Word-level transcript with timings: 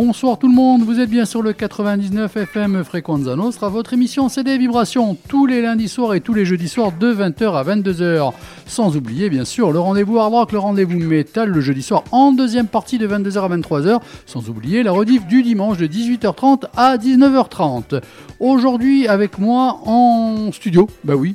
Bonsoir 0.00 0.38
tout 0.38 0.46
le 0.46 0.54
monde, 0.54 0.82
vous 0.82 1.00
êtes 1.00 1.10
bien 1.10 1.24
sur 1.24 1.42
le 1.42 1.52
99 1.52 2.36
FM 2.36 2.84
Frequenza 2.84 3.34
Nostra, 3.34 3.68
votre 3.68 3.94
émission 3.94 4.28
CD 4.28 4.56
Vibrations 4.56 5.16
tous 5.26 5.44
les 5.44 5.60
lundis 5.60 5.88
soirs 5.88 6.14
et 6.14 6.20
tous 6.20 6.34
les 6.34 6.44
jeudis 6.44 6.68
soirs 6.68 6.92
de 6.92 7.12
20h 7.12 7.56
à 7.56 7.64
22h. 7.64 8.32
Sans 8.64 8.96
oublier 8.96 9.28
bien 9.28 9.44
sûr 9.44 9.72
le 9.72 9.80
rendez-vous 9.80 10.20
hard 10.20 10.32
rock, 10.32 10.52
le 10.52 10.60
rendez-vous 10.60 11.00
métal 11.00 11.48
le 11.48 11.60
jeudi 11.60 11.82
soir 11.82 12.04
en 12.12 12.30
deuxième 12.30 12.68
partie 12.68 12.98
de 12.98 13.08
22h 13.08 13.40
à 13.40 13.48
23h. 13.48 14.00
Sans 14.24 14.48
oublier 14.48 14.84
la 14.84 14.92
rediff 14.92 15.26
du 15.26 15.42
dimanche 15.42 15.78
de 15.78 15.88
18h30 15.88 16.66
à 16.76 16.96
19h30. 16.96 18.00
Aujourd'hui 18.38 19.08
avec 19.08 19.40
moi 19.40 19.80
en 19.84 20.52
studio, 20.52 20.88
bah 21.02 21.16
oui, 21.16 21.34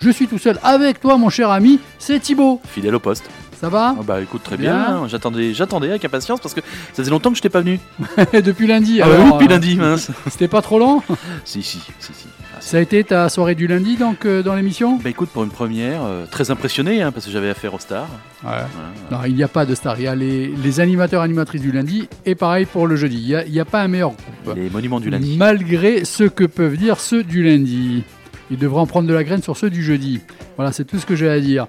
je 0.00 0.08
suis 0.08 0.28
tout 0.28 0.38
seul 0.38 0.58
avec 0.62 0.98
toi 0.98 1.18
mon 1.18 1.28
cher 1.28 1.50
ami, 1.50 1.78
c'est 1.98 2.20
Thibaut. 2.20 2.58
Fidèle 2.64 2.94
au 2.94 3.00
poste. 3.00 3.28
Ça 3.60 3.68
va 3.68 3.96
Ah 3.98 4.02
bah 4.06 4.20
écoute 4.20 4.42
très 4.44 4.56
Bien. 4.56 4.72
bien, 4.74 4.96
hein. 4.98 5.08
j'attendais, 5.08 5.52
j'attendais 5.52 5.88
avec 5.90 6.04
impatience 6.04 6.38
parce 6.40 6.54
que 6.54 6.60
ça 6.60 6.94
faisait 7.02 7.10
longtemps 7.10 7.30
que 7.30 7.36
je 7.36 7.42
t'ai 7.42 7.48
pas 7.48 7.60
venu. 7.60 7.80
Depuis 8.32 8.66
lundi. 8.68 9.00
Ah 9.02 9.08
bah 9.08 9.14
oui, 9.18 9.32
depuis 9.32 9.46
euh, 9.46 9.50
lundi, 9.50 9.76
mince. 9.76 10.10
C'était 10.30 10.46
pas 10.48 10.62
trop 10.62 10.78
long 10.78 11.02
si 11.44 11.62
si 11.62 11.78
si 11.98 12.12
si. 12.14 12.26
Ah, 12.54 12.60
Ça 12.60 12.76
a 12.76 12.80
été 12.80 13.02
ta 13.02 13.28
soirée 13.28 13.54
du 13.56 13.66
lundi 13.66 13.96
donc 13.96 14.26
euh, 14.26 14.42
dans 14.44 14.54
l'émission? 14.54 14.98
Bah 15.02 15.10
écoute 15.10 15.30
pour 15.30 15.42
une 15.42 15.50
première, 15.50 16.02
euh, 16.04 16.24
très 16.30 16.50
impressionné 16.52 17.02
hein, 17.02 17.10
parce 17.10 17.26
que 17.26 17.32
j'avais 17.32 17.50
affaire 17.50 17.74
aux 17.74 17.78
stars. 17.80 18.06
Ouais. 18.44 18.50
Voilà. 18.50 18.68
Non, 19.10 19.18
il 19.26 19.34
n'y 19.34 19.42
a 19.42 19.48
pas 19.48 19.66
de 19.66 19.74
star. 19.74 19.98
Il 19.98 20.04
y 20.04 20.08
a 20.08 20.14
les, 20.14 20.46
les 20.48 20.80
animateurs 20.80 21.22
animatrices 21.22 21.62
du 21.62 21.72
lundi 21.72 22.08
et 22.26 22.36
pareil 22.36 22.64
pour 22.66 22.86
le 22.86 22.94
jeudi. 22.94 23.34
Il 23.46 23.52
n'y 23.52 23.58
a, 23.58 23.62
a 23.62 23.64
pas 23.64 23.82
un 23.82 23.88
meilleur 23.88 24.10
groupe. 24.10 24.56
Les 24.56 24.70
monuments 24.70 25.00
du 25.00 25.10
lundi. 25.10 25.36
Malgré 25.36 26.04
ce 26.04 26.24
que 26.24 26.44
peuvent 26.44 26.76
dire 26.76 27.00
ceux 27.00 27.24
du 27.24 27.42
lundi. 27.42 28.04
Ils 28.50 28.58
devront 28.58 28.80
en 28.80 28.86
prendre 28.86 29.08
de 29.08 29.14
la 29.14 29.24
graine 29.24 29.42
sur 29.42 29.56
ceux 29.56 29.70
du 29.70 29.82
jeudi. 29.82 30.20
Voilà, 30.56 30.72
c'est 30.72 30.84
tout 30.84 30.98
ce 30.98 31.06
que 31.06 31.16
j'ai 31.16 31.28
à 31.28 31.40
dire. 31.40 31.66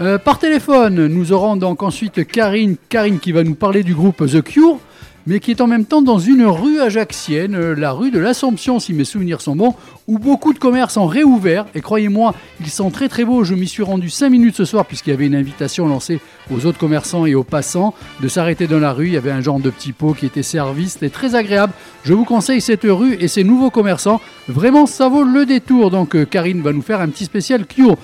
Euh, 0.00 0.18
par 0.18 0.38
téléphone, 0.38 1.06
nous 1.06 1.32
aurons 1.32 1.56
donc 1.56 1.82
ensuite 1.82 2.26
Karine. 2.26 2.76
Karine 2.88 3.18
qui 3.18 3.32
va 3.32 3.44
nous 3.44 3.54
parler 3.54 3.82
du 3.82 3.94
groupe 3.94 4.26
The 4.26 4.42
Cure, 4.42 4.78
mais 5.26 5.40
qui 5.40 5.50
est 5.50 5.60
en 5.60 5.66
même 5.66 5.84
temps 5.84 6.02
dans 6.02 6.18
une 6.18 6.44
rue 6.44 6.80
ajaxienne, 6.80 7.54
euh, 7.54 7.74
la 7.74 7.92
rue 7.92 8.10
de 8.10 8.18
l'Assomption, 8.18 8.78
si 8.80 8.92
mes 8.92 9.04
souvenirs 9.04 9.40
sont 9.40 9.56
bons, 9.56 9.74
où 10.08 10.18
beaucoup 10.18 10.52
de 10.52 10.58
commerces 10.58 10.96
ont 10.96 11.06
réouvert. 11.06 11.66
Et 11.74 11.80
croyez-moi, 11.80 12.34
ils 12.60 12.70
sont 12.70 12.90
très 12.90 13.08
très 13.08 13.24
beaux. 13.24 13.44
Je 13.44 13.54
m'y 13.54 13.66
suis 13.66 13.82
rendu 13.82 14.10
5 14.10 14.30
minutes 14.30 14.56
ce 14.56 14.64
soir, 14.64 14.84
puisqu'il 14.84 15.10
y 15.10 15.12
avait 15.12 15.26
une 15.26 15.34
invitation 15.34 15.86
lancée 15.86 16.20
aux 16.50 16.66
autres 16.66 16.78
commerçants 16.78 17.26
et 17.26 17.34
aux 17.34 17.44
passants 17.44 17.94
de 18.20 18.28
s'arrêter 18.28 18.66
dans 18.66 18.80
la 18.80 18.92
rue. 18.92 19.06
Il 19.06 19.12
y 19.12 19.16
avait 19.16 19.30
un 19.30 19.40
genre 19.40 19.60
de 19.60 19.70
petit 19.70 19.92
pot 19.92 20.14
qui 20.14 20.26
était 20.26 20.42
servi. 20.42 20.88
C'était 20.88 21.10
très 21.10 21.34
agréable. 21.34 21.72
Je 22.04 22.14
vous 22.14 22.24
conseille 22.24 22.60
cette 22.60 22.84
rue 22.84 23.16
et 23.20 23.28
ces 23.28 23.44
nouveaux 23.44 23.70
commerçants. 23.70 24.20
Vraiment, 24.48 24.86
ça 24.86 25.08
vaut 25.08 25.24
le 25.24 25.46
détour. 25.46 25.90
Donc, 25.90 26.16
euh, 26.16 26.24
Karine 26.24 26.62
va 26.62 26.72
nous 26.72 26.82
faire 26.82 27.00
un 27.00 27.08
petit 27.08 27.24
spécial 27.24 27.66
Cure. 27.66 27.96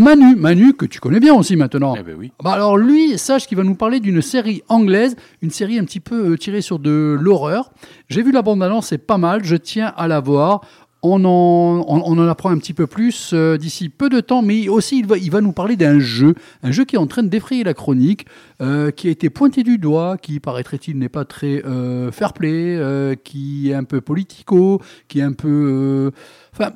Manu, 0.00 0.34
Manu, 0.34 0.72
que 0.72 0.86
tu 0.86 0.98
connais 0.98 1.20
bien 1.20 1.34
aussi 1.34 1.56
maintenant. 1.56 1.94
Eh 1.98 2.02
ben 2.02 2.16
oui. 2.18 2.32
Bah 2.42 2.52
alors 2.52 2.78
lui, 2.78 3.18
sache 3.18 3.46
qu'il 3.46 3.58
va 3.58 3.64
nous 3.64 3.74
parler 3.74 4.00
d'une 4.00 4.22
série 4.22 4.62
anglaise, 4.68 5.14
une 5.42 5.50
série 5.50 5.78
un 5.78 5.84
petit 5.84 6.00
peu 6.00 6.32
euh, 6.32 6.38
tirée 6.38 6.62
sur 6.62 6.78
de 6.78 7.18
l'horreur. 7.20 7.70
J'ai 8.08 8.22
vu 8.22 8.32
la 8.32 8.40
bande-annonce, 8.40 8.86
c'est 8.86 9.06
pas 9.06 9.18
mal, 9.18 9.44
je 9.44 9.56
tiens 9.56 9.92
à 9.98 10.08
la 10.08 10.20
voir. 10.20 10.62
On 11.02 11.22
en, 11.26 11.84
on, 11.86 12.02
on 12.04 12.18
en 12.18 12.28
apprend 12.28 12.48
un 12.50 12.56
petit 12.56 12.72
peu 12.72 12.86
plus 12.86 13.32
euh, 13.34 13.58
d'ici 13.58 13.90
peu 13.90 14.08
de 14.08 14.20
temps, 14.20 14.40
mais 14.40 14.68
aussi 14.70 14.98
il 15.00 15.06
va, 15.06 15.18
il 15.18 15.30
va 15.30 15.42
nous 15.42 15.52
parler 15.52 15.76
d'un 15.76 15.98
jeu, 15.98 16.34
un 16.62 16.72
jeu 16.72 16.86
qui 16.86 16.96
est 16.96 16.98
en 16.98 17.06
train 17.06 17.22
d'effrayer 17.22 17.62
la 17.62 17.74
chronique, 17.74 18.24
euh, 18.62 18.90
qui 18.90 19.08
a 19.08 19.10
été 19.10 19.28
pointé 19.28 19.62
du 19.62 19.76
doigt, 19.76 20.16
qui 20.16 20.40
paraîtrait-il 20.40 20.98
n'est 20.98 21.10
pas 21.10 21.26
très 21.26 21.62
euh, 21.66 22.10
fair-play, 22.10 23.18
qui 23.22 23.70
est 23.70 23.74
un 23.74 23.84
peu 23.84 24.00
politico, 24.00 24.80
qui 25.08 25.18
est 25.20 25.24
un 25.24 25.32
peu... 25.32 26.10
Enfin, 26.54 26.72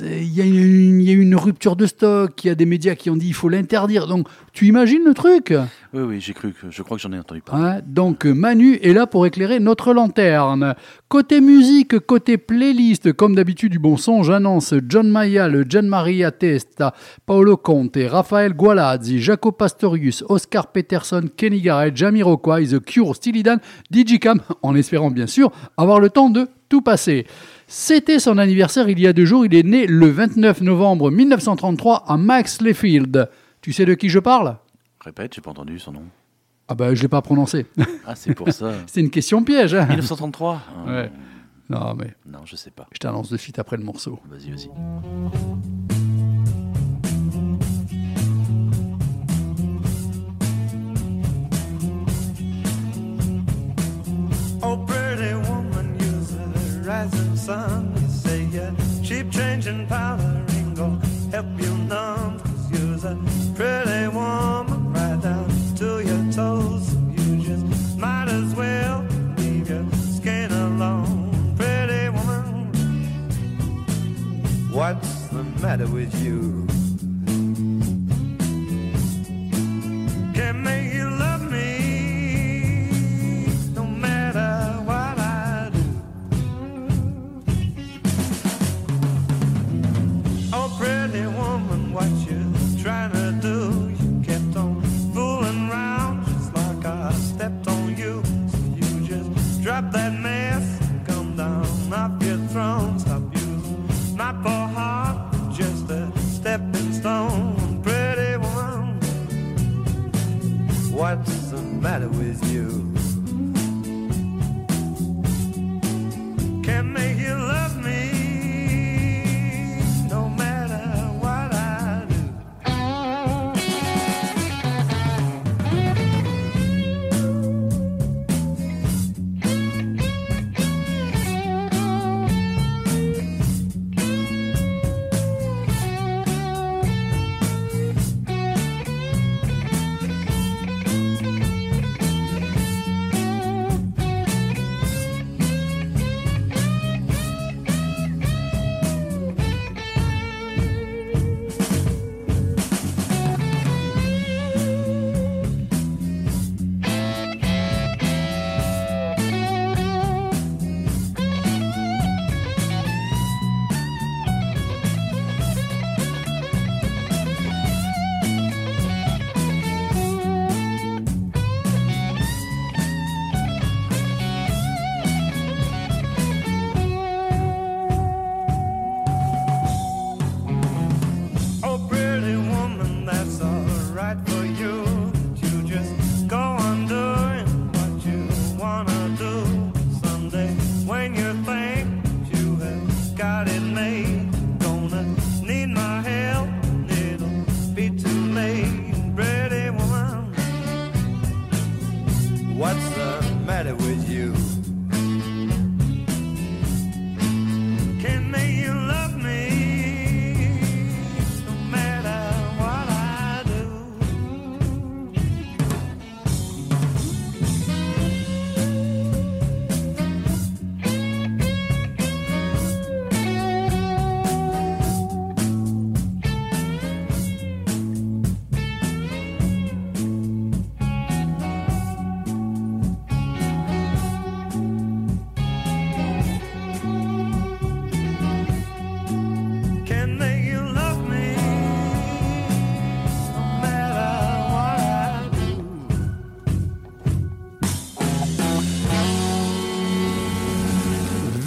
il 0.00 0.34
y, 0.34 0.40
a 0.40 0.44
une- 0.44 1.00
il 1.00 1.08
y 1.08 1.10
a 1.10 1.14
une 1.14 1.34
rupture 1.34 1.76
de 1.76 1.86
stock, 1.86 2.44
il 2.44 2.48
y 2.48 2.50
a 2.50 2.54
des 2.54 2.66
médias 2.66 2.94
qui 2.94 3.08
ont 3.10 3.16
dit 3.16 3.28
il 3.28 3.34
faut 3.34 3.48
l'interdire. 3.48 4.06
Donc, 4.06 4.28
tu 4.52 4.66
imagines 4.66 5.02
le 5.04 5.14
truc? 5.14 5.54
Oui 5.94 6.02
oui, 6.02 6.20
j'ai 6.20 6.34
cru 6.34 6.52
que 6.52 6.70
je 6.70 6.82
crois 6.82 6.96
que 6.98 7.02
j'en 7.02 7.12
ai 7.12 7.18
entendu 7.18 7.40
parler. 7.40 7.80
Donc, 7.86 8.24
Manu 8.26 8.74
est 8.82 8.92
là 8.92 9.06
pour 9.06 9.24
éclairer 9.26 9.60
notre 9.60 9.94
lanterne. 9.94 10.74
Côté 11.08 11.40
musique, 11.40 11.98
côté 12.00 12.36
playlist, 12.38 13.12
comme 13.14 13.34
d'habitude 13.34 13.72
du 13.72 13.78
bon 13.78 13.96
son, 13.96 14.22
j'annonce 14.22 14.74
John 14.88 15.08
Mayall, 15.10 15.64
Gian 15.68 15.82
Maria 15.88 16.30
Testa, 16.32 16.94
Paolo 17.24 17.56
Conte, 17.56 17.98
Raphaël 18.10 18.52
Gualazzi, 18.54 19.20
Jaco 19.20 19.52
Pastorius, 19.52 20.22
Oscar 20.28 20.66
Peterson, 20.72 21.22
Kenny 21.36 21.60
Garrett, 21.62 21.96
Jamiroquai, 21.96 22.66
The 22.66 22.80
Cure, 22.80 23.14
Steely 23.16 23.42
Dan, 23.42 23.58
Digicam, 23.90 24.40
en 24.62 24.74
espérant 24.74 25.10
bien 25.10 25.26
sûr 25.26 25.50
avoir 25.76 25.98
le 26.00 26.10
temps 26.10 26.30
de 26.30 26.46
tout 26.68 26.80
passer. 26.82 27.26
C'était 27.74 28.18
son 28.18 28.36
anniversaire 28.36 28.86
il 28.90 29.00
y 29.00 29.06
a 29.06 29.14
deux 29.14 29.24
jours. 29.24 29.46
Il 29.46 29.54
est 29.54 29.62
né 29.62 29.86
le 29.86 30.06
29 30.10 30.60
novembre 30.60 31.10
1933 31.10 32.04
à 32.06 32.18
Max 32.18 32.60
Leyfield. 32.60 33.30
Tu 33.62 33.72
sais 33.72 33.86
de 33.86 33.94
qui 33.94 34.10
je 34.10 34.18
parle? 34.18 34.58
Répète, 35.00 35.32
j'ai 35.34 35.40
pas 35.40 35.52
entendu 35.52 35.78
son 35.78 35.92
nom. 35.92 36.02
Ah 36.68 36.74
ben, 36.74 36.94
je 36.94 37.00
l'ai 37.00 37.08
pas 37.08 37.22
prononcé. 37.22 37.64
Ah 38.06 38.14
c'est 38.14 38.34
pour 38.34 38.52
ça. 38.52 38.72
C'est 38.86 39.00
une 39.00 39.08
question 39.08 39.42
piège. 39.42 39.74
hein. 39.74 39.86
1933 39.86 40.60
Ah, 40.86 40.90
Ouais. 40.90 41.10
Non, 41.70 41.94
mais 41.94 42.14
Non, 42.30 42.40
je 42.44 42.56
sais 42.56 42.70
pas. 42.70 42.86
je 42.92 42.98
t'annonce 42.98 43.30
de 43.30 43.38
suite 43.38 43.58
après 43.58 43.78
le 43.78 43.84
morceau. 43.84 44.20
Vas-y 44.28 44.50
vas-y. 44.50 44.68
Oh, 54.64 54.76
pretty 54.86 55.34
rising 57.02 57.36
sun. 57.36 57.92
You 57.96 58.08
say 58.08 58.42
yeah, 58.52 58.74
cheap 59.02 59.30
changing 59.30 59.86
powder 59.86 60.44
ain't 60.50 60.76
gonna 60.76 61.06
help 61.30 61.46
you 61.58 61.74
none. 61.88 62.38
Cause 62.40 62.70
you're 62.72 63.12
a 63.12 63.16
pretty 63.54 64.08
woman 64.08 64.92
right 64.92 65.20
down 65.20 65.48
to 65.76 66.00
your 66.00 66.32
toes. 66.32 66.94
You 67.16 67.42
just 67.42 67.98
might 67.98 68.28
as 68.28 68.54
well 68.54 69.04
leave 69.38 69.68
your 69.68 69.86
skin 69.92 70.50
alone. 70.52 71.54
Pretty 71.56 72.08
woman, 72.08 72.72
what's 74.72 75.26
the 75.28 75.42
matter 75.60 75.86
with 75.86 76.14
you? 76.22 76.71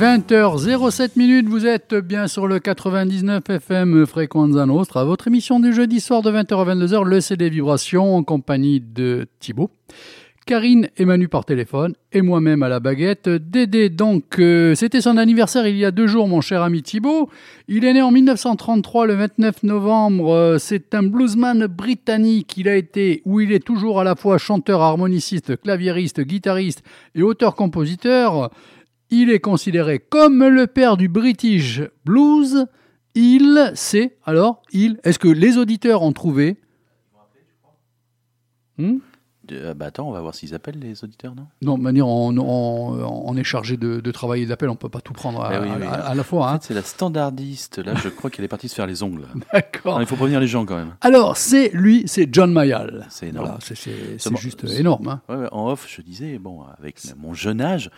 20h07 0.05 1.13
minutes, 1.15 1.47
vous 1.49 1.65
êtes 1.65 1.95
bien 1.95 2.27
sur 2.27 2.45
le 2.45 2.59
99 2.59 3.41
FM 3.49 4.05
Fréquenza 4.05 4.67
Nostra, 4.67 5.03
votre 5.03 5.27
émission 5.27 5.59
du 5.59 5.73
jeudi 5.73 5.99
soir 5.99 6.21
de 6.21 6.29
20h 6.29 6.61
à 6.61 6.75
22h, 6.75 7.03
le 7.05 7.21
CD 7.21 7.49
Vibration 7.49 8.15
en 8.15 8.21
compagnie 8.21 8.79
de 8.79 9.25
Thibaut. 9.39 9.71
Karine 10.45 10.89
et 10.97 11.05
Manu 11.05 11.27
par 11.27 11.43
téléphone 11.43 11.95
et 12.11 12.21
moi-même 12.21 12.61
à 12.61 12.69
la 12.69 12.79
baguette. 12.79 13.27
Dédé, 13.27 13.89
donc, 13.89 14.37
euh, 14.37 14.75
c'était 14.75 15.01
son 15.01 15.17
anniversaire 15.17 15.65
il 15.65 15.75
y 15.75 15.85
a 15.85 15.89
deux 15.89 16.05
jours, 16.05 16.27
mon 16.27 16.39
cher 16.39 16.61
ami 16.61 16.83
Thibaut. 16.83 17.27
Il 17.67 17.83
est 17.83 17.93
né 17.93 18.03
en 18.03 18.11
1933, 18.11 19.07
le 19.07 19.15
29 19.15 19.63
novembre. 19.63 20.31
Euh, 20.31 20.57
C'est 20.59 20.93
un 20.93 21.01
bluesman 21.01 21.65
britannique. 21.65 22.55
Il 22.57 22.69
a 22.69 22.75
été, 22.75 23.23
ou 23.25 23.39
il 23.39 23.51
est 23.51 23.65
toujours 23.65 23.99
à 23.99 24.03
la 24.03 24.15
fois 24.15 24.37
chanteur, 24.37 24.83
harmoniciste, 24.83 25.59
claviériste, 25.59 26.21
guitariste 26.21 26.83
et 27.15 27.23
auteur-compositeur. 27.23 28.51
Il 29.11 29.29
est 29.29 29.39
considéré 29.39 29.99
comme 29.99 30.43
le 30.45 30.67
père 30.67 30.97
du 30.97 31.07
British 31.07 31.81
Blues. 32.05 32.65
Il, 33.13 33.71
c'est, 33.75 34.17
alors, 34.25 34.61
il, 34.71 34.99
est-ce 35.03 35.19
que 35.19 35.27
les 35.29 35.57
auditeurs 35.57 36.01
ont 36.01 36.11
trouvé? 36.11 36.57
Hmm? 38.77 38.97
Euh, 39.51 39.75
bah 39.75 39.85
attends, 39.85 40.09
on 40.09 40.11
va 40.11 40.21
voir 40.21 40.33
s'ils 40.33 40.55
appellent 40.55 40.79
les 40.79 41.03
auditeurs, 41.03 41.35
non? 41.35 41.45
Non, 41.61 41.77
de 41.77 41.83
manière, 41.83 42.07
on, 42.07 42.35
on- 42.35 43.23
on 43.29 43.37
est 43.37 43.43
chargé 43.43 43.77
de, 43.77 43.99
de 43.99 44.11
travailler 44.11 44.47
d'appel, 44.47 44.69
on 44.69 44.75
peut 44.75 44.89
pas 44.89 45.01
tout 45.01 45.13
prendre 45.13 45.39
à, 45.41 45.61
oui, 45.61 45.69
à- 45.69 45.77
oui. 45.77 45.85
à- 45.85 45.93
à 46.07 46.15
la 46.15 46.23
fois. 46.23 46.45
En 46.45 46.47
hein. 46.49 46.53
fait, 46.59 46.67
c'est 46.69 46.73
la 46.73 46.81
standardiste. 46.81 47.77
Là, 47.77 47.93
je 47.95 48.09
crois 48.09 48.31
qu'elle 48.31 48.43
est 48.43 48.47
partie 48.49 48.67
se 48.67 48.73
faire 48.75 48.87
les 48.87 49.03
ongles. 49.03 49.27
D'accord. 49.53 50.01
Il 50.01 50.07
faut 50.07 50.15
prévenir 50.15 50.39
les 50.39 50.47
gens 50.47 50.65
quand 50.65 50.75
même. 50.75 50.95
Alors, 51.01 51.37
c'est 51.37 51.69
lui, 51.73 52.03
c'est 52.07 52.27
John 52.33 52.51
Mayall. 52.51 53.05
C'est 53.11 53.27
énorme. 53.27 53.45
Voilà, 53.45 53.59
c'est- 53.61 54.35
juste 54.35 54.63
énorme. 54.63 55.07
hein. 55.07 55.21
Ouais, 55.29 55.47
en 55.51 55.67
off, 55.69 55.85
je 55.87 56.01
disais, 56.01 56.39
bon, 56.39 56.63
avec 56.79 56.99
mon 57.15 57.35
jeune 57.35 57.61
âge, 57.61 57.91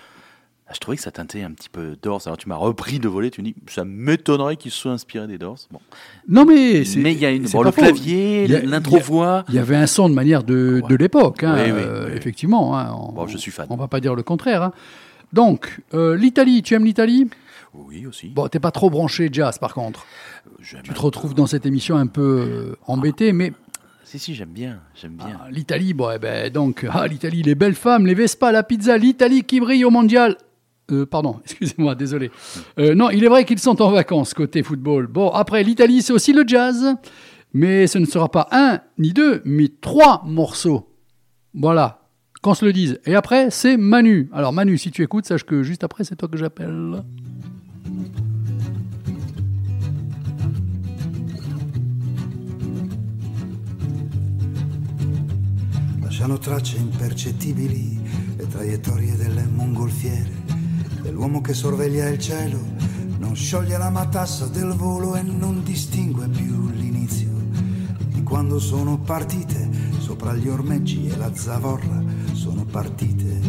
je 0.73 0.79
trouvais 0.79 0.97
que 0.97 1.03
ça 1.03 1.11
teintait 1.11 1.43
un 1.43 1.51
petit 1.51 1.69
peu 1.69 1.95
Doors. 2.01 2.21
Alors, 2.25 2.37
tu 2.37 2.49
m'as 2.49 2.55
repris 2.55 2.99
de 2.99 3.07
voler, 3.07 3.31
tu 3.31 3.41
me 3.41 3.45
dis, 3.47 3.55
ça 3.67 3.85
m'étonnerait 3.85 4.57
qu'il 4.57 4.71
se 4.71 4.77
soit 4.77 4.91
inspiré 4.91 5.25
des 5.27 5.37
Doors. 5.37 5.59
Bon. 5.71 5.79
Non, 6.27 6.45
mais 6.45 6.83
c'est. 6.85 6.99
Mais 6.99 7.13
il 7.13 7.19
y 7.19 7.25
a 7.25 7.31
une, 7.31 7.47
bon, 7.47 7.61
le 7.61 7.71
faux. 7.71 7.81
clavier, 7.81 8.53
a- 8.55 8.61
l'intro-voix. 8.65 9.45
Il 9.49 9.55
y 9.55 9.59
avait 9.59 9.75
un 9.77 9.87
son 9.87 10.09
de 10.09 10.13
manière 10.13 10.43
de, 10.43 10.81
Ouais. 10.83 10.89
de 10.89 10.95
l'époque, 10.95 11.43
hein, 11.43 11.55
Oui, 11.57 11.71
oui, 11.71 11.81
euh, 11.81 12.07
oui. 12.09 12.17
effectivement. 12.17 12.77
hein, 12.77 12.91
on, 12.93 13.11
Bon, 13.13 13.27
je 13.27 13.37
suis 13.37 13.51
fan. 13.51 13.67
On 13.69 13.75
va 13.77 13.87
pas 13.87 13.99
dire 13.99 14.13
le 14.15 14.23
contraire. 14.23 14.61
hein. 14.63 14.73
Donc, 15.33 15.79
euh, 15.93 16.15
l'Italie, 16.17 16.61
tu 16.63 16.73
aimes 16.73 16.85
l'Italie? 16.85 17.29
Oui, 17.73 18.05
aussi. 18.07 18.29
Bon, 18.29 18.47
t'es 18.47 18.59
pas 18.59 18.71
trop 18.71 18.89
branché 18.89 19.29
jazz, 19.31 19.57
par 19.59 19.73
contre. 19.73 20.05
J'aime 20.61 20.81
Tu 20.83 20.93
te 20.93 20.99
retrouves 20.99 21.33
dans 21.35 21.45
cette 21.47 21.65
émission 21.65 21.95
un 21.97 22.07
peu 22.07 22.21
euh, 22.71 22.75
embêté, 22.87 23.33
mais 23.33 23.51
Si, 24.03 24.19
si, 24.19 24.33
j'aime 24.35 24.49
bien. 24.53 24.79
J'aime 24.95 25.15
bien. 25.17 25.37
Ah, 25.41 25.47
l'Italie, 25.51 25.93
bon, 25.93 26.09
eh 26.15 26.17
ben, 26.17 26.49
donc, 26.51 26.85
ah, 26.89 27.07
l'Italie, 27.07 27.41
les 27.43 27.55
belles 27.55 27.75
femmes, 27.75 28.05
les 28.07 28.15
Vespa, 28.15 28.51
la 28.53 28.63
pizza, 28.63 28.97
l'Italie 28.97 29.43
qui 29.43 29.59
brille 29.59 29.83
au 29.85 29.89
mondial. 29.91 30.37
Euh, 30.92 31.06
pardon, 31.06 31.39
excusez-moi, 31.44 31.95
désolé. 31.95 32.31
Euh, 32.80 32.95
non, 32.95 33.10
il 33.10 33.24
est 33.24 33.28
vrai 33.28 33.45
qu'ils 33.45 33.60
sont 33.60 33.81
en 33.81 33.92
vacances 33.92 34.34
côté 34.34 34.63
football. 34.63 35.07
Bon, 35.07 35.30
après, 35.30 35.63
l'Italie, 35.63 36.01
c'est 36.01 36.13
aussi 36.13 36.34
le 36.34 36.44
jazz, 36.45 36.95
mais 37.54 37.88
ce 37.88 37.98
ne 37.98 38.06
sera 38.06 38.30
pas 38.30 38.48
un 38.51 38.80
ni 38.98 39.13
deux, 39.13 39.42
mais 39.45 39.69
trois 39.81 40.24
morceaux. 40.25 40.94
Voilà, 41.54 42.07
qu'on 42.42 42.54
se 42.54 42.66
le 42.66 42.74
dise. 42.74 43.00
Et 43.06 43.16
après, 43.16 43.50
c'est 43.50 43.78
Manu. 43.78 44.30
Alors, 44.31 44.54
Manu, 44.54 44.78
si 44.78 44.92
tu 44.92 45.04
écoutes, 45.04 45.25
sache 45.25 45.44
que 45.44 45.63
juste 45.63 45.84
après, 45.84 46.04
c'est 46.04 46.16
toi 46.16 46.30
que 46.30 46.38
j'appelle. 46.38 47.04
Lasciano 56.04 56.38
tracce 56.38 56.75
dell'uomo 61.07 61.39
che 61.39 61.54
sorveglia 61.54 62.09
il 62.09 62.19
cielo, 62.19 62.59
non 63.18 63.33
scioglie 63.33 63.77
la 63.77 63.89
matassa 63.89 64.45
del 64.45 64.74
volo 64.74 65.15
e 65.15 65.21
non 65.21 65.63
distingue 65.63 66.27
più 66.27 66.69
l'inizio 66.71 67.30
di 68.09 68.21
quando 68.24 68.59
sono 68.59 69.00
partite 69.00 69.69
sopra 70.00 70.33
gli 70.33 70.50
ormeggi 70.50 71.07
e 71.07 71.15
la 71.15 71.33
zavorra 71.33 72.04
sono 72.33 72.65
partite. 72.65 73.39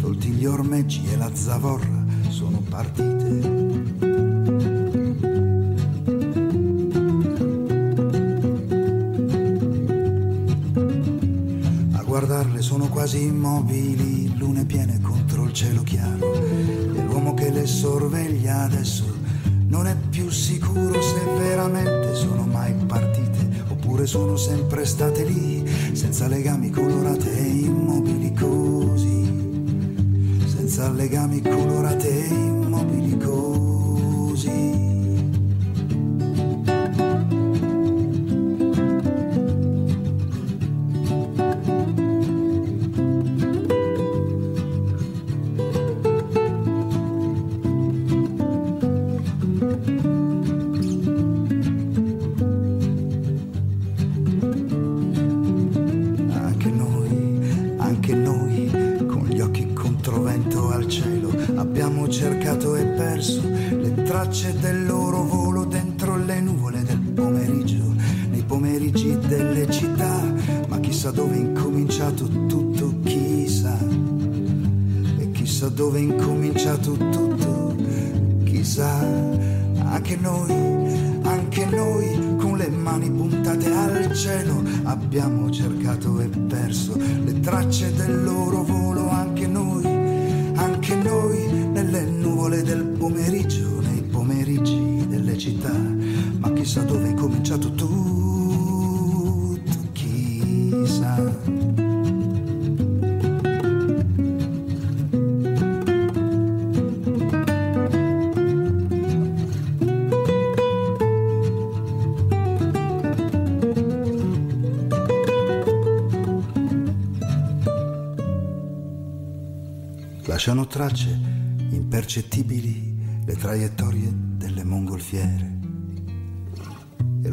Tolti 0.00 0.28
gli 0.28 0.46
ormeggi 0.46 1.10
e 1.10 1.16
la 1.16 1.34
zavorra 1.34 2.04
sono 2.28 2.62
partite. 2.68 3.56
A 11.94 12.02
guardarle 12.04 12.62
sono 12.62 12.88
quasi 12.88 13.24
immobili, 13.24 14.27
lune 14.58 14.64
piene 14.64 15.00
contro 15.00 15.44
il 15.44 15.52
cielo 15.52 15.82
chiaro. 15.82 16.34
E 16.34 17.02
l'uomo 17.02 17.34
che 17.34 17.50
le 17.50 17.66
sorveglia 17.66 18.62
adesso 18.62 19.04
non 19.66 19.86
è 19.86 19.96
più 20.10 20.30
sicuro 20.30 21.00
se 21.00 21.20
veramente 21.38 22.14
sono 22.14 22.44
mai 22.44 22.72
partite 22.86 23.64
oppure 23.68 24.06
sono 24.06 24.36
sempre 24.36 24.84
state 24.84 25.24
lì, 25.24 25.64
senza 25.92 26.26
legami 26.26 26.70
colorate 26.70 27.36
e 27.36 27.42
immobili 27.42 28.32
così. 28.34 29.26
Senza 30.46 30.90
legami 30.90 31.40
colorate 31.40 32.08
e 32.08 32.26
immobili 32.26 32.57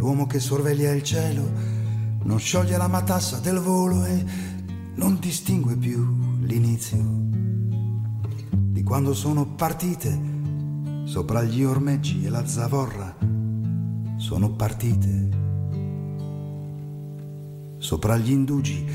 l'uomo 0.05 0.27
che 0.27 0.39
sorveglia 0.39 0.91
il 0.91 1.01
cielo 1.01 1.41
non 2.25 2.37
scioglie 2.37 2.77
la 2.77 2.87
matassa 2.87 3.39
del 3.39 3.57
volo 3.57 4.05
e 4.05 4.23
non 4.93 5.17
distingue 5.19 5.75
più 5.75 6.37
l'inizio 6.41 7.03
di 8.51 8.83
quando 8.83 9.15
sono 9.15 9.47
partite 9.55 10.15
sopra 11.05 11.41
gli 11.41 11.63
ormeggi 11.63 12.23
e 12.23 12.29
la 12.29 12.45
zavorra 12.45 13.17
sono 14.17 14.51
partite 14.51 15.29
sopra 17.79 18.15
gli 18.17 18.29
indugi 18.29 18.85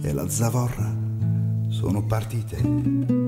e 0.00 0.12
la 0.14 0.28
zavorra 0.30 0.96
sono 1.68 2.04
partite. 2.04 3.23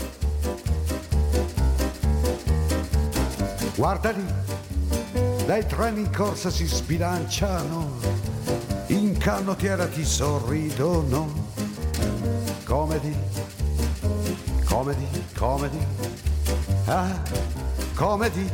Guarda 3.75 4.12
lì, 4.12 4.25
dai 5.45 5.65
treni 5.65 6.01
in 6.01 6.12
corsa 6.15 6.50
si 6.50 6.65
sbilanciano, 6.65 7.89
in 8.88 9.17
canottiera 9.17 9.88
ti 9.88 10.05
sorridono 10.05 11.27
comedy, 12.65 13.15
comedy, 14.65 15.07
comedy, 15.36 15.86
ah, 16.86 17.19
comedy, 17.95 18.50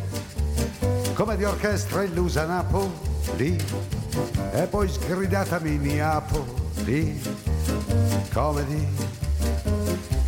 comedy 1.20 1.44
orchestra 1.44 2.06
illusa 2.06 2.46
Napoli, 2.46 3.58
e 4.54 4.68
poi 4.68 4.88
sgridata 4.88 5.60
Minneapoli, 5.60 7.22
comedy, 8.34 8.88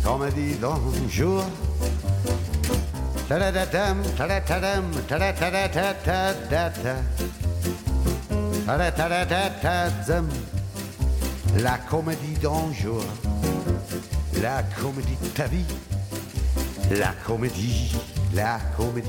comedy 0.02 0.58
don't 0.58 1.08
jour. 1.08 1.42
Ta-da-da-dam. 3.26 4.02
La 11.56 11.78
comédie 11.88 12.36
d'un 12.38 12.70
jour, 12.74 13.02
la 14.42 14.62
comédie 14.78 15.16
de 15.22 15.28
ta 15.28 15.46
vie, 15.46 15.64
la 16.90 17.14
comédie, 17.26 17.96
la 18.34 18.58
comédie, 18.76 19.08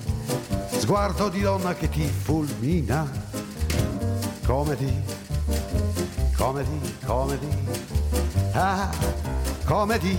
sguardo 0.81 1.29
di 1.29 1.41
donna 1.41 1.75
che 1.75 1.87
ti 1.89 2.01
fulmina. 2.01 3.07
Comedy, 4.43 5.03
comedy, 6.35 6.95
comedy, 7.05 7.55
ah, 8.53 8.89
comedy, 9.63 10.17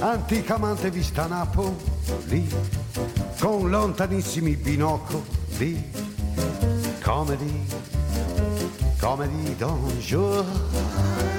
anticamente 0.00 0.90
vista 0.90 1.24
a 1.24 1.26
Napoli, 1.26 2.48
con 3.38 3.68
lontanissimi 3.68 4.56
binocoli. 4.56 5.90
Comedy, 7.02 7.66
comedy 8.98 9.56
d'un 9.56 9.98
jour. 9.98 11.31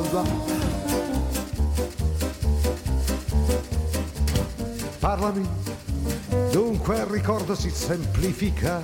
Va, 0.00 0.22
va. 0.22 0.24
Parlami, 4.98 5.46
dunque 6.50 6.96
il 6.96 7.06
ricordo 7.06 7.54
si 7.54 7.70
semplifica 7.70 8.82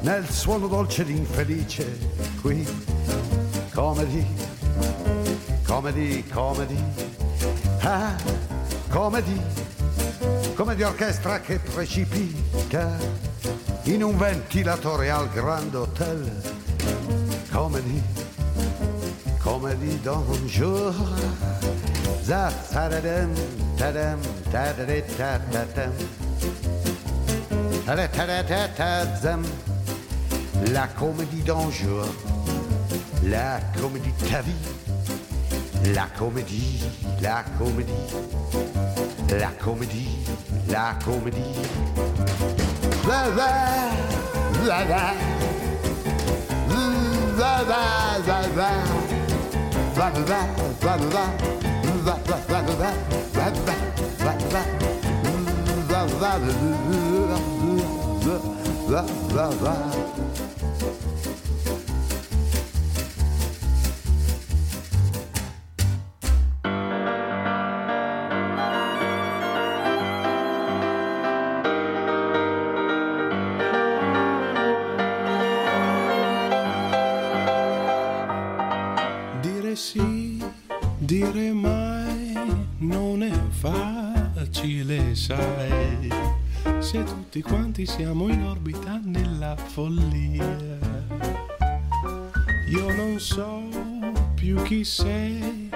nel 0.00 0.28
suono 0.28 0.66
dolce 0.66 1.02
ed 1.02 1.10
infelice 1.10 1.98
qui. 2.40 2.66
Comedy, 3.72 4.24
comedy, 5.64 6.24
comedy, 6.28 6.82
ah, 7.80 8.14
comedy, 8.88 9.40
come 10.54 10.84
orchestra 10.84 11.40
che 11.40 11.58
precipita 11.58 12.96
in 13.84 14.02
un 14.02 14.16
ventilatore 14.16 15.10
al 15.10 15.28
Grand 15.30 15.74
Hotel, 15.74 16.42
comedy, 17.50 18.00
comedy 19.44 19.96
d'un 20.02 20.24
jour, 20.48 20.94
za 22.24 22.50
tadadam, 22.72 23.30
tadam, 23.76 24.18
tadadetatatam, 24.50 25.92
tadadetatatam, 27.86 29.42
la 30.72 30.86
comédie 30.98 31.42
d'un 31.42 31.70
jour. 31.70 32.06
La 33.26 33.58
comédie 33.80 34.12
de 34.20 34.26
ta 34.28 34.42
vie, 34.42 34.52
la 35.94 36.06
comédie, 36.18 36.84
la 37.22 37.42
comédie, 37.58 37.92
la 39.30 39.48
comédie, 39.64 40.18
la 40.68 40.94
comédie. 41.02 41.40
Va, 43.04 43.30
va, 43.30 43.48
va, 44.66 44.84
va, 44.84 45.14
va, 46.68 46.84
va, 47.38 47.64
va, 47.64 47.82
va, 48.26 48.40
va, 48.56 49.13
Blah, 49.94 50.10
blah, 59.30 59.50
blah. 59.60 60.13
Tutti 87.34 87.50
quanti 87.50 87.84
siamo 87.84 88.28
in 88.28 88.44
orbita 88.44 89.00
nella 89.02 89.56
follia. 89.56 90.56
Io 92.68 92.94
non 92.94 93.18
so 93.18 93.60
più 94.36 94.62
chi 94.62 94.84
sei, 94.84 95.68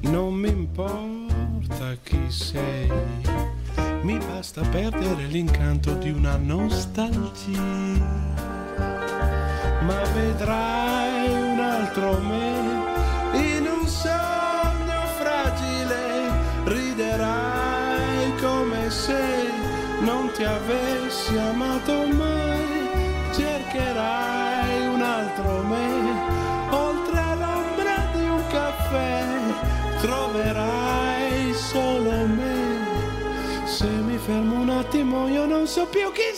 non 0.00 0.34
mi 0.34 0.48
importa 0.48 1.94
chi 2.02 2.28
sei, 2.28 2.90
mi 4.02 4.18
basta 4.18 4.62
perdere 4.62 5.26
l'incanto 5.26 5.94
di 5.94 6.10
una 6.10 6.36
nostalgia. 6.36 7.62
Ma 9.82 10.02
vedrai 10.14 10.73
avessi 20.64 21.36
amato 21.36 22.06
mai, 22.06 22.88
cercherai 23.34 24.86
un 24.86 25.02
altro 25.02 25.62
me, 25.62 26.70
oltre 26.70 27.22
l'ombra 27.36 28.08
di 28.14 28.24
un 28.28 28.42
caffè, 28.48 29.24
troverai 30.00 31.52
solo 31.52 32.26
me. 32.26 32.82
Se 33.66 33.86
mi 33.86 34.16
fermo 34.16 34.60
un 34.60 34.70
attimo 34.70 35.28
io 35.28 35.44
non 35.46 35.66
so 35.66 35.86
più 35.86 36.10
chi 36.12 36.33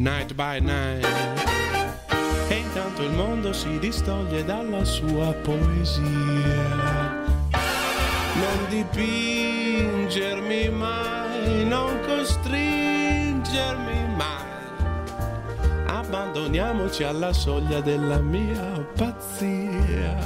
night 0.00 0.34
by 0.34 0.58
night. 0.60 1.04
E 2.48 2.54
intanto 2.54 3.02
il 3.02 3.10
mondo 3.10 3.52
si 3.52 3.78
distoglie 3.78 4.42
dalla 4.44 4.82
sua 4.84 5.32
poesia. 5.32 7.18
Non 8.34 8.66
dipingermi 8.68 10.68
mai, 10.70 11.64
non 11.66 12.00
costringermi 12.06 14.14
mai. 14.16 14.48
Abbandoniamoci 15.86 17.04
alla 17.04 17.34
soglia 17.34 17.80
della 17.80 18.20
mia 18.20 18.84
pazzia 18.96 20.16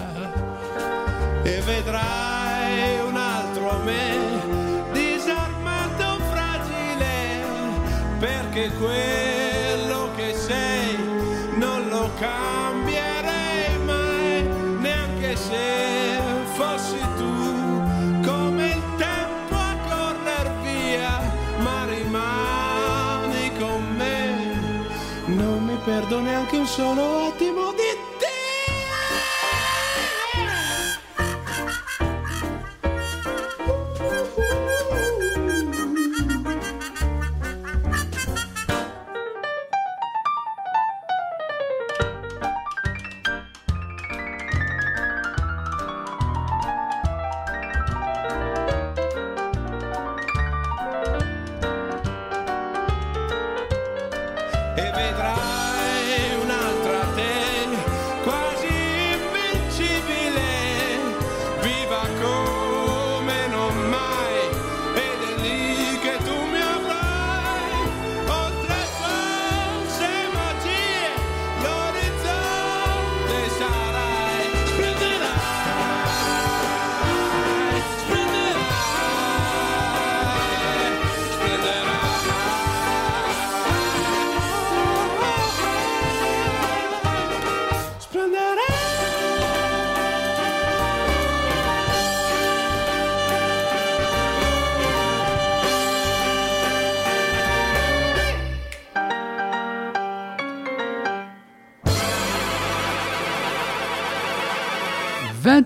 e 1.42 1.60
vedrai 1.60 3.00
un 3.06 3.16
altro 3.16 3.82
me 3.82 4.92
disarmato 4.92 6.20
fragile 6.30 7.42
perché 8.20 8.70
quello 8.78 9.23
cambierei 12.24 13.78
mai 13.84 14.42
neanche 14.80 15.37
se 15.37 16.20
fossi 16.54 17.00
tu. 17.18 17.32
Come 18.28 18.64
il 18.76 18.82
tempo 18.96 19.54
a 19.54 19.74
correr 19.90 20.48
via 20.62 21.14
ma 21.58 21.84
rimani 21.84 23.44
con 23.58 23.82
me. 23.96 24.18
Non 25.26 25.64
mi 25.64 25.76
perdo 25.84 26.20
neanche 26.20 26.56
un 26.56 26.66
solo 26.66 27.26
attimo 27.28 27.43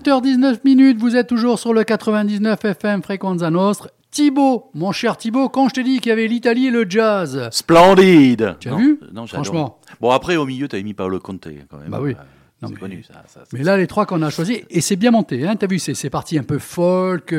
20h19 0.09 0.59
minutes, 0.65 0.97
vous 0.97 1.15
êtes 1.15 1.27
toujours 1.27 1.59
sur 1.59 1.71
le 1.71 1.83
99 1.83 2.65
FM 2.65 3.03
Frequenza 3.03 3.51
Nostre. 3.51 3.89
Thibaut, 4.09 4.71
mon 4.73 4.91
cher 4.91 5.17
Thibaut, 5.17 5.49
quand 5.49 5.69
je 5.69 5.75
t'ai 5.75 5.83
dit 5.83 5.99
qu'il 5.99 6.09
y 6.09 6.13
avait 6.13 6.25
l'Italie 6.25 6.65
et 6.65 6.71
le 6.71 6.83
jazz, 6.89 7.47
Splendide 7.51 8.55
Tu 8.59 8.69
as 8.69 8.71
Non, 8.71 8.77
vu? 8.77 8.99
Non. 9.13 9.27
Franchement. 9.27 9.77
Bon, 10.01 10.09
après, 10.09 10.35
au 10.35 10.47
milieu, 10.47 10.67
t'avais 10.67 10.81
mis 10.81 10.95
Paolo 10.95 11.19
Conte, 11.19 11.47
quand 11.69 11.77
même. 11.77 11.89
Bah 11.89 11.99
oui. 12.01 12.15
Non, 12.61 12.69
mais- 12.69 12.75
connu, 12.77 13.03
ça. 13.03 13.23
Mais 13.53 13.63
là, 13.63 13.77
les 13.77 13.87
trois 13.87 14.05
qu'on 14.05 14.21
a 14.21 14.29
choisis, 14.29 14.59
et 14.69 14.81
c'est 14.81 14.97
bien 14.97 15.11
monté, 15.11 15.47
hein, 15.47 15.55
t'as 15.55 15.67
vu, 15.67 15.79
c'est 15.79 16.09
parti 16.09 16.37
un 16.37 16.43
peu 16.43 16.59
folk, 16.59 17.33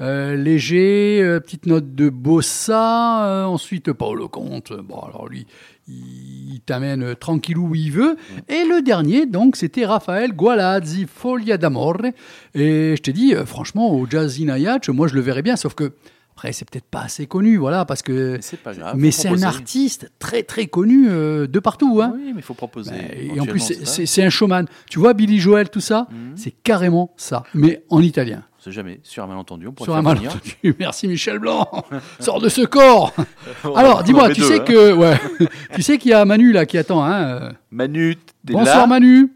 euh, 0.00 0.34
léger, 0.36 1.20
euh, 1.22 1.38
petite 1.38 1.66
note 1.66 1.94
de 1.94 2.08
bossa, 2.08 3.24
euh, 3.26 3.44
ensuite 3.44 3.92
Paolo 3.92 4.28
Conte, 4.28 4.72
bon 4.72 4.98
alors 4.98 5.28
lui, 5.28 5.46
il, 5.86 6.54
il 6.54 6.60
t'amène 6.60 7.14
tranquillou 7.14 7.68
où 7.68 7.74
il 7.76 7.92
veut, 7.92 8.16
et 8.48 8.64
le 8.64 8.82
dernier, 8.82 9.26
donc, 9.26 9.54
c'était 9.54 9.86
Raphaël 9.86 10.32
Gualazzi, 10.32 11.06
Foglia 11.06 11.56
d'Amore, 11.56 11.98
et 12.54 12.94
je 12.96 13.00
t'ai 13.02 13.12
dit, 13.12 13.34
franchement, 13.46 13.92
au 13.92 14.06
Jazz 14.10 14.38
Inayach, 14.40 14.88
moi 14.88 15.06
je 15.06 15.14
le 15.14 15.20
verrais 15.20 15.42
bien, 15.42 15.54
sauf 15.56 15.74
que, 15.74 15.92
après, 16.36 16.52
c'est 16.52 16.68
peut-être 16.68 16.84
pas 16.86 17.02
assez 17.02 17.26
connu, 17.26 17.56
voilà, 17.58 17.84
parce 17.84 18.02
que... 18.02 18.32
Mais 18.32 18.42
c'est 18.42 18.56
pas 18.56 18.74
grave. 18.74 18.94
Mais 18.98 19.12
c'est 19.12 19.28
un 19.28 19.42
artiste 19.44 20.10
très 20.18 20.42
très 20.42 20.66
connu 20.66 21.06
euh, 21.08 21.46
de 21.46 21.58
partout, 21.60 22.00
hein. 22.02 22.12
Oui, 22.16 22.32
mais 22.34 22.40
il 22.40 22.42
faut 22.42 22.54
proposer. 22.54 22.90
Ben, 22.90 23.36
Et 23.36 23.40
en 23.40 23.46
plus, 23.46 23.60
c'est- 23.84 24.22
un 24.24 24.30
showman. 24.30 24.66
Tu 24.90 24.98
vois, 24.98 25.14
Billy 25.14 25.38
Joel, 25.38 25.70
tout 25.70 25.78
ça, 25.80 26.08
Mhm. 26.10 26.32
c'est 26.36 26.50
carrément 26.50 27.12
ça, 27.16 27.44
mais 27.54 27.84
en 27.88 28.00
italien. 28.02 28.42
On 28.58 28.62
sait 28.64 28.72
jamais. 28.72 28.98
Sur 29.04 29.22
un 29.22 29.26
malentendu, 29.28 29.68
on 29.68 29.72
pourrait 29.72 29.86
Sur 29.86 29.92
faire 29.92 30.00
un 30.00 30.02
malentendu. 30.02 30.56
Merci 30.80 31.06
Michel 31.06 31.38
Blanc. 31.38 31.68
Sors 32.18 32.40
de 32.40 32.48
ce 32.48 32.62
corps. 32.62 33.12
Alors, 33.76 34.02
dis-moi, 34.02 34.30
tu 34.30 34.42
sais 34.42 34.60
hein. 34.60 34.64
que, 34.64 34.92
ouais, 34.92 35.16
tu 35.74 35.82
sais 35.82 35.98
qu'il 35.98 36.10
y 36.10 36.14
a 36.14 36.24
Manu 36.24 36.50
là 36.50 36.66
qui 36.66 36.78
attend. 36.78 37.04
Hein. 37.04 37.22
euh. 37.22 37.52
Manu, 37.70 38.16
t'es 38.44 38.54
Bonsoir 38.54 38.88
Manu. 38.88 39.30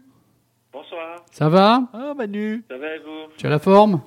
Bonsoir, 0.73 1.23
Ça 1.31 1.47
va? 1.47 1.83
Ah, 1.93 2.13
Manu. 2.17 2.63
ça 2.69 2.77
va 2.77 2.87
et 2.87 2.99
vous? 2.99 3.31
Tu 3.37 3.47
as 3.47 3.49
la 3.49 3.59
forme? 3.59 4.01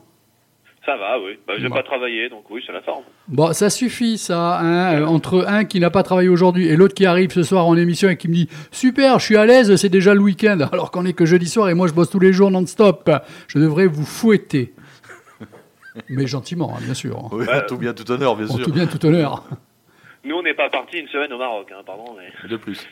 Ça 0.84 0.96
va, 0.96 1.16
oui. 1.20 1.38
Bah, 1.46 1.54
j'ai 1.58 1.68
Bon. 1.68 1.76
pas 1.76 1.84
travaillé, 1.84 2.28
donc 2.28 2.42
oui, 2.50 2.60
c'est 2.66 2.72
la 2.72 2.82
forme. 2.82 3.04
Bon, 3.28 3.52
ça 3.52 3.70
suffit, 3.70 4.18
ça. 4.18 4.58
hein, 4.58 5.00
euh, 5.00 5.06
entre 5.06 5.44
un 5.46 5.64
qui 5.64 5.78
n'a 5.78 5.90
pas 5.90 6.02
travaillé 6.02 6.28
aujourd'hui 6.28 6.66
et 6.66 6.74
l'autre 6.74 6.94
qui 6.94 7.06
arrive 7.06 7.30
ce 7.30 7.44
soir 7.44 7.66
en 7.66 7.76
émission 7.76 8.08
et 8.08 8.16
qui 8.16 8.26
me 8.28 8.34
dit 8.34 8.48
Super, 8.72 9.20
je 9.20 9.24
suis 9.26 9.36
à 9.36 9.46
l'aise, 9.46 9.76
c'est 9.76 9.88
déjà 9.88 10.12
le 10.12 10.20
week-end, 10.20 10.58
alors 10.72 10.90
qu'on 10.90 11.04
est 11.06 11.12
que 11.12 11.24
jeudi 11.24 11.46
soir 11.48 11.68
et 11.70 11.74
moi 11.74 11.86
je 11.86 11.92
bosse 11.92 12.10
tous 12.10 12.18
les 12.18 12.32
jours 12.32 12.50
non-stop. 12.50 13.08
Je 13.46 13.60
devrais 13.60 13.86
vous 13.86 14.04
fouetter. 14.04 14.74
Mais 16.08 16.26
gentiment, 16.26 16.74
hein, 16.74 16.80
bien 16.82 16.94
sûr. 16.94 17.28
Oui, 17.32 17.44
tout 17.68 17.76
bien, 17.76 17.92
tout 17.92 18.10
honneur, 18.10 18.34
bien 18.34 18.46
En 18.48 18.56
sûr. 18.56 18.64
tout 18.64 18.72
bien, 18.72 18.86
tout 18.86 19.04
honneur. 19.06 19.44
Nous, 20.24 20.34
on 20.34 20.42
n'est 20.42 20.54
pas 20.54 20.70
parti 20.70 20.98
une 20.98 21.08
semaine 21.08 21.32
au 21.32 21.38
Maroc, 21.38 21.70
hein, 21.72 21.82
pardon, 21.84 22.16
mais... 22.16 22.48
De 22.48 22.56
plus. 22.56 22.86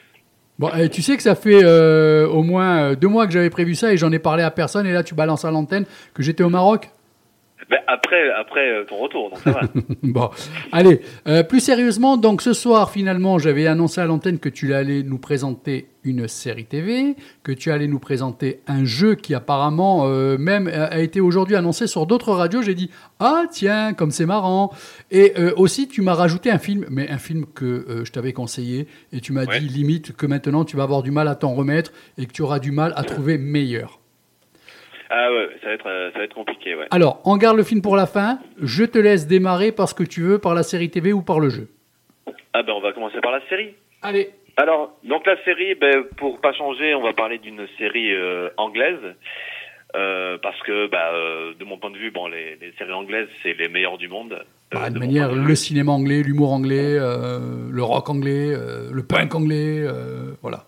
Bon, 0.59 0.69
et 0.77 0.91
tu 0.91 1.01
sais 1.01 1.17
que 1.17 1.23
ça 1.23 1.35
fait 1.35 1.65
euh, 1.65 2.29
au 2.29 2.43
moins 2.43 2.91
euh, 2.91 2.95
deux 2.95 3.09
mois 3.09 3.27
que 3.27 3.33
j'avais 3.33 3.49
prévu 3.49 3.75
ça 3.75 3.93
et 3.95 3.97
j'en 3.97 4.13
ai 4.13 4.19
parlé 4.19 4.43
à 4.43 4.51
personne 4.51 4.87
et 4.87 4.93
là 4.93 5.03
tu 5.03 5.15
balances 5.15 5.47
à 5.47 5.51
l'antenne 5.51 5.87
que 6.13 6.23
j'étais 6.23 6.43
au 6.45 6.51
Maroc 6.51 6.91
Ben, 7.71 7.79
après, 7.87 8.31
après 8.33 8.69
euh, 8.69 8.85
ton 8.85 8.97
retour, 8.97 9.31
donc 9.31 9.39
ça 9.39 9.53
va. 9.53 9.61
Bon, 10.03 10.29
allez, 10.73 11.01
euh, 11.29 11.45
plus 11.45 11.61
sérieusement, 11.61 12.17
donc 12.17 12.43
ce 12.43 12.53
soir, 12.53 12.91
finalement, 12.91 13.39
j'avais 13.39 13.69
annoncé 13.69 14.01
à 14.01 14.07
l'antenne 14.07 14.41
que 14.41 14.49
tu 14.49 14.75
allais 14.75 15.05
nous 15.05 15.19
présenter 15.19 15.87
une 16.03 16.27
série 16.27 16.65
TV, 16.65 17.15
que 17.45 17.53
tu 17.53 17.71
allais 17.71 17.87
nous 17.87 17.99
présenter 18.01 18.61
un 18.67 18.85
jeu 18.85 19.15
qui 19.15 19.35
apparemment 19.35 20.07
euh, 20.09 20.37
même 20.39 20.67
a 20.67 20.85
a 20.87 20.99
été 20.99 21.21
aujourd'hui 21.21 21.55
annoncé 21.57 21.87
sur 21.87 22.07
d'autres 22.07 22.33
radios. 22.33 22.63
J'ai 22.63 22.75
dit, 22.75 22.91
ah 23.21 23.45
tiens, 23.51 23.93
comme 23.93 24.11
c'est 24.11 24.27
marrant. 24.27 24.73
Et 25.13 25.35
euh, 25.39 25.53
aussi, 25.57 25.87
tu 25.87 26.03
m'as 26.03 26.15
rajouté 26.15 26.51
un 26.51 26.59
film, 26.59 26.87
mais 26.91 27.09
un 27.09 27.19
film 27.19 27.45
que 27.55 27.65
euh, 27.67 28.05
je 28.05 28.11
t'avais 28.11 28.33
conseillé, 28.33 28.89
et 29.13 29.21
tu 29.21 29.33
m'as 29.33 29.45
Ouais. 29.45 29.61
dit 29.61 29.69
limite 29.69 30.17
que 30.17 30.27
maintenant 30.27 30.65
tu 30.65 30.77
vas 30.77 30.83
avoir 30.83 31.03
du 31.05 31.13
mal 31.13 31.29
à 31.29 31.35
t'en 31.37 31.55
remettre 31.55 31.93
et 32.19 32.27
que 32.27 32.33
tu 32.33 32.43
auras 32.43 32.59
du 32.59 32.73
mal 32.73 32.93
à 32.97 33.05
trouver 33.05 33.39
meilleur. 33.39 34.00
Ah 35.11 35.33
ouais, 35.33 35.49
ça 35.61 35.69
va 35.69 35.75
être, 35.75 35.87
euh, 35.87 36.11
ça 36.13 36.19
va 36.19 36.25
être 36.25 36.35
compliqué, 36.35 36.75
ouais. 36.77 36.87
Alors, 36.93 37.21
on 37.25 37.37
garde 37.37 37.57
le 37.57 37.65
film 37.65 37.83
pour 37.83 37.97
la 37.97 38.07
fin. 38.07 38.39
Je 38.63 38.85
te 38.85 38.97
laisse 38.97 39.27
démarrer 39.27 39.73
par 39.73 39.89
ce 39.89 39.95
que 39.95 40.05
tu 40.05 40.23
veux, 40.23 40.39
par 40.39 40.55
la 40.55 40.63
série 40.63 40.89
TV 40.89 41.13
ou 41.13 41.23
par 41.23 41.41
le 41.41 41.49
jeu. 41.49 41.69
Ah 42.53 42.63
ben 42.63 42.73
on 42.73 42.81
va 42.81 42.93
commencer 42.93 43.21
par 43.21 43.33
la 43.33 43.41
série. 43.49 43.75
Allez. 44.03 44.31
Alors, 44.57 44.97
donc 45.05 45.27
la 45.27 45.43
série, 45.45 45.75
ben, 45.75 46.05
pour 46.17 46.41
pas 46.41 46.53
changer, 46.53 46.95
on 46.95 47.03
va 47.03 47.13
parler 47.13 47.39
d'une 47.39 47.67
série 47.79 48.13
euh, 48.13 48.51
anglaise. 48.57 48.99
Euh, 49.97 50.39
parce 50.41 50.61
que, 50.63 50.89
bah, 50.89 51.11
euh, 51.13 51.53
de 51.59 51.65
mon 51.65 51.79
point 51.79 51.91
de 51.91 51.97
vue, 51.99 52.13
bon, 52.13 52.29
les, 52.29 52.57
les 52.61 52.73
séries 52.79 52.93
anglaises, 52.93 53.29
c'est 53.43 53.55
les 53.55 53.69
meilleures 53.69 53.99
du 53.99 54.09
monde. 54.09 54.45
Bah, 54.73 54.89
de 54.89 54.99
manière, 55.01 55.31
de 55.31 55.41
le 55.41 55.55
cinéma 55.57 55.91
anglais, 55.91 56.23
l'humour 56.23 56.53
anglais, 56.53 56.97
euh, 56.97 57.69
le 57.71 57.83
rock 57.83 58.09
anglais, 58.09 58.53
euh, 58.55 58.89
le 58.93 59.03
punk 59.03 59.35
anglais, 59.35 59.81
euh, 59.81 60.33
voilà. 60.43 60.65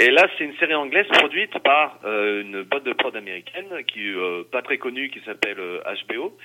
Et 0.00 0.10
là, 0.10 0.26
c'est 0.38 0.44
une 0.44 0.56
série 0.56 0.74
anglaise 0.74 1.06
produite 1.08 1.58
par 1.58 1.98
euh, 2.04 2.40
une 2.40 2.62
boîte 2.62 2.84
de 2.84 2.92
prod 2.94 3.14
américaine 3.14 3.66
qui 3.86 4.08
euh, 4.08 4.44
pas 4.50 4.62
très 4.62 4.78
connue, 4.78 5.10
qui 5.10 5.20
s'appelle 5.26 5.58
euh, 5.60 5.80
HBO. 6.08 6.36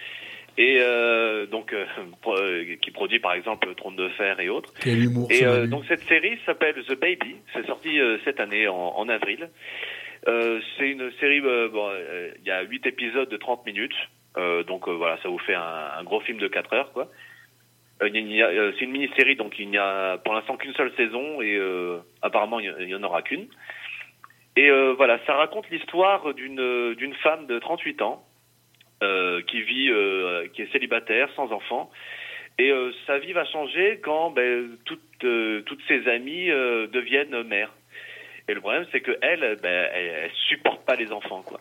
Et 0.57 0.77
euh, 0.81 1.45
donc, 1.45 1.71
euh, 1.71 1.85
euh, 2.27 2.75
qui 2.81 2.91
produit 2.91 3.19
par 3.19 3.33
exemple 3.33 3.73
Trône 3.75 3.95
de 3.95 4.09
Fer 4.09 4.39
et 4.41 4.49
autres. 4.49 4.73
Quel 4.81 5.03
humour 5.05 5.29
Et 5.31 5.45
euh, 5.45 5.67
donc 5.67 5.85
cette 5.87 6.03
série 6.03 6.37
s'appelle 6.45 6.75
The 6.85 6.99
Baby. 6.99 7.37
C'est 7.53 7.65
sorti 7.65 7.97
euh, 7.97 8.17
cette 8.25 8.41
année 8.41 8.67
en, 8.67 8.75
en 8.97 9.07
avril. 9.07 9.49
Euh, 10.27 10.59
c'est 10.77 10.89
une 10.89 11.11
série. 11.21 11.39
euh, 11.39 11.69
bon, 11.69 11.87
euh, 11.91 12.31
il 12.41 12.45
y 12.47 12.51
a 12.51 12.61
huit 12.63 12.85
épisodes 12.85 13.29
de 13.29 13.37
30 13.37 13.65
minutes. 13.65 13.95
Euh, 14.37 14.63
donc 14.63 14.89
euh, 14.89 14.91
voilà, 14.91 15.17
ça 15.23 15.29
vous 15.29 15.39
fait 15.39 15.55
un, 15.55 15.91
un 15.97 16.03
gros 16.03 16.19
film 16.19 16.39
de 16.39 16.49
4 16.49 16.73
heures, 16.73 16.91
quoi. 16.91 17.09
C'est 18.01 18.81
une 18.81 18.91
mini-série, 18.91 19.35
donc 19.35 19.57
il 19.59 19.69
n'y 19.69 19.77
a 19.77 20.17
pour 20.17 20.33
l'instant 20.33 20.57
qu'une 20.57 20.73
seule 20.73 20.93
saison 20.95 21.41
et 21.41 21.55
euh, 21.55 21.99
apparemment 22.21 22.59
il 22.59 22.85
n'y 22.85 22.95
en 22.95 23.03
aura 23.03 23.21
qu'une. 23.21 23.47
Et 24.57 24.69
euh, 24.69 24.93
voilà, 24.93 25.19
ça 25.25 25.33
raconte 25.33 25.69
l'histoire 25.69 26.33
d'une 26.33 26.59
euh, 26.59 26.95
d'une 26.95 27.13
femme 27.15 27.45
de 27.45 27.59
38 27.59 28.01
ans 28.01 28.25
euh, 29.03 29.41
qui 29.43 29.61
vit, 29.61 29.89
euh, 29.89 30.47
qui 30.53 30.61
est 30.61 30.71
célibataire, 30.71 31.29
sans 31.35 31.51
enfant. 31.51 31.91
Et 32.57 32.71
euh, 32.71 32.91
sa 33.05 33.17
vie 33.17 33.33
va 33.33 33.43
changer 33.45 33.99
quand 34.01 34.31
ben, 34.31 34.77
toutes, 34.85 35.01
euh, 35.25 35.61
toutes 35.63 35.81
ses 35.89 36.07
amies 36.07 36.49
euh, 36.49 36.87
deviennent 36.87 37.43
mères. 37.43 37.73
Et 38.47 38.53
le 38.53 38.61
problème, 38.61 38.85
c'est 38.91 39.01
que 39.01 39.17
elle, 39.21 39.59
ben, 39.61 39.89
elle, 39.93 40.05
elle 40.23 40.31
supporte 40.47 40.85
pas 40.85 40.95
les 40.95 41.11
enfants, 41.11 41.41
quoi. 41.41 41.59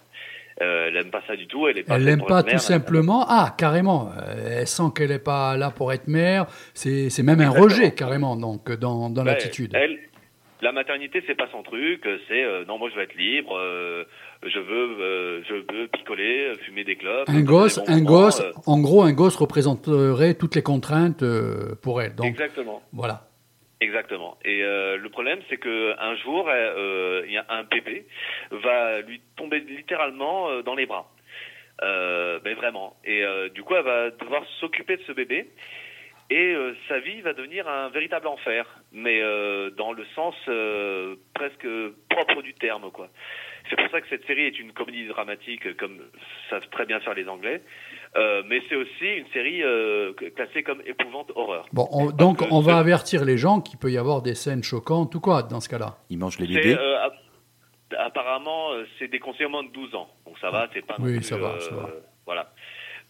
Euh, 0.63 0.87
elle 0.89 0.97
aime 0.97 1.11
pas 1.11 1.23
ça 1.27 1.35
du 1.35 1.47
tout. 1.47 1.67
Elle 1.67 1.79
est 1.79 1.83
pas 1.83 2.43
tout 2.43 2.51
mère. 2.51 2.61
simplement. 2.61 3.27
Ah, 3.29 3.55
carrément. 3.59 4.11
Euh, 4.17 4.61
Elle 4.61 4.67
sent 4.69 4.85
qu'elle 4.95 5.11
n'est 5.11 5.19
pas 5.19 5.57
là 5.57 5.71
pour 5.71 5.93
être 5.93 6.07
mère. 6.07 6.47
C'est 6.75 7.23
même 7.23 7.41
un 7.41 7.51
rejet, 7.51 7.93
carrément, 7.93 8.37
donc, 8.37 8.71
dans, 8.73 9.11
dans 9.11 9.25
l'attitude. 9.25 9.73
Elle, 9.75 9.99
la 10.63 10.73
maternité, 10.73 11.23
c'est 11.27 11.35
pas 11.35 11.49
son 11.51 11.63
truc. 11.63 12.09
C'est 12.29 12.43
euh, 12.45 12.65
non, 12.67 12.79
moi 12.79 12.89
je 12.91 12.97
veux 12.97 13.03
être 13.03 13.17
libre. 13.17 13.57
euh, 13.57 14.05
je 14.45 14.59
veux, 14.59 15.43
je 15.49 15.55
veux 15.55 15.89
picoler, 15.89 16.53
fumer 16.65 16.85
des 16.85 16.97
clopes. 16.97 17.29
Un 17.29 17.43
gosse, 17.43 17.81
un 17.87 17.97
moments, 17.97 18.05
gosse, 18.05 18.43
en 18.67 18.79
gros, 18.81 19.03
un 19.03 19.13
gosse 19.13 19.37
représenterait 19.37 20.35
toutes 20.35 20.55
les 20.55 20.63
contraintes 20.63 21.25
pour 21.83 22.01
elle. 22.01 22.15
Donc, 22.15 22.27
exactement. 22.27 22.81
voilà. 22.93 23.27
Exactement. 23.85 24.39
Et 24.47 24.63
euh, 24.63 24.97
le 24.97 25.11
problème, 25.11 25.41
c'est 25.51 25.59
que 25.59 25.95
un 25.99 26.17
jour, 26.17 26.49
euh, 26.49 27.23
il 27.27 27.33
y 27.33 27.37
a 27.37 27.45
un 27.51 27.65
bébé 27.65 28.07
va 28.51 29.03
lui 29.03 29.21
tomber 29.37 29.61
littéralement 29.61 30.49
euh, 30.49 30.63
dans 30.63 30.75
les 30.75 30.87
bras. 30.87 31.11
Mais 31.83 32.55
vraiment. 32.55 32.97
Et 33.05 33.23
du 33.55 33.63
coup, 33.63 33.75
elle 33.75 33.85
va 33.85 34.11
devoir 34.11 34.43
s'occuper 34.61 34.97
de 34.97 35.03
ce 35.03 35.13
bébé. 35.13 35.51
Et 36.31 36.57
sa 36.89 36.99
vie 37.01 37.21
va 37.21 37.35
devenir 37.35 37.69
un 37.69 37.91
véritable 37.91 38.27
enfer, 38.27 38.65
mais 38.93 39.21
dans 39.77 39.93
le 39.93 40.05
sens 40.15 40.35
presque 41.35 41.67
propre 42.09 42.41
du 42.43 42.55
terme, 42.55 42.91
quoi. 42.91 43.09
C'est 43.69 43.77
pour 43.77 43.91
ça 43.91 44.01
que 44.01 44.09
cette 44.09 44.27
série 44.27 44.47
est 44.47 44.59
une 44.59 44.73
comédie 44.73 45.07
dramatique, 45.07 45.77
comme 45.77 45.99
savent 46.49 46.69
très 46.71 46.87
bien 46.87 47.01
faire 47.01 47.15
les 47.15 47.29
Anglais. 47.29 47.61
Euh, 48.17 48.43
mais 48.47 48.63
c'est 48.69 48.77
aussi 48.77 49.07
une 49.17 49.27
série 49.33 49.63
euh, 49.65 50.13
classée 50.37 50.63
comme 50.63 50.81
épouvante 50.87 51.33
horreur. 51.35 51.67
Bon, 51.73 51.89
on- 51.91 52.11
donc, 52.13 52.43
on 52.53 52.61
va 52.61 52.79
avertir 52.79 53.25
les 53.25 53.37
gens 53.37 53.61
qu'il 53.61 53.79
peut 53.79 53.91
y 53.91 53.99
avoir 53.99 54.23
des 54.23 54.35
scènes 54.37 54.63
choquantes 54.63 55.13
ou 55.17 55.21
quoi, 55.21 55.43
dans 55.43 55.61
ce 55.61 55.69
cas-là. 55.69 55.97
Il 56.11 56.19
mange 56.19 56.39
les 56.39 56.47
bébés. 56.47 56.77
euh, 56.79 57.05
app- 57.05 57.19
apparemment, 57.99 58.71
c'est 58.99 59.09
des 59.09 59.19
conseils 59.19 59.47
au 59.47 59.51
moins 59.51 59.65
de 59.65 59.71
12 59.73 59.95
ans. 59.95 60.09
Donc 60.27 60.39
ça 60.39 60.51
va, 60.51 60.69
c'est 60.73 60.87
pas 60.87 60.95
non 60.99 61.05
Oui, 61.07 61.17
plus, 61.17 61.25
ça 61.25 61.37
va, 61.37 61.55
euh, 61.55 61.61
ça 61.61 61.75
va. 61.75 61.89
Voilà. 62.27 62.53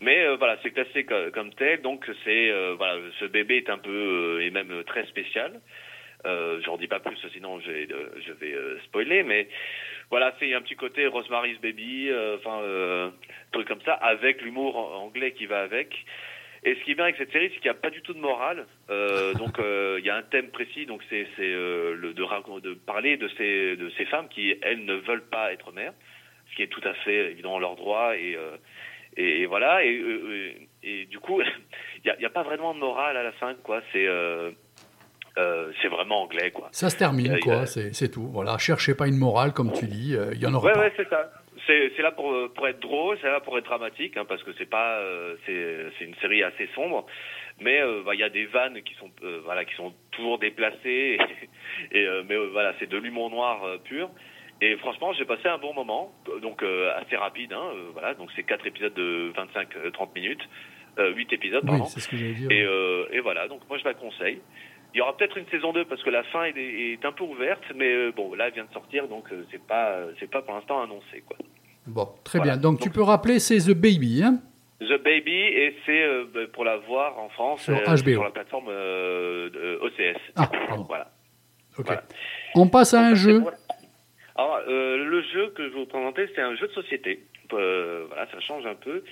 Mais 0.00 0.24
euh, 0.24 0.36
voilà, 0.36 0.56
c'est 0.62 0.70
classé 0.70 1.04
co- 1.04 1.30
comme 1.32 1.52
tel. 1.54 1.82
Donc 1.82 2.10
c'est 2.24 2.50
euh, 2.50 2.74
voilà, 2.76 2.94
ce 3.20 3.26
bébé 3.26 3.58
est 3.58 3.70
un 3.70 3.78
peu 3.78 3.90
euh, 3.90 4.44
et 4.44 4.50
même 4.50 4.82
très 4.86 5.06
spécial. 5.06 5.60
Euh, 6.26 6.60
J'en 6.64 6.78
dis 6.78 6.88
pas 6.88 7.00
plus, 7.00 7.18
sinon 7.34 7.60
je 7.60 7.70
vais, 7.70 7.88
euh, 7.92 8.08
je 8.26 8.32
vais 8.32 8.52
euh, 8.54 8.78
spoiler. 8.84 9.22
Mais 9.22 9.48
voilà, 10.10 10.34
c'est 10.38 10.52
un 10.54 10.62
petit 10.62 10.76
côté 10.76 11.06
Rosemary's 11.06 11.60
Baby, 11.60 12.10
euh, 12.10 12.36
enfin 12.38 12.60
euh, 12.62 13.10
truc 13.52 13.68
comme 13.68 13.82
ça, 13.82 13.94
avec 13.94 14.42
l'humour 14.42 14.76
anglais 14.76 15.32
qui 15.32 15.46
va 15.46 15.60
avec. 15.60 16.04
Et 16.66 16.74
ce 16.76 16.80
qui 16.84 16.92
est 16.92 16.94
bien 16.94 17.04
avec 17.04 17.16
cette 17.16 17.30
série, 17.30 17.50
c'est 17.50 17.60
qu'il 17.60 17.70
n'y 17.70 17.76
a 17.76 17.80
pas 17.80 17.90
du 17.90 18.00
tout 18.00 18.14
de 18.14 18.18
morale. 18.18 18.66
Euh, 18.88 19.34
donc 19.34 19.58
euh, 19.58 19.96
il 20.00 20.06
y 20.06 20.10
a 20.10 20.16
un 20.16 20.22
thème 20.22 20.48
précis, 20.50 20.86
donc 20.86 21.02
c'est 21.10 21.26
euh, 21.38 21.96
de, 22.00 22.12
de 22.12 22.74
parler 22.74 23.18
de 23.18 23.28
ces 23.36 23.76
de 23.76 23.90
ces 23.90 24.06
femmes 24.06 24.28
qui 24.28 24.56
elles 24.62 24.84
ne 24.84 24.94
veulent 24.94 25.28
pas 25.28 25.52
être 25.52 25.72
mères, 25.72 25.92
ce 26.50 26.56
qui 26.56 26.62
est 26.62 26.68
tout 26.68 26.80
à 26.84 26.94
fait 26.94 27.32
évidemment 27.32 27.58
leur 27.58 27.76
droit 27.76 28.16
et 28.16 28.34
euh, 28.34 28.56
et, 29.16 29.46
voilà 29.46 29.84
et, 29.84 29.96
euh, 29.96 30.54
et, 30.82 31.02
et 31.02 31.04
du 31.04 31.18
coup 31.18 31.40
il 32.04 32.06
y 32.06 32.24
a, 32.24 32.26
a 32.26 32.30
pas 32.30 32.42
vraiment 32.42 32.72
de 32.72 32.78
morale 32.78 33.18
à 33.18 33.22
la 33.22 33.32
fin 33.32 33.54
quoi. 33.62 33.82
C'est 33.92 34.08
euh, 35.38 35.40
euh, 35.68 35.72
c'est 35.82 35.88
vraiment 35.88 36.22
anglais 36.22 36.50
quoi. 36.50 36.68
Ça 36.72 36.90
se 36.90 36.96
termine, 36.96 37.32
Euh, 37.32 37.38
quoi, 37.42 37.62
euh, 37.76 37.90
c'est 37.92 38.10
tout. 38.10 38.28
Voilà, 38.32 38.56
cherchez 38.58 38.94
pas 38.94 39.06
une 39.08 39.18
morale, 39.18 39.52
comme 39.52 39.72
tu 39.72 39.86
dis, 39.86 40.14
euh, 40.14 40.30
il 40.32 40.40
y 40.40 40.46
en 40.46 40.54
aura 40.54 40.66
Ouais, 40.66 40.72
pas. 40.72 40.80
ouais, 40.80 40.92
c'est 40.96 41.08
ça. 41.08 41.30
C'est 41.66 41.98
là 42.02 42.12
pour, 42.12 42.30
euh, 42.32 42.52
pour 42.54 42.68
être 42.68 42.80
drôle, 42.80 43.16
c'est 43.22 43.28
là 43.30 43.40
pour 43.40 43.56
être 43.56 43.64
dramatique, 43.64 44.16
hein, 44.18 44.24
parce 44.28 44.42
que 44.42 44.50
c'est 44.58 44.68
pas, 44.68 44.98
euh, 44.98 45.34
c'est 45.46 46.04
une 46.04 46.14
série 46.16 46.42
assez 46.42 46.68
sombre, 46.74 47.06
mais 47.60 47.80
euh, 47.80 48.02
bah, 48.04 48.14
il 48.14 48.20
y 48.20 48.24
a 48.24 48.28
des 48.28 48.44
vannes 48.44 48.82
qui 48.82 48.94
sont, 48.96 49.10
euh, 49.22 49.40
voilà, 49.44 49.64
qui 49.64 49.74
sont 49.76 49.94
toujours 50.10 50.38
déplacées, 50.38 51.18
et, 51.18 51.18
et, 51.98 52.06
euh, 52.06 52.22
mais 52.28 52.34
euh, 52.34 52.48
voilà, 52.52 52.74
c'est 52.78 52.88
de 52.88 52.98
l'humour 52.98 53.30
noir 53.30 53.64
euh, 53.64 53.78
pur. 53.78 54.10
Et 54.60 54.76
franchement, 54.76 55.12
j'ai 55.14 55.24
passé 55.24 55.48
un 55.48 55.56
bon 55.58 55.72
moment, 55.74 56.12
donc 56.42 56.62
euh, 56.62 56.92
assez 57.00 57.16
rapide, 57.16 57.52
hein, 57.54 57.64
euh, 57.74 57.88
voilà, 57.92 58.12
donc 58.14 58.28
c'est 58.36 58.42
quatre 58.44 58.66
épisodes 58.66 58.94
de 58.94 59.32
25-30 59.34 60.14
minutes, 60.14 60.42
euh, 60.98 61.12
8 61.14 61.32
épisodes, 61.32 61.62
Oui, 61.64 61.70
pardon. 61.70 61.84
c'est 61.86 62.00
ce 62.00 62.08
que 62.08 62.16
j'allais 62.16 62.34
dire. 62.34 62.50
Et, 62.50 62.62
euh, 62.62 63.06
et 63.10 63.20
voilà, 63.20 63.48
donc 63.48 63.62
moi 63.70 63.78
je 63.78 63.84
la 63.84 63.94
conseille. 63.94 64.40
Il 64.94 64.98
y 64.98 65.00
aura 65.00 65.16
peut-être 65.16 65.36
une 65.36 65.46
saison 65.48 65.72
2 65.72 65.84
parce 65.86 66.02
que 66.02 66.10
la 66.10 66.22
fin 66.24 66.44
est, 66.44 66.56
est 66.56 67.04
un 67.04 67.12
peu 67.12 67.24
ouverte, 67.24 67.62
mais 67.74 67.92
euh, 67.92 68.12
bon, 68.14 68.32
là 68.34 68.46
elle 68.48 68.54
vient 68.54 68.64
de 68.64 68.72
sortir, 68.72 69.08
donc 69.08 69.24
euh, 69.32 69.44
c'est 69.50 69.60
pas, 69.66 69.98
c'est 70.20 70.30
pas 70.30 70.40
pour 70.42 70.54
l'instant 70.54 70.80
annoncé 70.82 71.22
quoi. 71.26 71.36
Bon, 71.86 72.08
très 72.24 72.38
Voilà. 72.38 72.52
bien. 72.54 72.62
Donc, 72.62 72.80
tu 72.80 72.88
peux 72.90 73.02
rappeler, 73.02 73.38
c'est 73.40 73.58
The 73.58 73.74
Baby, 73.76 74.22
hein? 74.24 74.40
The 74.80 75.02
Baby 75.02 75.32
et 75.32 75.76
c'est 75.84 76.02
euh, 76.02 76.24
bah, 76.32 76.40
pour 76.52 76.64
la 76.64 76.76
voir 76.78 77.18
en 77.18 77.28
France 77.28 77.62
Sur 77.62 77.74
euh, 77.76 77.80
HBO. 77.96 78.10
sur 78.12 78.24
la 78.24 78.30
plateforme 78.30 78.68
euh, 78.70 79.78
OCS. 79.82 80.18
Ah, 80.36 80.46
pardon. 80.68 80.84
Voilà. 80.88 81.10
Ok. 81.78 81.86
Voilà. 81.86 82.02
On 82.54 82.68
passe 82.68 82.94
à 82.94 83.00
un 83.04 83.14
jeu. 83.14 83.40
pour- 83.40 83.52
Alors 84.36 84.60
euh, 84.68 84.96
le 84.96 85.22
jeu 85.22 85.52
que 85.56 85.62
je 85.64 85.68
vais 85.74 85.80
vous 85.80 85.86
présenter, 85.86 86.26
c'est 86.34 86.40
un 86.40 86.54
jeu 86.56 86.68
de 86.68 86.72
société. 86.72 87.24
Euh, 87.52 88.04
voilà, 88.08 88.26
ça 88.30 88.40
change 88.40 88.64
un 88.66 88.74
peu, 88.74 89.04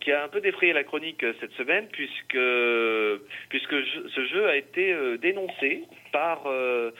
qui 0.00 0.12
a 0.12 0.24
un 0.24 0.28
peu 0.28 0.40
défrayé 0.40 0.72
la 0.72 0.84
chronique 0.84 1.22
euh, 1.24 1.32
cette 1.40 1.52
semaine 1.52 1.86
puisque 1.92 2.38
puisque 3.48 3.74
je- 3.76 4.08
ce 4.14 4.24
jeu 4.26 4.48
a 4.48 4.56
été 4.56 4.92
euh, 4.92 5.18
dénoncé 5.18 5.84
par 6.12 6.42
euh, 6.46 6.90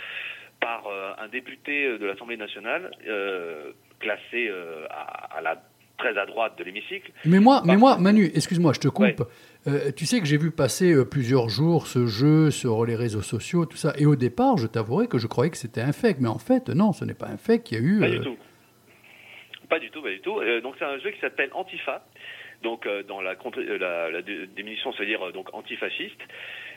par 0.61 0.83
un 1.19 1.29
député 1.29 1.99
de 1.99 2.05
l'Assemblée 2.05 2.37
nationale 2.37 2.91
classé 3.99 4.51
à, 4.91 5.37
à 5.37 5.41
la 5.41 5.63
très 5.97 6.17
à 6.19 6.27
droite 6.27 6.59
de 6.59 6.65
l'hémicycle. 6.65 7.11
Mais 7.25 7.41
moi, 7.41 7.63
mais 7.65 7.77
moi 7.79 7.97
Manu, 7.99 8.31
excuse-moi, 8.35 8.73
je 8.75 8.81
te 8.81 8.89
coupe. 8.89 9.21
Ouais. 9.21 9.27
Euh, 9.69 9.91
tu 9.97 10.05
sais 10.05 10.21
que 10.21 10.27
j'ai 10.27 10.37
vu 10.39 10.51
passer 10.51 10.93
euh, 10.93 11.05
plusieurs 11.07 11.49
jours 11.49 11.87
ce 11.87 12.07
jeu 12.07 12.51
sur 12.51 12.85
les 12.85 12.95
réseaux 12.97 13.23
sociaux, 13.23 13.65
tout 13.67 13.77
ça. 13.79 13.93
Et 13.99 14.05
au 14.07 14.17
départ, 14.17 14.57
je 14.59 14.67
t'avouerai 14.67 15.09
que 15.09 15.17
je 15.19 15.27
croyais 15.27 15.51
que 15.51 15.57
c'était 15.59 15.81
un 15.83 15.93
fake. 15.93 16.17
Mais 16.21 16.29
en 16.29 16.39
fait, 16.39 16.69
non, 16.69 16.93
ce 16.93 17.05
n'est 17.07 17.15
pas 17.15 17.29
un 17.29 17.37
fake. 17.39 17.71
Il 17.73 17.75
y 17.75 17.81
a 17.81 17.85
eu. 17.85 18.01
Pas 18.01 18.09
du 18.11 18.21
tout. 18.21 18.37
Pas 19.71 19.79
du 19.79 19.91
tout, 19.91 20.03
pas 20.03 20.11
du 20.11 20.21
tout. 20.21 20.41
Donc 20.63 20.75
c'est 20.79 20.85
un 20.85 20.99
jeu 20.99 21.11
qui 21.11 21.21
s'appelle 21.21 21.51
Antifa. 21.55 22.05
Donc 22.63 22.87
euh, 22.87 23.03
dans 23.03 23.21
la, 23.21 23.33
euh, 23.33 23.79
la, 23.79 24.11
la 24.11 24.23
dé- 24.23 24.47
définition, 24.49 24.93
ça 24.93 25.01
veut 25.01 25.07
dire 25.07 25.27
euh, 25.27 25.33
donc 25.33 25.53
antifasciste. 25.55 26.21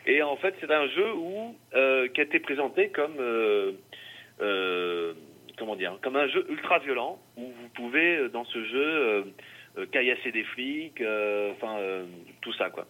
Et 0.06 0.22
en 0.22 0.36
fait, 0.38 0.56
c'est 0.60 0.72
un 0.72 0.88
jeu 0.88 1.14
où 1.14 1.56
qui 1.72 2.20
a 2.22 2.24
été 2.24 2.40
présenté 2.40 2.90
comme 2.90 3.18
comment 5.58 5.76
dire, 5.76 5.98
comme 6.02 6.16
un 6.16 6.28
jeu 6.28 6.46
ultra 6.50 6.80
violent 6.80 7.20
où 7.38 7.44
vous 7.46 7.70
pouvez 7.76 8.28
dans 8.30 8.44
ce 8.46 8.64
jeu 8.66 9.26
euh, 9.78 9.86
caillasser 9.92 10.32
des 10.32 10.44
flics, 10.44 11.02
enfin 11.02 11.78
euh, 11.80 12.06
tout 12.42 12.54
ça 12.54 12.70
quoi. 12.70 12.86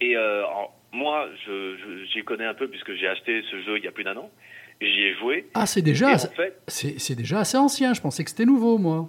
Et 0.00 0.14
alors, 0.16 0.74
moi, 0.92 1.28
je- 1.46 2.04
j'y 2.12 2.22
connais 2.24 2.44
un 2.44 2.54
peu 2.54 2.68
puisque 2.68 2.94
j'ai 2.94 3.08
acheté 3.08 3.42
ce 3.50 3.60
jeu 3.62 3.78
il 3.78 3.84
y 3.84 3.88
a 3.88 3.92
plus 3.92 4.04
d'un 4.04 4.16
an. 4.16 4.30
J'y 4.80 5.02
ai 5.02 5.14
joué. 5.14 5.46
Ah, 5.54 5.66
c'est 5.66 5.82
déjà, 5.82 6.12
en 6.12 6.18
fait, 6.18 6.56
c'est 6.68 7.16
déjà 7.16 7.40
assez 7.40 7.56
ancien. 7.56 7.94
Je 7.94 8.00
pensais 8.00 8.22
que 8.22 8.30
c'était 8.30 8.44
nouveau, 8.44 8.78
moi. 8.78 9.08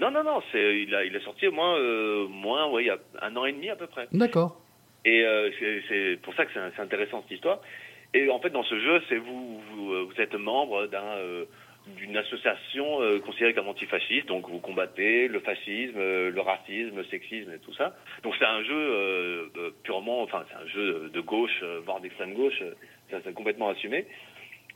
non, 0.00 0.10
non, 0.10 0.24
non, 0.24 0.42
c'est, 0.50 0.82
il, 0.82 0.94
a, 0.94 1.04
il 1.04 1.14
est 1.14 1.24
sorti 1.24 1.46
au 1.46 1.52
moins, 1.52 1.78
euh, 1.78 2.26
moins 2.28 2.68
ouais, 2.70 2.84
il 2.84 2.86
y 2.86 2.90
a 2.90 2.98
un 3.22 3.36
an 3.36 3.44
et 3.44 3.52
demi 3.52 3.70
à 3.70 3.76
peu 3.76 3.86
près. 3.86 4.08
D'accord. 4.12 4.60
Et 5.04 5.22
euh, 5.24 5.50
c'est, 5.88 6.18
pour 6.22 6.34
ça 6.34 6.46
que 6.46 6.52
c'est, 6.52 6.80
intéressant 6.82 7.22
cette 7.22 7.32
histoire. 7.32 7.60
Et 8.14 8.30
en 8.30 8.38
fait, 8.38 8.50
dans 8.50 8.62
ce 8.62 8.78
jeu, 8.78 9.02
c'est 9.08 9.16
vous, 9.16 9.60
vous, 9.60 9.92
euh, 9.92 10.08
vous 10.08 10.20
êtes 10.20 10.34
membre 10.34 10.86
d'un, 10.86 11.02
euh, 11.02 11.44
d'une 11.96 12.16
association 12.16 12.98
considérée 13.26 13.52
comme 13.52 13.68
antifasciste, 13.68 14.26
donc 14.26 14.48
vous 14.48 14.58
combattez 14.58 15.28
le 15.28 15.40
fascisme, 15.40 15.98
le 15.98 16.40
racisme, 16.40 16.96
le 16.96 17.04
sexisme 17.04 17.52
et 17.52 17.58
tout 17.58 17.74
ça. 17.74 17.94
Donc 18.22 18.34
c'est 18.38 18.46
un 18.46 18.62
jeu 18.62 19.52
purement, 19.82 20.22
enfin 20.22 20.44
c'est 20.48 20.56
un 20.56 20.66
jeu 20.66 21.10
de 21.12 21.20
gauche, 21.20 21.62
voire 21.84 22.00
d'extrême 22.00 22.32
gauche, 22.32 22.62
ça 23.10 23.18
c'est 23.22 23.34
complètement 23.34 23.68
assumé. 23.68 24.06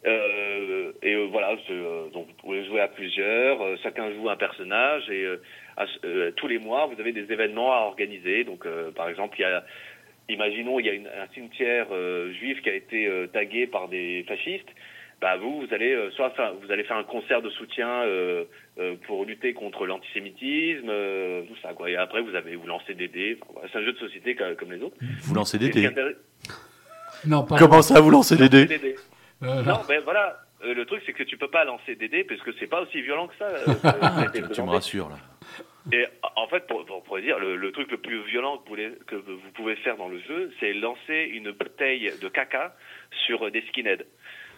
Euh, 0.06 0.92
et 1.02 1.14
euh, 1.14 1.26
voilà, 1.30 1.56
euh, 1.70 2.08
donc 2.10 2.26
vous 2.28 2.32
pouvez 2.34 2.64
jouer 2.66 2.80
à 2.80 2.88
plusieurs, 2.88 3.60
euh, 3.60 3.76
chacun 3.82 4.12
joue 4.12 4.30
un 4.30 4.36
personnage 4.36 5.08
et 5.10 5.24
euh, 5.24 5.40
à- 5.76 5.86
euh, 6.04 6.30
tous 6.36 6.46
les 6.46 6.58
mois 6.58 6.86
vous 6.86 7.00
avez 7.00 7.12
des 7.12 7.30
événements 7.32 7.72
à 7.72 7.78
organiser. 7.80 8.44
Donc 8.44 8.64
euh, 8.64 8.90
par 8.92 9.08
exemple 9.08 9.36
il 9.38 9.42
y 9.42 9.44
a 9.44 9.64
imaginons 10.28 10.78
il 10.78 10.86
y 10.86 10.88
a 10.88 10.92
une- 10.92 11.08
un 11.08 11.26
cimetière 11.34 11.86
euh, 11.90 12.32
juif 12.34 12.62
qui 12.62 12.70
a 12.70 12.74
été 12.74 13.06
euh, 13.06 13.26
tagué 13.26 13.66
par 13.66 13.88
des 13.88 14.24
fascistes, 14.28 14.68
bah 15.20 15.36
vous 15.36 15.62
vous 15.62 15.74
allez 15.74 15.92
euh, 15.92 16.10
soit 16.12 16.30
faire, 16.30 16.54
vous 16.54 16.70
allez 16.70 16.84
faire 16.84 16.96
un 16.96 17.02
concert 17.04 17.42
de 17.42 17.50
soutien 17.50 17.88
euh, 18.04 18.44
euh, 18.78 18.94
pour 19.08 19.24
lutter 19.24 19.52
contre 19.52 19.84
l'antisémitisme, 19.84 20.86
euh, 20.88 21.42
tout 21.42 21.56
ça 21.60 21.72
quoi. 21.72 21.90
Et 21.90 21.96
après 21.96 22.22
vous 22.22 22.36
avez 22.36 22.54
vous 22.54 22.68
lancez 22.68 22.94
des 22.94 23.08
dés. 23.08 23.36
Enfin, 23.48 23.66
c'est 23.72 23.78
un 23.78 23.82
jeu 23.84 23.92
de 23.94 23.98
société 23.98 24.36
comme, 24.36 24.54
comme 24.54 24.70
les 24.70 24.80
autres. 24.80 24.96
Vous 25.22 25.34
lancez 25.34 25.58
des 25.58 25.70
dés. 25.70 25.88
Non, 27.26 27.42
pas. 27.42 27.58
Comment 27.58 27.82
ça, 27.82 28.00
vous 28.00 28.10
lancez 28.10 28.36
des 28.36 28.48
dés 28.48 28.94
Non, 29.40 29.80
mais 29.88 29.98
voilà. 29.98 30.38
euh, 30.64 30.74
le 30.74 30.84
truc, 30.86 31.02
c'est 31.06 31.12
que 31.12 31.22
tu 31.22 31.36
peux 31.36 31.48
pas 31.50 31.64
lancer 31.64 31.94
des 31.96 32.08
dés 32.08 32.24
parce 32.24 32.40
que 32.42 32.50
c'est 32.58 32.66
pas 32.66 32.80
aussi 32.80 33.00
violent 33.02 33.28
que 33.28 33.36
ça. 33.36 33.46
euh, 33.46 33.74
a 34.22 34.24
été 34.26 34.42
Tu 34.52 34.62
me 34.62 34.68
rassures, 34.70 35.08
là. 35.08 35.16
Et 35.92 36.06
en 36.36 36.46
fait, 36.48 36.66
pour, 36.66 36.84
pour, 36.84 37.02
pour 37.04 37.18
dire, 37.20 37.38
le, 37.38 37.56
le 37.56 37.72
truc 37.72 37.90
le 37.90 37.98
plus 37.98 38.20
violent 38.24 38.58
que 38.58 38.62
vous, 38.64 38.68
voulez- 38.68 38.92
que 39.06 39.14
vous 39.16 39.50
pouvez 39.54 39.76
faire 39.76 39.96
dans 39.96 40.08
le 40.08 40.18
jeu, 40.20 40.52
c'est 40.60 40.74
lancer 40.74 41.30
une 41.32 41.52
bouteille 41.52 42.12
de 42.20 42.28
caca 42.28 42.74
sur 43.26 43.50
des 43.50 43.62
skinheads. 43.68 44.04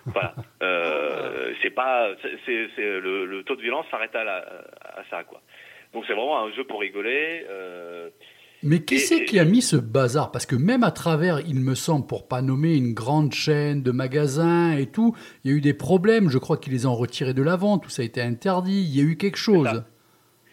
Voilà. 0.06 0.34
Euh, 0.62 1.54
c'est 1.62 1.70
pas, 1.70 2.10
c'est, 2.20 2.32
c'est- 2.44 2.68
c'est- 2.76 3.00
le, 3.00 3.24
le 3.24 3.42
taux 3.44 3.56
de 3.56 3.62
violence 3.62 3.86
s'arrête 3.90 4.14
à, 4.14 4.24
la, 4.24 4.36
à 4.82 5.02
ça, 5.08 5.24
quoi. 5.24 5.40
Donc 5.94 6.04
c'est 6.06 6.12
vraiment 6.12 6.38
un 6.44 6.52
jeu 6.52 6.64
pour 6.64 6.80
rigoler. 6.80 7.46
Euh, 7.48 8.10
Mais 8.62 8.80
qui 8.80 8.98
c'est 8.98 9.24
qui 9.24 9.38
a 9.38 9.44
mis 9.44 9.62
ce 9.62 9.76
bazar? 9.76 10.30
Parce 10.32 10.44
que 10.44 10.54
même 10.54 10.82
à 10.82 10.90
travers, 10.90 11.40
il 11.40 11.60
me 11.60 11.74
semble, 11.74 12.06
pour 12.06 12.28
pas 12.28 12.42
nommer 12.42 12.76
une 12.76 12.92
grande 12.92 13.32
chaîne 13.32 13.82
de 13.82 13.90
magasins 13.90 14.76
et 14.76 14.86
tout, 14.86 15.16
il 15.44 15.50
y 15.50 15.54
a 15.54 15.56
eu 15.56 15.62
des 15.62 15.72
problèmes. 15.72 16.28
Je 16.28 16.36
crois 16.36 16.58
qu'ils 16.58 16.74
les 16.74 16.84
ont 16.84 16.94
retirés 16.94 17.32
de 17.32 17.42
la 17.42 17.56
vente, 17.56 17.84
tout 17.84 17.90
ça 17.90 18.02
a 18.02 18.04
été 18.04 18.20
interdit. 18.20 18.82
Il 18.82 18.94
y 18.94 19.00
a 19.00 19.10
eu 19.10 19.16
quelque 19.16 19.38
chose. 19.38 19.82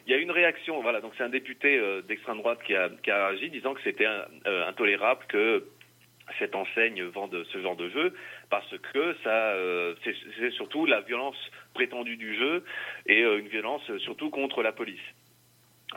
Il 0.05 0.11
y 0.11 0.13
a 0.13 0.19
eu 0.19 0.21
une 0.21 0.31
réaction, 0.31 0.81
voilà. 0.81 1.01
Donc 1.01 1.11
c'est 1.17 1.23
un 1.23 1.29
député 1.29 1.77
euh, 1.77 2.01
d'extrême 2.01 2.37
droite 2.37 2.59
qui 2.65 2.73
a, 2.73 2.89
qui 3.03 3.11
a 3.11 3.25
agi, 3.25 3.49
disant 3.49 3.73
que 3.73 3.81
c'était 3.83 4.07
euh, 4.07 4.69
intolérable 4.69 5.25
que 5.27 5.65
cette 6.39 6.55
enseigne 6.55 7.03
vende 7.03 7.45
ce 7.51 7.61
genre 7.61 7.75
de 7.75 7.89
jeu 7.89 8.13
parce 8.49 8.73
que 8.93 9.15
ça, 9.23 9.51
euh, 9.51 9.95
c'est 10.03 10.51
surtout 10.51 10.85
la 10.85 11.01
violence 11.01 11.35
prétendue 11.73 12.15
du 12.15 12.37
jeu 12.37 12.63
et 13.05 13.21
une 13.21 13.47
violence 13.47 13.81
surtout 13.99 14.29
contre 14.29 14.61
la 14.61 14.73
police. 14.73 14.99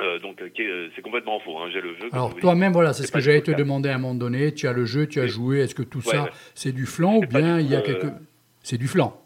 Euh, 0.01 0.19
donc 0.21 0.41
euh, 0.41 0.49
euh, 0.61 0.89
c'est 0.95 1.03
complètement 1.03 1.41
faux. 1.41 1.59
Hein, 1.59 1.69
J'ai 1.73 1.81
le 1.81 1.95
jeu. 1.97 2.09
Alors 2.13 2.35
toi-même, 2.37 2.73
voilà, 2.73 2.93
c'est 2.93 3.05
ce 3.05 3.13
que 3.13 3.21
j'allais 3.21 3.43
te 3.43 3.51
le 3.51 3.57
demander 3.57 3.89
à 3.89 3.97
un 3.97 3.99
moment 3.99 4.15
donné. 4.15 4.55
Tu 4.55 4.69
as 4.69 4.73
le 4.73 4.85
jeu, 4.85 5.07
tu 5.07 5.21
as 5.21 5.27
joué. 5.27 5.61
Est-ce 5.61 5.75
que 5.75 5.83
tout 5.83 5.99
Ouais, 5.99 6.15
ça, 6.15 6.23
ouais. 6.25 6.31
c'est 6.55 6.73
du 6.73 6.87
flan 6.87 7.17
ou 7.17 7.27
bien 7.27 7.59
il 7.59 7.67
y 7.69 7.75
a 7.75 7.81
quelque... 7.83 8.07
C'est 8.63 8.79
du 8.79 8.87
flan. 8.87 9.21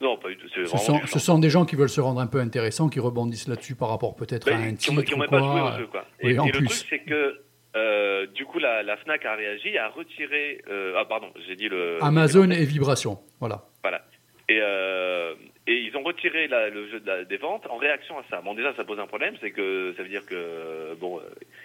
Non, 0.00 0.16
pas 0.16 0.28
du 0.28 0.36
tout. 0.36 0.48
Ce 0.48 0.64
sont, 0.64 1.00
ce 1.06 1.40
des 1.40 1.50
gens 1.50 1.64
qui 1.64 1.76
veulent 1.76 1.88
se 1.88 2.00
rendre 2.00 2.20
un 2.20 2.26
peu 2.26 2.38
intéressants, 2.40 2.88
qui 2.88 3.00
rebondissent 3.00 3.48
là-dessus 3.48 3.74
par 3.74 3.88
rapport 3.88 4.14
peut-être 4.14 4.48
à 4.48 4.52
Ben, 4.52 4.68
un 4.68 4.74
titre 4.74 5.02
qui 5.02 5.16
même 5.18 5.28
pas 5.28 5.38
joué 5.38 5.60
au 5.60 5.78
jeu, 5.78 5.86
quoi. 5.88 6.04
Oui, 6.22 6.32
Et, 6.34 6.38
en 6.38 6.44
et 6.46 6.52
le 6.52 6.58
plus. 6.58 6.66
truc, 6.66 6.86
c'est 6.88 6.98
que 7.00 7.40
euh, 7.76 8.26
du 8.34 8.44
coup, 8.44 8.58
la, 8.58 8.82
la 8.82 8.96
Fnac 8.96 9.24
a 9.24 9.34
réagi, 9.34 9.76
a 9.76 9.88
retiré. 9.88 10.62
euh, 10.70 10.94
ah, 10.96 11.04
pardon, 11.04 11.28
j'ai 11.46 11.56
dit 11.56 11.68
le. 11.68 11.98
Amazon 12.02 12.50
et 12.50 12.64
Vibration, 12.64 13.18
voilà. 13.40 13.64
Voilà. 13.82 14.02
Et, 14.48 14.58
euh, 14.62 15.34
et 15.68 15.74
ils 15.74 15.96
ont 15.96 16.02
retiré 16.02 16.48
la- 16.48 16.68
le 16.70 16.88
jeu 16.88 16.98
de 17.00 17.06
la- 17.06 17.24
des 17.24 17.36
ventes 17.36 17.66
en 17.70 17.76
réaction 17.76 18.18
à 18.18 18.24
ça. 18.30 18.40
Bon, 18.40 18.54
déjà, 18.54 18.74
ça 18.74 18.82
pose 18.84 18.98
un 18.98 19.06
problème, 19.06 19.34
c'est 19.40 19.52
que 19.52 19.94
ça 19.96 20.02
veut 20.02 20.08
dire 20.08 20.26
que 20.26 20.94
bon, 20.98 21.20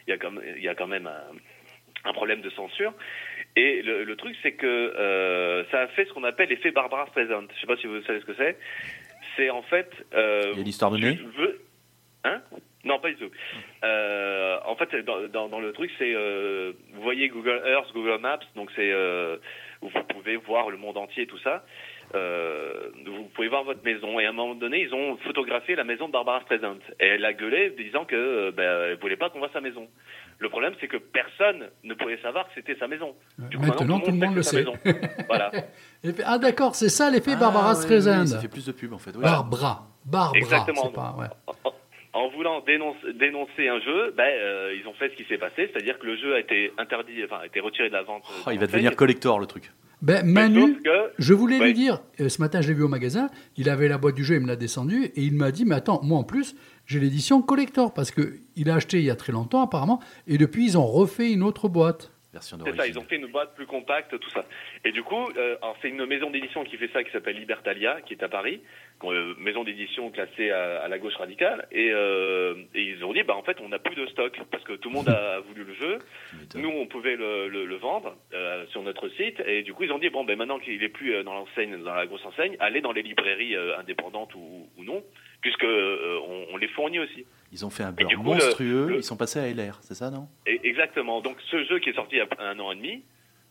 il 0.05 0.11
y 0.11 0.13
a 0.13 0.17
quand 0.17 0.29
même, 0.31 0.43
il 0.57 0.63
y 0.63 0.67
a 0.69 0.75
quand 0.75 0.87
même 0.87 1.07
un, 1.07 2.09
un 2.09 2.13
problème 2.13 2.41
de 2.41 2.49
censure. 2.51 2.93
Et 3.55 3.81
le, 3.81 4.03
le 4.03 4.15
truc, 4.15 4.35
c'est 4.43 4.53
que 4.53 4.65
euh, 4.67 5.63
ça 5.71 5.81
a 5.81 5.87
fait 5.87 6.05
ce 6.05 6.13
qu'on 6.13 6.23
appelle 6.23 6.49
l'effet 6.49 6.71
Barbara 6.71 7.05
Streisand. 7.07 7.45
Je 7.55 7.59
sais 7.61 7.67
pas 7.67 7.77
si 7.77 7.87
vous 7.87 8.01
savez 8.03 8.19
ce 8.19 8.25
que 8.25 8.35
c'est. 8.35 8.57
C'est 9.37 9.49
en 9.49 9.61
fait. 9.63 9.89
Euh, 10.13 10.41
Il 10.51 10.55
y 10.55 10.57
a 10.57 10.61
une 10.61 10.67
histoire 10.67 10.91
de 10.91 10.97
nez 10.97 11.17
veux- 11.37 11.61
Hein? 12.25 12.41
Non, 12.85 12.99
pas 12.99 13.09
du 13.09 13.15
tout. 13.17 13.31
Euh, 13.83 14.57
en 14.65 14.75
fait, 14.75 14.93
dans, 15.05 15.27
dans, 15.27 15.47
dans 15.49 15.59
le 15.59 15.71
truc, 15.71 15.91
c'est 15.97 16.13
euh, 16.13 16.71
vous 16.93 17.01
voyez 17.01 17.27
Google 17.29 17.61
Earth, 17.65 17.91
Google 17.93 18.19
Maps, 18.21 18.39
donc 18.55 18.69
c'est 18.75 18.91
euh, 18.91 19.37
vous 19.81 19.89
pouvez 20.09 20.35
voir 20.37 20.69
le 20.69 20.77
monde 20.77 20.97
entier, 20.97 21.25
tout 21.27 21.37
ça. 21.39 21.63
Vous 23.05 23.12
pouvez 23.33 23.47
voir 23.49 23.63
votre 23.63 23.83
maison 23.83 24.19
et 24.19 24.25
à 24.25 24.29
un 24.29 24.33
moment 24.33 24.55
donné, 24.55 24.81
ils 24.81 24.93
ont 24.93 25.17
photographié 25.17 25.75
la 25.75 25.83
maison 25.83 26.07
de 26.07 26.11
Barbara 26.13 26.41
Streisand 26.41 26.77
et 26.99 27.05
elle 27.07 27.25
a 27.25 27.33
gueulé 27.33 27.71
disant 27.77 28.05
que 28.05 28.15
euh, 28.15 28.51
ben, 28.51 28.63
elle 28.91 28.97
voulait 28.99 29.17
pas 29.17 29.29
qu'on 29.29 29.39
voit 29.39 29.49
sa 29.53 29.61
maison. 29.61 29.87
Le 30.39 30.49
problème, 30.49 30.73
c'est 30.81 30.87
que 30.87 30.97
personne 30.97 31.69
ne 31.83 31.93
pouvait 31.93 32.17
savoir 32.21 32.45
que 32.47 32.51
c'était 32.55 32.75
sa 32.75 32.87
maison. 32.87 33.15
Du 33.37 33.57
coup, 33.57 33.65
Maintenant, 33.65 33.99
tout 33.99 34.11
le 34.11 34.17
monde 34.17 34.35
le 34.35 34.41
sait. 34.43 34.65
voilà. 35.27 35.51
Ah 36.25 36.37
d'accord, 36.37 36.75
c'est 36.75 36.89
ça 36.89 37.09
l'effet 37.09 37.31
Ah, 37.35 37.39
Barbara 37.39 37.69
ouais, 37.69 37.75
Streisand. 37.81 38.25
ça 38.27 38.39
fait 38.39 38.47
plus 38.49 38.65
de 38.65 38.71
pub, 38.73 38.91
en 38.93 38.97
fait. 38.99 39.11
Barbara. 39.17 39.87
Barbara. 40.05 40.37
Exactement. 40.37 40.81
c'est 40.87 40.93
pas- 40.93 41.15
ouais. 41.17 41.27
En- 42.15 42.27
voulant 42.29 42.61
dénoncer, 42.61 43.13
dénoncer 43.13 43.67
un 43.69 43.79
jeu, 43.79 44.13
ben, 44.17 44.23
euh, 44.27 44.75
ils 44.79 44.87
ont 44.87 44.93
fait 44.93 45.09
ce 45.09 45.15
qui 45.15 45.23
s'est 45.25 45.37
passé, 45.37 45.69
c'est-à-dire 45.71 45.97
que 45.99 46.05
le 46.05 46.17
jeu 46.17 46.35
a 46.35 46.39
été 46.39 46.71
interdit, 46.77 47.23
enfin, 47.23 47.39
a 47.41 47.45
été 47.45 47.59
retiré 47.59 47.89
de 47.89 47.93
la 47.93 48.01
vente. 48.03 48.23
Oh, 48.45 48.49
il 48.51 48.59
va 48.59 48.65
devenir 48.67 48.95
collector, 48.95 49.39
le 49.39 49.45
truc. 49.45 49.71
Ben, 50.03 50.25
Manu, 50.25 50.59
que- 50.83 50.89
je 51.17 51.33
voulais 51.33 51.57
lui 51.67 51.73
dire, 51.73 52.01
euh, 52.19 52.27
ce 52.29 52.41
matin 52.41 52.61
je 52.61 52.67
l'ai 52.67 52.73
vu 52.73 52.83
au 52.83 52.87
magasin, 52.89 53.29
il 53.57 53.69
avait 53.69 53.87
la 53.87 53.97
boîte 53.97 54.15
du 54.15 54.23
jeu, 54.23 54.35
il 54.35 54.41
me 54.41 54.47
l'a 54.47 54.55
descendu, 54.57 55.05
et 55.05 55.23
il 55.23 55.33
m'a 55.33 55.51
dit, 55.51 55.63
mais 55.65 55.75
attends, 55.75 56.01
moi 56.03 56.19
en 56.19 56.23
plus, 56.23 56.55
j'ai 56.85 56.99
l'édition 56.99 57.41
collector, 57.41 57.93
parce 57.93 58.11
qu'il 58.11 58.69
a 58.69 58.75
acheté 58.75 58.99
il 58.99 59.05
y 59.05 59.09
a 59.09 59.15
très 59.15 59.31
longtemps 59.31 59.61
apparemment, 59.63 59.99
et 60.27 60.37
depuis 60.37 60.65
ils 60.65 60.77
ont 60.77 60.85
refait 60.85 61.31
une 61.31 61.41
autre 61.41 61.69
boîte. 61.69 62.11
Version 62.33 62.57
C'est 62.65 62.75
ça, 62.75 62.87
ils 62.87 62.97
ont 62.97 63.03
fait 63.03 63.17
une 63.17 63.27
boîte 63.27 63.53
plus 63.55 63.67
compacte, 63.67 64.17
tout 64.19 64.29
ça. 64.31 64.43
Et 64.83 64.91
du 64.91 65.03
coup, 65.03 65.29
euh, 65.37 65.55
alors 65.61 65.77
c'est 65.81 65.89
une 65.89 66.05
maison 66.05 66.31
d'édition 66.31 66.63
qui 66.63 66.77
fait 66.77 66.89
ça, 66.91 67.03
qui 67.03 67.11
s'appelle 67.11 67.37
Libertalia, 67.37 68.01
qui 68.01 68.13
est 68.13 68.23
à 68.23 68.27
Paris, 68.27 68.61
euh, 69.11 69.33
maison 69.37 69.63
d'édition 69.63 70.09
classée 70.11 70.51
à, 70.51 70.81
à 70.81 70.87
la 70.87 70.97
gauche 70.97 71.15
radicale. 71.15 71.67
Et, 71.71 71.91
euh, 71.91 72.55
et 72.73 72.81
ils 72.81 73.03
ont 73.03 73.13
dit, 73.13 73.23
bah 73.23 73.35
en 73.35 73.43
fait, 73.43 73.59
on 73.61 73.69
n'a 73.69 73.79
plus 73.79 73.95
de 73.95 74.05
stock 74.07 74.39
parce 74.49 74.63
que 74.63 74.73
tout 74.73 74.89
le 74.89 74.95
monde 74.95 75.09
a 75.09 75.39
voulu 75.47 75.63
le 75.63 75.73
jeu. 75.73 75.99
Nous, 76.55 76.69
on 76.69 76.87
pouvait 76.87 77.15
le, 77.15 77.49
le, 77.49 77.65
le 77.65 77.75
vendre 77.75 78.15
euh, 78.33 78.65
sur 78.67 78.81
notre 78.81 79.09
site. 79.09 79.41
Et 79.45 79.63
du 79.63 79.73
coup, 79.73 79.83
ils 79.83 79.91
ont 79.91 79.99
dit, 79.99 80.09
bon, 80.09 80.23
ben 80.23 80.37
maintenant 80.37 80.59
qu'il 80.59 80.81
est 80.81 80.89
plus 80.89 81.15
euh, 81.15 81.23
dans 81.23 81.33
l'enseigne, 81.33 81.83
dans 81.83 81.93
la 81.93 82.05
grosse 82.05 82.25
enseigne, 82.25 82.55
allez 82.59 82.81
dans 82.81 82.93
les 82.93 83.01
librairies 83.01 83.55
indépendantes 83.77 84.33
ou, 84.35 84.69
ou 84.77 84.83
non, 84.83 85.03
puisque 85.43 85.63
euh, 85.63 86.17
on, 86.27 86.55
on 86.55 86.57
les 86.57 86.67
fournit 86.69 86.97
aussi. 86.99 87.25
Ils 87.51 87.63
ont 87.63 87.69
fait 87.69 87.83
un 87.83 87.91
beurre 87.91 88.07
coup, 88.09 88.23
monstrueux, 88.23 88.87
le- 88.87 88.95
ils 88.97 89.03
sont 89.03 89.15
passés 89.17 89.37
à 89.39 89.47
LR, 89.47 89.77
c'est 89.81 89.93
ça, 89.93 90.09
non? 90.09 90.27
Et 90.47 90.59
exactement. 90.67 91.21
Donc 91.21 91.37
ce 91.51 91.63
jeu 91.65 91.77
qui 91.77 91.89
est 91.91 91.93
sorti 91.93 92.15
il 92.15 92.19
y 92.19 92.21
a 92.21 92.27
un 92.39 92.57
an 92.59 92.71
et 92.71 92.75
demi, 92.75 93.03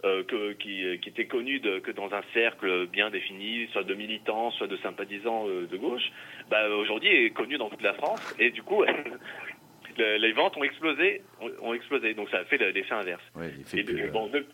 euh, 0.04 0.24
que, 0.24 0.54
qui, 0.54 0.82
qui 1.00 1.08
était 1.10 1.26
connu 1.26 1.60
de- 1.60 1.78
que 1.78 1.92
dans 1.92 2.12
un 2.12 2.22
cercle 2.34 2.88
bien 2.88 3.10
défini, 3.10 3.68
soit 3.70 3.84
de 3.84 3.94
militants, 3.94 4.50
soit 4.50 4.66
de 4.66 4.76
sympathisants 4.78 5.46
euh, 5.48 5.68
de 5.70 5.76
gauche, 5.76 6.10
bah, 6.50 6.68
aujourd'hui 6.70 7.08
est 7.08 7.30
connu 7.30 7.56
dans 7.56 7.68
toute 7.70 7.82
la 7.82 7.94
France. 7.94 8.34
Et 8.40 8.50
du 8.50 8.64
coup, 8.64 8.82
le- 9.98 10.16
les 10.18 10.32
ventes 10.32 10.56
ont 10.56 10.64
explosé, 10.64 11.22
ont, 11.40 11.50
ont 11.68 11.74
explosé. 11.74 12.14
Donc 12.14 12.28
ça 12.30 12.38
a 12.38 12.44
fait 12.46 12.58
le- 12.58 12.70
l'effet 12.70 12.94
inverse. 12.94 13.22
Ouais, 13.36 13.52
il 13.56 13.64
fait 13.64 13.78
Et 13.78 13.84
plus, 13.84 13.94
de- 13.94 14.02
euh, 14.08 14.10
bon, 14.10 14.26
de- 14.28 14.44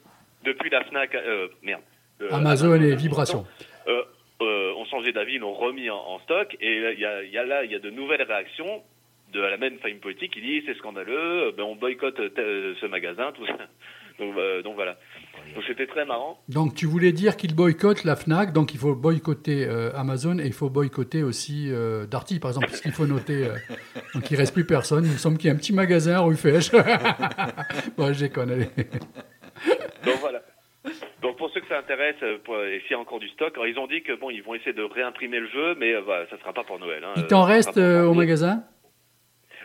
depuis 0.44 0.68
la 0.70 0.84
Fnac, 0.84 1.14
euh, 1.14 1.48
merde. 1.62 1.82
Euh, 2.20 2.28
Amazon 2.32 2.74
et 2.74 2.94
Vibration. 2.96 3.46
Euh, 4.40 4.44
euh, 4.44 4.74
ont 4.74 4.84
changé 4.86 5.12
d'avis, 5.12 5.34
ils 5.34 5.40
l'ont 5.40 5.54
remis 5.54 5.90
en, 5.90 5.96
en 5.96 6.18
stock. 6.20 6.56
Et 6.60 6.92
il 6.94 7.00
y 7.00 7.04
a, 7.04 7.22
y 7.24 7.38
a 7.38 7.44
là, 7.44 7.64
il 7.64 7.70
y 7.72 7.74
a 7.74 7.78
de 7.78 7.90
nouvelles 7.90 8.22
réactions 8.22 8.82
de 9.32 9.40
la 9.40 9.56
même 9.58 9.78
famille 9.78 9.98
politique 9.98 10.32
qui 10.32 10.40
dit 10.40 10.62
c'est 10.66 10.76
scandaleux, 10.78 11.48
euh, 11.48 11.52
ben, 11.56 11.62
on 11.64 11.76
boycotte 11.76 12.16
tel- 12.34 12.74
ce 12.80 12.86
magasin, 12.86 13.32
tout 13.34 13.46
ça. 13.46 13.56
Donc, 14.18 14.36
euh, 14.36 14.62
donc 14.62 14.74
voilà. 14.74 14.96
Donc 15.54 15.62
c'était 15.68 15.86
très 15.86 16.04
marrant. 16.04 16.40
Donc 16.48 16.74
tu 16.74 16.86
voulais 16.86 17.12
dire 17.12 17.36
qu'il 17.36 17.54
boycotte 17.54 18.02
la 18.02 18.16
FNAC, 18.16 18.52
donc 18.52 18.74
il 18.74 18.80
faut 18.80 18.96
boycotter 18.96 19.64
euh, 19.64 19.92
Amazon 19.94 20.40
et 20.40 20.46
il 20.46 20.52
faut 20.52 20.68
boycotter 20.70 21.22
aussi 21.22 21.68
euh, 21.70 22.04
Darty, 22.04 22.40
par 22.40 22.50
exemple, 22.50 22.66
parce 22.66 22.80
qu'il 22.80 22.90
faut 22.90 23.06
noter, 23.06 23.44
euh, 23.46 23.54
donc 24.16 24.28
il 24.32 24.36
reste 24.36 24.54
plus 24.54 24.64
personne, 24.66 25.04
il 25.04 25.12
me 25.12 25.16
semble 25.18 25.38
qu'il 25.38 25.46
y 25.46 25.50
a 25.52 25.54
un 25.54 25.56
petit 25.56 25.72
magasin 25.72 26.18
rue 26.18 26.34
Fèche. 26.34 26.72
bon, 27.96 28.12
je 28.12 28.18
déconne, 28.18 28.50
allez. 28.50 28.64
Donc 30.04 30.16
voilà. 30.20 30.42
Donc 31.22 31.36
pour 31.36 31.50
ceux 31.50 31.60
que 31.60 31.66
ça 31.68 31.78
intéresse, 31.78 32.14
euh, 32.22 32.38
pour- 32.44 32.62
et 32.62 32.80
s'il 32.82 32.92
y 32.92 32.94
a 32.94 32.98
encore 32.98 33.18
du 33.18 33.28
stock, 33.30 33.52
alors, 33.54 33.66
ils 33.66 33.78
ont 33.78 33.86
dit 33.88 34.02
que 34.02 34.12
bon, 34.12 34.30
ils 34.30 34.42
vont 34.42 34.54
essayer 34.54 34.72
de 34.72 34.82
réimprimer 34.82 35.40
le 35.40 35.48
jeu, 35.48 35.74
mais 35.78 35.92
euh, 35.94 36.00
voilà, 36.00 36.26
ça 36.30 36.38
sera 36.38 36.52
pas 36.52 36.62
pour 36.64 36.78
Noël. 36.78 37.02
hein. 37.04 37.12
Il 37.16 37.24
Euh, 37.24 37.26
t'en 37.26 37.42
ça 37.42 37.48
reste 37.48 37.76
euh, 37.78 38.04
au 38.04 38.14
magasin? 38.14 38.62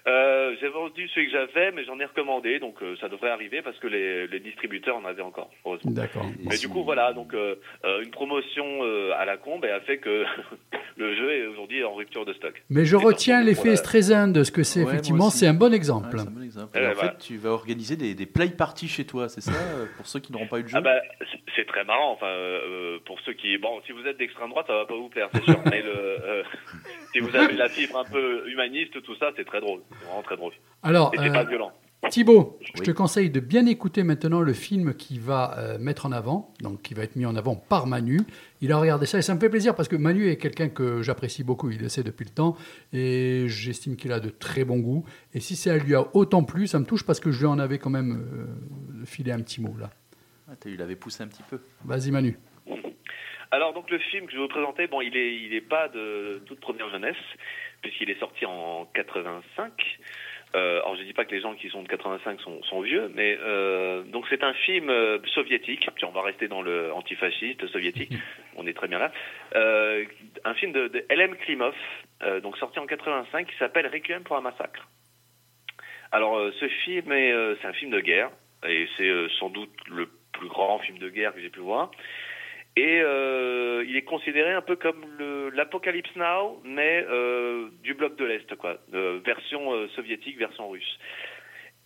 Euh, 0.05 0.53
j'ai 0.59 0.67
vendu 0.67 1.07
celui 1.09 1.27
que 1.27 1.31
j'avais, 1.31 1.71
mais 1.71 1.85
j'en 1.85 1.97
ai 1.99 2.03
recommandé, 2.05 2.59
donc 2.59 2.81
euh, 2.83 2.95
ça 2.99 3.07
devrait 3.07 3.29
arriver 3.29 3.61
parce 3.61 3.77
que 3.79 3.87
les, 3.87 4.27
les 4.27 4.39
distributeurs 4.41 4.97
en 4.97 5.05
avaient 5.05 5.21
encore, 5.21 5.49
heureusement. 5.65 5.91
D'accord. 5.91 6.25
Mais 6.43 6.57
du 6.57 6.67
coup, 6.67 6.83
voilà, 6.83 7.13
donc 7.13 7.33
euh, 7.33 7.55
euh, 7.85 8.03
une 8.03 8.11
promotion 8.11 8.65
euh, 8.83 9.11
à 9.17 9.23
la 9.23 9.37
con 9.37 9.59
ben, 9.59 9.71
a 9.73 9.79
fait 9.79 9.99
que 9.99 10.25
le 10.97 11.15
jeu 11.15 11.31
est 11.31 11.47
aujourd'hui 11.47 11.83
en 11.85 11.93
rupture 11.93 12.25
de 12.25 12.33
stock. 12.33 12.61
Mais 12.69 12.83
je 12.83 12.97
retiens 12.97 13.41
l'effet 13.43 13.77
Streisand 13.77 14.27
de 14.27 14.43
ce 14.43 14.51
que 14.51 14.63
c'est. 14.63 14.83
Ouais, 14.83 14.89
Effectivement, 14.91 15.29
c'est 15.29 15.47
un 15.47 15.53
bon 15.53 15.73
exemple. 15.73 16.17
c'est 16.19 16.27
un 16.27 16.31
bon 16.31 16.43
exemple. 16.43 16.77
Et 16.77 16.81
en 16.81 16.83
ben, 16.89 16.93
voilà. 16.95 17.11
fait, 17.11 17.17
tu 17.19 17.37
vas 17.37 17.51
organiser 17.51 17.95
des, 17.95 18.13
des 18.13 18.25
play 18.25 18.49
parties 18.49 18.89
chez 18.89 19.05
toi, 19.05 19.29
c'est 19.29 19.39
ça 19.41 19.53
euh, 19.53 19.85
Pour 19.95 20.05
ceux 20.07 20.19
qui 20.19 20.33
n'auront 20.33 20.47
pas 20.47 20.59
eu 20.59 20.63
le 20.63 20.67
jeu 20.67 20.75
Ah 20.77 20.81
bah, 20.81 20.99
c'est- 21.19 21.39
c'est 21.55 21.65
très 21.65 21.85
marrant. 21.85 22.11
Enfin, 22.11 22.25
euh, 22.27 22.97
pour 23.05 23.19
ceux 23.21 23.33
qui, 23.33 23.57
bon, 23.57 23.79
si 23.85 23.91
vous 23.93 24.05
êtes 24.05 24.17
d'extrême 24.17 24.49
droite, 24.49 24.65
ça 24.67 24.73
va 24.73 24.85
pas 24.85 24.95
vous 24.95 25.07
plaire, 25.09 25.29
c'est 25.33 25.43
sûr. 25.43 25.59
Mais 25.71 25.81
le, 25.81 25.91
euh, 25.95 26.43
si 27.13 27.19
vous 27.19 27.35
avez 27.35 27.53
la 27.53 27.69
fibre 27.69 27.97
un 27.97 28.03
peu 28.03 28.49
humaniste, 28.49 29.01
tout 29.03 29.15
ça, 29.15 29.31
c'est 29.35 29.45
très 29.45 29.61
drôle. 29.61 29.81
C'est 29.89 30.05
vraiment 30.05 30.23
très 30.23 30.35
drôle. 30.35 30.53
Alors, 30.81 31.13
Et 31.13 31.17
c'est 31.17 31.29
euh, 31.29 31.33
pas 31.33 31.43
violent. 31.43 31.71
Thibaut, 32.09 32.59
je 32.75 32.81
te 32.81 32.91
conseille 32.91 33.29
de 33.29 33.39
bien 33.39 33.65
écouter 33.65 34.03
maintenant 34.03 34.41
le 34.41 34.53
film 34.53 34.93
qui 34.93 35.19
va 35.19 35.57
euh, 35.57 35.77
mettre 35.79 36.05
en 36.05 36.11
avant, 36.11 36.53
donc 36.61 36.81
qui 36.81 36.93
va 36.93 37.03
être 37.03 37.15
mis 37.15 37.25
en 37.25 37.35
avant 37.35 37.55
par 37.55 37.87
Manu. 37.87 38.19
Il 38.61 38.71
a 38.71 38.77
regardé 38.77 39.05
ça 39.05 39.19
et 39.19 39.21
ça 39.21 39.33
me 39.33 39.39
fait 39.39 39.49
plaisir 39.49 39.73
parce 39.73 39.87
que 39.87 39.95
Manu 39.95 40.27
est 40.27 40.37
quelqu'un 40.37 40.69
que 40.69 41.01
j'apprécie 41.01 41.43
beaucoup, 41.43 41.69
il 41.69 41.79
le 41.79 41.89
sait 41.89 42.03
depuis 42.03 42.25
le 42.25 42.31
temps 42.31 42.57
et 42.91 43.45
j'estime 43.47 43.95
qu'il 43.95 44.11
a 44.11 44.19
de 44.19 44.29
très 44.29 44.65
bon 44.65 44.79
goût. 44.79 45.05
Et 45.33 45.39
si 45.39 45.55
ça 45.55 45.77
lui 45.77 45.95
a 45.95 46.05
autant 46.13 46.43
plu, 46.43 46.67
ça 46.67 46.77
me 46.79 46.85
touche 46.85 47.05
parce 47.05 47.19
que 47.19 47.31
je 47.31 47.39
lui 47.39 47.45
en 47.45 47.57
avais 47.57 47.79
quand 47.79 47.89
même 47.89 48.21
euh, 48.33 49.05
filé 49.05 49.31
un 49.31 49.39
petit 49.39 49.61
mot 49.61 49.75
là. 49.79 49.89
Ah, 50.49 50.55
tu 50.59 50.75
l'avais 50.75 50.97
poussé 50.97 51.23
un 51.23 51.27
petit 51.27 51.43
peu. 51.49 51.59
Vas-y 51.85 52.11
Manu. 52.11 52.37
Alors 53.53 53.71
donc 53.71 53.91
le 53.91 53.99
film 53.99 54.25
que 54.25 54.31
je 54.31 54.37
vais 54.37 54.41
vous 54.41 54.49
présenter, 54.49 54.87
bon, 54.87 54.99
il 55.01 55.15
est, 55.15 55.35
il 55.35 55.53
est 55.53 55.61
pas 55.61 55.87
de 55.87 56.41
toute 56.47 56.59
première 56.59 56.89
jeunesse 56.89 57.15
puisqu'il 57.83 58.09
est 58.09 58.19
sorti 58.19 58.47
en 58.47 58.87
85. 58.95 59.71
Euh, 60.55 60.79
alors 60.81 60.95
je 60.95 61.03
dis 61.03 61.13
pas 61.13 61.23
que 61.23 61.35
les 61.35 61.41
gens 61.41 61.53
qui 61.53 61.69
sont 61.69 61.83
de 61.83 61.87
85 61.87 62.41
sont, 62.41 62.63
sont 62.63 62.81
vieux, 62.81 63.11
mais 63.13 63.37
euh, 63.39 64.01
donc 64.05 64.25
c'est 64.31 64.43
un 64.43 64.55
film 64.55 64.89
euh, 64.89 65.19
soviétique. 65.35 65.87
Puis 65.93 66.03
on 66.03 66.11
va 66.11 66.23
rester 66.23 66.47
dans 66.47 66.63
le 66.63 66.91
antifasciste 66.93 67.67
soviétique. 67.67 68.11
On 68.55 68.65
est 68.65 68.73
très 68.73 68.87
bien 68.87 68.97
là. 68.97 69.11
Euh, 69.55 70.03
un 70.45 70.55
film 70.55 70.71
de, 70.71 70.87
de 70.87 71.05
L.M. 71.09 71.35
Klimov, 71.35 71.75
euh, 72.23 72.39
donc 72.39 72.57
sorti 72.57 72.79
en 72.79 72.87
85, 72.87 73.45
qui 73.45 73.57
s'appelle 73.57 73.85
Requiem 73.85 74.23
pour 74.23 74.35
un 74.35 74.41
massacre. 74.41 74.87
Alors 76.11 76.39
euh, 76.39 76.51
ce 76.59 76.67
film 76.67 77.11
est, 77.11 77.31
euh, 77.31 77.55
c'est 77.61 77.67
un 77.67 77.73
film 77.73 77.91
de 77.91 77.99
guerre 77.99 78.31
et 78.67 78.87
c'est 78.97 79.09
euh, 79.09 79.29
sans 79.39 79.49
doute 79.49 79.73
le 79.91 80.09
plus 80.31 80.47
grand 80.47 80.79
film 80.79 80.97
de 80.97 81.09
guerre 81.09 81.35
que 81.35 81.39
j'ai 81.39 81.51
pu 81.51 81.59
voir. 81.59 81.91
Et 82.75 83.01
euh, 83.01 83.85
il 83.87 83.95
est 83.95 84.03
considéré 84.03 84.51
un 84.51 84.61
peu 84.61 84.75
comme 84.75 85.05
l'Apocalypse 85.53 86.15
Now, 86.15 86.59
mais 86.63 87.05
euh, 87.07 87.69
du 87.83 87.93
bloc 87.93 88.15
de 88.15 88.25
l'Est, 88.25 88.55
quoi. 88.55 88.77
Euh, 88.93 89.19
version 89.23 89.87
soviétique, 89.89 90.37
version 90.37 90.69
russe. 90.69 90.99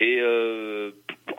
Et 0.00 0.18
euh, 0.20 0.92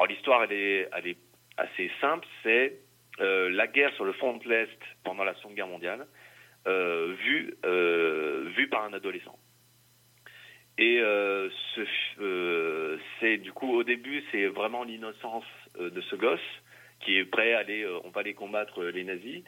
l'histoire, 0.08 0.44
elle 0.44 0.54
est, 0.54 0.90
elle 0.96 1.08
est 1.08 1.18
assez 1.58 1.90
simple. 2.00 2.28
C'est 2.44 2.78
euh, 3.22 3.50
la 3.50 3.66
guerre 3.66 3.94
sur 3.96 4.06
le 4.06 4.14
front 4.14 4.38
de 4.38 4.48
l'Est 4.48 4.80
pendant 5.04 5.24
la 5.24 5.34
Seconde 5.36 5.56
Guerre 5.56 5.68
mondiale, 5.68 6.06
euh, 6.68 7.16
vue, 7.24 7.56
vue 8.56 8.68
par 8.70 8.84
un 8.84 8.94
adolescent. 8.94 9.38
Et 10.78 11.02
euh, 11.02 11.50
ce, 11.76 13.00
c'est 13.20 13.38
du 13.38 13.52
coup 13.52 13.74
au 13.74 13.84
début, 13.84 14.24
c'est 14.32 14.46
vraiment 14.46 14.84
l'innocence 14.84 15.46
de 15.80 16.02
ce 16.02 16.16
gosse 16.16 16.40
qui 17.02 17.18
est 17.18 17.26
prêt 17.26 17.54
à 17.54 17.60
aller, 17.60 17.84
euh, 17.84 18.00
on 18.04 18.10
va 18.10 18.22
aller 18.22 18.34
combattre 18.34 18.82
euh, 18.84 18.92
les 18.92 19.04
nazis, 19.04 19.44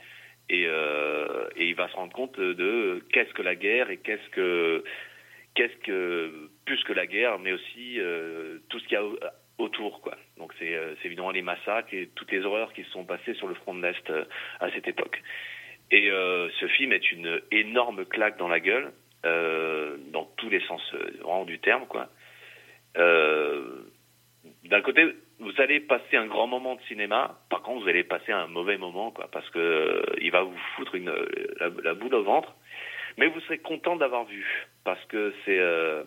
et, 0.49 0.65
euh, 0.67 1.47
et 1.55 1.67
il 1.67 1.75
va 1.75 1.87
se 1.89 1.95
rendre 1.95 2.13
compte 2.13 2.39
de 2.39 2.63
euh, 2.63 2.99
qu'est-ce 3.11 3.33
que 3.33 3.41
la 3.41 3.55
guerre 3.55 3.89
et 3.89 3.97
qu'est-ce 3.97 4.29
que 4.31 4.83
qu'est-ce 5.55 5.75
que 5.85 6.49
plus 6.65 6.81
que 6.83 6.93
la 6.93 7.05
guerre, 7.07 7.37
mais 7.39 7.51
aussi 7.51 7.99
euh, 7.99 8.57
tout 8.69 8.79
ce 8.79 8.83
qu'il 8.87 8.93
y 8.93 8.97
a 8.97 9.03
au- 9.05 9.19
autour, 9.57 10.01
quoi. 10.01 10.17
Donc 10.37 10.53
c'est 10.59 10.73
euh, 10.75 10.95
évidemment 11.03 11.31
les 11.31 11.41
massacres 11.41 11.93
et 11.93 12.09
toutes 12.15 12.31
les 12.31 12.43
horreurs 12.45 12.73
qui 12.73 12.83
se 12.83 12.89
sont 12.91 13.05
passées 13.05 13.33
sur 13.35 13.47
le 13.47 13.53
front 13.55 13.73
de 13.75 13.81
l'est 13.81 14.09
euh, 14.09 14.23
à 14.59 14.71
cette 14.71 14.87
époque. 14.87 15.21
Et 15.91 16.09
euh, 16.09 16.49
ce 16.59 16.67
film 16.67 16.93
est 16.93 17.11
une 17.11 17.41
énorme 17.51 18.05
claque 18.05 18.37
dans 18.37 18.47
la 18.47 18.61
gueule, 18.61 18.91
euh, 19.25 19.97
dans 20.13 20.23
tous 20.37 20.49
les 20.49 20.61
sens 20.61 20.81
euh, 20.95 21.45
du 21.45 21.59
terme, 21.59 21.85
quoi. 21.87 22.09
Euh, 22.97 23.83
D'un 24.65 24.81
côté, 24.81 25.05
vous 25.41 25.59
allez 25.59 25.79
passer 25.79 26.17
un 26.17 26.27
grand 26.27 26.47
moment 26.47 26.75
de 26.75 26.81
cinéma. 26.83 27.39
Par 27.49 27.61
contre, 27.61 27.83
vous 27.83 27.89
allez 27.89 28.03
passer 28.03 28.31
un 28.31 28.47
mauvais 28.47 28.77
moment, 28.77 29.11
quoi, 29.11 29.27
parce 29.31 29.49
que 29.49 29.59
euh, 29.59 30.01
il 30.21 30.31
va 30.31 30.43
vous 30.43 30.57
foutre 30.75 30.95
une 30.95 31.11
la, 31.59 31.69
la 31.83 31.93
boule 31.93 32.15
au 32.15 32.23
ventre. 32.23 32.53
Mais 33.17 33.27
vous 33.27 33.39
serez 33.41 33.57
content 33.57 33.95
d'avoir 33.95 34.25
vu, 34.25 34.45
parce 34.85 35.03
que 35.05 35.33
c'est 35.43 35.59
euh, 35.59 36.03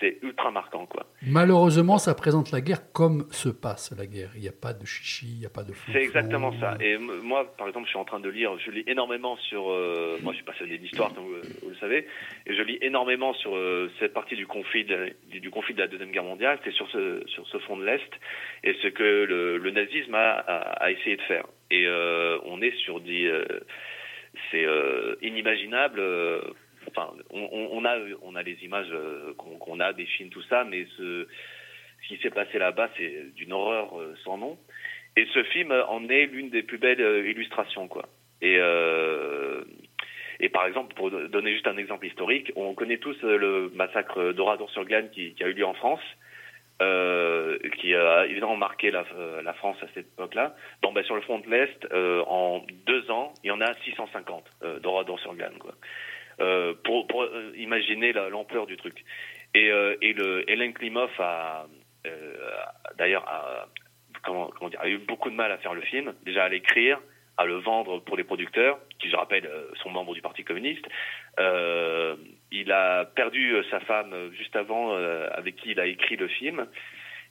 c'est 0.00 0.18
ultra 0.22 0.50
marquant, 0.50 0.86
quoi. 0.86 1.06
Malheureusement, 1.22 1.98
ça 1.98 2.14
présente 2.14 2.50
la 2.50 2.60
guerre 2.60 2.92
comme 2.92 3.26
se 3.30 3.48
passe 3.48 3.94
la 3.96 4.06
guerre. 4.06 4.30
Il 4.34 4.42
n'y 4.42 4.48
a 4.48 4.52
pas 4.52 4.72
de 4.72 4.84
chichi, 4.84 5.26
il 5.26 5.38
n'y 5.40 5.46
a 5.46 5.50
pas 5.50 5.62
de 5.62 5.72
flonflon. 5.72 5.92
C'est 5.94 6.02
exactement 6.04 6.52
ça. 6.60 6.76
Et 6.80 6.98
moi, 6.98 7.54
par 7.56 7.66
exemple, 7.68 7.86
je 7.86 7.90
suis 7.90 7.98
en 7.98 8.04
train 8.04 8.20
de 8.20 8.28
lire, 8.28 8.50
je 8.58 8.70
lis 8.70 8.84
énormément 8.86 9.36
sur. 9.48 9.70
euh, 9.70 10.18
moi, 10.22 10.32
je 10.32 10.36
suis 10.36 10.44
passionné 10.44 10.78
d'histoire, 10.78 11.14
comme 11.14 11.24
vous, 11.24 11.40
vous 11.62 11.70
le 11.70 11.76
savez, 11.76 12.06
et 12.46 12.54
je 12.54 12.62
lis 12.62 12.78
énormément 12.82 13.32
sur 13.34 13.56
euh, 13.56 13.90
cette 13.98 14.12
partie 14.12 14.36
du 14.36 14.46
conflit, 14.46 14.84
de, 14.84 15.14
du, 15.30 15.40
du 15.40 15.50
conflit 15.50 15.74
de 15.74 15.80
la 15.80 15.88
deuxième 15.88 16.10
guerre 16.12 16.24
mondiale. 16.24 16.58
C'est 16.64 16.72
sur 16.72 16.88
ce 16.90 17.22
sur 17.26 17.46
ce 17.48 17.58
front 17.60 17.76
de 17.76 17.84
l'est 17.84 18.10
et 18.64 18.74
ce 18.82 18.88
que 18.88 19.02
le, 19.24 19.58
le 19.58 19.70
nazisme 19.70 20.14
a, 20.14 20.32
a, 20.32 20.56
a 20.84 20.90
essayé 20.90 21.16
de 21.16 21.22
faire. 21.22 21.46
Et 21.70 21.86
euh, 21.86 22.38
on 22.44 22.60
est 22.62 22.74
sur 22.84 23.00
des, 23.00 23.26
euh, 23.26 23.44
c'est 24.50 24.64
euh, 24.64 25.16
inimaginable. 25.22 26.00
Enfin, 26.88 27.10
on, 27.30 27.84
a 27.84 27.98
on 28.22 28.34
a 28.36 28.42
les 28.42 28.56
images 28.64 28.88
euh, 28.92 29.34
qu'on 29.34 29.80
a 29.80 29.92
des 29.92 30.06
films 30.06 30.30
tout 30.30 30.42
ça, 30.42 30.64
mais 30.64 30.86
ce 30.98 31.26
qui 32.08 32.16
s'est 32.18 32.30
passé 32.30 32.58
là-bas, 32.58 32.88
c'est 32.96 33.34
d'une 33.34 33.52
horreur 33.52 33.98
euh, 33.98 34.14
sans 34.24 34.38
nom. 34.38 34.58
Et 35.16 35.26
ce 35.32 35.42
film 35.44 35.72
en 35.72 36.08
est 36.08 36.26
l'une 36.26 36.50
des 36.50 36.62
plus 36.62 36.78
belles 36.78 37.00
euh, 37.00 37.28
illustrations, 37.28 37.88
quoi. 37.88 38.08
Et, 38.42 38.58
et 40.40 40.48
par 40.50 40.66
exemple, 40.66 40.94
pour 40.94 41.10
do- 41.10 41.26
donner 41.28 41.52
juste 41.54 41.66
un 41.66 41.78
exemple 41.78 42.06
historique, 42.06 42.52
on 42.54 42.74
connaît 42.74 42.98
tous 42.98 43.16
le 43.22 43.70
massacre 43.74 44.32
d'Oradour-sur-Glane 44.32 45.08
qui, 45.10 45.34
a 45.40 45.46
eu 45.48 45.54
lieu 45.54 45.64
en 45.64 45.72
France, 45.72 46.02
qui 46.78 47.94
a 47.94 48.26
évidemment 48.26 48.58
marqué 48.58 48.90
la, 48.90 49.04
France 49.54 49.78
à 49.82 49.86
cette 49.94 50.08
époque-là. 50.08 50.54
Bon, 50.82 50.92
ben, 50.92 51.02
sur 51.04 51.14
le 51.14 51.22
front 51.22 51.38
de 51.38 51.48
l'Est, 51.48 51.86
en 52.28 52.62
deux 52.86 53.10
ans, 53.10 53.32
il 53.42 53.48
y 53.48 53.50
en 53.50 53.62
a 53.62 53.72
650 53.72 54.44
euh, 54.64 54.78
d'Oradour-sur-Glane, 54.80 55.56
quoi. 55.58 55.72
Euh, 56.38 56.74
pour, 56.84 57.06
pour 57.06 57.22
euh, 57.22 57.52
imaginer 57.56 58.12
la- 58.12 58.28
l'ampleur 58.28 58.66
du 58.66 58.76
truc. 58.76 59.04
Et, 59.54 59.70
euh, 59.70 59.96
et 60.02 60.12
le 60.12 60.44
Hélène 60.50 60.74
Klimov 60.74 61.10
a, 61.18 61.66
euh, 62.06 62.36
d'ailleurs, 62.98 63.26
a, 63.26 63.66
comment, 64.22 64.48
comment 64.48 64.68
dire, 64.68 64.80
a 64.82 64.88
eu 64.88 64.98
beaucoup 64.98 65.30
de 65.30 65.34
mal 65.34 65.50
à 65.50 65.56
faire 65.56 65.72
le 65.72 65.80
film, 65.80 66.12
déjà 66.26 66.44
à 66.44 66.48
l'écrire, 66.50 67.00
à 67.38 67.46
le 67.46 67.54
vendre 67.54 68.00
pour 68.00 68.18
les 68.18 68.24
producteurs, 68.24 68.78
qui, 68.98 69.08
je 69.08 69.16
rappelle, 69.16 69.46
euh, 69.46 69.70
sont 69.82 69.88
membres 69.88 70.14
du 70.14 70.20
Parti 70.20 70.44
communiste. 70.44 70.86
Euh, 71.40 72.16
il 72.52 72.70
a 72.70 73.06
perdu 73.06 73.56
sa 73.70 73.80
femme 73.80 74.14
juste 74.32 74.56
avant, 74.56 74.94
euh, 74.94 75.28
avec 75.32 75.56
qui 75.56 75.70
il 75.70 75.80
a 75.80 75.86
écrit 75.86 76.16
le 76.16 76.28
film. 76.28 76.66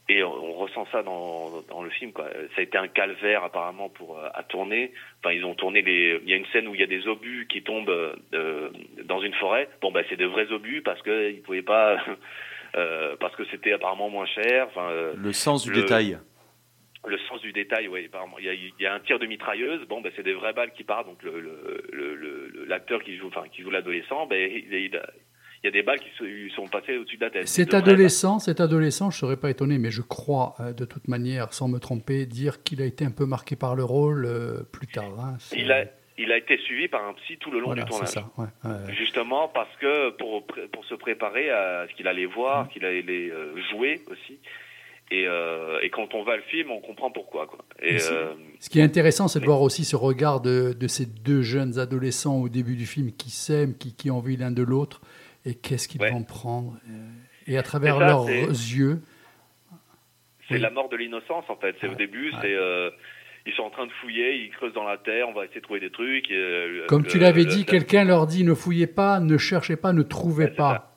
Et 0.08 0.24
on, 0.24 0.54
ressent 0.54 0.86
ça 0.92 1.02
dans, 1.02 1.62
dans 1.70 1.82
le 1.82 1.90
film. 1.90 2.12
Quoi. 2.14 2.26
Ça 2.54 2.60
a 2.60 2.62
été 2.62 2.78
un 2.78 2.88
calvaire 2.88 3.44
apparemment 3.44 3.90
pour 3.90 4.20
euh, 4.20 4.28
à 4.36 4.44
tourner. 4.44 4.92
Enfin, 5.20 5.34
ils 5.34 5.44
ont 5.44 5.56
tourné 5.56 5.82
les. 5.82 6.20
Il 6.24 6.30
y 6.30 6.34
a 6.34 6.38
une 6.38 6.46
scène 6.48 6.68
où 6.68 6.76
il 6.76 6.80
y 6.80 6.84
a 6.84 6.88
des 6.88 7.08
obus 7.08 7.48
qui 7.50 7.64
tombent 7.64 7.90
euh, 8.34 8.70
dans 9.06 9.20
une 9.22 9.34
forêt. 9.34 9.68
Bon, 9.82 9.92
bah 9.92 10.02
c'est 10.08 10.16
de 10.16 10.26
vrais 10.28 10.52
obus 10.52 10.82
parce 10.84 11.02
que 11.02 11.32
ils 11.32 11.42
pouvaient 11.42 11.64
pas. 11.64 11.98
euh, 12.76 13.16
parce 13.20 13.36
que 13.36 13.46
c'était 13.46 13.74
apparemment 13.74 14.10
moins 14.10 14.28
cher. 14.28 14.68
Enfin, 14.68 14.90
euh, 14.92 15.14
Le 15.18 15.32
sens 15.34 15.64
du 15.64 15.72
Le- 15.72 15.82
détail. 15.82 16.20
le 17.08 17.18
sens 17.30 17.42
du 17.42 17.52
détail, 17.52 17.88
oui, 17.88 18.06
apparemment. 18.06 18.38
Il 18.38 18.46
y 18.46 18.50
a, 18.50 18.54
il 18.54 18.74
y 18.80 18.86
a 18.86 18.94
un 18.94 19.00
tir 19.00 19.18
de 19.18 19.26
mitrailleuse, 19.26 19.88
bon, 19.88 20.02
ben, 20.02 20.12
c'est 20.16 20.24
des 20.24 20.34
vraies 20.34 20.54
balles 20.54 20.72
qui 20.74 20.84
partent, 20.84 21.08
donc 21.08 21.22
le, 21.24 21.40
le, 21.40 21.84
le, 21.92 22.16
le- 22.16 22.66
l'acteur 22.66 23.02
qui 23.04 23.16
joue, 23.18 23.28
enfin, 23.28 23.44
qui 23.52 23.62
joue 23.64 23.70
l'adolescent, 23.72 24.28
ben, 24.28 24.52
il, 24.52 25.02
il 25.66 25.70
y 25.70 25.70
a 25.70 25.72
des 25.72 25.84
balles 25.84 26.00
qui 26.00 26.10
se- 26.18 26.24
lui 26.24 26.52
sont 26.52 26.68
passées 26.68 26.96
au-dessus 26.98 27.18
de 27.18 27.26
la 27.26 27.32
tête. 27.32 27.48
Cet 27.48 27.74
adolescent, 27.74 28.38
cet 28.40 28.60
adolescent, 28.62 29.10
je 29.10 29.18
ne 29.18 29.20
serais 29.22 29.38
pas 29.38 29.50
étonné, 29.50 29.78
mais 29.80 29.90
je 29.90 30.02
crois, 30.04 30.54
euh, 30.60 30.74
de 30.74 30.86
toute 30.86 31.08
manière, 31.08 31.54
sans 31.54 31.68
me 31.68 31.80
tromper, 31.80 32.26
dire 32.28 32.62
qu'il 32.64 32.82
a 32.82 32.86
été 32.86 33.04
un 33.04 33.12
peu 33.12 33.26
marqué 33.26 33.56
par 33.56 33.76
le 33.76 33.84
rôle 33.84 34.26
euh, 34.26 34.62
plus 34.72 34.88
tard. 34.88 35.20
hein. 35.20 35.38
Il 35.58 35.72
a, 35.72 35.86
il 36.18 36.32
a 36.32 36.38
été 36.38 36.58
suivi 36.60 36.88
par 36.88 37.04
un 37.08 37.14
psy 37.14 37.38
tout 37.40 37.50
le 37.52 37.60
long 37.60 37.68
voilà, 37.68 37.84
du 37.84 37.90
tournage. 37.90 38.10
ça. 38.10 38.30
ouais. 38.38 38.94
Justement 38.96 39.48
parce 39.48 39.76
que 39.82 40.12
pour, 40.12 40.46
se 40.88 40.94
préparer 40.96 41.50
à 41.50 41.88
ce 41.90 41.96
qu'il 41.96 42.08
allait 42.08 42.28
Mmh. 42.28 42.34
voir, 42.36 42.70
qu'il 42.70 42.86
allait 42.86 43.32
euh, 43.32 43.56
jouer 43.72 44.02
aussi. 44.12 44.38
Et, 45.12 45.26
euh, 45.28 45.80
et 45.84 45.90
quand 45.92 46.16
on 46.16 46.24
va 46.24 46.36
le 46.36 46.42
film, 46.44 46.72
on 46.72 46.80
comprend 46.80 47.12
pourquoi. 47.12 47.46
Quoi. 47.46 47.60
Et, 47.82 47.98
euh, 48.10 48.34
Ce 48.60 48.70
qui 48.72 48.80
est 48.80 48.84
intéressant, 48.84 49.28
c'est 49.28 49.40
de 49.40 49.46
voir 49.46 49.62
aussi 49.62 49.86
ce 49.86 49.96
regard 49.96 50.42
de, 50.42 50.74
de 50.74 50.88
ces 50.88 51.06
deux 51.06 51.44
jeunes 51.44 51.78
adolescents 51.78 52.38
au 52.42 52.50
début 52.50 52.76
du 52.76 52.88
film 52.88 53.12
qui 53.12 53.30
s'aiment, 53.30 53.76
qui, 53.78 53.94
qui 53.96 54.10
ont 54.10 54.18
envie 54.18 54.36
l'un 54.36 54.50
de 54.52 54.64
l'autre, 54.64 55.02
et 55.46 55.56
qu'est-ce 55.56 55.88
qu'ils 55.88 56.02
Ouais. 56.02 56.12
vont 56.12 56.24
prendre. 56.24 56.78
euh, 56.90 57.08
Et 57.48 57.58
à 57.58 57.64
travers 57.64 57.98
ça, 57.98 58.06
leurs 58.06 58.28
yeux, 58.28 59.02
C'est 60.48 60.56
Oui. 60.56 60.60
la 60.62 60.70
mort 60.70 60.90
de 60.90 60.96
l'innocence 60.96 61.46
en 61.50 61.56
fait. 61.56 61.76
C'est 61.82 61.88
au 61.88 61.96
début, 61.96 62.30
ouais. 62.32 62.38
c'est 62.42 62.54
euh, 62.54 62.92
ils 63.48 63.54
sont 63.54 63.64
en 63.64 63.72
train 63.72 63.88
de 63.88 63.92
fouiller, 64.02 64.36
ils 64.36 64.52
creusent 64.52 64.74
dans 64.74 64.84
la 64.84 64.98
terre, 64.98 65.28
on 65.28 65.34
va 65.34 65.46
essayer 65.46 65.60
de 65.60 65.66
trouver 65.66 65.80
des 65.80 65.90
trucs. 65.90 66.30
et, 66.30 66.36
euh, 66.36 66.86
comme 66.88 67.02
le- 67.04 67.10
tu 67.10 67.18
l'avais 67.18 67.46
dit, 67.46 67.66
quelqu'un 67.66 68.04
leur 68.04 68.28
dit 68.28 68.44
ne 68.44 68.54
fouillez 68.54 68.86
pas, 68.88 69.20
ne 69.20 69.38
cherchez 69.38 69.76
pas, 69.76 69.92
ne 69.94 70.04
trouvez 70.04 70.48
pas. 70.50 70.95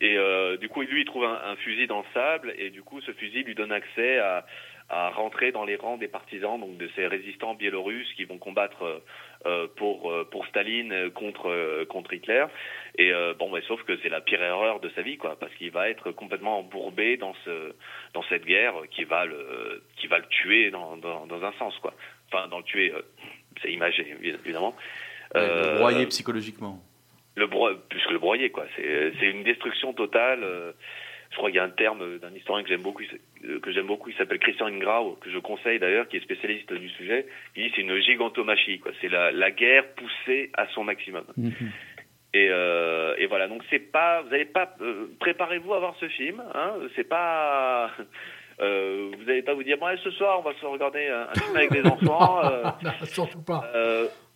Et 0.00 0.16
euh, 0.16 0.56
du 0.56 0.68
coup, 0.68 0.82
lui, 0.82 1.00
il 1.02 1.04
trouve 1.04 1.24
un, 1.24 1.40
un 1.44 1.56
fusil 1.56 1.86
dans 1.86 1.98
le 2.00 2.06
sable, 2.14 2.54
et 2.56 2.70
du 2.70 2.82
coup, 2.82 3.00
ce 3.00 3.12
fusil 3.12 3.42
lui 3.42 3.54
donne 3.54 3.72
accès 3.72 4.18
à, 4.18 4.46
à 4.90 5.10
rentrer 5.10 5.52
dans 5.52 5.64
les 5.64 5.76
rangs 5.76 5.98
des 5.98 6.08
partisans, 6.08 6.58
donc 6.58 6.78
de 6.78 6.88
ces 6.94 7.06
résistants 7.06 7.54
biélorusses 7.54 8.12
qui 8.14 8.24
vont 8.24 8.38
combattre 8.38 8.82
euh, 8.84 8.98
euh, 9.46 9.66
pour 9.76 10.10
euh, 10.10 10.24
pour 10.30 10.46
Staline 10.46 10.92
euh, 10.92 11.10
contre 11.10 11.84
contre 11.86 12.12
Hitler. 12.14 12.46
Et 12.96 13.12
euh, 13.12 13.34
bon, 13.38 13.50
mais 13.50 13.60
sauf 13.62 13.82
que 13.82 13.98
c'est 14.02 14.08
la 14.08 14.20
pire 14.20 14.42
erreur 14.42 14.80
de 14.80 14.88
sa 14.90 15.02
vie, 15.02 15.18
quoi, 15.18 15.36
parce 15.38 15.52
qu'il 15.56 15.70
va 15.72 15.90
être 15.90 16.10
complètement 16.12 16.60
embourbé 16.60 17.16
dans 17.16 17.34
ce 17.44 17.74
dans 18.14 18.22
cette 18.30 18.44
guerre 18.46 18.74
qui 18.90 19.04
va 19.04 19.26
le 19.26 19.82
qui 19.96 20.06
va 20.06 20.18
le 20.18 20.26
tuer 20.26 20.70
dans 20.70 20.96
dans, 20.96 21.26
dans 21.26 21.44
un 21.44 21.52
sens, 21.58 21.76
quoi. 21.78 21.92
Enfin, 22.32 22.48
dans 22.48 22.58
le 22.58 22.64
tuer, 22.64 22.92
euh, 22.92 23.02
c'est 23.60 23.72
imagé 23.72 24.16
évidemment. 24.22 24.74
Ouais, 25.34 25.76
broyé 25.76 26.06
psychologiquement. 26.06 26.80
Le 27.38 27.46
bro 27.46 27.70
plus 27.88 28.04
que 28.06 28.12
le 28.12 28.18
broyer 28.18 28.50
quoi 28.50 28.64
c'est 28.76 29.12
c'est 29.18 29.30
une 29.30 29.44
destruction 29.44 29.92
totale 29.94 30.40
euh, 30.44 30.72
je 31.30 31.36
crois 31.36 31.50
qu'il 31.50 31.56
y 31.56 31.60
a 31.60 31.64
un 31.64 31.70
terme 31.70 32.18
d'un 32.18 32.34
historien 32.34 32.62
que 32.62 32.68
j'aime 32.70 32.82
beaucoup 32.82 33.02
euh, 33.44 33.60
que 33.60 33.70
j'aime 33.72 33.86
beaucoup 33.86 34.10
il 34.10 34.16
s'appelle 34.16 34.38
Christian 34.38 34.66
Ingrao 34.66 35.16
que 35.20 35.30
je 35.30 35.38
conseille 35.38 35.78
d'ailleurs 35.78 36.08
qui 36.08 36.16
est 36.16 36.20
spécialiste 36.20 36.72
du 36.72 36.88
sujet 36.90 37.26
il 37.56 37.64
dit 37.64 37.72
c'est 37.74 37.82
une 37.82 37.98
gigantomachie 38.00 38.78
quoi 38.80 38.92
c'est 39.00 39.08
la 39.08 39.30
la 39.32 39.50
guerre 39.50 39.86
poussée 39.94 40.50
à 40.54 40.66
son 40.74 40.84
maximum 40.84 41.24
Mhm. 41.36 41.52
et, 42.34 42.48
euh, 42.50 43.14
et 43.18 43.26
voilà, 43.26 43.48
donc 43.48 43.62
c'est 43.70 43.78
pas, 43.90 44.20
vous 44.22 44.28
n'allez 44.28 44.44
pas, 44.44 44.74
euh, 44.82 45.06
préparez-vous 45.18 45.72
à 45.72 45.78
voir 45.78 45.94
ce 45.98 46.08
film. 46.08 46.42
Hein, 46.54 46.74
c'est 46.94 47.08
pas, 47.08 47.90
euh, 48.60 49.10
vous 49.16 49.24
n'allez 49.24 49.42
pas 49.42 49.54
vous 49.54 49.62
dire, 49.62 49.78
bon, 49.78 49.86
allez, 49.86 50.00
ce 50.04 50.10
soir 50.10 50.38
on 50.40 50.42
va 50.42 50.52
se 50.60 50.66
regarder 50.66 51.06
un, 51.08 51.28
un 51.30 51.34
film 51.34 51.56
avec 51.56 51.72
des 51.72 51.86
enfants. 51.94 52.42
Non, 52.82 52.90
surtout 53.04 53.42
pas. 53.42 53.64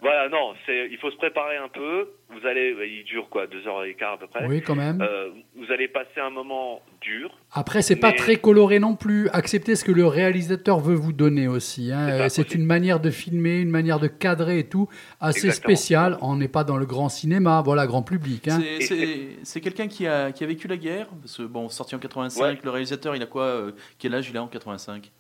Voilà, 0.03 0.29
non, 0.29 0.53
c'est, 0.67 0.89
il 0.91 0.99
faut 0.99 1.11
se 1.11 1.17
préparer 1.17 1.57
un 1.57 1.69
peu. 1.69 2.09
Vous 2.31 2.47
allez, 2.47 2.75
il 2.99 3.05
dure 3.05 3.29
quoi, 3.31 3.47
deux 3.47 3.67
heures 3.69 3.85
et 3.85 3.95
quart 3.95 4.15
à 4.15 4.19
peu 4.19 4.27
près. 4.27 4.45
Oui, 4.47 4.61
quand 4.61 4.75
même. 4.75 5.01
Euh, 5.01 5.31
vous 5.55 5.71
allez 5.73 5.87
passer 5.87 6.19
un 6.21 6.31
moment 6.31 6.83
dur. 7.01 7.31
Après, 7.53 7.83
c'est 7.83 7.97
pas 7.97 8.11
mais- 8.11 8.17
très 8.17 8.37
coloré 8.37 8.81
non 8.81 8.97
plus. 8.97 9.29
Acceptez 9.29 9.77
ce 9.77 9.85
que 9.85 9.93
le 9.93 10.07
réalisateur 10.07 10.81
veut 10.81 10.95
vous 10.97 11.13
donner 11.13 11.47
aussi. 11.47 11.93
hein. 11.93 12.29
C'est 12.29 12.55
une 12.55 12.65
manière 12.67 12.99
de 13.01 13.11
filmer, 13.11 13.61
une 13.61 13.71
manière 13.71 14.01
de 14.01 14.09
cadrer 14.09 14.59
et 14.61 14.69
tout, 14.69 14.89
assez 15.21 15.47
Exactement. 15.47 15.75
spéciale. 15.77 16.19
On 16.21 16.35
n'est 16.37 16.49
pas 16.49 16.65
dans 16.65 16.77
le 16.79 16.87
grand 16.87 17.09
cinéma, 17.09 17.63
voilà, 17.65 17.87
grand 17.87 18.03
public. 18.03 18.49
hein. 18.49 18.61
C'est- 18.81 18.81
C'est 18.87 19.29
c'est 19.45 19.61
quelqu'un 19.61 19.87
qui 19.89 20.07
a, 20.07 20.33
qui 20.33 20.43
a 20.43 20.47
vécu 20.49 20.67
la 20.69 20.77
guerre. 20.79 21.07
Parce 21.21 21.37
que, 21.37 21.43
bon, 21.45 21.69
sorti 21.69 21.95
en 21.95 21.99
85, 21.99 22.43
Ouais. 22.43 22.59
le 22.65 22.71
réalisateur, 22.71 23.15
il 23.15 23.23
a 23.23 23.27
quoi 23.27 23.45
euh, 23.45 23.73
Quel 23.99 24.15
âge 24.15 24.29
il 24.31 24.37
a 24.37 24.43
en 24.43 24.49
85 24.49 25.11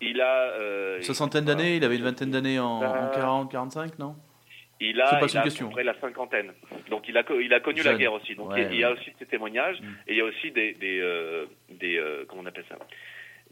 Il 0.00 0.20
a 0.20 0.50
euh, 0.52 1.00
soixantaine 1.02 1.44
d'années 1.44 1.76
Il 1.76 1.84
avait 1.84 1.96
une 1.96 2.02
vingtaine 2.02 2.30
d'années 2.30 2.58
en, 2.58 2.66
en 2.66 2.82
Euh, 2.82 3.14
40, 3.14 3.50
45, 3.50 3.98
non? 3.98 4.16
Il 4.80 4.96
C'est 4.96 5.02
a, 5.02 5.16
pas 5.18 5.26
il 5.26 5.32
une 5.32 5.36
a 5.38 5.42
question. 5.44 5.66
à 5.66 5.68
peu 5.68 5.74
près 5.74 5.84
la 5.84 5.98
cinquantaine. 6.00 6.52
Donc 6.90 7.08
il 7.08 7.16
a, 7.16 7.22
co- 7.22 7.38
il 7.40 7.54
a 7.54 7.60
connu 7.60 7.82
la 7.82 7.94
guerre 7.94 8.12
aussi. 8.12 8.34
Donc 8.34 8.50
Ouais, 8.50 8.68
il 8.70 8.78
y 8.78 8.84
a 8.84 8.90
aussi 8.92 9.10
ces 9.18 9.26
témoignages 9.26 9.80
Mm. 9.80 9.84
et 10.08 10.12
il 10.12 10.16
y 10.18 10.20
a 10.20 10.24
aussi 10.24 10.50
des, 10.50 10.72
des, 10.74 10.98
euh, 11.00 11.46
des 11.70 11.96
euh, 11.96 12.24
comment 12.28 12.42
on 12.42 12.46
appelle 12.46 12.64
ça? 12.68 12.76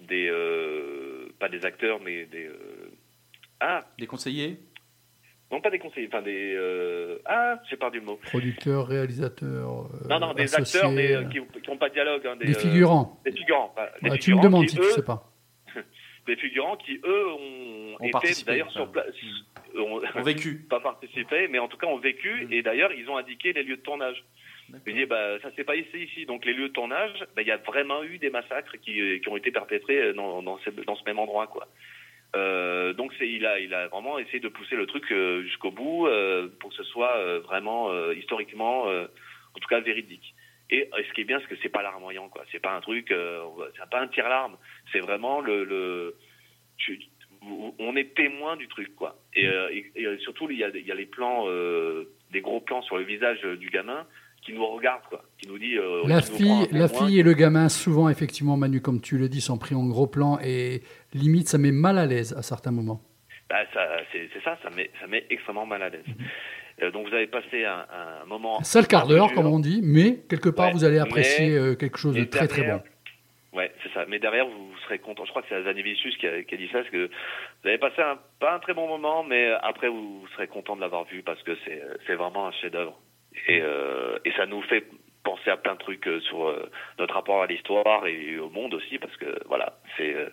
Des 0.00 0.28
euh, 0.28 1.28
pas 1.38 1.48
des 1.48 1.64
acteurs 1.64 2.00
mais 2.04 2.26
des 2.26 2.46
euh, 2.46 2.90
ah 3.60 3.84
Des 3.98 4.06
conseillers? 4.06 4.58
Non 5.52 5.60
pas 5.60 5.70
des 5.70 5.78
conseillers, 5.78 6.08
enfin 6.08 6.22
des 6.22 6.54
euh, 6.56 7.18
ah 7.24 7.60
j'ai 7.70 7.76
perdu 7.76 8.00
le 8.00 8.06
mot. 8.06 8.16
Producteur, 8.24 8.86
réalisateur. 8.88 9.70
euh, 9.94 10.08
Non 10.08 10.18
non 10.18 10.32
des 10.34 10.52
acteurs 10.54 10.90
mais 10.90 11.14
euh, 11.14 11.24
qui, 11.24 11.40
qui 11.60 11.70
ont 11.70 11.76
pas 11.78 11.88
de 11.88 11.94
dialogue. 11.94 12.26
Hein, 12.26 12.36
des, 12.36 12.46
des 12.46 12.56
euh, 12.56 12.58
figurants. 12.58 13.20
des 13.24 13.32
figurants. 13.32 13.74
des 14.02 14.10
Ouais, 14.10 14.18
tu 14.18 14.34
me 14.34 14.40
demandes 14.42 14.64
qui, 14.64 14.70
si 14.70 14.76
tu 14.76 14.82
eux, 14.82 14.90
sais 14.90 15.04
pas. 15.04 15.30
Des 16.26 16.36
figurants 16.36 16.76
qui 16.76 17.00
eux 17.04 17.26
ont, 17.32 17.96
été 18.00 18.44
d'ailleurs 18.46 18.70
sur 18.70 18.90
place. 18.90 19.06
ont- 19.76 20.00
ont 20.14 20.22
vécu. 20.22 20.64
pas 20.70 20.80
participé, 20.80 21.48
mais 21.48 21.58
en 21.58 21.66
tout 21.68 21.76
cas 21.76 21.86
ont 21.88 21.96
vécu, 21.98 22.46
Mm. 22.46 22.52
et 22.52 22.62
d'ailleurs 22.62 22.92
ils 22.92 23.08
ont 23.10 23.16
indiqué 23.16 23.52
les 23.52 23.62
lieux 23.64 23.76
de 23.76 23.82
tournage. 23.82 24.22
Je 24.86 24.92
dis, 24.92 25.04
bah, 25.04 25.38
ça 25.40 25.50
s'est 25.54 25.64
pas 25.64 25.76
ici, 25.76 25.98
ici. 26.04 26.24
Donc 26.24 26.44
les 26.46 26.54
lieux 26.54 26.68
de 26.68 26.72
tournage, 26.72 27.18
bah, 27.34 27.42
il 27.42 27.48
y 27.48 27.50
a 27.50 27.56
vraiment 27.58 28.02
eu 28.04 28.18
des 28.18 28.30
massacres 28.30 28.76
qui, 28.80 29.00
euh, 29.00 29.18
qui 29.18 29.28
ont 29.28 29.36
été 29.36 29.50
perpétrés 29.50 30.12
dans, 30.14 30.42
dans, 30.42 30.58
ce, 30.58 30.70
dans 30.70 30.94
ce 30.96 31.04
même 31.04 31.18
endroit, 31.18 31.46
quoi. 31.48 31.66
Euh, 32.34 32.94
donc 32.94 33.12
c'est, 33.18 33.28
il 33.28 33.44
a, 33.44 33.58
il 33.58 33.74
a 33.74 33.88
vraiment 33.88 34.18
essayé 34.18 34.40
de 34.40 34.48
pousser 34.48 34.74
le 34.76 34.86
truc 34.86 35.10
euh, 35.12 35.42
jusqu'au 35.42 35.70
bout 35.70 36.06
euh, 36.06 36.48
pour 36.60 36.70
que 36.70 36.76
ce 36.76 36.84
soit 36.84 37.16
euh, 37.16 37.40
vraiment 37.40 37.90
euh, 37.90 38.14
historiquement, 38.14 38.88
euh, 38.88 39.04
en 39.54 39.58
tout 39.58 39.68
cas 39.68 39.80
véridique. 39.80 40.34
Et 40.72 40.88
euh, 40.92 41.02
ce 41.06 41.12
qui 41.12 41.20
est 41.20 41.24
bien, 41.24 41.38
c'est 41.40 41.46
que 41.54 41.60
c'est 41.62 41.68
pas 41.68 41.82
larmoyant, 41.82 42.28
quoi. 42.28 42.42
C'est 42.50 42.58
pas 42.58 42.74
un 42.74 42.80
truc, 42.80 43.10
euh, 43.12 43.40
c'est 43.78 43.88
pas 43.90 44.00
un 44.00 44.08
tire-larme. 44.08 44.56
C'est 44.90 45.00
vraiment 45.00 45.40
le, 45.40 45.62
le 45.64 46.16
tu- 46.78 46.98
on 47.78 47.94
est 47.96 48.14
témoin 48.14 48.56
du 48.56 48.68
truc, 48.68 48.94
quoi. 48.96 49.18
Et, 49.34 49.46
euh, 49.48 49.68
et- 49.70 49.92
et 49.96 50.18
surtout, 50.18 50.48
il 50.50 50.58
y 50.58 50.64
a, 50.64 50.68
il 50.68 50.86
y 50.86 50.92
a 50.92 50.94
les 50.94 51.06
plans, 51.06 51.44
euh, 51.48 52.04
des 52.30 52.40
gros 52.40 52.60
plans 52.60 52.82
sur 52.82 52.96
le 52.96 53.04
visage 53.04 53.42
du 53.42 53.68
gamin 53.68 54.06
qui 54.42 54.52
nous 54.54 54.66
regarde, 54.66 55.02
quoi. 55.08 55.22
Qui 55.38 55.48
nous 55.48 55.58
dit. 55.58 55.74
La 55.74 56.16
nous 56.16 56.22
fille, 56.22 56.68
la 56.72 56.88
fille 56.88 57.18
et 57.20 57.22
le 57.22 57.32
gamin, 57.34 57.68
souvent, 57.68 58.08
effectivement, 58.08 58.56
Manu, 58.56 58.80
comme 58.80 59.00
tu 59.00 59.18
le 59.18 59.28
dis, 59.28 59.40
sont 59.40 59.58
pris 59.58 59.74
en 59.74 59.86
gros 59.86 60.06
plan 60.06 60.38
et 60.42 60.82
limite, 61.14 61.48
ça 61.48 61.58
met 61.58 61.70
mal 61.72 61.98
à 61.98 62.06
l'aise 62.06 62.32
à 62.32 62.42
certains 62.42 62.72
moments. 62.72 63.00
Bah, 63.50 63.64
ça, 63.74 63.86
c'est 64.12 64.30
c'est 64.32 64.42
ça, 64.42 64.58
ça 64.62 64.70
met, 64.70 64.90
ça 65.00 65.06
met 65.06 65.26
extrêmement 65.28 65.66
mal 65.66 65.82
à 65.82 65.90
l'aise. 65.90 66.04
Euh, 66.80 66.90
donc 66.90 67.08
vous 67.08 67.14
avez 67.14 67.26
passé 67.26 67.64
un, 67.64 67.84
un 68.22 68.24
moment. 68.26 68.60
Un 68.60 68.64
seul 68.64 68.86
quart 68.86 69.06
d'heure, 69.06 69.32
comme 69.34 69.46
on 69.46 69.60
dit, 69.60 69.80
mais 69.82 70.18
quelque 70.28 70.48
part, 70.48 70.66
Ouais, 70.68 70.72
vous 70.72 70.84
allez 70.84 70.98
apprécier 70.98 71.56
euh, 71.56 71.74
quelque 71.74 71.98
chose 71.98 72.14
de 72.14 72.24
très 72.24 72.46
très 72.48 72.62
bon. 72.62 72.80
Ouais, 73.52 73.70
c'est 73.82 73.92
ça. 73.92 74.06
Mais 74.08 74.18
derrière, 74.18 74.46
vous, 74.46 74.70
vous 74.70 74.78
serez 74.84 74.98
content. 74.98 75.24
Je 75.26 75.30
crois 75.30 75.42
que 75.42 75.48
c'est 75.50 75.56
Azanevicius 75.56 76.16
qui 76.16 76.26
a, 76.26 76.42
qui 76.42 76.54
a 76.54 76.58
dit 76.58 76.68
ça, 76.68 76.78
parce 76.78 76.88
que 76.90 77.06
vous 77.62 77.68
avez 77.68 77.76
passé 77.78 78.00
un, 78.00 78.18
pas 78.40 78.54
un 78.54 78.58
très 78.60 78.72
bon 78.72 78.88
moment, 78.88 79.24
mais 79.24 79.50
après, 79.62 79.88
vous, 79.88 80.20
vous 80.20 80.28
serez 80.28 80.46
content 80.46 80.74
de 80.74 80.80
l'avoir 80.80 81.04
vu 81.04 81.22
parce 81.22 81.42
que 81.42 81.56
c'est, 82.06 82.14
vraiment 82.14 82.46
un 82.46 82.52
chef-d'œuvre. 82.52 82.98
Et, 83.48 83.60
euh, 83.60 84.18
et 84.24 84.32
ça 84.32 84.46
nous 84.46 84.62
fait 84.62 84.84
penser 85.24 85.50
à 85.50 85.56
plein 85.58 85.74
de 85.74 85.78
trucs 85.78 86.06
euh, 86.08 86.20
sur 86.20 86.48
euh, 86.48 86.70
notre 86.98 87.14
rapport 87.14 87.42
à 87.42 87.46
l'histoire 87.46 88.06
et 88.06 88.38
au 88.38 88.48
monde 88.50 88.74
aussi, 88.74 88.98
parce 88.98 89.16
que 89.18 89.26
voilà, 89.46 89.74
c'est, 89.96 90.14
euh, 90.14 90.30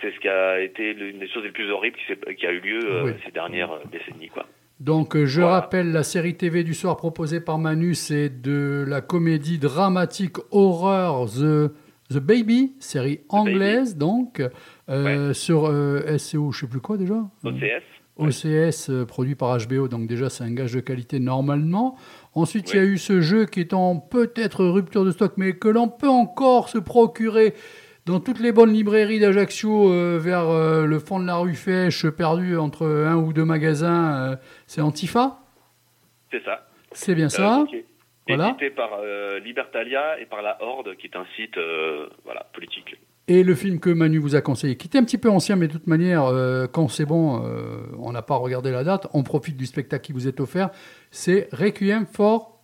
c'est 0.00 0.12
ce 0.12 0.18
qui 0.18 0.28
a 0.28 0.60
été 0.60 0.92
l'une 0.92 1.18
des 1.20 1.28
choses 1.28 1.44
les 1.44 1.52
plus 1.52 1.70
horribles 1.70 1.98
qui, 2.36 2.46
a 2.46 2.50
eu 2.52 2.60
lieu 2.60 2.80
euh, 2.84 3.02
Oui. 3.04 3.12
ces 3.24 3.30
dernières 3.30 3.72
euh, 3.72 3.82
décennies, 3.92 4.28
quoi. 4.28 4.46
Donc, 4.80 5.14
euh, 5.14 5.26
je 5.26 5.42
Voilà. 5.42 5.60
rappelle, 5.60 5.92
la 5.92 6.02
série 6.02 6.36
TV 6.36 6.64
du 6.64 6.74
soir 6.74 6.96
proposée 6.96 7.40
par 7.40 7.58
Manu, 7.58 7.94
c'est 7.94 8.30
de 8.30 8.84
la 8.88 9.00
comédie 9.02 9.58
dramatique 9.58 10.36
horreur 10.50 11.26
The, 11.26 11.70
The 12.10 12.18
Baby, 12.18 12.72
série 12.80 13.20
anglaise, 13.28 13.96
donc, 13.96 14.42
euh, 14.88 15.34
sur 15.34 15.66
euh, 15.66 16.16
SEO, 16.18 16.50
je 16.50 16.60
sais 16.60 16.66
plus 16.66 16.80
quoi 16.80 16.96
déjà? 16.96 17.22
OCS. 17.44 17.84
OCS 18.16 18.90
euh, 18.90 19.04
produit 19.06 19.34
par 19.34 19.56
HBO, 19.58 19.88
donc 19.88 20.06
déjà 20.06 20.28
c'est 20.28 20.44
un 20.44 20.52
gage 20.52 20.72
de 20.72 20.80
qualité 20.80 21.20
normalement. 21.20 21.96
Ensuite, 22.34 22.72
il 22.72 22.76
y 22.76 22.78
a 22.80 22.84
eu 22.84 22.98
ce 22.98 23.20
jeu 23.20 23.46
qui 23.46 23.60
est 23.60 23.72
en 23.72 23.96
peut-être 23.96 24.64
rupture 24.64 25.04
de 25.04 25.10
stock, 25.10 25.34
mais 25.36 25.54
que 25.54 25.68
l'on 25.68 25.88
peut 25.88 26.08
encore 26.08 26.68
se 26.68 26.78
procurer 26.78 27.54
dans 28.10 28.20
toutes 28.20 28.40
les 28.40 28.52
bonnes 28.52 28.72
librairies 28.72 29.20
d'Ajaccio 29.20 29.92
euh, 29.92 30.18
vers 30.18 30.48
euh, 30.48 30.84
le 30.84 30.98
fond 30.98 31.20
de 31.20 31.26
la 31.26 31.36
rue 31.36 31.54
Fèche, 31.54 32.08
perdu 32.08 32.58
entre 32.58 32.86
un 32.86 33.16
ou 33.16 33.32
deux 33.32 33.44
magasins. 33.44 34.32
euh, 34.32 34.36
c'est 34.66 34.80
Antifa, 34.80 35.38
C'est 36.30 36.44
ça. 36.44 36.66
c'est 36.92 37.14
bien 37.14 37.28
ça. 37.28 37.64
est 37.72 37.84
Voilà. 38.26 38.48
Édité 38.48 38.70
par 38.70 38.90
Libertalia 39.44 40.20
et 40.20 40.26
par 40.26 40.42
la 40.42 40.60
Horde, 40.60 40.96
qui 40.96 41.06
est 41.06 41.16
un 41.16 41.26
site 41.36 41.58
voilà, 42.24 42.46
politique. 42.52 42.96
Et 43.28 43.44
le 43.44 43.54
film 43.54 43.78
que 43.78 43.90
Manu 43.90 44.18
vous 44.18 44.34
a 44.34 44.40
conseillé, 44.40 44.76
qui 44.76 44.88
était 44.88 44.98
un 44.98 45.04
petit 45.04 45.16
peu 45.16 45.30
ancien, 45.30 45.54
mais 45.54 45.68
de 45.68 45.72
toute 45.72 45.86
manière, 45.86 46.24
euh, 46.24 46.66
quand 46.66 46.88
c'est 46.88 47.06
bon, 47.06 47.44
euh, 47.46 47.86
on 47.96 48.10
n'a 48.10 48.22
pas 48.22 48.34
regardé 48.34 48.72
la 48.72 48.82
date, 48.82 49.06
on 49.14 49.22
profite 49.22 49.56
du 49.56 49.66
spectacle 49.66 50.04
qui 50.04 50.12
vous 50.12 50.26
est 50.26 50.40
offert, 50.40 50.70
c'est 51.12 51.48
Requiem 51.52 52.06
for 52.06 52.60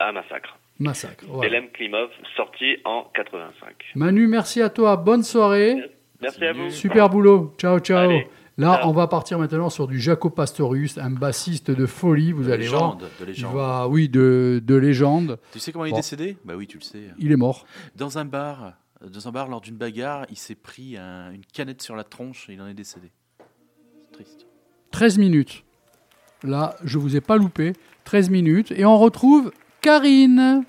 Un 0.00 0.10
massacre. 0.10 0.58
Massacre. 0.78 1.24
Voilà. 1.28 1.48
Elem 1.50 1.68
Klimov, 1.70 2.08
sorti 2.36 2.76
en 2.84 3.04
85. 3.14 3.74
Manu, 3.94 4.26
merci 4.26 4.60
à 4.60 4.68
toi, 4.70 4.96
bonne 4.96 5.22
soirée, 5.22 5.76
Merci 6.20 6.44
à 6.44 6.52
vous. 6.52 6.70
super 6.70 7.08
boulot, 7.10 7.54
ciao 7.58 7.78
ciao. 7.78 7.98
Allez, 8.10 8.26
Là, 8.56 8.82
on 8.86 8.92
va 8.92 9.08
partir 9.08 9.38
maintenant 9.40 9.68
sur 9.68 9.88
du 9.88 9.98
Jaco 10.00 10.30
Pastorius, 10.30 10.96
un 10.98 11.10
bassiste 11.10 11.72
de 11.72 11.86
folie, 11.86 12.30
vous 12.30 12.44
De 12.44 12.52
allez 12.52 12.68
voir. 12.68 12.94
légende, 12.94 13.00
de 13.18 13.24
Il 13.24 13.26
légende. 13.26 13.54
va, 13.56 13.88
oui, 13.88 14.08
de, 14.08 14.62
de 14.64 14.74
légende. 14.76 15.40
Tu 15.52 15.58
sais 15.58 15.72
comment 15.72 15.86
il 15.86 15.88
est 15.88 15.90
Bon. 15.90 15.96
décédé? 15.96 16.36
Bah 16.44 16.54
oui, 16.56 16.68
tu 16.68 16.78
le 16.78 16.84
sais. 16.84 17.02
Il 17.18 17.32
est 17.32 17.36
mort. 17.36 17.66
Dans 17.96 18.16
un 18.18 18.24
bar, 18.24 18.74
dans 19.04 19.26
un 19.26 19.32
bar 19.32 19.48
lors 19.48 19.60
d'une 19.60 19.74
bagarre, 19.74 20.24
il 20.30 20.36
s'est 20.38 20.54
pris 20.54 20.96
un- 20.96 21.32
une 21.32 21.44
canette 21.52 21.82
sur 21.82 21.96
la 21.96 22.04
tronche 22.04 22.48
et 22.48 22.52
il 22.52 22.60
en 22.62 22.68
est 22.68 22.74
décédé. 22.74 23.10
C'est 24.02 24.12
triste. 24.12 24.46
13 24.92 25.18
minutes. 25.18 25.64
Là, 26.44 26.76
je 26.84 26.98
vous 26.98 27.16
ai 27.16 27.20
pas 27.20 27.36
loupé. 27.36 27.72
13 28.04 28.30
minutes. 28.30 28.70
Et 28.76 28.84
on 28.84 28.96
retrouve 28.98 29.50
Karine. 29.84 30.64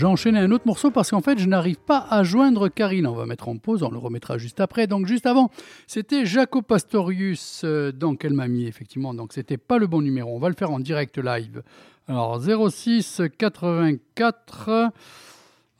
J'ai 0.00 0.06
enchaîné 0.06 0.38
un 0.38 0.50
autre 0.50 0.66
morceau 0.66 0.90
parce 0.90 1.10
qu'en 1.10 1.20
fait, 1.20 1.38
je 1.38 1.46
n'arrive 1.46 1.76
pas 1.76 2.06
à 2.08 2.22
joindre 2.22 2.68
Karine. 2.68 3.06
On 3.06 3.12
va 3.12 3.26
mettre 3.26 3.50
en 3.50 3.58
pause, 3.58 3.82
on 3.82 3.90
le 3.90 3.98
remettra 3.98 4.38
juste 4.38 4.58
après. 4.58 4.86
Donc, 4.86 5.06
juste 5.06 5.26
avant, 5.26 5.50
c'était 5.86 6.24
Jaco 6.24 6.62
Pastorius 6.62 7.62
euh, 7.64 7.92
dans 7.92 8.16
Quel 8.16 8.32
Mamie, 8.32 8.64
effectivement. 8.64 9.12
Donc, 9.12 9.34
c'était 9.34 9.58
pas 9.58 9.76
le 9.76 9.86
bon 9.86 10.00
numéro. 10.00 10.34
On 10.34 10.38
va 10.38 10.48
le 10.48 10.54
faire 10.54 10.70
en 10.70 10.80
direct 10.80 11.18
live. 11.18 11.62
Alors, 12.08 12.40
06 12.40 13.20
84. 13.36 14.90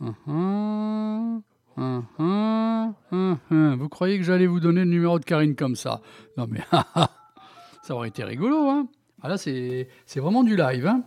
Hum, 0.03 0.15
hum, 0.27 1.43
hum, 1.79 2.05
hum, 2.19 2.95
hum, 3.11 3.39
hum. 3.51 3.75
Vous 3.77 3.89
croyez 3.89 4.19
que 4.19 4.25
j'allais 4.25 4.47
vous 4.47 4.61
donner 4.61 4.81
le 4.81 4.91
numéro 4.91 5.19
de 5.19 5.25
Karine 5.25 5.57
comme 5.57 5.77
ça? 5.77 6.03
Non, 6.37 6.47
mais 6.47 6.61
ça 7.83 7.95
aurait 7.95 8.09
été 8.09 8.23
rigolo. 8.23 8.69
Hein 8.69 8.87
ah, 9.23 9.31
là, 9.31 9.39
c'est 9.39 9.89
c'est 10.05 10.21
vraiment 10.21 10.45
du 10.45 10.57
live. 10.57 10.87
Hein 10.87 11.05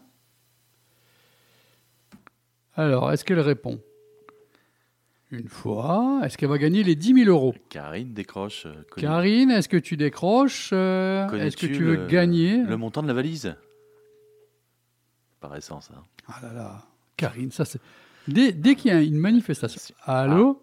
alors, 2.75 3.11
est-ce 3.11 3.23
qu'elle 3.25 3.39
répond? 3.39 3.79
Une 5.31 5.47
fois. 5.47 6.21
Est-ce 6.23 6.37
qu'elle 6.37 6.49
va 6.49 6.57
gagner 6.59 6.83
les 6.83 6.95
10 6.95 7.13
000 7.25 7.29
euros? 7.29 7.55
Karine 7.69 8.13
décroche. 8.13 8.65
euh, 8.67 8.73
connais- 8.91 9.07
Karine, 9.07 9.49
est-ce 9.51 9.67
que 9.67 9.77
tu 9.77 9.97
décroches 9.97 10.69
euh, 10.73 11.23
Est-ce 11.23 11.27
que 11.27 11.31
connais-tu 11.37 11.67
tu 11.71 11.83
veux 11.83 11.95
le- 11.95 12.05
gagner? 12.07 12.57
Le 12.57 12.77
montant 12.77 13.01
de 13.01 13.07
la 13.07 13.13
valise? 13.13 13.55
Par 15.39 15.55
essence. 15.55 15.89
hein. 15.95 16.03
Ah 16.27 16.39
là 16.43 16.53
là, 16.53 16.83
Karine, 17.17 17.51
ça 17.51 17.65
c'est. 17.65 17.79
Dès, 18.27 18.51
dès 18.53 18.75
qu'il 18.75 18.91
y 18.91 18.95
a 18.95 19.01
une 19.01 19.17
manifestation. 19.17 19.81
Allô? 20.05 20.61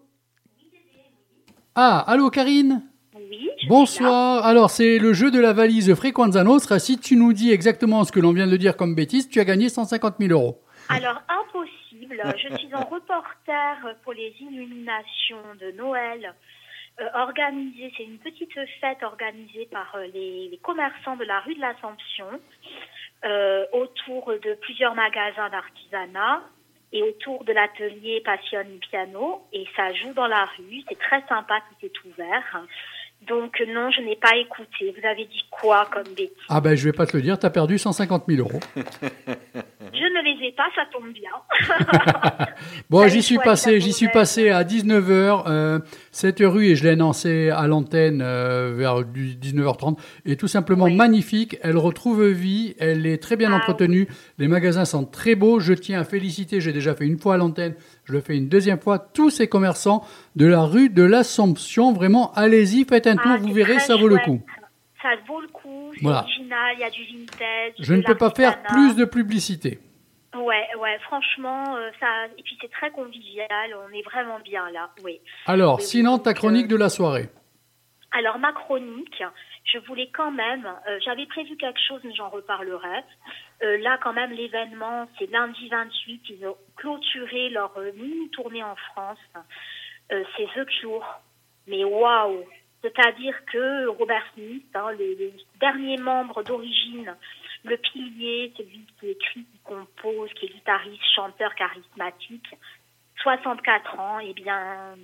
Ah, 1.75 1.99
allô 2.07 2.29
Karine? 2.29 2.81
Oui, 3.15 3.21
je 3.31 3.57
suis 3.59 3.67
là. 3.67 3.69
Bonsoir. 3.69 4.45
Alors, 4.45 4.71
c'est 4.71 4.97
le 4.97 5.13
jeu 5.13 5.31
de 5.31 5.39
la 5.39 5.53
valise 5.53 5.93
Frequenza 5.95 6.43
Nostra. 6.43 6.79
Si 6.79 6.97
tu 6.97 7.15
nous 7.15 7.33
dis 7.33 7.51
exactement 7.51 8.03
ce 8.03 8.11
que 8.11 8.19
l'on 8.19 8.33
vient 8.33 8.47
de 8.47 8.57
dire 8.57 8.75
comme 8.75 8.95
bêtise, 8.95 9.29
tu 9.29 9.39
as 9.39 9.45
gagné 9.45 9.69
150 9.69 10.15
000 10.19 10.31
euros. 10.31 10.61
Alors, 10.89 11.21
impossible. 11.29 11.77
Je 12.37 12.55
suis 12.57 12.73
en 12.75 12.83
reporter 12.89 13.95
pour 14.03 14.13
les 14.13 14.33
illuminations 14.39 15.55
de 15.59 15.71
Noël. 15.71 16.33
euh, 16.99 17.07
organisée, 17.13 17.91
c'est 17.95 18.03
une 18.03 18.17
petite 18.17 18.53
fête 18.79 19.01
organisée 19.03 19.67
par 19.71 19.95
euh, 19.95 20.07
les, 20.13 20.49
les 20.49 20.57
commerçants 20.57 21.15
de 21.15 21.23
la 21.23 21.39
rue 21.39 21.55
de 21.55 21.61
l'Assomption 21.61 22.27
euh, 23.23 23.65
autour 23.71 24.33
de 24.43 24.55
plusieurs 24.61 24.93
magasins 24.95 25.49
d'artisanat 25.49 26.41
et 26.91 27.01
autour 27.03 27.45
de 27.45 27.53
l'atelier 27.53 28.21
Passion 28.25 28.65
Piano. 28.89 29.47
Et 29.53 29.65
ça 29.75 29.93
joue 29.93 30.13
dans 30.13 30.27
la 30.27 30.45
rue. 30.57 30.81
C'est 30.89 30.99
très 30.99 31.23
sympa, 31.29 31.61
tout 31.69 31.85
est 31.85 32.05
ouvert. 32.09 32.61
Donc 33.27 33.61
non, 33.67 33.91
je 33.91 34.01
n'ai 34.01 34.15
pas 34.15 34.35
écouté. 34.35 34.93
Vous 34.99 35.07
avez 35.07 35.25
dit 35.25 35.45
quoi 35.51 35.87
comme 35.91 36.11
bêtise? 36.15 36.35
Ah 36.49 36.59
ben, 36.59 36.75
je 36.75 36.83
vais 36.83 36.91
pas 36.91 37.05
te 37.05 37.15
le 37.15 37.21
dire, 37.21 37.37
tu 37.39 37.45
as 37.45 37.51
perdu 37.51 37.77
150 37.77 38.23
000 38.27 38.47
euros. 38.47 38.59
Je 39.93 39.97
ne 39.97 40.23
les 40.39 40.47
ai 40.47 40.51
pas, 40.51 40.67
ça 40.75 40.83
tombe 40.91 41.11
bien. 41.11 41.31
Bon, 42.89 43.07
j'y 43.07 43.23
suis 43.23 43.37
passé, 43.37 43.79
j'y 43.79 43.93
suis 43.93 44.09
passé 44.09 44.49
à 44.49 44.63
19h, 44.63 45.43
euh, 45.47 45.79
cette 46.11 46.39
rue, 46.41 46.67
et 46.67 46.75
je 46.75 46.83
l'ai 46.83 46.95
lancée 46.95 47.49
à 47.49 47.65
l'antenne 47.67 48.21
euh, 48.21 48.73
vers 48.75 49.03
du 49.05 49.35
19h30, 49.35 49.97
et 50.25 50.35
tout 50.35 50.47
simplement 50.47 50.85
Oui. 50.85 50.95
magnifique. 50.95 51.57
Elle 51.61 51.77
retrouve 51.77 52.23
vie, 52.27 52.75
elle 52.79 53.05
est 53.05 53.17
très 53.17 53.37
bien 53.37 53.51
Ah 53.51 53.55
entretenue, 53.57 54.07
les 54.37 54.47
magasins 54.47 54.85
sont 54.85 55.05
très 55.05 55.35
beaux. 55.35 55.59
Je 55.59 55.73
tiens 55.73 56.01
à 56.01 56.03
féliciter, 56.03 56.59
j'ai 56.61 56.73
déjà 56.73 56.93
fait 56.93 57.05
une 57.05 57.17
fois 57.17 57.35
à 57.35 57.37
l'antenne, 57.37 57.75
je 58.05 58.13
le 58.13 58.21
fais 58.21 58.35
une 58.37 58.49
deuxième 58.49 58.79
fois, 58.79 58.99
tous 58.99 59.29
ces 59.29 59.47
commerçants 59.47 60.03
de 60.35 60.45
la 60.45 60.61
rue 60.61 60.89
de 60.89 61.03
l'Assomption. 61.03 61.93
Vraiment, 61.93 62.31
allez-y, 62.33 62.85
faites 62.85 63.07
un 63.07 63.15
tour, 63.15 63.31
Ah, 63.33 63.37
vous 63.37 63.53
verrez, 63.53 63.79
ça 63.79 63.95
vaut 63.95 64.07
le 64.07 64.17
coup. 64.17 64.41
Ça 65.01 65.15
vaut 65.27 65.41
le 65.41 65.47
coup, 65.47 65.91
c'est 65.95 66.01
Voilà. 66.03 66.19
original, 66.19 66.75
il 66.75 66.79
y 66.79 66.83
a 66.83 66.89
du 66.89 67.03
vintage. 67.03 67.73
Je 67.79 67.93
ne 67.93 68.01
peux 68.03 68.15
pas 68.15 68.29
faire 68.31 68.61
plus 68.63 68.95
de 68.95 69.05
publicité. 69.05 69.79
Ouais, 70.35 70.67
ouais, 70.79 70.97
franchement, 70.99 71.75
euh, 71.75 71.89
ça. 71.99 72.25
Et 72.37 72.43
puis 72.43 72.57
c'est 72.61 72.71
très 72.71 72.89
convivial, 72.91 73.49
on 73.85 73.93
est 73.93 74.03
vraiment 74.03 74.39
bien 74.39 74.69
là, 74.71 74.89
oui. 75.03 75.19
Alors, 75.45 75.77
Oui, 75.79 75.83
sinon, 75.83 76.19
ta 76.19 76.33
chronique 76.33 76.65
euh, 76.65 76.69
de 76.69 76.75
la 76.77 76.89
soirée. 76.89 77.29
Alors 78.13 78.39
ma 78.39 78.51
chronique, 78.51 79.23
je 79.63 79.77
voulais 79.79 80.09
quand 80.13 80.31
même, 80.31 80.65
euh, 80.87 80.99
j'avais 81.03 81.25
prévu 81.25 81.55
quelque 81.57 81.79
chose, 81.87 82.01
mais 82.03 82.13
j'en 82.13 82.29
reparlerai. 82.29 83.03
Euh, 83.63 83.77
là, 83.79 83.97
quand 84.03 84.13
même, 84.13 84.31
l'événement, 84.31 85.07
c'est 85.17 85.29
lundi 85.31 85.69
28, 85.69 86.21
ils 86.29 86.45
ont 86.47 86.57
clôturé 86.75 87.49
leur 87.49 87.71
mini-tournée 87.95 88.63
en 88.63 88.75
France. 88.75 89.19
Euh, 90.11 90.23
c'est 90.35 90.45
The 90.55 90.65
Cure. 90.65 91.05
Mais 91.67 91.83
waouh 91.83 92.43
C'est-à-dire 92.81 93.35
que 93.51 93.87
Robert 93.87 94.25
Smith, 94.33 94.65
hein, 94.73 94.91
le, 94.91 95.15
le 95.19 95.31
dernier 95.59 95.97
membre 95.97 96.43
d'origine, 96.43 97.15
le 97.63 97.77
pilier, 97.77 98.51
celui 98.57 98.85
qui 98.99 99.09
écrit, 99.09 99.45
qui 99.45 99.59
compose, 99.63 100.29
qui 100.33 100.45
est 100.45 100.49
guitariste, 100.49 101.03
chanteur 101.15 101.53
charismatique, 101.55 102.55
64 103.21 103.99
ans, 103.99 104.19
eh 104.19 104.33
bien, 104.33 104.95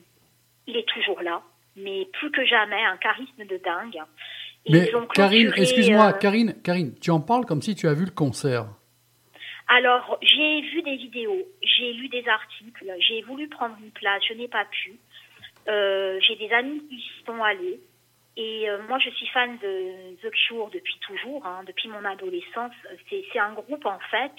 il 0.66 0.76
est 0.76 0.88
toujours 0.88 1.22
là, 1.22 1.42
mais 1.76 2.08
plus 2.14 2.32
que 2.32 2.46
jamais, 2.46 2.84
un 2.84 2.98
charisme 2.98 3.46
de 3.46 3.58
dingue. 3.58 4.02
Et 4.66 4.72
Mais 4.72 4.90
ils 4.90 4.96
ont 4.96 5.06
Karine, 5.06 5.54
excuse-moi, 5.56 6.10
euh, 6.10 6.18
Karine, 6.18 6.56
Karine, 6.64 6.96
tu 7.00 7.12
en 7.12 7.22
parles 7.22 7.46
comme 7.46 7.62
si 7.62 7.76
tu 7.76 7.88
as 7.88 7.94
vu 7.94 8.06
le 8.06 8.12
concert. 8.12 8.66
Alors, 9.70 10.18
j'ai 10.22 10.62
vu 10.62 10.82
des 10.82 10.96
vidéos, 10.96 11.46
j'ai 11.62 11.94
lu 11.94 12.08
des 12.10 12.26
articles, 12.28 12.94
j'ai 13.00 13.22
voulu 13.24 13.48
prendre 13.50 13.76
une 13.84 13.92
place, 13.92 14.24
je 14.28 14.34
n'ai 14.34 14.48
pas 14.48 14.66
pu. 14.66 14.98
Euh, 15.68 16.20
j'ai 16.22 16.36
des 16.36 16.52
amis 16.54 16.82
qui 16.88 16.96
y 16.96 17.26
sont 17.26 17.42
allés. 17.44 17.80
Et 18.36 18.70
euh, 18.70 18.78
moi, 18.88 19.00
je 19.00 19.10
suis 19.10 19.28
fan 19.28 19.58
de 19.58 20.16
The 20.22 20.32
Cure 20.32 20.70
depuis 20.72 20.98
toujours, 21.00 21.46
hein, 21.46 21.64
depuis 21.66 21.90
mon 21.90 22.06
adolescence. 22.06 22.74
C'est 23.10 23.24
c'est 23.34 23.40
un 23.40 23.54
groupe, 23.54 23.86
en 23.86 24.00
fait, 24.12 24.34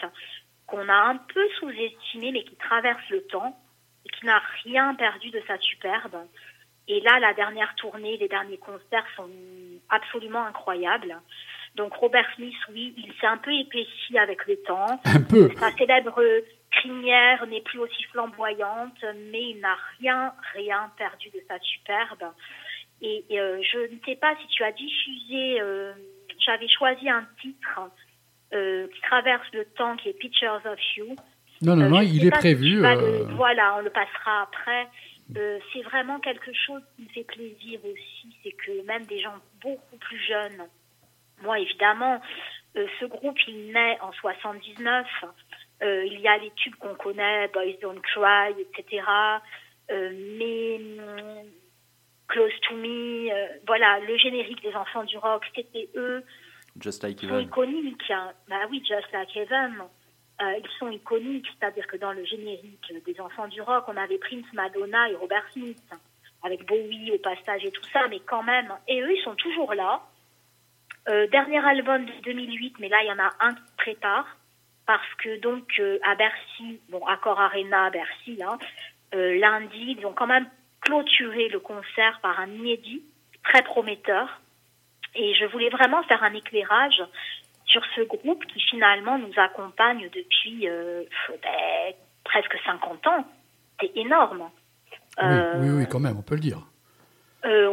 qu'on 0.67 0.89
a 0.89 0.95
un 0.95 1.17
peu 1.17 1.49
sous-estimé, 1.59 2.33
mais 2.33 2.45
qui 2.45 2.57
traverse 2.57 3.09
le 3.11 3.23
temps 3.27 3.59
et 4.07 4.09
qui 4.11 4.27
n'a 4.27 4.41
rien 4.65 4.95
perdu 4.95 5.31
de 5.31 5.43
sa 5.47 5.59
superbe. 5.59 6.17
Et 6.87 7.01
là, 7.01 7.19
la 7.19 7.35
dernière 7.35 7.75
tournée, 7.75 8.17
les 8.17 8.29
derniers 8.29 8.57
concerts 8.57 9.07
sont 9.17 9.29
absolument 9.91 10.45
incroyables. 10.47 11.21
Donc 11.75 11.93
Robert 11.95 12.27
Smith, 12.35 12.57
oui, 12.73 12.95
il 12.97 13.13
s'est 13.21 13.27
un 13.27 13.37
peu 13.37 13.53
épaissi 13.53 14.19
avec 14.19 14.47
le 14.47 14.57
temps. 14.63 15.01
Un 15.05 15.23
peu. 15.23 15.51
Sa 15.57 15.71
célèbre 15.73 16.23
crinière 16.79 17.47
n'est 17.47 17.61
plus 17.63 17.79
aussi 17.79 18.03
flamboyante, 18.05 19.03
mais 19.33 19.51
il 19.51 19.61
n'a 19.61 19.77
rien, 20.01 20.33
rien 20.55 20.91
perdu 20.97 21.29
de 21.31 21.41
sa 21.49 21.59
superbe. 21.61 22.25
Et 23.01 23.25
euh, 23.33 23.61
je 23.63 23.79
ne 23.93 23.99
sais 24.05 24.17
pas 24.17 24.35
si 24.41 24.47
tu 24.49 24.65
as 24.65 24.73
diffusé, 24.73 25.61
euh, 25.61 25.93
j'avais 26.45 26.69
choisi 26.69 27.09
un 27.09 27.27
titre 27.41 27.81
euh, 28.53 28.89
qui 28.89 29.01
traverse 29.03 29.47
le 29.53 29.65
temps, 29.77 29.97
qui 29.97 30.09
est 30.09 30.19
Pictures 30.19 30.61
of 30.65 30.79
You. 30.97 31.15
Non, 31.63 31.77
non, 31.77 31.89
non, 31.89 32.01
il 32.01 32.21
est 32.27 32.31
si 32.37 32.41
prévu. 32.41 32.81
le- 32.95 33.35
Voilà, 33.35 33.77
on 33.77 33.81
le 33.81 33.91
passera 33.91 34.43
après. 34.43 34.89
C'est 35.73 35.83
vraiment 35.83 36.19
quelque 36.21 36.53
chose 36.55 36.83
qui 36.97 37.03
me 37.03 37.09
fait 37.09 37.25
plaisir 37.25 37.81
aussi, 37.85 38.35
c'est 38.43 38.53
que 38.53 38.83
même 38.87 39.05
des 39.05 39.21
gens 39.21 39.35
beaucoup 39.61 39.97
plus 39.99 40.19
jeunes, 40.27 40.63
moi 41.43 41.59
évidemment, 41.59 42.21
ce 42.75 43.05
groupe 43.05 43.37
il 43.47 43.71
naît 43.73 43.99
en 44.01 44.11
79, 44.13 45.07
Euh, 45.83 46.05
il 46.07 46.21
y 46.21 46.29
a 46.29 46.37
les 46.39 46.51
tubes 46.53 46.75
qu'on 46.77 46.95
connaît, 46.95 47.49
Boys 47.49 47.77
Don't 47.81 48.01
Cry, 48.03 48.55
etc. 48.61 49.03
Euh, 49.91 50.11
mais 50.39 50.77
hum, 51.01 51.47
Close 52.29 52.53
to 52.69 52.75
Me, 52.77 53.31
euh, 53.33 53.47
voilà, 53.67 54.01
le 54.01 54.17
générique 54.19 54.63
des 54.63 54.75
enfants 54.75 55.05
du 55.05 55.17
rock, 55.19 55.45
c'était 55.55 55.89
eux. 55.97 56.23
Just 56.81 57.03
like 57.03 57.23
Ils 57.23 57.29
sont 57.29 57.37
Even. 57.37 57.49
iconiques. 57.49 58.11
hein. 58.11 58.33
Bah 58.49 58.67
oui, 58.71 58.83
Just 58.87 59.11
Like 59.13 59.37
Heaven. 59.37 59.75
Euh, 60.41 60.53
ils 60.63 60.71
sont 60.79 60.91
iconiques, 60.91 61.49
c'est-à-dire 61.59 61.87
que 61.87 61.97
dans 61.97 62.13
le 62.13 62.25
générique 62.25 62.93
des 63.05 63.21
enfants 63.21 63.49
du 63.49 63.61
rock, 63.61 63.85
on 63.89 63.97
avait 63.97 64.19
Prince, 64.19 64.47
Madonna 64.53 65.11
et 65.11 65.17
Robert 65.17 65.45
Smith, 65.53 65.83
avec 66.45 66.65
Bowie 66.67 67.11
au 67.13 67.19
passage 67.19 67.65
et 67.65 67.73
tout 67.73 67.83
ça, 67.93 68.07
mais 68.09 68.21
quand 68.21 68.45
même. 68.45 68.73
Et 68.87 69.01
eux, 69.01 69.11
ils 69.13 69.23
sont 69.25 69.35
toujours 69.35 69.75
là. 69.75 70.03
Euh, 71.09 71.27
dernier 71.29 71.59
album 71.67 72.05
de 72.05 72.13
2008, 72.23 72.77
mais 72.79 72.89
là, 72.89 72.99
il 73.03 73.09
y 73.09 73.13
en 73.13 73.19
a 73.19 73.33
un 73.41 73.55
qui 73.55 73.63
prépare, 73.79 74.37
parce 74.89 75.15
que 75.23 75.39
donc 75.41 75.65
euh, 75.79 75.99
à 76.03 76.15
Bercy, 76.15 76.81
bon, 76.89 77.05
Accor 77.07 77.39
Arena 77.39 77.85
à 77.85 77.91
Bercy, 77.91 78.43
hein, 78.43 78.59
euh, 79.15 79.39
lundi, 79.39 79.97
ils 79.99 80.07
ont 80.07 80.15
quand 80.15 80.27
même 80.27 80.47
clôturé 80.81 81.51
le 81.51 81.61
concert 81.61 82.19
par 82.23 82.41
un 82.41 82.49
inédit 82.49 83.03
très 83.45 83.63
prometteur. 83.63 84.41
Et 85.15 85.35
je 85.35 85.45
voulais 85.45 85.69
vraiment 85.69 86.03
faire 86.05 86.23
un 86.23 86.33
éclairage 86.33 87.03
sur 87.67 87.83
ce 87.95 88.01
groupe 88.01 88.47
qui 88.47 88.61
finalement 88.61 89.19
nous 89.19 89.33
accompagne 89.37 90.09
depuis 90.09 90.67
euh, 90.67 91.03
ben, 91.43 91.93
presque 92.25 92.57
50 92.65 93.07
ans. 93.09 93.27
C'est 93.81 93.95
énorme. 93.95 94.49
Oui, 95.21 95.29
oui, 95.59 95.71
oui, 95.71 95.87
quand 95.87 96.01
même, 96.01 96.17
on 96.17 96.23
peut 96.23 96.37
le 96.37 96.41
dire. 96.41 96.63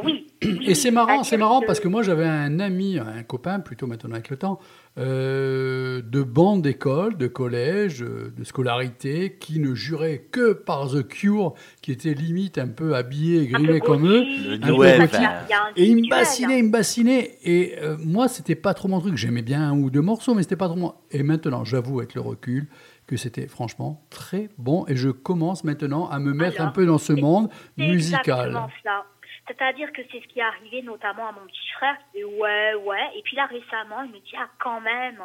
oui. 0.03 0.27
Et 0.41 0.75
c'est 0.75 0.91
marrant, 0.91 1.23
c'est 1.23 1.37
marrant 1.37 1.61
parce 1.61 1.79
que 1.79 1.87
moi 1.87 2.03
j'avais 2.03 2.27
un 2.27 2.59
ami, 2.59 2.99
un 2.99 3.23
copain 3.23 3.61
plutôt 3.61 3.87
maintenant 3.87 4.15
avec 4.15 4.29
le 4.29 4.37
temps, 4.37 4.59
euh, 4.97 6.01
de 6.01 6.23
bande 6.23 6.61
d'école, 6.61 7.17
de 7.17 7.27
collège, 7.27 8.01
euh, 8.01 8.33
de 8.37 8.43
scolarité, 8.45 9.35
qui 9.39 9.59
ne 9.59 9.75
jurait 9.75 10.25
que 10.31 10.53
par 10.53 10.89
The 10.89 11.05
Cure, 11.05 11.53
qui 11.81 11.91
était 11.91 12.13
limite 12.13 12.57
un 12.57 12.69
peu 12.69 12.95
habillé 12.95 13.41
et 13.41 13.47
grimé 13.47 13.81
comme 13.81 14.07
eux. 14.07 14.23
Et 14.23 15.85
il 15.85 15.97
me 15.97 16.01
visuel, 16.01 16.09
bassinait, 16.09 16.55
hein. 16.55 16.57
il 16.57 16.63
me 16.65 16.71
bassinait. 16.71 17.37
Et 17.43 17.75
euh, 17.81 17.97
moi, 17.99 18.29
c'était 18.29 18.55
pas 18.55 18.73
trop 18.73 18.87
mon 18.87 19.01
truc. 19.01 19.17
J'aimais 19.17 19.41
bien 19.41 19.69
un 19.69 19.77
ou 19.77 19.89
deux 19.89 20.01
morceaux, 20.01 20.33
mais 20.33 20.43
c'était 20.43 20.55
pas 20.55 20.67
trop 20.67 20.77
moi. 20.77 21.01
Et 21.11 21.23
maintenant, 21.23 21.65
j'avoue, 21.65 21.99
avec 21.99 22.15
le 22.15 22.21
recul, 22.21 22.67
que 23.05 23.17
c'était 23.17 23.47
franchement 23.47 24.01
très 24.09 24.49
bon. 24.57 24.85
Et 24.87 24.95
je 24.95 25.09
commence 25.09 25.65
maintenant 25.65 26.07
à 26.07 26.19
me 26.19 26.33
mettre 26.33 26.61
Alors, 26.61 26.69
un 26.69 26.71
peu 26.71 26.85
dans 26.85 26.97
ce 26.97 27.11
monde 27.11 27.49
musical. 27.77 28.57
cela. 28.81 29.05
C'est-à-dire 29.47 29.91
que 29.93 30.01
c'est 30.11 30.21
ce 30.21 30.27
qui 30.27 30.39
est 30.39 30.43
arrivé 30.43 30.81
notamment 30.81 31.27
à 31.27 31.31
mon 31.31 31.45
petit 31.45 31.69
frère. 31.77 31.95
Et 32.15 32.23
ouais, 32.23 32.73
ouais. 32.73 33.09
Et 33.15 33.21
puis 33.21 33.35
là, 33.35 33.45
récemment, 33.45 34.01
il 34.03 34.11
me 34.11 34.17
dit, 34.19 34.33
ah, 34.37 34.49
quand 34.59 34.81
même. 34.81 35.21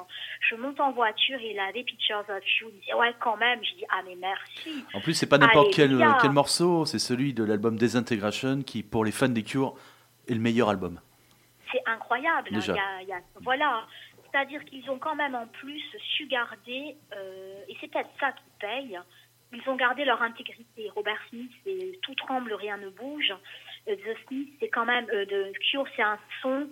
Je 0.49 0.57
monte 0.57 0.79
en 0.79 0.93
voiture 0.93 1.39
et 1.41 1.53
il 1.53 1.59
avait 1.59 1.83
Pictures 1.85 2.19
of 2.29 2.61
You. 2.61 2.69
Il 2.71 2.77
me 2.77 2.81
dit, 2.83 2.95
ouais, 2.95 3.15
quand 3.19 3.37
même. 3.39 3.65
Je 3.65 3.75
dis, 3.77 3.85
ah, 3.89 4.03
mais 4.07 4.17
merci. 4.17 4.85
En 4.93 5.01
plus, 5.01 5.15
c'est 5.15 5.27
pas 5.29 5.39
n'importe 5.39 5.73
quel, 5.73 5.97
quel 6.21 6.33
morceau, 6.33 6.85
c'est 6.85 6.99
celui 6.99 7.33
de 7.33 7.45
l'album 7.45 7.77
Desintegration 7.79 8.63
qui, 8.63 8.83
pour 8.83 9.05
les 9.07 9.13
fans 9.13 9.29
des 9.29 9.43
Cure, 9.43 9.75
est 10.29 10.35
le 10.35 10.41
meilleur 10.41 10.69
album. 10.69 11.01
C'est 11.73 11.83
incroyable. 11.87 12.49
hein. 12.53 12.55
Déjà. 12.57 12.73
Il 12.75 12.77
y 12.77 12.81
a- 12.81 13.03
il 13.03 13.09
y 13.09 13.13
a- 13.13 13.23
voilà. 13.43 13.87
C'est-à-dire 14.31 14.65
qu'ils 14.67 14.89
ont 14.91 14.99
quand 14.99 15.17
même 15.17 15.35
en 15.35 15.47
plus 15.47 15.83
su 16.17 16.27
garder, 16.27 16.95
euh, 17.17 17.55
et 17.69 17.77
c'est 17.81 17.91
peut-être 17.91 18.11
ça 18.21 18.33
qui 18.33 18.45
paye, 18.61 18.99
ils 19.53 19.69
ont 19.69 19.75
gardé 19.77 20.05
leur 20.05 20.23
intégrité. 20.23 20.89
Robert 20.95 21.19
Smith, 21.31 21.51
c'est 21.65 21.99
tout 22.03 22.15
tremble, 22.15 22.53
rien 22.55 22.77
ne 22.77 22.91
bouge. 22.91 23.33
Euh, 23.89 23.97
The 23.97 24.17
Smith, 24.27 24.49
c'est 24.61 24.69
quand 24.69 24.85
même, 24.85 25.07
euh, 25.13 25.25
de 25.25 25.53
Cure, 25.71 25.87
c'est 25.97 26.03
un 26.03 26.19
son 26.43 26.69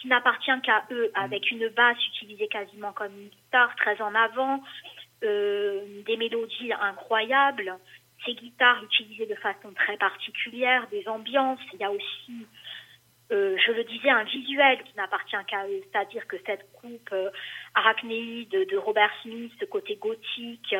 qui 0.00 0.08
n'appartient 0.08 0.60
qu'à 0.62 0.84
eux, 0.90 1.10
avec 1.14 1.50
une 1.50 1.68
basse 1.68 1.98
utilisée 2.08 2.48
quasiment 2.48 2.92
comme 2.92 3.12
une 3.12 3.28
guitare, 3.28 3.74
très 3.76 4.00
en 4.00 4.14
avant. 4.14 4.62
euh, 5.24 6.02
des 6.06 6.16
mélodies 6.16 6.72
incroyables, 6.72 7.78
ses 8.24 8.34
guitares 8.34 8.82
utilisées 8.84 9.26
de 9.26 9.34
façon 9.36 9.72
très 9.74 9.96
particulière, 9.96 10.86
des 10.90 11.06
ambiances. 11.08 11.60
Il 11.74 11.80
y 11.80 11.84
a 11.84 11.90
aussi, 11.90 12.46
euh, 13.32 13.56
je 13.64 13.72
le 13.72 13.84
disais, 13.84 14.10
un 14.10 14.24
visuel 14.24 14.82
qui 14.84 14.96
n'appartient 14.96 15.36
qu'à 15.46 15.66
eux, 15.66 15.82
c'est-à-dire 15.90 16.26
que 16.26 16.36
cette 16.46 16.70
coupe 16.72 17.10
euh, 17.12 17.30
arachnéide 17.74 18.50
de 18.50 18.76
Robert 18.76 19.12
Smith, 19.22 19.52
ce 19.60 19.64
côté 19.64 19.96
gothique, 19.96 20.74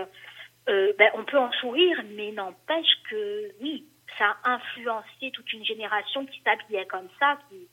euh, 0.68 0.92
ben, 0.98 1.10
on 1.14 1.24
peut 1.24 1.38
en 1.38 1.50
sourire, 1.52 2.00
mais 2.14 2.30
n'empêche 2.32 2.94
que 3.10 3.50
oui, 3.60 3.86
ça 4.18 4.36
a 4.44 4.50
influencé 4.54 5.30
toute 5.32 5.52
une 5.52 5.64
génération 5.64 6.24
qui 6.26 6.40
s'habillait 6.42 6.86
comme 6.86 7.08
ça, 7.18 7.38
qui, 7.48 7.68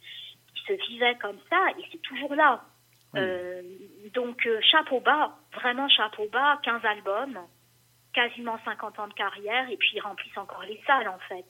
qui 0.55 0.63
se 0.65 0.73
vivait 0.89 1.15
comme 1.15 1.37
ça, 1.49 1.57
et 1.77 1.83
c'est 1.91 2.01
toujours 2.01 2.35
là. 2.35 2.63
Euh, 3.15 3.61
donc 4.13 4.45
euh, 4.45 4.59
chapeau 4.61 4.99
bas, 4.99 5.35
vraiment 5.55 5.89
chapeau 5.89 6.27
bas, 6.31 6.59
15 6.63 6.85
albums, 6.85 7.39
quasiment 8.13 8.59
50 8.65 8.99
ans 8.99 9.07
de 9.07 9.13
carrière, 9.13 9.67
et 9.69 9.77
puis 9.77 9.91
ils 9.95 9.99
remplissent 10.01 10.37
encore 10.37 10.63
les 10.63 10.79
salles 10.85 11.07
en 11.07 11.17
fait. 11.27 11.45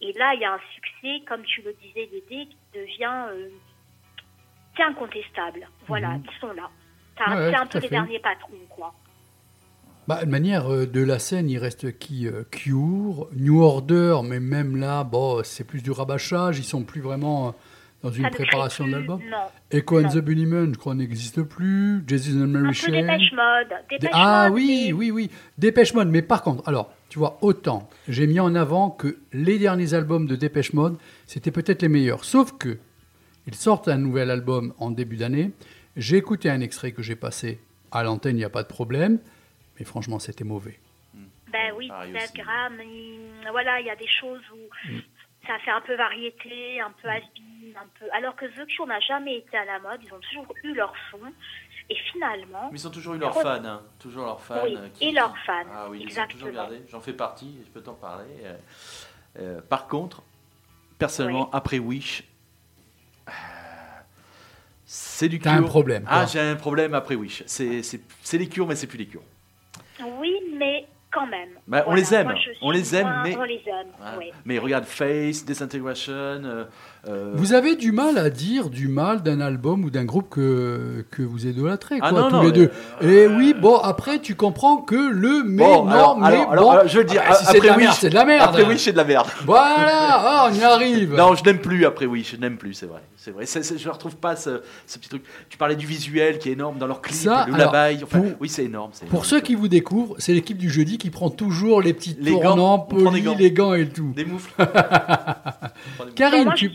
Et 0.00 0.12
là, 0.14 0.34
il 0.34 0.40
y 0.40 0.44
a 0.44 0.54
un 0.54 0.60
succès, 0.74 1.22
comme 1.26 1.44
tu 1.44 1.62
le 1.62 1.72
disais, 1.74 2.06
Dédé, 2.06 2.46
qui 2.46 2.56
devient 2.74 3.26
euh, 3.28 3.48
incontestable. 4.78 5.68
Voilà, 5.86 6.08
Mhm. 6.08 6.24
ils 6.30 6.40
sont 6.40 6.52
là. 6.52 6.70
C'est 7.16 7.22
un, 7.24 7.36
Ouais, 7.36 7.54
un 7.54 7.66
peu 7.66 7.78
les 7.78 7.88
derniers 7.88 8.18
patrons, 8.18 8.66
quoi. 8.70 8.92
Bah, 10.06 10.24
de 10.24 10.30
manière 10.30 10.70
euh, 10.72 10.86
de 10.86 11.00
la 11.00 11.18
scène, 11.18 11.48
il 11.48 11.58
reste 11.58 11.98
qui 11.98 12.26
euh, 12.26 12.42
Cure, 12.50 13.28
New 13.34 13.62
Order, 13.62 14.18
mais 14.24 14.38
même 14.40 14.76
là, 14.76 15.02
bon, 15.04 15.40
c'est 15.44 15.64
plus 15.64 15.82
du 15.82 15.90
rabâchage, 15.90 16.58
ils 16.58 16.64
sont 16.64 16.82
plus 16.82 17.00
vraiment 17.00 17.48
euh, 17.48 17.50
dans 18.02 18.10
une 18.10 18.24
Ça 18.24 18.30
préparation 18.30 18.86
d'album. 18.86 19.18
Non. 19.30 19.38
Echo 19.70 19.98
and 19.98 20.02
non. 20.02 20.08
the 20.10 20.18
Bunnymen, 20.18 20.74
je 20.74 20.78
crois, 20.78 20.94
n'existe 20.94 21.42
plus. 21.42 22.04
Jesus 22.06 22.34
and 22.36 22.48
Mary 22.48 22.74
Chain. 22.74 22.92
Dépêche 22.92 23.32
Mode. 23.32 23.78
Dépêche 23.90 24.10
Ah 24.12 24.48
Mode, 24.48 24.56
oui, 24.58 24.82
mais- 24.88 24.92
oui, 24.92 25.10
oui. 25.10 25.30
Dépêche 25.56 25.94
Mode. 25.94 26.08
Mais 26.08 26.20
par 26.20 26.42
contre, 26.42 26.68
alors, 26.68 26.92
tu 27.08 27.18
vois, 27.18 27.38
autant 27.40 27.88
j'ai 28.06 28.26
mis 28.26 28.40
en 28.40 28.54
avant 28.54 28.90
que 28.90 29.16
les 29.32 29.58
derniers 29.58 29.94
albums 29.94 30.26
de 30.26 30.36
Dépêche 30.36 30.74
Mode, 30.74 30.96
c'était 31.26 31.50
peut-être 31.50 31.80
les 31.80 31.88
meilleurs. 31.88 32.24
Sauf 32.26 32.52
que 32.58 32.76
ils 33.46 33.54
sortent 33.54 33.88
un 33.88 33.96
nouvel 33.98 34.30
album 34.30 34.74
en 34.78 34.90
début 34.90 35.16
d'année. 35.16 35.52
J'ai 35.96 36.16
écouté 36.18 36.50
un 36.50 36.60
extrait 36.60 36.92
que 36.92 37.02
j'ai 37.02 37.16
passé 37.16 37.58
à 37.90 38.02
l'antenne, 38.02 38.36
il 38.36 38.40
n'y 38.40 38.44
a 38.44 38.50
pas 38.50 38.62
de 38.64 38.68
problème. 38.68 39.18
Mais 39.78 39.84
franchement, 39.84 40.18
c'était 40.18 40.44
mauvais. 40.44 40.78
Ben 41.52 41.72
oui, 41.76 41.86
il- 41.86 43.48
voilà, 43.50 43.80
il 43.80 43.86
y 43.86 43.90
a 43.90 43.96
des 43.96 44.08
choses 44.08 44.42
où 44.52 44.90
Mm. 44.90 44.98
ça 45.46 45.58
fait 45.60 45.70
un 45.70 45.80
peu 45.82 45.94
variété, 45.94 46.80
un 46.80 46.90
peu 47.00 47.08
has 47.08 47.20
un 47.76 47.86
peu. 47.98 48.06
Alors 48.12 48.34
que 48.36 48.46
The 48.46 48.66
Cure 48.66 48.86
n'a 48.86 49.00
jamais 49.00 49.38
été 49.38 49.56
à 49.56 49.64
la 49.64 49.78
mode, 49.78 50.00
ils 50.04 50.12
ont 50.12 50.18
toujours 50.20 50.52
eu 50.64 50.74
leur 50.74 50.92
son. 51.10 51.18
Et 51.90 51.96
finalement, 52.12 52.70
Mais 52.72 52.78
ils 52.80 52.86
ont 52.88 52.90
toujours 52.90 53.14
eu 53.14 53.18
leurs 53.18 53.34
fans, 53.34 53.64
hein. 53.64 53.82
toujours 53.98 54.24
leurs 54.24 54.40
fans. 54.40 54.62
Oui, 54.64 54.74
euh, 54.76 54.88
et 55.00 55.12
leurs 55.12 55.36
fans, 55.44 55.64
Ah 55.72 55.86
oui, 55.90 55.98
ils 55.98 56.04
ont 56.04 56.06
exactement. 56.06 56.40
toujours 56.40 56.54
gardé. 56.54 56.82
J'en 56.90 57.00
fais 57.00 57.12
partie, 57.12 57.58
je 57.64 57.70
peux 57.70 57.82
t'en 57.82 57.94
parler. 57.94 58.24
Euh, 58.42 58.56
euh, 59.38 59.60
par 59.60 59.86
contre, 59.86 60.22
personnellement, 60.98 61.44
Oui. 61.44 61.50
après 61.52 61.78
Wish, 61.78 62.24
euh, 63.28 63.32
c'est 64.86 65.28
du 65.28 65.38
T'as 65.40 65.52
un 65.52 65.58
cure. 65.58 65.68
problème, 65.68 66.04
Ah, 66.08 66.26
j'ai 66.26 66.40
un 66.40 66.56
problème 66.56 66.94
après 66.94 67.14
Wish. 67.16 67.42
C'est 67.46 67.82
c'est- 67.82 68.00
c'est 68.22 68.38
les 68.38 68.48
cures, 68.48 68.66
mais 68.66 68.76
c'est 68.76 68.86
plus 68.86 68.98
les 68.98 69.06
cures. 69.06 69.22
Oui, 70.18 70.34
mais 70.58 70.86
quand 71.12 71.26
même. 71.26 71.50
Bah, 71.68 71.84
on 71.86 71.94
les 71.94 72.12
aime, 72.14 72.26
moi, 72.26 72.34
on 72.62 72.70
les 72.72 72.94
aime, 72.96 73.06
moins- 73.06 73.22
mais- 73.22 73.36
On 73.36 73.42
les 73.44 73.62
aime, 73.66 73.86
oui. 74.18 74.32
Mais 74.44 74.58
regarde, 74.58 74.84
Face, 74.84 75.44
Disintegration. 75.44 76.12
euh, 76.12 76.64
euh, 77.08 77.32
Vous 77.34 77.52
avez 77.52 77.76
du 77.76 77.92
mal 77.92 78.18
à 78.18 78.30
dire 78.30 78.70
du 78.70 78.88
mal 78.88 79.22
d'un 79.22 79.40
album 79.40 79.84
ou 79.84 79.90
d'un 79.90 80.04
groupe 80.04 80.28
que, 80.30 81.04
que 81.10 81.22
vous 81.22 81.46
idolâtrez, 81.46 81.96
Ah 82.00 82.10
quoi, 82.10 82.20
non, 82.22 82.28
tous 82.28 82.34
non, 82.36 82.42
les 82.42 82.52
deux. 82.52 82.70
euh, 83.02 83.24
Et 83.24 83.26
oui, 83.26 83.54
bon, 83.60 83.76
après, 83.76 84.18
tu 84.20 84.34
comprends 84.34 84.78
que 84.78 84.94
le 84.94 85.42
mais, 85.44 85.62
Bon, 85.64 85.84
non, 85.84 85.90
alors, 85.90 86.18
mais 86.18 86.26
alors, 86.26 86.46
bon. 86.46 86.70
alors, 86.70 86.88
je 86.88 86.96
veux 86.98 87.02
le 87.04 87.08
dire, 87.10 87.22
Ah, 87.28 87.34
si 87.34 87.44
c'est 87.46 87.52
de 87.52 87.56
après 87.58 87.68
la 87.68 87.76
merde, 87.76 87.94
c'est 87.98 88.10
de 88.10 88.14
la 88.14 88.24
merde. 88.24 88.48
Après 88.48 88.64
Wish, 88.64 88.80
c'est 88.84 88.92
de 88.92 88.96
la 88.96 89.04
merde. 89.04 89.26
Voilà, 89.44 89.66
ah, 89.78 90.48
on 90.50 90.54
y 90.54 90.62
arrive. 90.62 91.14
Non, 91.14 91.34
je 91.34 91.44
n'aime 91.44 91.58
plus 91.58 91.84
après 91.84 92.06
Wish, 92.06 92.32
je 92.32 92.36
n'aime 92.40 92.56
plus, 92.56 92.74
c'est 92.74 92.86
vrai. 92.86 93.00
C'est 93.16 93.30
vrai, 93.30 93.46
C'est- 93.46 93.62
c'est- 93.62 93.78
je 93.78 93.88
ne 93.88 93.92
retrouve 93.92 94.16
pas 94.16 94.36
ce, 94.36 94.60
ce 94.86 94.98
petit 94.98 95.08
truc. 95.08 95.22
Tu 95.48 95.56
parlais 95.56 95.76
du 95.76 95.86
visuel 95.86 96.38
qui 96.38 96.50
est 96.50 96.52
énorme 96.52 96.76
dans 96.78 96.86
leur 96.86 97.00
clip, 97.00 97.16
Ça, 97.16 97.46
le 97.48 97.56
labaille. 97.56 98.00
Enfin, 98.04 98.20
oui, 98.38 98.48
c'est 98.50 98.64
énorme. 98.64 98.90
c'est 98.92 99.06
Pour 99.06 99.20
énorme. 99.20 99.24
ceux 99.28 99.40
qui 99.40 99.54
vous 99.54 99.68
découvrent, 99.68 100.14
c'est 100.18 100.34
l'équipe 100.34 100.58
du 100.58 100.68
jeudi 100.68 100.98
qui 100.98 101.08
prend 101.10 101.30
toujours 101.30 101.80
les 101.80 101.94
petits 101.94 102.16
Les 102.20 102.32
gants, 102.32 102.40
tournants, 102.42 102.86
des 102.90 103.02
polis, 103.04 103.24
gants. 103.24 103.36
les 103.38 103.50
gants 103.52 103.74
et 103.74 103.88
tout. 103.88 104.12
Des 104.14 104.24
moufles. 104.26 104.52
Karine, 106.14 106.44
moi, 106.44 106.54
tu... 106.54 106.70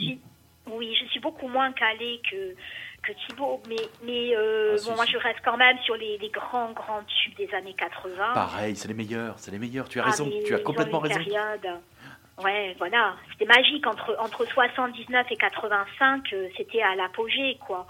oui, 0.71 0.95
je 0.99 1.05
suis 1.09 1.19
beaucoup 1.19 1.47
moins 1.47 1.71
calée 1.73 2.21
que, 2.29 2.53
que 3.03 3.13
Thibaut, 3.27 3.61
mais, 3.67 3.75
mais 4.03 4.35
euh, 4.35 4.75
Ah, 4.79 4.81
bon, 4.89 4.95
moi 4.95 5.05
je 5.05 5.17
reste 5.17 5.39
quand 5.43 5.57
même 5.57 5.77
sur 5.79 5.95
les, 5.95 6.17
les 6.17 6.29
grands, 6.29 6.71
grands 6.71 7.03
tubes 7.03 7.35
des 7.35 7.53
années 7.53 7.73
80. 7.77 8.33
Pareil, 8.33 8.75
c'est 8.75 8.87
les 8.87 8.93
meilleurs, 8.93 9.37
c'est 9.39 9.51
les 9.51 9.59
meilleurs. 9.59 9.87
Tu 9.89 9.99
as 9.99 10.03
Ah, 10.03 10.09
raison, 10.11 10.29
tu 10.45 10.53
as 10.55 10.59
complètement 10.59 10.99
raison. 10.99 11.15
période- 11.23 11.79
Ouais, 12.43 12.73
voilà, 12.77 13.15
c'était 13.31 13.43
magique 13.53 13.85
entre 13.85 14.15
entre 14.17 14.45
79 14.45 15.27
et 15.29 15.35
85, 15.35 16.31
euh, 16.31 16.47
c'était 16.55 16.81
à 16.81 16.95
l'apogée 16.95 17.57
quoi. 17.67 17.85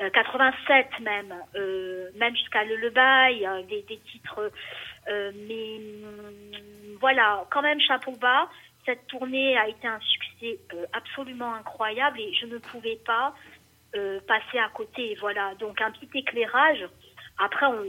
Euh, 0.00 0.08
87 0.10 0.86
même, 1.00 1.34
euh, 1.56 2.08
même 2.14 2.34
jusqu'à 2.36 2.62
le 2.62 2.76
le 2.76 2.90
bail, 2.90 3.44
euh, 3.44 3.62
des, 3.64 3.82
des 3.82 3.98
titres. 3.98 4.50
euh, 5.08 5.32
mais 5.48 5.76
hum, 6.04 6.96
voilà, 7.00 7.44
quand 7.50 7.62
même 7.62 7.80
chapeau 7.80 8.12
bas. 8.12 8.48
Cette 8.86 9.06
tournée 9.08 9.58
a 9.58 9.66
été 9.68 9.86
un 9.88 9.98
succès 10.00 10.29
euh, 10.42 10.86
absolument 10.92 11.54
incroyable 11.54 12.20
et 12.20 12.32
je 12.34 12.46
ne 12.46 12.58
pouvais 12.58 12.98
pas 13.04 13.34
euh, 13.94 14.20
passer 14.26 14.58
à 14.58 14.68
côté. 14.68 15.16
Voilà, 15.20 15.54
donc 15.56 15.80
un 15.80 15.90
petit 15.90 16.18
éclairage. 16.18 16.86
Après, 17.38 17.66
on, 17.66 17.84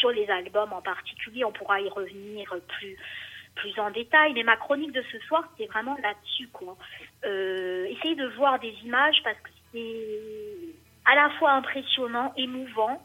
sur 0.00 0.10
les 0.10 0.28
albums 0.28 0.72
en 0.72 0.82
particulier, 0.82 1.44
on 1.44 1.52
pourra 1.52 1.80
y 1.80 1.88
revenir 1.88 2.54
plus 2.78 2.96
plus 3.56 3.78
en 3.78 3.90
détail. 3.90 4.34
Mais 4.34 4.42
ma 4.42 4.56
chronique 4.56 4.92
de 4.92 5.02
ce 5.10 5.18
soir, 5.20 5.42
c'était 5.50 5.70
vraiment 5.70 5.96
là-dessus, 6.02 6.48
quoi. 6.48 6.76
Euh, 7.24 7.86
essayez 7.86 8.14
de 8.14 8.26
voir 8.36 8.60
des 8.60 8.74
images 8.84 9.20
parce 9.24 9.38
que 9.38 9.50
c'est 9.72 10.74
à 11.04 11.14
la 11.14 11.30
fois 11.38 11.52
impressionnant, 11.52 12.32
émouvant. 12.36 13.02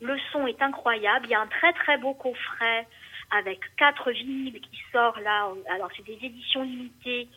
Le 0.00 0.16
son 0.30 0.46
est 0.46 0.60
incroyable. 0.60 1.26
Il 1.26 1.30
y 1.30 1.34
a 1.34 1.40
un 1.40 1.46
très 1.46 1.72
très 1.72 1.96
beau 1.96 2.12
coffret 2.14 2.86
avec 3.30 3.60
quatre 3.76 4.10
vinyles 4.12 4.60
qui 4.60 4.78
sort 4.92 5.18
là. 5.20 5.48
Alors 5.70 5.90
c'est 5.96 6.04
des 6.04 6.18
éditions 6.22 6.62
limitées. 6.62 7.28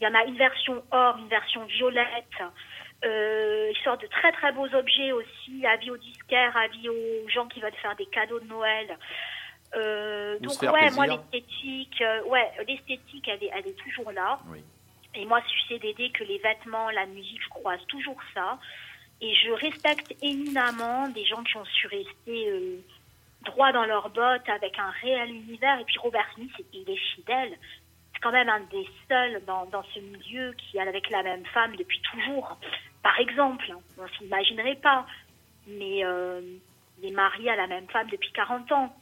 Il 0.00 0.04
y 0.04 0.06
en 0.06 0.14
a 0.14 0.24
une 0.24 0.36
version 0.36 0.82
or, 0.90 1.18
une 1.18 1.28
version 1.28 1.64
violette. 1.66 2.42
Euh, 3.04 3.70
il 3.74 3.82
sort 3.82 3.98
de 3.98 4.06
très 4.06 4.32
très 4.32 4.52
beaux 4.52 4.68
objets 4.74 5.12
aussi, 5.12 5.64
avis 5.66 5.90
aux 5.90 5.96
disquaires, 5.96 6.56
avis 6.56 6.88
aux 6.88 7.28
gens 7.28 7.46
qui 7.48 7.60
veulent 7.60 7.72
faire 7.82 7.96
des 7.96 8.06
cadeaux 8.06 8.40
de 8.40 8.46
Noël. 8.46 8.98
Euh, 9.76 10.38
donc 10.40 10.60
ouais, 10.62 10.70
plaisir. 10.72 10.92
moi 10.96 11.06
l'esthétique, 11.06 12.02
euh, 12.02 12.22
ouais, 12.24 12.50
l'esthétique, 12.66 13.28
elle 13.28 13.44
est, 13.44 13.50
elle 13.54 13.66
est 13.68 13.78
toujours 13.78 14.10
là. 14.12 14.40
Oui. 14.48 14.62
Et 15.14 15.24
moi, 15.26 15.40
je 15.68 15.76
d'aider 15.76 16.10
que 16.10 16.24
les 16.24 16.38
vêtements, 16.38 16.90
la 16.90 17.06
musique, 17.06 17.42
je 17.42 17.48
croise 17.48 17.84
toujours 17.88 18.18
ça. 18.34 18.58
Et 19.20 19.34
je 19.34 19.50
respecte 19.50 20.14
éminemment 20.22 21.08
des 21.08 21.24
gens 21.24 21.42
qui 21.42 21.56
ont 21.56 21.64
su 21.64 21.86
rester 21.88 22.48
euh, 22.48 22.80
droit 23.42 23.72
dans 23.72 23.84
leurs 23.84 24.10
bottes 24.10 24.48
avec 24.48 24.78
un 24.78 24.90
réel 25.02 25.30
univers. 25.30 25.80
Et 25.80 25.84
puis 25.84 25.98
Robert 25.98 26.26
Smith, 26.34 26.52
il 26.72 26.88
est 26.88 27.14
fidèle. 27.14 27.58
C'est 28.20 28.28
quand 28.28 28.32
même 28.32 28.48
un 28.50 28.60
des 28.70 28.86
seuls 29.08 29.40
dans, 29.46 29.64
dans 29.72 29.82
ce 29.94 30.00
milieu 30.00 30.52
qui 30.58 30.76
est 30.76 30.80
avec 30.80 31.08
la 31.10 31.22
même 31.22 31.44
femme 31.54 31.72
depuis 31.78 32.00
toujours. 32.12 32.56
Par 33.02 33.18
exemple, 33.18 33.64
on 33.98 34.06
s'imaginerait 34.18 34.78
pas, 34.82 35.06
mais 35.66 36.04
euh, 36.04 36.40
il 37.02 37.08
est 37.10 37.14
marié 37.14 37.48
à 37.50 37.56
la 37.56 37.66
même 37.66 37.86
femme 37.90 38.08
depuis 38.12 38.30
40 38.32 38.70
ans. 38.72 38.94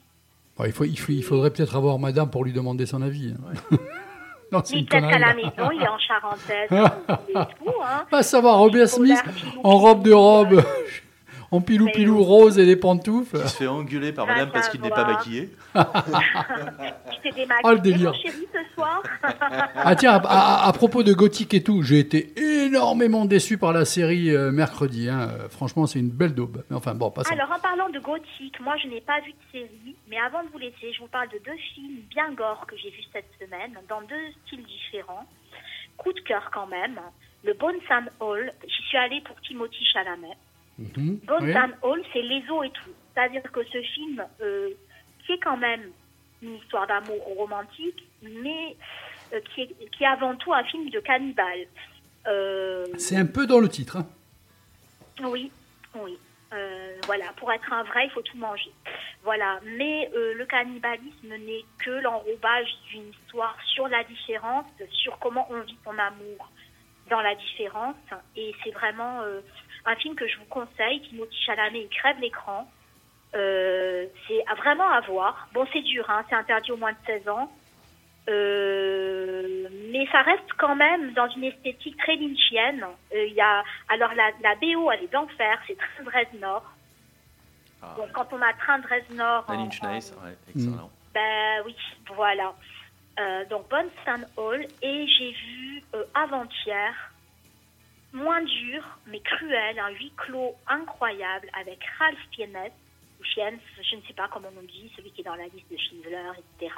Bon, 0.56 0.64
il, 0.64 0.72
faut, 0.72 0.84
il, 0.84 0.98
faut- 0.98 1.12
il 1.12 1.22
faudrait 1.24 1.50
peut-être 1.50 1.74
avoir 1.76 1.98
madame 1.98 2.30
pour 2.30 2.44
lui 2.44 2.52
demander 2.52 2.86
son 2.86 3.02
avis. 3.02 3.34
hein. 3.34 3.76
non, 4.52 4.62
Mais 4.70 4.82
peut-être 4.84 4.88
qu'à 4.88 5.00
connerie. 5.00 5.20
la 5.20 5.34
maison, 5.34 5.70
il 5.72 5.82
est 5.82 5.88
en 5.88 5.98
charentaise 5.98 6.70
et 7.28 7.32
tout. 7.32 7.74
Hein. 7.84 8.06
Pas 8.10 8.22
savoir, 8.22 8.58
Robert 8.58 8.88
Smith 8.88 9.18
en 9.64 9.78
robe 9.78 10.02
de 10.04 10.12
robe, 10.12 10.62
en 11.50 11.60
pilou 11.62 11.86
Mais 11.86 11.92
pilou 11.92 12.18
oui. 12.18 12.24
rose 12.24 12.58
et 12.58 12.66
des 12.66 12.76
pantoufles. 12.76 13.38
Il 13.42 13.48
se 13.48 13.56
fait 13.56 13.66
engueuler 13.66 14.12
par 14.12 14.26
Va 14.26 14.34
madame 14.34 14.50
parce 14.52 14.68
qu'il 14.68 14.80
n'est 14.82 14.90
pas 14.90 15.04
maquillé. 15.06 15.50
Tu 15.74 17.20
t'es 17.22 17.30
démaquillé, 17.32 17.62
Oh, 17.64 17.72
le 17.72 17.78
délire. 17.80 18.12
ce 18.14 18.74
soir 18.74 19.02
Ah 19.74 19.96
tiens, 19.96 20.12
à, 20.12 20.26
à- 20.26 20.68
à 20.68 20.72
propos 20.72 21.02
de 21.02 21.12
gothique 21.12 21.54
et 21.54 21.62
tout, 21.62 21.82
j'ai 21.82 21.98
été 22.00 22.32
énormément 22.38 23.24
déçu 23.24 23.56
par 23.58 23.72
la 23.72 23.84
série 23.84 24.30
euh, 24.30 24.50
mercredi. 24.52 25.08
hein. 25.08 25.30
Franchement, 25.50 25.86
c'est 25.86 25.98
une 25.98 26.10
belle 26.10 26.34
daube. 26.34 26.62
Mais 26.70 26.76
enfin, 26.76 26.94
bon, 26.94 27.10
passons. 27.10 27.32
Alors, 27.32 27.50
en 27.50 27.58
parlant 27.60 27.88
de 27.88 27.98
gothique, 27.98 28.60
moi, 28.60 28.74
je 28.82 28.88
n'ai 28.88 29.00
pas 29.00 29.20
vu 29.20 29.32
de 29.32 29.58
série, 29.58 29.96
mais 30.10 30.18
avant 30.18 30.42
de 30.44 30.48
vous 30.52 30.58
laisser, 30.58 30.92
je 30.92 31.00
vous 31.00 31.08
parle 31.08 31.28
de 31.28 31.38
deux 31.44 31.56
films 31.74 31.96
bien 32.10 32.30
gore 32.32 32.66
que 32.66 32.76
j'ai 32.76 32.90
vus 32.90 33.04
cette 33.12 33.30
semaine, 33.40 33.72
dans 33.88 34.02
deux 34.02 34.32
styles 34.46 34.64
différents. 34.64 35.26
Coup 35.96 36.12
de 36.12 36.20
cœur 36.20 36.50
quand 36.52 36.66
même. 36.66 37.00
Le 37.44 37.54
Bones 37.54 37.74
and 37.90 38.06
Hall, 38.20 38.52
j'y 38.66 38.82
suis 38.88 38.98
allée 38.98 39.20
pour 39.24 39.40
Timothy 39.40 39.84
Chalamet. 39.92 40.36
Mhm, 40.78 41.16
Bones 41.26 41.42
oui. 41.44 41.54
Hall, 41.82 42.02
c'est 42.12 42.22
les 42.22 42.42
os 42.50 42.66
et 42.66 42.70
tout. 42.70 42.90
C'est-à-dire 43.14 43.42
que 43.50 43.64
ce 43.64 43.82
film, 43.82 44.24
euh, 44.40 44.70
qui 45.26 45.32
est 45.32 45.38
quand 45.38 45.56
même 45.56 45.90
une 46.40 46.54
histoire 46.56 46.86
d'amour 46.86 47.20
romantique, 47.36 48.06
mais 48.22 48.76
euh, 49.32 49.40
qui, 49.54 49.62
est, 49.62 49.90
qui 49.90 50.04
est 50.04 50.06
avant 50.06 50.36
tout 50.36 50.52
un 50.52 50.62
film 50.64 50.88
de 50.90 51.00
cannibale. 51.00 51.66
Euh, 52.28 52.86
C'est 52.96 53.16
un 53.16 53.26
peu 53.26 53.46
dans 53.46 53.58
le 53.58 53.68
titre. 53.68 53.96
hein. 53.96 54.06
oui, 55.24 55.50
oui. 55.96 56.16
Euh, 56.54 56.96
voilà, 57.06 57.26
pour 57.36 57.52
être 57.52 57.70
un 57.72 57.82
vrai, 57.82 58.06
il 58.06 58.10
faut 58.10 58.22
tout 58.22 58.38
manger. 58.38 58.70
Voilà, 59.24 59.60
mais 59.64 60.08
le 60.14 60.46
cannibalisme 60.46 61.28
n'est 61.28 61.64
que 61.78 61.90
l'enrobage 61.90 62.68
d'une 62.90 63.08
histoire 63.10 63.56
sur 63.74 63.86
la 63.88 64.02
différence, 64.04 64.64
sur 64.92 65.18
comment 65.18 65.46
on 65.50 65.60
vit 65.60 65.76
son 65.84 65.98
amour 65.98 66.50
dans 67.10 67.20
la 67.20 67.34
différence. 67.34 67.96
Et 68.36 68.54
c'est 68.64 68.70
vraiment 68.70 69.20
un 69.88 69.96
film 69.96 70.14
que 70.14 70.26
je 70.28 70.36
vous 70.38 70.44
conseille. 70.46 71.00
Timothée 71.02 71.34
Chalamet, 71.46 71.82
il 71.82 71.88
crève 71.88 72.18
l'écran. 72.20 72.70
Euh, 73.34 74.06
c'est 74.26 74.42
vraiment 74.56 74.88
à 74.88 75.00
voir. 75.00 75.48
Bon, 75.52 75.66
c'est 75.72 75.82
dur, 75.82 76.08
hein, 76.08 76.24
c'est 76.28 76.34
interdit 76.34 76.72
au 76.72 76.76
moins 76.76 76.92
de 76.92 76.98
16 77.06 77.28
ans. 77.28 77.50
Euh, 78.28 79.68
mais 79.92 80.06
ça 80.12 80.22
reste 80.22 80.52
quand 80.58 80.76
même 80.76 81.12
dans 81.12 81.28
une 81.28 81.44
esthétique 81.44 81.96
très 81.98 82.16
lynchienne. 82.16 82.84
Euh, 83.14 83.24
Il 83.26 83.34
y 83.34 83.40
a, 83.40 83.64
alors 83.88 84.12
la, 84.14 84.30
la 84.42 84.54
BO, 84.56 84.90
elle 84.90 85.04
est 85.04 85.12
d'enfer, 85.12 85.58
c'est 85.66 85.76
Train 85.76 86.04
de 86.04 86.10
Reznor. 86.10 86.62
Ah. 87.82 87.94
Donc 87.96 88.12
quand 88.12 88.26
on 88.32 88.40
a 88.42 88.52
Train 88.54 88.78
de 88.80 88.86
Reznor... 88.86 89.44
La 89.48 89.54
en- 89.54 89.64
Lynch 89.64 89.82
en- 89.82 89.92
Nice, 89.92 90.14
ouais, 90.22 90.36
excellent. 90.54 90.90
ben 91.14 91.62
oui, 91.64 91.76
voilà. 92.14 92.52
Euh, 93.18 93.44
donc 93.46 93.68
Bonne 93.68 93.88
Stan 94.02 94.20
Hall. 94.36 94.66
Et 94.82 95.06
j'ai 95.06 95.30
vu 95.32 95.82
euh, 95.94 96.04
avant-hier, 96.14 97.07
moins 98.12 98.42
dur, 98.42 98.82
mais 99.06 99.20
cruel, 99.20 99.78
un 99.78 99.90
huis 99.90 100.12
clos 100.16 100.54
incroyable 100.66 101.48
avec 101.52 101.78
Ralph 101.98 102.18
Fiennes, 102.32 102.70
ou 103.20 103.24
Fiennes, 103.24 103.58
je 103.82 103.96
ne 103.96 104.02
sais 104.02 104.14
pas 104.14 104.28
comment 104.28 104.48
on 104.56 104.62
dit, 104.62 104.90
celui 104.96 105.10
qui 105.10 105.20
est 105.20 105.24
dans 105.24 105.34
la 105.34 105.46
liste 105.46 105.70
de 105.70 105.76
Schindler, 105.76 106.30
etc., 106.38 106.74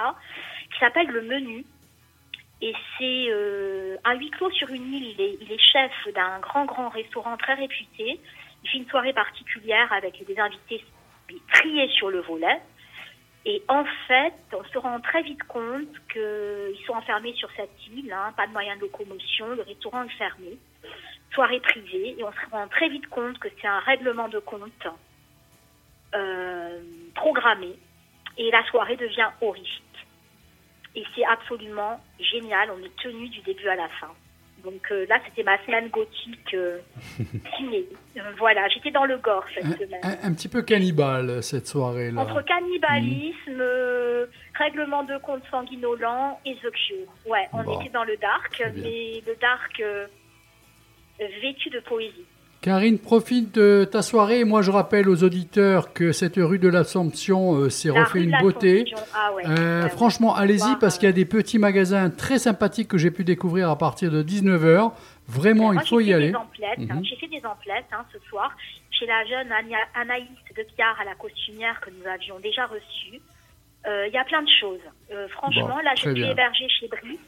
qui 0.72 0.78
s'appelle 0.78 1.08
Le 1.08 1.22
Menu. 1.22 1.64
Et 2.62 2.74
c'est 2.98 3.26
euh, 3.30 3.96
un 4.04 4.14
huis 4.16 4.30
clos 4.30 4.50
sur 4.50 4.68
une 4.68 4.92
île. 4.92 5.14
Il 5.40 5.52
est, 5.52 5.58
chef 5.58 5.92
d'un 6.14 6.40
grand, 6.40 6.66
grand 6.66 6.90
restaurant 6.90 7.36
très 7.38 7.54
réputé. 7.54 8.20
Il 8.62 8.70
fait 8.70 8.78
une 8.78 8.88
soirée 8.88 9.14
particulière 9.14 9.90
avec 9.92 10.22
des 10.26 10.38
invités 10.38 10.84
triés 11.52 11.88
sur 11.88 12.10
le 12.10 12.20
volet. 12.20 12.60
Et 13.46 13.62
en 13.68 13.84
fait, 14.06 14.34
on 14.52 14.64
se 14.64 14.76
rend 14.76 15.00
très 15.00 15.22
vite 15.22 15.42
compte 15.44 15.88
qu'ils 16.12 16.84
sont 16.86 16.92
enfermés 16.92 17.32
sur 17.34 17.50
cette 17.56 17.86
île, 17.88 18.12
hein, 18.12 18.34
pas 18.36 18.46
de 18.46 18.52
moyens 18.52 18.76
de 18.78 18.82
locomotion, 18.82 19.48
le 19.54 19.62
restaurant 19.62 20.02
est 20.02 20.10
fermé, 20.10 20.58
soirée 21.34 21.60
privée, 21.60 22.16
et 22.18 22.24
on 22.24 22.32
se 22.32 22.50
rend 22.50 22.66
très 22.68 22.88
vite 22.88 23.06
compte 23.08 23.38
que 23.38 23.48
c'est 23.60 23.68
un 23.68 23.80
règlement 23.80 24.28
de 24.28 24.38
compte 24.40 24.86
euh, 26.14 26.80
programmé, 27.14 27.78
et 28.38 28.50
la 28.50 28.64
soirée 28.66 28.96
devient 28.96 29.28
horrifique. 29.40 29.82
Et 30.96 31.04
c'est 31.14 31.24
absolument 31.24 32.00
génial, 32.18 32.68
on 32.72 32.84
est 32.84 32.96
tenu 33.02 33.28
du 33.28 33.40
début 33.42 33.68
à 33.68 33.76
la 33.76 33.88
fin. 34.00 34.08
Donc 34.64 34.90
euh, 34.90 35.06
là, 35.08 35.18
c'était 35.24 35.42
ma 35.44 35.56
semaine 35.64 35.88
gothique 35.88 36.52
euh, 36.52 36.80
ciné. 37.56 37.86
Voilà, 38.36 38.68
j'étais 38.68 38.90
dans 38.90 39.04
le 39.06 39.16
gore 39.16 39.44
cette 39.54 39.64
Un, 39.64 39.72
semaine. 39.76 40.00
un- 40.02 40.28
un 40.28 40.34
petit 40.34 40.48
peu 40.48 40.60
cannibale 40.62 41.42
cette 41.42 41.66
soirée-là. 41.66 42.20
Entre 42.20 42.42
cannibalisme, 42.42 43.56
euh, 43.58 44.26
règlement 44.58 45.04
de 45.04 45.16
compte 45.18 45.42
sanguinolent 45.50 46.38
et 46.44 46.56
The 46.56 46.70
Cure. 46.72 47.06
Ouais, 47.24 47.46
on 47.54 47.62
Bon, 47.62 47.80
était 47.80 47.88
dans 47.90 48.04
le 48.04 48.16
dark, 48.18 48.62
mais 48.76 49.22
le 49.26 49.34
dark 49.40 49.80
vêtu 51.40 51.70
de 51.70 51.80
poésie. 51.80 52.24
Karine, 52.60 52.98
profite 52.98 53.54
de 53.54 53.88
ta 53.90 54.02
soirée. 54.02 54.44
Moi, 54.44 54.60
je 54.60 54.70
rappelle 54.70 55.08
aux 55.08 55.24
auditeurs 55.24 55.94
que 55.94 56.12
cette 56.12 56.36
rue 56.36 56.58
de 56.58 56.68
l'Assomption 56.68 57.54
euh, 57.54 57.70
s'est 57.70 57.88
refait 57.88 58.22
une 58.22 58.36
beauté. 58.38 58.84
Ah 59.14 59.32
ouais, 59.32 59.44
Euh, 59.46 59.84
ouais, 59.84 59.88
franchement, 59.88 60.34
allez-y 60.34 60.76
parce 60.78 60.98
qu'il 60.98 61.06
y 61.06 61.08
a 61.08 61.12
des 61.12 61.24
petits 61.24 61.58
magasins 61.58 62.10
très 62.10 62.38
sympathiques 62.38 62.88
que 62.88 62.98
j'ai 62.98 63.10
pu 63.10 63.24
découvrir 63.24 63.70
à 63.70 63.78
partir 63.78 64.10
de 64.10 64.22
19h. 64.22 64.92
Vraiment, 65.26 65.72
Moi, 65.72 65.82
il 65.82 65.88
faut 65.88 66.00
y 66.00 66.12
aller. 66.12 66.34
Hein. 66.34 66.44
Mhm. 66.76 67.02
J'ai 67.02 67.16
fait 67.16 67.28
des 67.28 67.42
emplettes 67.46 67.86
hein, 67.92 68.04
ce 68.12 68.18
soir 68.28 68.54
chez 68.90 69.06
la 69.06 69.24
jeune 69.24 69.48
Anaïs 69.94 70.28
de 70.54 70.62
Piard 70.76 71.00
à 71.00 71.04
la 71.06 71.14
costumière 71.14 71.80
que 71.80 71.88
nous 71.90 72.06
avions 72.06 72.38
déjà 72.40 72.66
reçue. 72.66 73.20
Euh, 73.86 74.06
Il 74.08 74.12
y 74.12 74.18
a 74.18 74.24
plein 74.24 74.42
de 74.42 74.48
choses. 74.60 74.80
Euh, 75.10 75.26
franchement, 75.28 75.68
Bon, 75.68 75.76
là, 75.78 75.92
je 75.94 76.02
suis 76.02 76.12
bien. 76.12 76.30
hébergée 76.30 76.68
chez 76.68 76.86
Brice, 76.88 77.18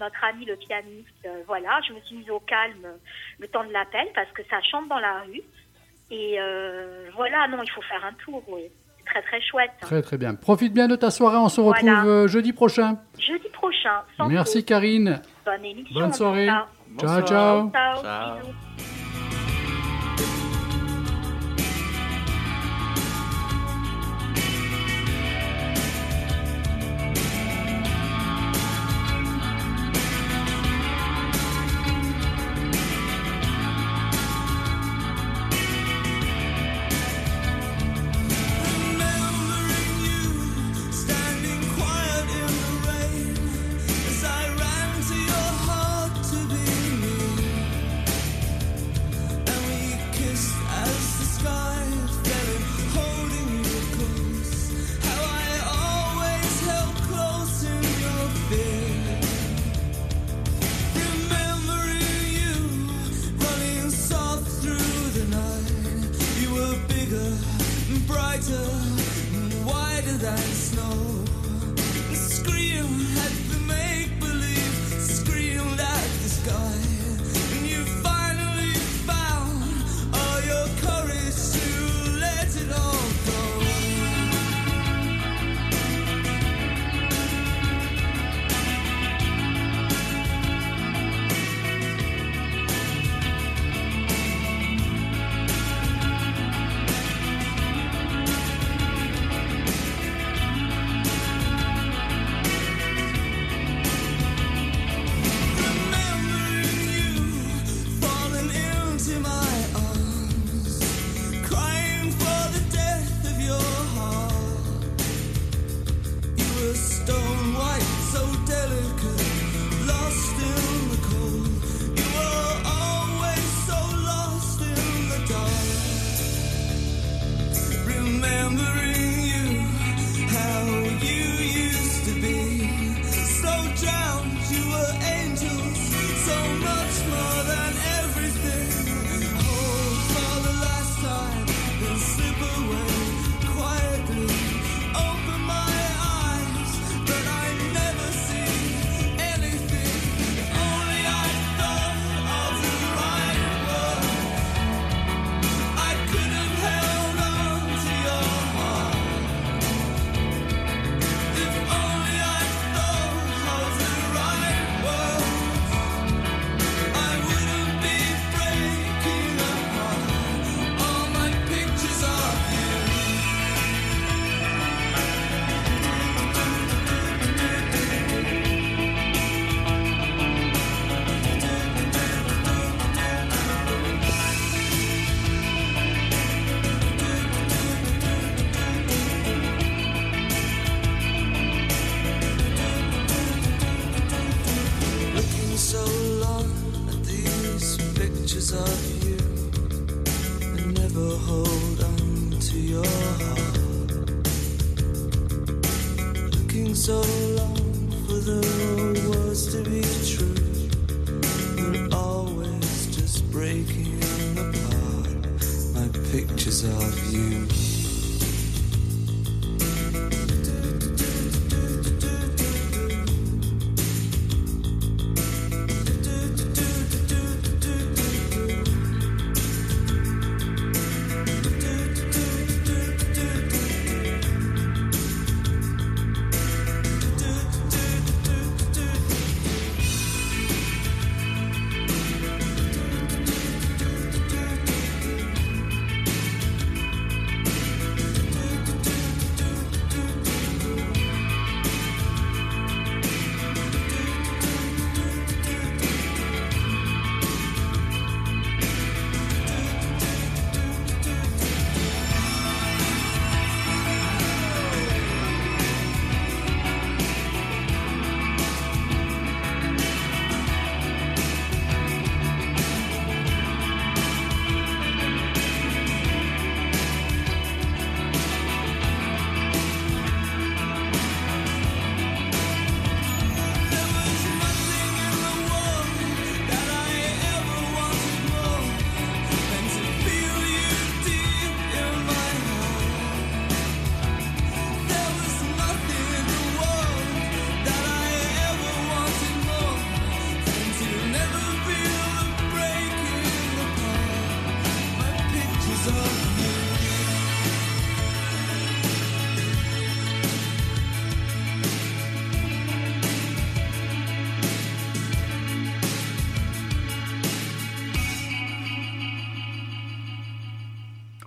notre 0.00 0.24
ami 0.24 0.44
le 0.44 0.56
pianiste. 0.56 1.08
Euh, 1.24 1.42
voilà, 1.46 1.80
je 1.86 1.92
me 1.92 2.00
suis 2.00 2.16
mise 2.16 2.30
au 2.30 2.40
calme 2.40 2.86
le 3.38 3.46
temps 3.48 3.64
de 3.64 3.72
l'appel 3.72 4.08
parce 4.14 4.30
que 4.32 4.42
ça 4.50 4.60
chante 4.62 4.88
dans 4.88 4.98
la 4.98 5.20
rue. 5.22 5.40
Et 6.10 6.36
euh, 6.40 7.08
voilà, 7.14 7.46
non, 7.48 7.58
il 7.62 7.70
faut 7.70 7.82
faire 7.82 8.04
un 8.04 8.12
tour, 8.24 8.42
oui. 8.48 8.62
C'est 8.98 9.04
très, 9.04 9.22
très 9.22 9.40
chouette. 9.40 9.70
Très 9.82 10.02
très 10.02 10.18
bien. 10.18 10.34
Profite 10.34 10.72
bien 10.72 10.88
de 10.88 10.96
ta 10.96 11.10
soirée. 11.10 11.36
On 11.36 11.48
se 11.48 11.60
retrouve 11.60 11.88
Voilà. 11.90 12.26
jeudi 12.26 12.52
prochain. 12.52 12.98
Jeudi 13.18 13.48
prochain, 13.52 14.02
sans 14.16 14.28
Merci. 14.28 14.64
Karine. 14.64 15.22
Bonne 15.44 15.64
émission. 15.64 16.00
Bonne 16.00 16.12
soirée. 16.12 16.46
Ciao, 16.98 17.22
ciao. 17.22 17.70
Ciao, 17.70 18.02
Ciao. 18.02 19.03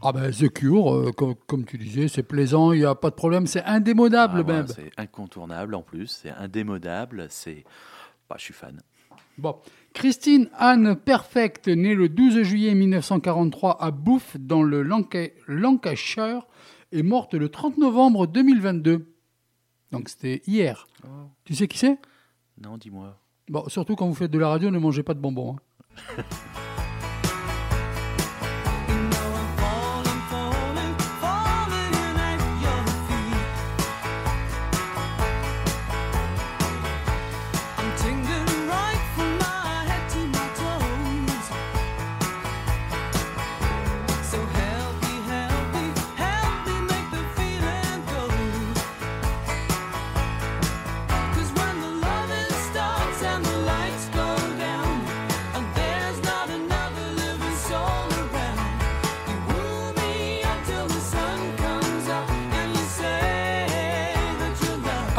Ah 0.10 0.14
ben 0.14 0.32
The 0.32 0.48
Cure, 0.50 0.96
euh, 0.96 1.12
comme, 1.12 1.36
comme 1.48 1.66
tu 1.66 1.78
disais, 1.78 2.08
c'est 2.08 2.24
plaisant, 2.24 2.72
il 2.72 2.80
n'y 2.80 2.86
a 2.86 2.96
pas 2.96 3.10
de 3.10 3.16
problème, 3.16 3.46
c'est 3.46 3.64
indémodable 3.66 4.40
Ah, 4.48 4.52
même. 4.54 4.68
c'est 4.68 4.90
incontournable 4.96 5.76
en 5.76 5.82
plus, 5.82 6.08
c'est 6.08 6.30
indémodable, 6.32 7.26
c'est. 7.30 7.66
Bah, 8.30 8.36
je 8.40 8.44
suis 8.46 8.54
fan. 8.54 8.82
Bon. 9.38 9.58
Christine 9.94 10.50
Anne 10.58 10.96
Perfect, 10.96 11.68
née 11.68 11.94
le 11.94 12.08
12 12.08 12.44
juillet 12.44 12.74
1943 12.74 13.84
à 13.84 13.92
Bouffe, 13.92 14.38
dans 14.40 14.64
le 14.64 14.82
Lanca- 14.82 15.34
Lancashire, 15.48 16.44
est 16.94 17.04
morte 17.04 17.34
le 17.34 17.50
30 17.50 17.78
novembre 17.78 18.28
2022. 18.28 19.14
Donc 19.92 20.08
c'était 20.08 20.42
hier. 20.48 20.88
Oh. 21.04 21.08
Tu 21.44 21.54
sais 21.54 21.68
qui 21.68 21.78
c'est? 21.80 21.98
Non, 22.62 22.78
dis-moi. 22.78 23.20
Bon, 23.50 23.68
surtout 23.68 23.96
quand 23.98 24.08
vous 24.08 24.16
faites 24.16 24.32
de 24.32 24.40
la 24.40 24.48
radio, 24.48 24.72
ne 24.72 24.80
mangez 24.80 25.04
pas 25.04 25.14
de 25.14 25.20
bonbons. 25.20 25.58
hein. 26.18 26.24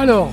Alors, 0.08 0.32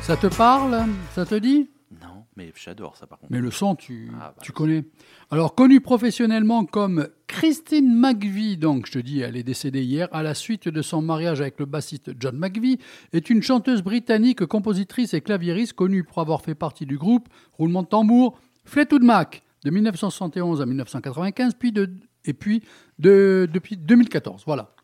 ça 0.00 0.16
te 0.16 0.26
parle 0.26 0.86
Ça 1.10 1.26
te 1.26 1.34
dit? 1.34 1.68
Non, 2.02 2.24
mais 2.34 2.50
j'adore 2.56 2.96
ça 2.96 3.06
par 3.06 3.18
contre. 3.18 3.30
Mais 3.30 3.40
le 3.40 3.50
son, 3.50 3.76
tu, 3.76 4.10
Ah, 4.14 4.32
bah, 4.34 4.42
tu 4.42 4.52
connais. 4.52 4.86
Alors, 5.30 5.54
connue 5.54 5.82
professionnellement 5.82 6.64
comme 6.64 7.08
Christine 7.26 7.94
McVie, 7.94 8.56
donc 8.56 8.86
je 8.86 8.92
te 8.92 8.98
dis, 8.98 9.20
elle 9.20 9.36
est 9.36 9.42
décédée 9.42 9.82
hier, 9.82 10.08
à 10.12 10.22
la 10.22 10.32
suite 10.32 10.66
de 10.66 10.80
son 10.80 11.02
mariage 11.02 11.42
avec 11.42 11.60
le 11.60 11.66
bassiste 11.66 12.12
John 12.18 12.38
McVie, 12.38 12.78
est 13.12 13.28
une 13.28 13.42
chanteuse 13.42 13.82
britannique, 13.82 14.46
compositrice 14.46 15.12
et 15.12 15.20
claviériste 15.20 15.74
connue 15.74 16.04
pour 16.04 16.22
avoir 16.22 16.40
fait 16.40 16.54
partie 16.54 16.86
du 16.86 16.96
groupe 16.96 17.28
Roulement 17.58 17.82
de 17.82 17.88
tambour 17.88 18.40
Fleetwood 18.64 19.02
Mac 19.04 19.42
de 19.62 19.68
1971 19.68 20.62
à 20.62 20.64
1995, 20.64 21.52
puis 21.58 21.70
de, 21.70 21.90
et 22.24 22.32
puis 22.32 22.62
de, 22.98 23.46
depuis 23.52 23.76
2014. 23.76 24.44
Voilà. 24.46 24.74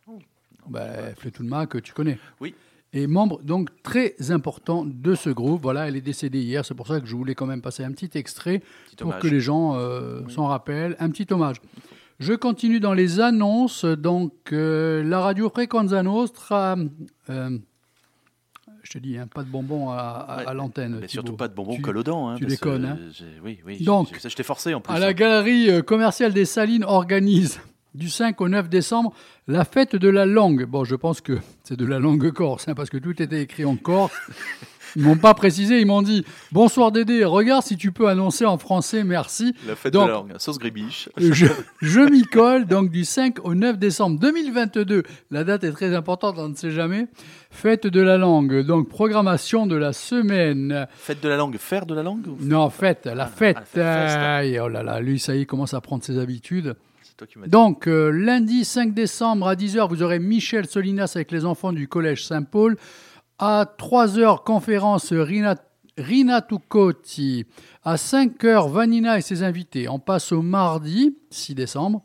Ben, 0.69 1.15
Fleetwood 1.17 1.49
Mac, 1.49 1.83
tu 1.83 1.95
connais 1.95 2.19
Oui. 2.43 2.55
Et 2.93 3.07
membre 3.07 3.43
donc 3.43 3.69
très 3.83 4.15
important 4.31 4.85
de 4.87 5.15
ce 5.15 5.31
groupe. 5.31 5.61
Voilà, 5.63 5.89
elle 5.89 5.97
est 5.97 6.01
décédée 6.01 6.41
hier, 6.41 6.65
c'est 6.65 6.75
pour 6.75 6.87
ça 6.87 7.01
que 7.01 7.07
je 7.07 7.15
voulais 7.17 7.35
quand 7.35 7.47
même 7.47 7.61
passer 7.63 7.85
un 7.85 7.93
petit 7.93 8.11
extrait 8.19 8.61
Petit 8.87 8.97
pour 8.97 9.09
hommage. 9.09 9.23
que 9.23 9.29
les 9.29 9.41
gens 9.41 9.77
euh, 9.77 10.23
s'en 10.29 10.47
rappellent. 10.47 10.97
Un 10.99 11.11
petit 11.11 11.27
hommage. 11.33 11.57
Je 12.19 12.33
continue 12.33 12.81
dans 12.81 12.95
les 12.95 13.21
annonces. 13.21 13.85
Donc, 13.85 14.33
euh, 14.53 15.05
la 15.05 15.21
radio 15.21 15.51
Frequenza 15.51 16.03
Nostra. 16.03 16.77
euh, 17.31 17.59
je 18.83 18.91
te 18.93 18.99
dis, 18.99 19.19
hein, 19.19 19.27
pas 19.33 19.43
de 19.43 19.49
bonbons 19.51 19.91
à, 19.91 19.97
à- 19.99 20.37
Ouais. 20.39 20.47
à 20.47 20.55
l'antenne. 20.55 20.99
Mais 21.01 21.09
surtout 21.09 21.35
pas 21.37 21.49
de 21.49 21.55
bonbons 21.55 21.77
collodants. 21.81 22.29
Hein, 22.31 22.37
tu 22.39 22.47
déconnes, 22.47 22.87
hein. 22.87 22.99
Oui, 23.45 23.59
oui. 23.67 23.85
Donc, 23.85 24.09
je 24.27 24.35
t'ai 24.35 24.43
forcé 24.43 24.73
en 24.73 24.81
plus. 24.81 24.95
À 24.95 24.99
la 24.99 25.09
hein. 25.09 25.13
galerie 25.13 25.83
commerciale 25.85 26.33
des 26.33 26.47
Salines 26.47 26.85
organise 26.85 27.61
du 27.95 28.09
5 28.09 28.41
au 28.41 28.49
9 28.49 28.69
décembre 28.69 29.13
la 29.47 29.65
fête 29.65 29.97
de 29.97 30.09
la 30.09 30.27
langue. 30.27 30.65
Bon, 30.67 30.85
je 30.85 30.95
pense 30.95 31.21
que 31.21 31.39
c'est 31.65 31.77
de 31.79 31.87
la 31.87 31.99
langue 31.99 32.31
corse, 32.33 32.69
hein, 32.69 32.75
parce 32.75 32.91
que 32.91 32.99
tout 32.99 33.21
était 33.23 33.43
écrit 33.43 33.65
en 33.65 33.77
corse. 33.77 34.13
Ils 34.97 35.03
m'ont 35.03 35.17
pas 35.19 35.35
précisé, 35.35 35.81
ils 35.81 35.87
m'ont 35.87 36.01
dit 36.01 36.25
Bonsoir 36.51 36.93
Dédé, 36.93 37.23
regarde 37.25 37.63
si 37.63 37.77
tu 37.77 37.93
peux 37.93 38.09
annoncer 38.09 38.47
en 38.47 38.57
français, 38.57 39.05
merci. 39.05 39.55
La 39.67 39.77
fête 39.77 39.93
Donc, 39.93 40.05
de 40.05 40.09
la 40.09 40.15
langue. 40.15 40.33
Sauce 40.39 40.59
gribiche. 40.59 41.11
Je, 41.19 41.47
je 41.83 42.01
m'y 42.01 42.23
colle, 42.23 42.65
donc 42.67 42.91
du 42.91 43.05
5 43.05 43.45
au 43.45 43.55
9 43.55 43.79
décembre 43.79 44.19
2022. 44.19 45.03
La 45.31 45.45
date 45.45 45.65
est 45.65 45.73
très 45.73 45.95
importante, 45.95 46.37
on 46.39 46.49
ne 46.49 46.55
sait 46.55 46.71
jamais. 46.71 47.07
Fête 47.51 47.87
de 47.87 48.01
la 48.01 48.17
langue, 48.17 48.63
donc 48.65 48.89
programmation 48.89 49.67
de 49.67 49.77
la 49.77 49.93
semaine. 49.93 50.87
Fête 50.97 51.23
de 51.23 51.29
la 51.29 51.37
langue. 51.37 51.57
Faire 51.59 51.85
de 51.85 51.95
la 51.95 52.03
langue 52.03 52.27
ou- 52.27 52.39
Non, 52.41 52.71
fête, 52.71 53.05
la 53.07 53.27
fête. 53.27 53.57
ah, 53.59 53.61
la 53.61 53.67
fête, 53.67 53.83
Aïe, 54.19 54.59
oh 54.59 54.69
là 54.69 54.83
là, 54.83 55.01
lui, 55.01 55.19
ça 55.19 55.35
y 55.37 55.43
est, 55.43 55.47
commence 55.47 55.75
à 55.75 55.81
prendre 55.83 56.03
ses 56.03 56.19
habitudes. 56.19 56.77
Donc, 57.49 57.89
euh, 57.89 58.11
lundi 58.11 58.65
5 58.65 58.95
décembre 58.95 59.49
à 59.49 59.57
10h, 59.57 59.89
vous 59.89 60.03
aurez 60.03 60.19
Michel 60.19 60.67
Solinas 60.67 61.13
avec 61.15 61.33
les 61.33 61.45
enfants 61.45 61.73
du 61.73 61.89
collège 61.89 62.25
Saint-Paul. 62.25 62.77
À 63.39 63.67
3h, 63.79 64.45
conférence 64.45 65.13
Rina, 65.13 65.57
Rina 65.97 66.43
Tuccotti. 66.43 67.45
À 67.85 67.97
5h, 67.97 68.71
Vanina 68.71 69.19
et 69.19 69.23
ses 69.23 69.43
invités. 69.43 69.89
On 69.89 69.99
passe 69.99 70.33
au 70.33 70.43
mardi 70.43 71.17
6 71.31 71.55
décembre. 71.55 72.03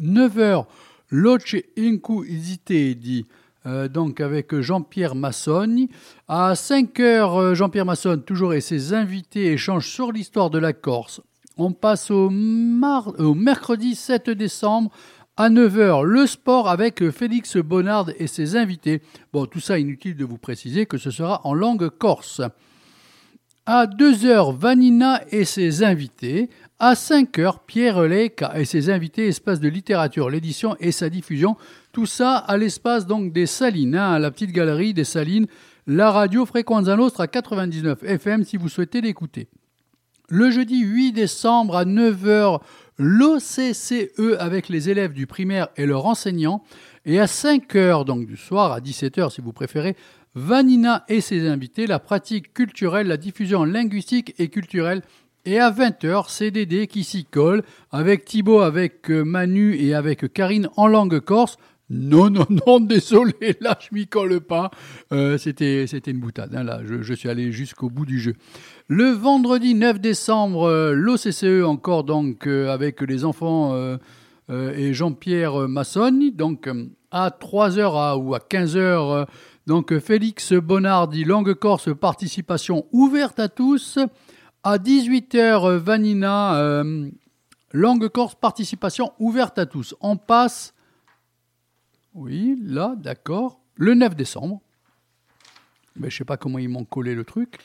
9h, 0.00 0.66
Loce 1.10 1.56
Inku 1.78 2.26
Isitedi. 2.26 3.26
Euh, 3.66 3.88
donc 3.88 4.20
avec 4.20 4.58
Jean-Pierre 4.60 5.14
Massoni. 5.14 5.90
À 6.28 6.54
5h, 6.54 7.54
Jean-Pierre 7.54 7.86
Massone, 7.86 8.22
toujours 8.22 8.52
et 8.52 8.60
ses 8.60 8.92
invités 8.94 9.52
échangent 9.52 9.88
sur 9.88 10.12
l'histoire 10.12 10.50
de 10.50 10.58
la 10.58 10.72
Corse. 10.72 11.20
On 11.56 11.70
passe 11.72 12.10
au, 12.10 12.30
mercredi 12.30 13.94
7 13.94 14.30
décembre 14.30 14.90
À 15.36 15.50
9h, 15.50 16.02
le 16.02 16.26
sport 16.26 16.68
avec 16.68 17.10
Félix 17.10 17.58
Bonnard 17.58 18.10
et 18.18 18.26
ses 18.26 18.56
invités. 18.56 19.02
Bon, 19.32 19.46
tout 19.46 19.60
ça 19.60 19.78
inutile 19.78 20.16
de 20.16 20.24
vous 20.24 20.38
préciser 20.38 20.86
que 20.86 20.98
ce 20.98 21.12
sera 21.12 21.40
en 21.44 21.54
langue 21.54 21.88
corse. 21.90 22.40
À 23.66 23.86
2h, 23.86 24.56
Vanina 24.56 25.22
et 25.30 25.44
ses 25.44 25.84
invités. 25.84 26.50
À 26.80 26.94
5h, 26.94 27.58
Pierre 27.68 28.02
Lec 28.02 28.42
et 28.56 28.64
ses 28.64 28.90
invités, 28.90 29.28
espace 29.28 29.60
de 29.60 29.68
littérature, 29.68 30.30
l'édition 30.30 30.76
et 30.80 30.90
sa 30.90 31.08
diffusion. 31.08 31.56
Tout 31.92 32.06
ça 32.06 32.36
à 32.36 32.56
l'espace 32.56 33.06
donc 33.06 33.32
des 33.32 33.46
Salines, 33.46 33.94
hein, 33.94 34.10
à 34.10 34.18
la 34.18 34.32
petite 34.32 34.50
galerie 34.50 34.92
des 34.92 35.04
Salines, 35.04 35.46
la 35.86 36.10
radio 36.10 36.46
Fréquenza 36.46 36.96
Nostra 36.96 37.28
99 37.28 38.02
FM 38.02 38.44
si 38.44 38.56
vous 38.56 38.68
souhaitez 38.68 39.00
l'écouter. 39.00 39.48
Le 40.36 40.50
jeudi 40.50 40.80
8 40.80 41.12
décembre 41.12 41.76
à 41.76 41.84
9h, 41.84 42.60
l'OCCE 42.98 44.36
avec 44.40 44.68
les 44.68 44.90
élèves 44.90 45.12
du 45.12 45.28
primaire 45.28 45.68
et 45.76 45.86
leurs 45.86 46.06
enseignants. 46.06 46.64
Et 47.06 47.20
à 47.20 47.26
5h 47.26 48.04
donc 48.04 48.26
du 48.26 48.36
soir, 48.36 48.72
à 48.72 48.80
17h 48.80 49.32
si 49.32 49.40
vous 49.40 49.52
préférez, 49.52 49.94
Vanina 50.34 51.04
et 51.08 51.20
ses 51.20 51.46
invités, 51.46 51.86
la 51.86 52.00
pratique 52.00 52.52
culturelle, 52.52 53.06
la 53.06 53.16
diffusion 53.16 53.62
linguistique 53.62 54.34
et 54.40 54.48
culturelle. 54.48 55.02
Et 55.44 55.60
à 55.60 55.70
20h, 55.70 56.28
CDD 56.28 56.88
qui 56.88 57.04
s'y 57.04 57.24
colle 57.24 57.62
avec 57.92 58.24
Thibaut, 58.24 58.58
avec 58.58 59.12
euh, 59.12 59.22
Manu 59.22 59.76
et 59.76 59.94
avec 59.94 60.32
Karine 60.32 60.68
en 60.76 60.88
langue 60.88 61.20
corse. 61.20 61.58
Non, 61.90 62.30
non, 62.30 62.46
non, 62.66 62.80
désolé, 62.80 63.56
là 63.60 63.78
je 63.78 63.94
m'y 63.94 64.06
colle 64.06 64.40
pas. 64.40 64.70
Euh, 65.12 65.36
c'était, 65.36 65.84
une 65.84 66.20
boutade, 66.20 66.54
hein, 66.54 66.62
là, 66.62 66.80
je, 66.84 67.14
suis 67.14 67.28
allé 67.28 67.52
jusqu'au 67.52 67.90
bout 67.90 68.06
du 68.06 68.18
jeu. 68.18 68.34
Le 68.88 69.10
vendredi 69.10 69.74
9 69.74 70.00
décembre, 70.00 70.68
euh, 70.68 70.92
l'OCCE 70.94 71.64
encore 71.64 72.04
donc 72.04 72.46
euh, 72.46 72.70
avec 72.70 73.00
les 73.02 73.24
enfants 73.24 73.74
et 74.50 74.92
Jean-Pierre 74.92 75.68
Massoni, 75.68 76.30
donc 76.30 76.68
à 77.10 77.30
3h 77.30 77.96
à, 77.96 78.16
ou 78.16 78.34
à 78.34 78.38
15h, 78.38 78.76
euh, 78.76 79.24
donc 79.66 79.98
Félix 80.00 80.52
Bonardi, 80.52 81.24
langue 81.24 81.54
corse, 81.54 81.88
participation 81.98 82.86
ouverte 82.92 83.38
à 83.38 83.48
tous. 83.48 83.98
À 84.62 84.78
18h, 84.78 85.76
Vanina, 85.76 86.82
langue 87.72 88.08
corse, 88.08 88.34
participation 88.34 89.12
ouverte 89.18 89.58
à 89.58 89.66
tous. 89.66 89.94
On 90.00 90.16
passe 90.16 90.73
oui, 92.14 92.58
là, 92.64 92.94
d'accord. 92.96 93.60
Le 93.76 93.94
9 93.94 94.14
décembre. 94.16 94.60
Ben, 95.96 96.10
je 96.10 96.16
sais 96.16 96.24
pas 96.24 96.36
comment 96.36 96.58
ils 96.58 96.68
m'ont 96.68 96.84
collé 96.84 97.14
le 97.14 97.24
truc. 97.24 97.58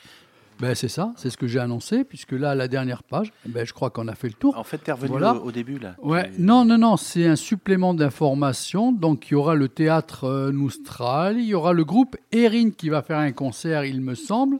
Ben, 0.60 0.74
c'est 0.74 0.88
ça, 0.88 1.12
c'est 1.16 1.30
ce 1.30 1.36
que 1.38 1.46
j'ai 1.46 1.58
annoncé, 1.58 2.04
puisque 2.04 2.32
là, 2.32 2.54
la 2.54 2.68
dernière 2.68 3.02
page, 3.02 3.32
ben, 3.46 3.64
je 3.66 3.72
crois 3.72 3.88
qu'on 3.90 4.06
a 4.08 4.14
fait 4.14 4.28
le 4.28 4.34
tour. 4.34 4.58
En 4.58 4.62
fait, 4.64 4.76
t'es 4.78 4.92
revenu 4.92 5.08
Voilà. 5.12 5.34
au, 5.34 5.46
au 5.46 5.52
début 5.52 5.78
là. 5.78 5.94
Ouais, 6.02 6.30
Tu- 6.30 6.42
non, 6.42 6.64
non, 6.66 6.76
non, 6.76 6.96
c'est 6.98 7.26
un 7.26 7.36
supplément 7.36 7.94
d'information. 7.94 8.92
Donc, 8.92 9.28
il 9.28 9.32
y 9.32 9.34
aura 9.36 9.54
le 9.54 9.68
théâtre 9.68 10.24
euh, 10.24 10.52
Noustral, 10.52 11.38
il 11.38 11.46
y 11.46 11.54
aura 11.54 11.72
le 11.72 11.84
groupe 11.84 12.16
Erin 12.30 12.70
qui 12.70 12.90
va 12.90 13.00
faire 13.02 13.18
un 13.18 13.32
concert, 13.32 13.84
il 13.86 14.00
me 14.02 14.14
semble. 14.14 14.58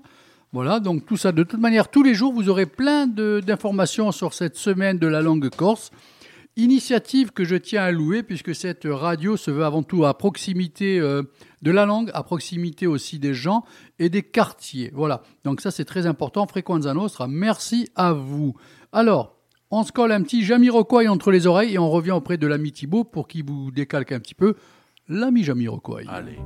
Voilà, 0.52 0.80
donc 0.80 1.04
tout 1.06 1.16
ça, 1.18 1.30
de 1.30 1.42
toute 1.44 1.60
manière, 1.60 1.88
tous 1.88 2.02
les 2.02 2.14
jours, 2.14 2.32
vous 2.32 2.48
aurez 2.48 2.66
plein 2.66 3.06
d'informations 3.06 4.10
sur 4.10 4.32
cette 4.34 4.56
semaine 4.56 4.98
de 4.98 5.06
la 5.06 5.20
langue 5.20 5.48
corse. 5.50 5.90
Initiative 6.56 7.30
que 7.30 7.44
je 7.44 7.56
tiens 7.56 7.82
à 7.84 7.90
louer, 7.92 8.22
puisque 8.22 8.54
cette 8.54 8.84
radio 8.84 9.36
se 9.36 9.50
veut 9.50 9.64
avant 9.64 9.82
tout 9.82 10.04
à 10.04 10.18
proximité 10.18 10.98
euh, 10.98 11.22
de 11.62 11.70
la 11.70 11.86
langue, 11.86 12.10
à 12.12 12.22
proximité 12.22 12.86
aussi 12.86 13.18
des 13.18 13.34
gens 13.34 13.64
et 13.98 14.08
des 14.08 14.22
quartiers. 14.22 14.90
Voilà, 14.92 15.22
donc 15.44 15.60
ça 15.60 15.70
c'est 15.70 15.84
très 15.84 16.06
important. 16.06 16.46
Frequenza 16.46 16.92
Nostra, 16.92 17.28
merci 17.28 17.88
à 17.94 18.12
vous. 18.12 18.54
Alors, 18.92 19.36
on 19.70 19.84
se 19.84 19.92
colle 19.92 20.10
un 20.10 20.22
petit 20.22 20.42
Jamiroquai 20.42 21.06
entre 21.06 21.30
les 21.30 21.46
oreilles 21.46 21.74
et 21.74 21.78
on 21.78 21.88
revient 21.88 22.10
auprès 22.10 22.36
de 22.36 22.46
l'ami 22.48 22.72
Thibaut 22.72 23.04
pour 23.04 23.28
qu'il 23.28 23.44
vous 23.44 23.70
décalque 23.70 24.10
un 24.10 24.18
petit 24.18 24.34
peu. 24.34 24.54
L'ami 25.06 25.44
Jamiroquai. 25.44 26.04
Allez. 26.08 26.38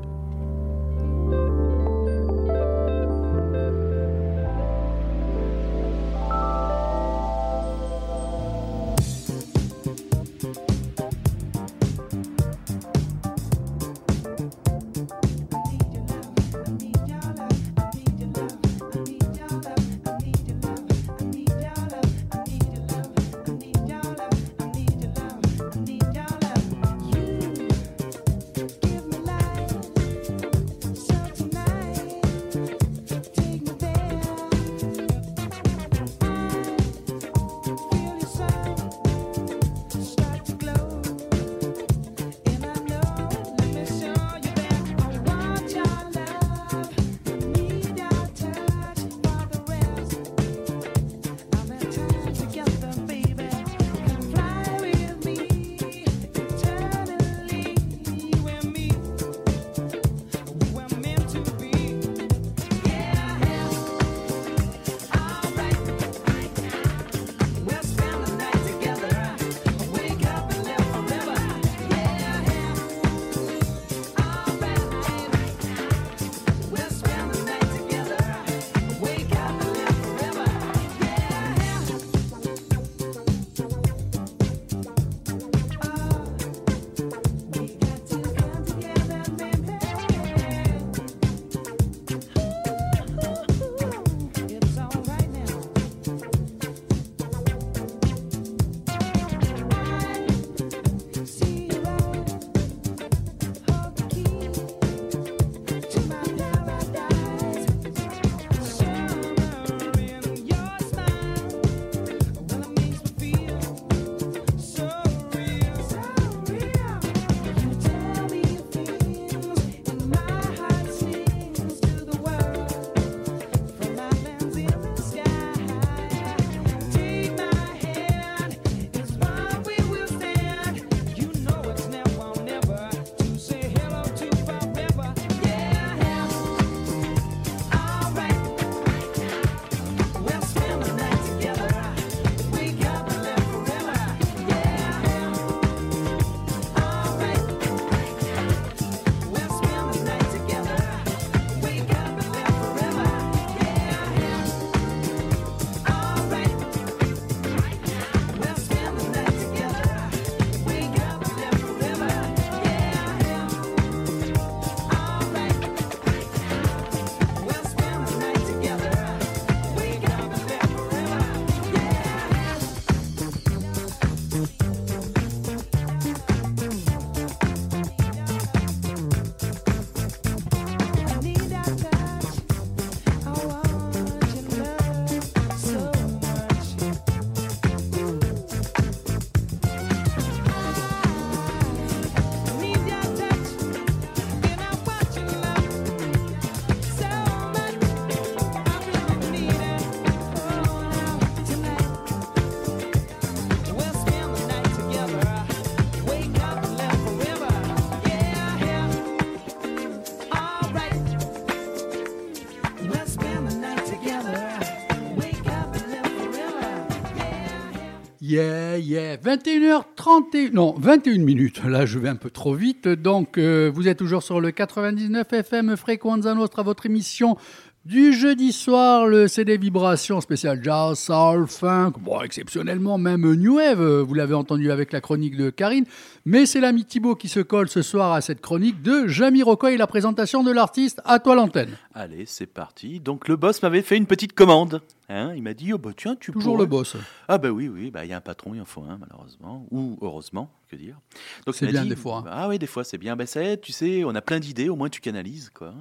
Yeah, 218.85 219.15
yeah. 219.15 219.17
21h30, 219.17 220.53
non, 220.53 220.75
21 220.79 221.19
minutes. 221.19 221.63
Là, 221.65 221.87
je 221.87 221.99
vais 221.99 222.09
un 222.09 222.17
peu 222.17 222.31
trop 222.31 222.55
vite. 222.55 222.89
Donc, 222.89 223.39
euh, 223.39 223.71
vous 223.73 223.89
êtes 223.89 223.99
toujours 223.99 224.23
sur 224.23 224.41
le 224.41 224.51
99 224.51 225.33
FM 225.33 225.77
Fréquenza 225.77 226.35
Nostra, 226.35 226.63
votre 226.63 226.87
émission 226.87 227.37
du 227.85 228.15
jeudi 228.15 228.53
soir, 228.53 229.07
le 229.07 229.29
CD 229.29 229.59
Vibration 229.59 230.21
spécial 230.23 230.59
jazz, 230.63 230.99
soul, 230.99 231.47
funk, 231.47 231.93
bon, 232.01 232.23
exceptionnellement 232.23 232.97
même 232.97 233.31
New 233.35 233.57
Wave, 233.57 233.81
euh, 233.83 234.03
vous 234.03 234.15
l'avez 234.15 234.33
entendu 234.33 234.71
avec 234.71 234.91
la 234.91 235.03
chronique 235.03 235.37
de 235.37 235.51
Karine, 235.51 235.85
mais 236.25 236.47
c'est 236.47 236.61
l'ami 236.61 236.87
Thibaut 236.87 237.15
qui 237.15 237.29
se 237.29 237.41
colle 237.41 237.69
ce 237.69 237.83
soir 237.83 238.13
à 238.15 238.23
cette 238.23 238.41
chronique 238.41 238.81
de 238.81 239.07
Jamiroquai 239.07 239.75
et 239.75 239.77
la 239.77 239.87
présentation 239.87 240.43
de 240.43 240.51
l'artiste 240.51 241.03
à 241.05 241.19
toi 241.19 241.35
l'antenne. 241.35 241.77
Allez, 241.95 242.25
c'est 242.27 242.47
parti. 242.47 243.01
Donc 243.01 243.29
le 243.29 243.37
boss 243.37 243.63
m'avait 243.63 243.83
fait 243.83 243.99
une 243.99 244.07
petite 244.07 244.33
commande. 244.33 244.81
Hein, 245.11 245.35
il 245.37 245.43
m'a 245.43 245.53
dit, 245.53 245.71
oh, 245.75 245.79
bah, 245.79 245.91
tiens, 245.95 246.17
tu 246.19 246.33
Toujours 246.33 246.55
pourrais- 246.55 246.65
le 246.65 246.71
boss. 246.71 246.97
Ah 247.29 247.37
bah 247.37 247.51
oui, 247.51 247.69
oui, 247.69 247.91
bah 247.91 248.07
il 248.07 248.11
y 248.11 248.15
a 248.15 248.17
un 248.17 248.23
patron, 248.23 248.55
il 248.55 248.63
en 248.63 248.65
faut 248.65 248.81
un 248.81 248.97
malheureusement, 248.97 249.67
ou 249.71 249.99
heureusement, 250.01 250.51
que 250.71 250.77
dire. 250.77 250.97
Donc 251.45 251.55
C'est 251.55 251.67
bien 251.67 251.83
dit, 251.83 251.91
des 251.91 251.97
fois, 251.97 252.23
hein. 252.27 252.31
Ah 252.31 252.49
oui, 252.49 252.59
des 252.59 252.67
fois 252.67 252.85
c'est 252.85 252.97
bien. 252.97 253.15
Bah 253.15 253.27
ça 253.27 253.43
aide, 253.43 253.61
tu 253.61 253.73
sais, 253.73 254.03
on 254.05 254.15
a 254.15 254.23
plein 254.23 254.41
d'idées, 254.41 254.71
au 254.71 254.77
moins 254.77 254.89
tu 254.89 255.03
canalises 255.03 255.51
quoi. 255.51 255.75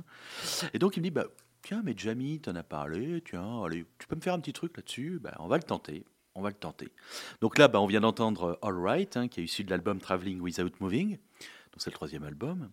Et 0.73 0.79
donc 0.79 0.97
il 0.97 0.99
me 0.99 1.05
dit, 1.05 1.11
bah 1.11 1.27
tiens, 1.63 1.81
mais 1.83 1.95
Jamie, 1.97 2.39
t'en 2.39 2.55
as 2.55 2.63
parlé, 2.63 3.21
tiens, 3.25 3.63
allez, 3.63 3.85
tu 3.97 4.07
peux 4.07 4.15
me 4.15 4.21
faire 4.21 4.33
un 4.33 4.39
petit 4.39 4.53
truc 4.53 4.77
là-dessus? 4.77 5.19
Bah 5.19 5.35
on 5.39 5.47
va 5.47 5.57
le 5.57 5.63
tenter. 5.63 6.05
On 6.35 6.41
va 6.41 6.49
le 6.49 6.55
tenter. 6.55 6.91
Donc 7.41 7.57
là, 7.59 7.67
bah, 7.67 7.79
on 7.79 7.85
vient 7.85 8.01
d'entendre 8.01 8.57
All 8.63 8.77
Right, 8.77 9.17
hein, 9.17 9.27
qui 9.27 9.39
est 9.39 9.43
issu 9.43 9.63
de 9.63 9.69
l'album 9.69 9.99
Traveling 9.99 10.39
Without 10.39 10.71
Moving. 10.79 11.11
Donc 11.11 11.77
c'est 11.77 11.91
le 11.91 11.95
troisième 11.95 12.23
album. 12.23 12.71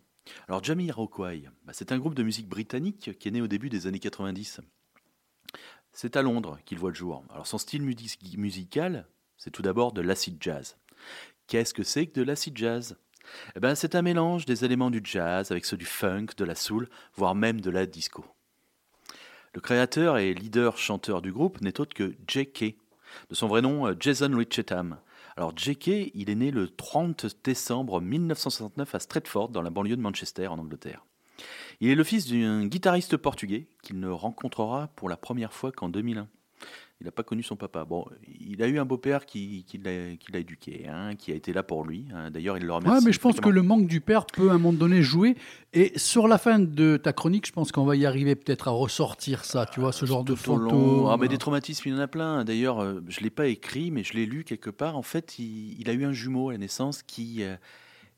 Alors 0.48 0.62
Jamie 0.64 0.90
Rockway, 0.90 1.44
bah, 1.64 1.72
c'est 1.74 1.92
un 1.92 1.98
groupe 1.98 2.14
de 2.14 2.22
musique 2.22 2.48
britannique 2.48 3.18
qui 3.18 3.28
est 3.28 3.32
né 3.32 3.42
au 3.42 3.48
début 3.48 3.68
des 3.68 3.86
années 3.86 3.98
90. 3.98 4.60
C'est 5.92 6.16
à 6.16 6.22
Londres 6.22 6.58
qu'il 6.64 6.78
voit 6.78 6.90
le 6.90 6.96
jour. 6.96 7.24
Alors 7.30 7.46
son 7.46 7.58
style 7.58 7.82
musical, 7.82 9.06
c'est 9.36 9.50
tout 9.50 9.62
d'abord 9.62 9.92
de 9.92 10.00
l'acid 10.00 10.36
jazz. 10.40 10.76
Qu'est-ce 11.46 11.74
que 11.74 11.82
c'est 11.82 12.06
que 12.06 12.20
de 12.20 12.22
l'acid 12.22 12.56
jazz? 12.56 12.96
Eh 13.56 13.60
ben, 13.60 13.74
C'est 13.74 13.94
un 13.94 14.02
mélange 14.02 14.46
des 14.46 14.64
éléments 14.64 14.90
du 14.90 15.00
jazz 15.04 15.50
avec 15.50 15.64
ceux 15.64 15.76
du 15.76 15.84
funk, 15.84 16.26
de 16.36 16.44
la 16.44 16.54
soul, 16.54 16.88
voire 17.14 17.34
même 17.34 17.60
de 17.60 17.70
la 17.70 17.86
disco. 17.86 18.24
Le 19.52 19.60
créateur 19.60 20.18
et 20.18 20.32
leader 20.32 20.78
chanteur 20.78 21.22
du 21.22 21.32
groupe 21.32 21.60
n'est 21.60 21.80
autre 21.80 21.94
que 21.94 22.14
J.K., 22.28 22.76
de 23.28 23.34
son 23.34 23.48
vrai 23.48 23.62
nom 23.62 23.88
euh, 23.88 23.94
Jason 23.98 24.30
Richetham. 24.32 24.98
Alors 25.36 25.52
J.K., 25.56 26.12
il 26.14 26.30
est 26.30 26.36
né 26.36 26.52
le 26.52 26.68
30 26.68 27.26
décembre 27.42 28.00
1969 28.00 28.94
à 28.94 28.98
Stretford, 29.00 29.48
dans 29.48 29.62
la 29.62 29.70
banlieue 29.70 29.96
de 29.96 30.02
Manchester, 30.02 30.46
en 30.46 30.58
Angleterre. 30.58 31.04
Il 31.80 31.90
est 31.90 31.96
le 31.96 32.04
fils 32.04 32.30
d'un 32.30 32.66
guitariste 32.66 33.16
portugais 33.16 33.66
qu'il 33.82 33.98
ne 33.98 34.08
rencontrera 34.08 34.88
pour 34.94 35.08
la 35.08 35.16
première 35.16 35.52
fois 35.52 35.72
qu'en 35.72 35.88
2001. 35.88 36.28
Il 37.00 37.06
n'a 37.06 37.12
pas 37.12 37.22
connu 37.22 37.42
son 37.42 37.56
papa. 37.56 37.86
Bon, 37.86 38.04
il 38.40 38.62
a 38.62 38.68
eu 38.68 38.78
un 38.78 38.84
beau-père 38.84 39.24
qui, 39.24 39.64
qui 39.66 39.78
l'a 39.78 40.38
éduqué, 40.38 40.86
hein, 40.86 41.16
qui 41.16 41.32
a 41.32 41.34
été 41.34 41.54
là 41.54 41.62
pour 41.62 41.84
lui. 41.84 42.04
hein. 42.14 42.30
D'ailleurs, 42.30 42.58
il 42.58 42.64
le 42.66 42.72
remercie. 42.74 42.98
Ouais, 42.98 43.02
mais 43.06 43.12
je 43.14 43.18
pense 43.18 43.40
que 43.40 43.48
le 43.48 43.62
manque 43.62 43.86
du 43.86 44.02
père 44.02 44.26
peut 44.26 44.50
à 44.50 44.52
un 44.52 44.58
moment 44.58 44.74
donné 44.74 45.00
jouer. 45.02 45.34
Et 45.72 45.98
sur 45.98 46.28
la 46.28 46.36
fin 46.36 46.58
de 46.58 46.98
ta 46.98 47.14
chronique, 47.14 47.46
je 47.46 47.52
pense 47.52 47.72
qu'on 47.72 47.86
va 47.86 47.96
y 47.96 48.04
arriver 48.04 48.36
peut-être 48.36 48.68
à 48.68 48.72
ressortir 48.72 49.46
ça, 49.46 49.64
tu 49.64 49.80
vois, 49.80 49.92
ce 49.92 50.04
genre 50.04 50.24
de 50.24 50.34
photos. 50.34 51.08
Ah, 51.10 51.16
mais 51.18 51.28
des 51.28 51.38
traumatismes, 51.38 51.88
il 51.88 51.94
y 51.94 51.96
en 51.96 52.00
a 52.00 52.06
plein. 52.08 52.44
D'ailleurs, 52.44 52.80
euh, 52.80 53.00
je 53.08 53.20
ne 53.20 53.24
l'ai 53.24 53.30
pas 53.30 53.46
écrit, 53.46 53.90
mais 53.90 54.04
je 54.04 54.12
l'ai 54.12 54.26
lu 54.26 54.44
quelque 54.44 54.68
part. 54.70 54.98
En 54.98 55.02
fait, 55.02 55.38
il, 55.38 55.80
il 55.80 55.88
a 55.88 55.94
eu 55.94 56.04
un 56.04 56.12
jumeau 56.12 56.50
à 56.50 56.52
la 56.52 56.58
naissance 56.58 57.02
qui 57.02 57.42
euh, 57.44 57.56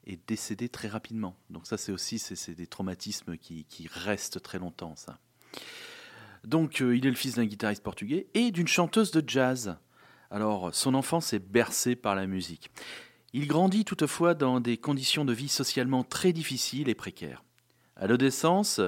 est 0.09 0.19
décédé 0.29 0.69
très 0.69 0.89
rapidement. 0.89 1.37
Donc 1.51 1.69
ça, 1.69 1.77
c'est 1.77 1.93
aussi 1.93 2.19
c'est 2.19 2.57
des 2.57 2.67
traumatismes 2.67 3.37
qui, 3.37 3.65
qui 3.69 3.87
restent 3.89 4.43
très 4.43 4.59
longtemps, 4.59 4.95
ça. 4.97 5.19
Donc, 6.45 6.81
euh, 6.81 6.97
il 6.97 7.07
est 7.07 7.11
le 7.11 7.17
fils 7.17 7.37
d'un 7.37 7.45
guitariste 7.45 7.83
portugais 7.83 8.27
et 8.35 8.51
d'une 8.51 8.69
chanteuse 8.69 9.11
de 9.11 9.23
jazz. 9.27 9.77
Alors, 10.31 10.75
son 10.75 10.95
enfance 10.95 11.33
est 11.33 11.39
bercée 11.39 11.95
par 11.97 12.15
la 12.15 12.27
musique. 12.27 12.71
Il 13.33 13.47
grandit 13.47 13.85
toutefois 13.85 14.35
dans 14.35 14.61
des 14.61 14.77
conditions 14.77 15.25
de 15.25 15.33
vie 15.33 15.49
socialement 15.49 16.05
très 16.05 16.33
difficiles 16.33 16.89
et 16.89 16.95
précaires. 16.95 17.43
À 17.97 18.07
l'adolescence, 18.07 18.81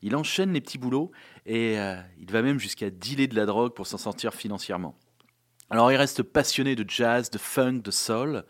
il 0.00 0.16
enchaîne 0.16 0.52
les 0.52 0.60
petits 0.60 0.78
boulots 0.78 1.10
et 1.46 1.78
euh, 1.78 2.00
il 2.18 2.30
va 2.32 2.42
même 2.42 2.58
jusqu'à 2.58 2.90
dealer 2.90 3.28
de 3.28 3.36
la 3.36 3.46
drogue 3.46 3.74
pour 3.74 3.86
s'en 3.86 3.98
sortir 3.98 4.34
financièrement. 4.34 4.96
Alors 5.70 5.90
il 5.90 5.96
reste 5.96 6.22
passionné 6.22 6.74
de 6.74 6.88
jazz, 6.88 7.30
de 7.30 7.38
funk, 7.38 7.80
de 7.82 7.90
soul, 7.90 8.44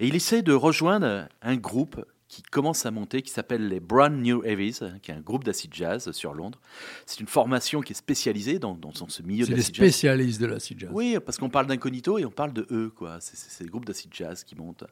et 0.00 0.08
il 0.08 0.14
essaie 0.14 0.42
de 0.42 0.52
rejoindre 0.52 1.28
un 1.40 1.56
groupe 1.56 2.04
qui 2.34 2.42
commence 2.42 2.84
à 2.86 2.90
monter, 2.90 3.22
qui 3.22 3.30
s'appelle 3.30 3.68
les 3.68 3.80
Brand 3.80 4.12
New 4.12 4.42
Heavies, 4.44 4.78
hein, 4.82 4.98
qui 5.02 5.10
est 5.10 5.14
un 5.14 5.20
groupe 5.20 5.44
d'acid 5.44 5.72
jazz 5.72 6.10
sur 6.12 6.34
Londres. 6.34 6.60
C'est 7.06 7.20
une 7.20 7.26
formation 7.28 7.80
qui 7.80 7.92
est 7.92 7.96
spécialisée 7.96 8.58
dans, 8.58 8.74
dans 8.74 8.92
ce 8.92 9.22
milieu 9.22 9.44
C'est 9.44 9.52
des 9.52 9.56
d'acid 9.58 9.74
jazz. 9.74 9.86
spécialistes 9.88 10.40
de 10.40 10.46
la 10.46 10.58
sea 10.58 10.74
jazz. 10.76 10.90
Oui, 10.92 11.16
parce 11.24 11.38
qu'on 11.38 11.50
parle 11.50 11.66
d'incognito 11.66 12.18
et 12.18 12.24
on 12.24 12.30
parle 12.30 12.52
de 12.52 12.66
eux, 12.70 12.90
quoi. 12.94 13.18
C'est- 13.20 13.36
C'est 13.36 13.50
c'est 13.50 13.64
le 13.64 13.70
groupe 13.70 13.84
d'acid 13.84 14.12
jazz 14.12 14.42
qui 14.44 14.56
monte. 14.56 14.84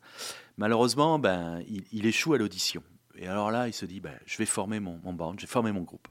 Malheureusement, 0.57 1.19
ben, 1.19 1.63
il, 1.69 1.83
il 1.93 2.07
échoue 2.07 2.35
à 2.35 2.39
l'audition. 2.39 2.83
Et 3.17 3.27
alors 3.27 3.51
là, 3.51 3.69
il 3.69 3.73
se 3.73 3.85
dit, 3.87 4.01
ben, 4.01 4.15
je 4.27 4.39
vais 4.39 4.47
former 4.47 4.81
mon, 4.81 4.99
mon 5.05 5.13
band, 5.13 5.35
je 5.37 5.43
vais 5.43 5.51
former 5.51 5.73
mon 5.73 5.83
groupe. 5.83 6.09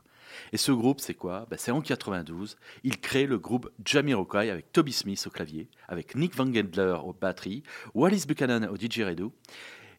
Et 0.54 0.58
ce 0.58 0.72
groupe, 0.72 1.02
c'est 1.02 1.14
quoi? 1.14 1.46
Ben, 1.50 1.58
C'est 1.60 1.72
en 1.72 1.82
92, 1.82 2.58
il 2.84 2.98
crée 3.00 3.26
le 3.26 3.38
groupe 3.38 3.70
Jamiroquai 3.86 4.50
avec 4.50 4.72
Toby 4.72 4.94
Smith 4.94 5.22
au 5.28 5.30
clavier, 5.30 5.68
avec 5.88 6.16
Nick 6.16 6.36
Van 6.36 6.52
Gendler 6.52 6.96
aux 7.04 7.14
batteries, 7.14 7.64
Wallis 7.94 8.24
Buchanan 8.28 8.66
au 8.70 8.78
didgeridoo, 8.78 9.34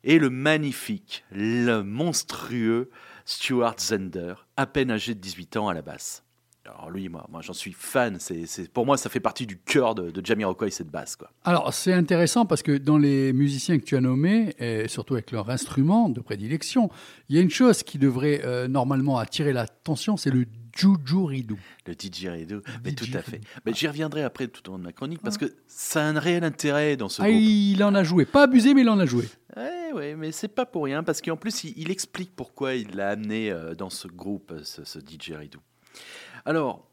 et 0.05 0.19
le 0.19 0.31
magnifique, 0.31 1.25
le 1.31 1.83
monstrueux 1.83 2.91
Stuart 3.25 3.77
Zender, 3.79 4.35
à 4.57 4.67
peine 4.67 4.91
âgé 4.91 5.15
de 5.15 5.21
18 5.21 5.57
ans 5.57 5.69
à 5.69 5.75
la 5.75 5.83
basse. 5.83 6.25
Alors 6.65 6.91
lui, 6.91 7.09
moi, 7.09 7.27
moi 7.29 7.41
j'en 7.43 7.53
suis 7.53 7.73
fan. 7.73 8.19
C'est, 8.21 8.71
pour 8.73 8.87
moi, 8.87 8.97
ça 8.97 9.11
fait 9.11 9.21
partie 9.21 9.47
du 9.47 9.59
cœur 9.59 9.95
de, 9.95 10.11
de 10.11 10.25
Jamiroquai, 10.25 10.71
cette 10.71 10.91
basse. 10.91 11.17
Quoi. 11.17 11.31
Alors, 11.45 11.75
c'est 11.75 11.93
intéressant 11.93 12.47
parce 12.47 12.63
que 12.63 12.79
dans 12.79 12.99
les 12.99 13.33
musiciens 13.33 13.79
que 13.79 13.85
tu 13.85 13.97
as 13.97 14.01
nommés, 14.01 14.55
et 14.59 14.87
surtout 14.87 15.15
avec 15.15 15.33
leur 15.33 15.51
instrument 15.51 16.09
de 16.09 16.21
prédilection, 16.21 16.89
il 17.29 17.37
y 17.37 17.39
a 17.39 17.43
une 17.43 17.51
chose 17.51 17.83
qui 17.83 17.99
devrait 17.99 18.43
euh, 18.45 18.69
normalement 18.69 19.19
attirer 19.19 19.53
l'attention, 19.53 20.17
c'est 20.17 20.31
le 20.31 20.47
djudjuridu. 20.75 21.57
Le 21.87 21.95
didgeridoo, 21.95 22.63
mais 22.85 22.93
tout 22.93 23.05
à 23.05 23.07
didgeridoo. 23.21 23.31
fait. 23.31 23.41
Mais 23.67 23.73
j'y 23.75 23.87
reviendrai 23.89 24.23
après 24.23 24.49
tout 24.49 24.69
au 24.69 24.73
long 24.73 24.79
de 24.79 24.85
ma 24.85 24.93
chronique 24.93 25.21
parce 25.23 25.39
que 25.39 25.55
ça 25.67 26.03
a 26.05 26.09
un 26.09 26.19
réel 26.19 26.45
intérêt 26.45 26.97
dans 26.97 27.09
ce 27.09 27.23
Ah, 27.23 27.29
groupe. 27.31 27.41
il 27.43 27.83
en 27.85 27.95
a 27.95 28.05
joué. 28.05 28.25
Pas 28.25 28.45
abusé, 28.45 28.75
mais 28.75 28.83
il 28.83 28.89
en 28.89 28.99
a 28.99 29.07
joué. 29.07 29.29
Ouais, 29.57 29.93
ouais, 29.93 30.15
mais 30.17 30.33
c'est 30.33 30.49
pas 30.49 30.65
pour 30.67 30.85
rien 30.85 31.03
parce 31.03 31.21
qu'en 31.21 31.37
plus, 31.37 31.65
il, 31.65 31.75
il 31.77 31.91
explique 31.91 32.35
pourquoi 32.35 32.75
il 32.75 32.95
l'a 32.97 33.11
amené 33.11 33.51
euh, 33.51 33.75
dans 33.75 33.91
ce 33.91 34.09
groupe, 34.09 34.51
euh, 34.53 34.65
ce, 34.65 34.85
ce 34.85 34.99
didgeridoo. 34.99 35.61
Alors, 36.45 36.89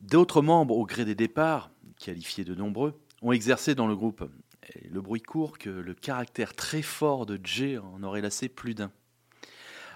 d'autres 0.00 0.42
membres, 0.42 0.76
au 0.76 0.86
gré 0.86 1.04
des 1.04 1.14
départs, 1.14 1.70
qualifiés 1.98 2.44
de 2.44 2.54
nombreux, 2.54 2.98
ont 3.22 3.32
exercé 3.32 3.74
dans 3.74 3.86
le 3.86 3.94
groupe. 3.96 4.24
Et 4.74 4.88
le 4.88 5.00
bruit 5.00 5.20
court 5.20 5.58
que 5.58 5.68
le 5.68 5.94
caractère 5.94 6.54
très 6.54 6.80
fort 6.82 7.26
de 7.26 7.38
Jay 7.42 7.76
en 7.78 8.02
aurait 8.02 8.20
lassé 8.20 8.48
plus 8.48 8.74
d'un. 8.74 8.90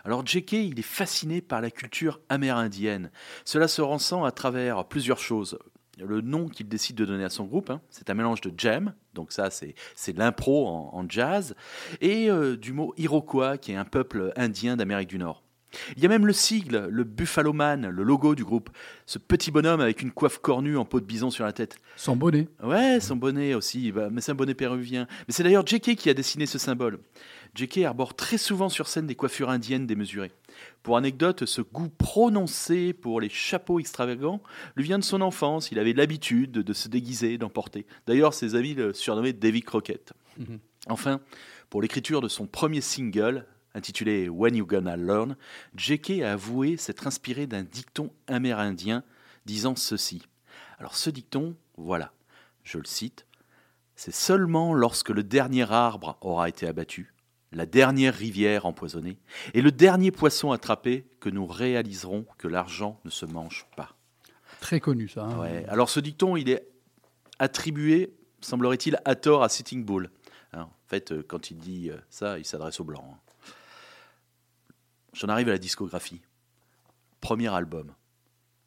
Alors 0.05 0.27
J.K., 0.27 0.53
il 0.53 0.79
est 0.79 0.83
fasciné 0.83 1.41
par 1.41 1.61
la 1.61 1.71
culture 1.71 2.21
amérindienne. 2.29 3.11
Cela 3.45 3.69
se 3.69 3.81
ressent 3.81 4.25
à 4.25 4.33
travers 4.33 4.85
plusieurs 4.85 5.19
choses. 5.19 5.59
Le 5.99 6.21
nom 6.21 6.49
qu'il 6.49 6.69
décide 6.69 6.97
de 6.97 7.05
donner 7.05 7.25
à 7.25 7.31
son 7.31 7.45
groupe, 7.45 7.71
hein, 7.71 7.81
c'est 7.89 8.11
un 8.11 8.15
mélange 8.15 8.41
de 8.41 8.53
jam, 8.57 8.95
donc 9.15 9.33
ça 9.33 9.51
c'est, 9.51 9.75
c'est 9.95 10.17
l'impro 10.17 10.67
en, 10.67 10.91
en 10.93 11.09
jazz, 11.09 11.55
et 12.01 12.29
euh, 12.29 12.57
du 12.57 12.73
mot 12.73 12.93
Iroquois, 12.97 13.59
qui 13.59 13.73
est 13.73 13.77
un 13.77 13.85
peuple 13.85 14.33
indien 14.37 14.77
d'Amérique 14.77 15.09
du 15.09 15.19
Nord. 15.19 15.45
Il 15.97 16.03
y 16.03 16.07
a 16.07 16.09
même 16.09 16.27
le 16.27 16.33
sigle, 16.33 16.87
le 16.91 17.05
Buffalo 17.05 17.53
Man, 17.53 17.89
le 17.89 18.03
logo 18.03 18.35
du 18.35 18.45
groupe. 18.45 18.71
Ce 19.07 19.19
petit 19.19 19.51
bonhomme 19.51 19.81
avec 19.81 20.03
une 20.03 20.13
coiffe 20.13 20.39
cornue 20.39 20.77
en 20.77 20.85
peau 20.85 21.01
de 21.01 21.05
bison 21.05 21.31
sur 21.31 21.45
la 21.45 21.53
tête. 21.53 21.79
Son 21.97 22.17
bonnet. 22.17 22.49
Ouais, 22.63 23.01
son 23.01 23.17
bonnet 23.17 23.55
aussi, 23.55 23.93
bah, 23.93 24.09
mais 24.11 24.21
c'est 24.21 24.33
un 24.33 24.37
bonnet 24.37 24.55
péruvien. 24.55 25.07
Mais 25.27 25.35
c'est 25.35 25.43
d'ailleurs 25.43 25.67
J.K. 25.67 25.97
qui 25.97 26.11
a 26.11 26.15
dessiné 26.15 26.47
ce 26.47 26.59
symbole. 26.59 26.99
J.K. 27.55 27.85
arbore 27.85 28.15
très 28.15 28.39
souvent 28.39 28.69
sur 28.69 28.89
scène 28.89 29.07
des 29.07 29.15
coiffures 29.15 29.49
indiennes 29.49 29.87
démesurées. 29.87 30.33
Pour 30.83 30.97
anecdote, 30.97 31.47
ce 31.47 31.61
goût 31.61 31.89
prononcé 31.89 32.93
pour 32.93 33.21
les 33.21 33.29
chapeaux 33.29 33.79
extravagants 33.79 34.43
lui 34.75 34.85
vient 34.85 34.99
de 34.99 35.05
son 35.05 35.21
enfance. 35.21 35.71
Il 35.71 35.79
avait 35.79 35.93
l'habitude 35.93 36.53
de 36.53 36.73
se 36.73 36.89
déguiser, 36.89 37.39
d'en 37.39 37.49
porter. 37.49 37.87
D'ailleurs, 38.07 38.35
ses 38.35 38.57
amis 38.57 38.75
le 38.75 38.93
surnommaient 38.93 39.33
Davy 39.33 39.63
Crockett. 39.63 40.13
Enfin, 40.89 41.21
pour 41.71 41.81
l'écriture 41.81 42.21
de 42.21 42.29
son 42.29 42.47
premier 42.47 42.81
single, 42.81 43.47
intitulé 43.75 44.29
When 44.29 44.57
You 44.57 44.67
Gonna 44.67 44.97
Learn, 44.97 45.37
J.K. 45.77 46.23
a 46.23 46.33
avoué 46.33 46.77
s'être 46.77 47.07
inspiré 47.07 47.47
d'un 47.47 47.63
dicton 47.63 48.11
amérindien 48.27 49.05
disant 49.47 49.77
ceci. 49.77 50.23
Alors 50.79 50.97
ce 50.97 51.11
dicton, 51.11 51.57
voilà, 51.77 52.13
je 52.65 52.79
le 52.79 52.85
cite, 52.85 53.27
c'est 53.97 54.15
seulement 54.15 54.75
lorsque 54.75 55.11
le 55.11 55.23
dernier 55.23 55.71
arbre 55.71 56.19
aura 56.21 56.49
été 56.49 56.67
abattu, 56.67 57.14
la 57.55 57.67
dernière 57.67 58.15
rivière 58.15 58.67
empoisonnée 58.67 59.19
et 59.55 59.63
le 59.63 59.71
dernier 59.73 60.11
poisson 60.11 60.53
attrapé 60.53 61.07
que 61.21 61.29
nous 61.29 61.47
réaliserons 61.47 62.27
que 62.39 62.49
l'argent 62.49 63.01
ne 63.05 63.11
se 63.11 63.27
mange 63.27 63.67
pas. 63.77 63.97
Très 64.61 64.81
connu, 64.81 65.09
ça. 65.09 65.25
hein. 65.25 65.39
Ouais. 65.39 65.65
Alors 65.69 65.89
ce 65.91 66.01
dicton, 66.01 66.37
il 66.37 66.49
est 66.49 66.67
attribué, 67.39 68.15
semblerait-il, 68.41 68.99
à 69.05 69.15
tort 69.15 69.43
à 69.43 69.49
Sitting 69.49 69.85
Bull. 69.85 70.11
Hein, 70.53 70.63
en 70.63 70.89
fait, 70.89 71.13
euh, 71.13 71.23
quand 71.27 71.51
il 71.51 71.59
dit 71.59 71.91
euh, 71.91 71.97
ça, 72.11 72.39
il 72.39 72.45
s'adresse 72.45 72.81
aux 72.81 72.85
Blancs. 72.85 73.05
hein. 73.07 73.19
J'en 75.13 75.29
arrive 75.29 75.49
à 75.49 75.53
la 75.53 75.59
discographie. 75.59 76.23
Premier 77.21 77.49
album, 77.53 77.93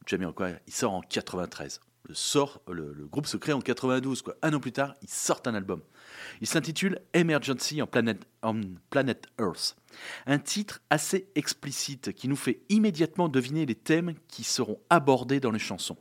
Jamiroquai, 0.06 0.56
il 0.66 0.74
sort 0.74 0.94
en 0.94 1.02
93. 1.02 1.82
Sort, 2.14 2.62
le, 2.68 3.08
groupe 3.12 3.28
se 3.28 3.38
crée 3.38 3.54
en 3.54 3.62
92. 3.62 4.22
Quoi. 4.22 4.36
Un 4.42 4.54
an 4.54 4.60
plus 4.60 4.72
tard, 4.72 4.96
ils 5.02 5.10
sortent 5.10 5.48
un 5.48 5.56
album. 5.56 5.82
Il 6.42 6.48
s'intitule 6.48 7.00
Emergency 7.14 7.82
on 7.82 7.88
Planet, 7.88 8.20
on 8.44 8.62
Planet 8.90 9.28
Earth. 9.40 9.76
Un 10.26 10.40
titre 10.40 10.82
assez 10.90 11.30
explicite 11.36 12.14
qui 12.14 12.28
nous 12.28 12.36
fait 12.36 12.62
immédiatement 12.70 13.30
deviner 13.30 13.66
les 13.66 13.76
thèmes 13.76 14.14
qui 14.28 14.44
seront 14.44 14.80
abordés 14.90 15.40
dans 15.40 15.52
les 15.52 15.60
chansons. 15.60 15.98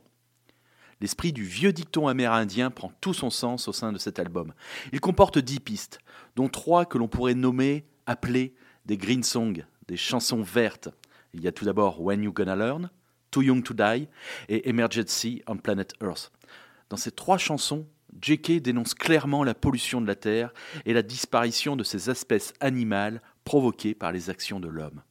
L'esprit 0.99 1.31
du 1.31 1.43
vieux 1.43 1.73
dicton 1.73 2.07
amérindien 2.07 2.71
prend 2.71 2.91
tout 3.01 3.13
son 3.13 3.29
sens 3.29 3.67
au 3.67 3.73
sein 3.73 3.91
de 3.91 3.99
cet 3.99 4.17
album. 4.17 4.53
Il 4.91 4.99
comporte 4.99 5.37
dix 5.37 5.59
pistes, 5.59 5.99
dont 6.35 6.49
trois 6.49 6.85
que 6.85 6.97
l'on 6.97 7.07
pourrait 7.07 7.35
nommer, 7.35 7.85
appeler 8.07 8.55
des 8.85 8.97
green 8.97 9.23
songs, 9.23 9.63
des 9.87 9.97
chansons 9.97 10.41
vertes. 10.41 10.89
Il 11.33 11.43
y 11.43 11.47
a 11.47 11.51
tout 11.51 11.65
d'abord 11.65 12.01
When 12.01 12.23
You 12.23 12.33
Gonna 12.33 12.55
Learn, 12.55 12.89
Too 13.37 13.43
Young 13.43 13.61
to 13.61 13.75
Die 13.75 14.07
et 14.49 14.67
Emergency 14.67 15.43
on 15.45 15.57
Planet 15.57 15.93
Earth. 16.01 16.31
Dans 16.89 16.97
ces 16.97 17.11
trois 17.11 17.37
chansons, 17.37 17.85
J.K. 18.19 18.53
dénonce 18.63 18.95
clairement 18.95 19.43
la 19.43 19.53
pollution 19.53 20.01
de 20.01 20.07
la 20.07 20.15
Terre 20.15 20.55
et 20.87 20.93
la 20.93 21.03
disparition 21.03 21.75
de 21.75 21.83
ces 21.83 22.09
espèces 22.09 22.55
animales 22.61 23.21
provoquées 23.43 23.93
par 23.93 24.11
les 24.11 24.31
actions 24.31 24.59
de 24.59 24.67
l'homme. 24.67 25.03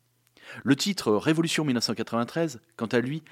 Le 0.64 0.74
titre 0.74 1.12
Révolution 1.12 1.64
1993, 1.64 2.60
quant 2.76 2.86
à 2.86 2.98
lui, 2.98 3.22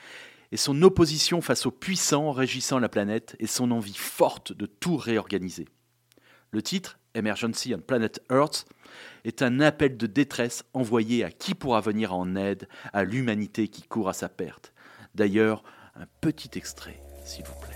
est 0.53 0.57
son 0.57 0.81
opposition 0.83 1.41
face 1.41 1.66
aux 1.66 1.73
puissants 1.73 2.31
régissant 2.31 2.79
la 2.79 2.89
planète 2.89 3.35
et 3.41 3.49
son 3.49 3.73
envie 3.73 3.97
forte 3.97 4.53
de 4.53 4.66
tout 4.66 4.97
réorganiser. 4.97 5.66
Le 6.53 6.62
titre, 6.62 7.01
Emergency 7.16 7.75
on 7.75 7.81
Planet 7.81 8.23
Earth, 8.31 8.65
est 9.25 9.43
un 9.43 9.59
appel 9.59 9.97
de 9.97 10.07
détresse 10.07 10.62
envoyé 10.73 11.25
à 11.25 11.33
qui 11.33 11.57
pourra 11.57 11.81
venir 11.81 12.15
en 12.15 12.37
aide 12.37 12.69
à 12.93 13.03
l'humanité 13.03 13.66
qui 13.66 13.83
court 13.83 14.09
à 14.09 14.12
sa 14.12 14.29
perte. 14.29 14.74
D'ailleurs, 15.15 15.62
un 15.95 16.07
petit 16.20 16.59
extrait, 16.59 17.01
s'il 17.24 17.45
vous 17.45 17.55
plaît. 17.61 17.74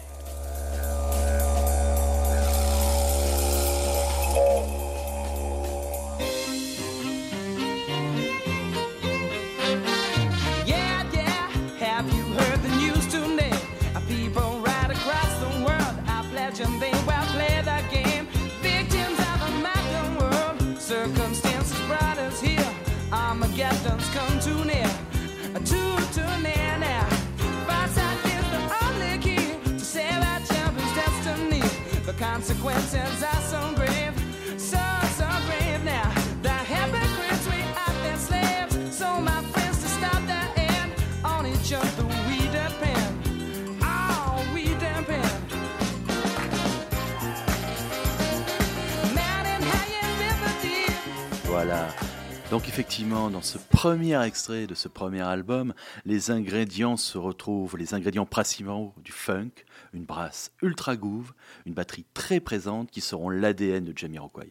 Donc 52.51 52.67
effectivement, 52.67 53.29
dans 53.29 53.43
ce 53.43 53.59
premier 53.59 54.19
extrait 54.25 54.67
de 54.67 54.75
ce 54.75 54.89
premier 54.89 55.21
album, 55.21 55.75
les 56.07 56.31
ingrédients 56.31 56.97
se 56.97 57.19
retrouvent, 57.19 57.77
les 57.77 57.93
ingrédients 57.93 58.25
principaux 58.25 58.95
du 59.05 59.13
funk, 59.13 59.51
une 59.93 60.05
brasse 60.05 60.51
ultra 60.63 60.97
groove, 60.97 61.35
une 61.67 61.75
batterie 61.75 62.07
très 62.15 62.41
présente 62.41 62.91
qui 62.91 63.03
seront 63.03 63.29
l'ADN 63.29 63.85
de 63.85 63.93
Jamiroquai. 63.97 64.51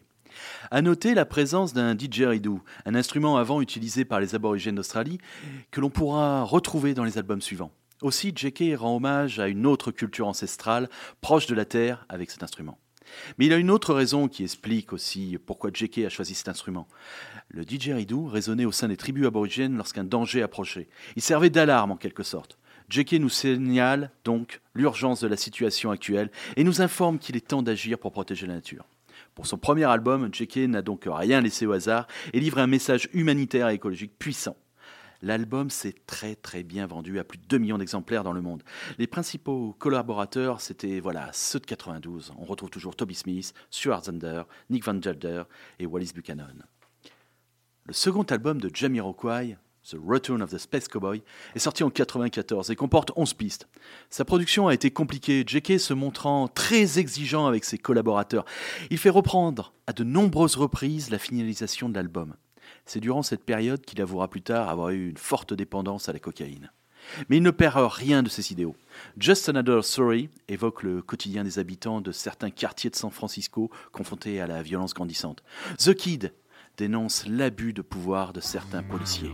À 0.69 0.84
noter 0.84 1.15
la 1.15 1.26
présence 1.26 1.74
d'un 1.74 1.95
didgeridoo, 1.95 2.61
un 2.86 2.94
instrument 2.94 3.38
avant 3.38 3.61
utilisé 3.61 4.06
par 4.06 4.19
les 4.19 4.36
aborigènes 4.36 4.76
d'Australie, 4.76 5.18
que 5.72 5.82
l'on 5.82 5.90
pourra 5.90 6.44
retrouver 6.44 6.94
dans 6.94 7.03
les 7.03 7.18
albums 7.18 7.41
suivants. 7.41 7.72
Aussi, 8.03 8.32
J.K. 8.36 8.78
rend 8.78 8.98
hommage 8.98 9.40
à 9.40 9.48
une 9.48 9.65
autre 9.65 9.90
culture 9.90 10.28
ancestrale 10.28 10.88
proche 11.19 11.48
de 11.48 11.56
la 11.56 11.65
terre 11.65 12.06
avec 12.10 12.30
cet 12.30 12.44
instrument. 12.44 12.78
Mais 13.38 13.45
il 13.45 13.52
y 13.52 13.53
a 13.53 13.57
une 13.57 13.72
autre 13.72 13.94
raison 13.94 14.28
qui 14.28 14.44
explique 14.44 14.94
aussi 14.94 15.38
pourquoi 15.45 15.72
J.K. 15.74 15.99
a 16.06 16.10
choisi 16.10 16.36
cet 16.36 16.49
instrument. 16.49 16.88
Le 17.49 17.64
didgeridoo 17.64 18.26
résonnait 18.26 18.65
au 18.65 18.72
sein 18.72 18.88
des 18.88 18.98
tribus 18.98 19.26
aborigènes 19.26 19.78
lorsqu'un 19.78 20.03
danger 20.03 20.41
approchait. 20.41 20.90
Il 21.15 21.22
servait 21.22 21.49
d'alarme 21.49 21.91
en 21.91 21.98
quelque 21.98 22.24
sorte. 22.24 22.57
J.K. 22.90 23.14
nous 23.14 23.30
signale 23.30 24.11
donc 24.24 24.61
l'urgence 24.74 25.22
de 25.22 25.28
la 25.28 25.38
situation 25.38 25.91
actuelle 25.91 26.32
et 26.56 26.64
nous 26.64 26.82
informe 26.82 27.19
qu'il 27.19 27.36
est 27.36 27.48
temps 27.48 27.61
d'agir 27.61 27.99
pour 27.99 28.11
protéger 28.11 28.48
la 28.48 28.56
nature. 28.56 28.86
Pour 29.36 29.45
son 29.45 29.57
premier 29.57 29.84
album, 29.84 30.34
J.K. 30.34 30.68
n'a 30.68 30.82
donc 30.82 31.03
rien 31.06 31.41
laissé 31.41 31.65
au 31.65 31.74
hasard 31.74 32.07
et 32.34 32.40
livre 32.40 32.60
un 32.60 32.68
message 32.68 33.10
humanitaire 33.14 33.69
et 33.69 33.76
écologique 33.76 34.18
puissant. 34.18 34.56
L'album 35.22 35.69
s'est 35.69 35.95
très 36.06 36.36
très 36.36 36.64
bien 36.64 36.86
vendu 36.86 37.19
à 37.19 37.24
plus 37.24 37.38
de 37.38 37.45
2 37.48 37.57
millions 37.57 37.78
d'exemplaires 37.78 38.24
dans 38.24 38.34
le 38.34 38.41
monde. 38.41 38.64
Les 38.99 39.07
principaux 39.07 39.76
collaborateurs, 39.80 40.61
c'était 40.61 40.99
voilà, 40.99 41.30
ceux 41.34 41.60
de 41.60 41.65
92. 41.65 42.34
On 42.38 42.45
retrouve 42.45 42.69
toujours 42.69 42.95
Toby 42.95 43.15
Smith, 43.15 43.53
Stuart 43.72 44.06
Zander, 44.06 44.44
Nick 44.69 44.86
Van 44.86 45.02
Gelder 45.02 45.44
et 45.80 45.86
Wallis 45.86 46.11
Buchanan. 46.14 46.64
Le 47.88 47.93
second 47.93 48.23
album 48.23 48.59
de 48.59 48.69
Jamiroquai, 48.73 49.55
The 49.89 49.95
Return 50.05 50.41
of 50.41 50.49
the 50.49 50.57
Space 50.57 50.89
Cowboy, 50.89 51.23
est 51.55 51.59
sorti 51.59 51.85
en 51.85 51.89
94 51.89 52.69
et 52.69 52.76
comporte 52.76 53.14
11 53.15 53.34
pistes. 53.34 53.69
Sa 54.09 54.26
production 54.26 54.68
a 54.68 54.73
été 54.73 54.91
compliquée, 54.91 55.45
J.K. 55.47 55.80
se 55.80 55.93
montrant 55.93 56.49
très 56.49 56.99
exigeant 56.99 57.47
avec 57.47 57.64
ses 57.64 57.77
collaborateurs. 57.77 58.43
Il 58.89 58.97
fait 58.97 59.09
reprendre 59.09 59.72
à 59.88 59.93
de 59.93 60.03
nombreuses 60.03 60.57
reprises 60.57 61.11
la 61.11 61.18
finalisation 61.18 61.88
de 61.88 61.95
l'album. 61.95 62.35
C'est 62.85 62.99
durant 62.99 63.23
cette 63.23 63.45
période 63.45 63.85
qu'il 63.85 64.01
avouera 64.01 64.27
plus 64.27 64.41
tard 64.41 64.68
avoir 64.68 64.89
eu 64.89 65.09
une 65.09 65.18
forte 65.18 65.53
dépendance 65.53 66.09
à 66.09 66.14
la 66.14 66.19
cocaïne. 66.19 66.69
Mais 67.30 67.38
il 67.38 67.43
ne 67.43 67.51
perd 67.51 67.89
rien 67.89 68.22
de 68.22 68.27
ses 68.27 68.51
idéaux. 68.51 68.76
Just 69.18 69.47
Another 69.47 69.85
Story 69.85 70.30
évoque 70.49 70.84
le 70.84 71.01
quotidien 71.01 71.45
des 71.45 71.57
habitants 71.57 72.01
de 72.01 72.11
certains 72.11 72.49
quartiers 72.49 72.89
de 72.89 72.97
San 72.97 73.11
Francisco 73.11 73.72
confrontés 73.93 74.41
à 74.41 74.47
la 74.47 74.61
violence 74.61 74.93
grandissante. 74.93 75.41
The 75.77 75.93
Kid 75.93 76.34
dénonce 76.77 77.25
l'abus 77.27 77.73
de 77.73 77.81
pouvoir 77.81 78.33
de 78.33 78.39
certains 78.39 78.83
policiers. 78.83 79.33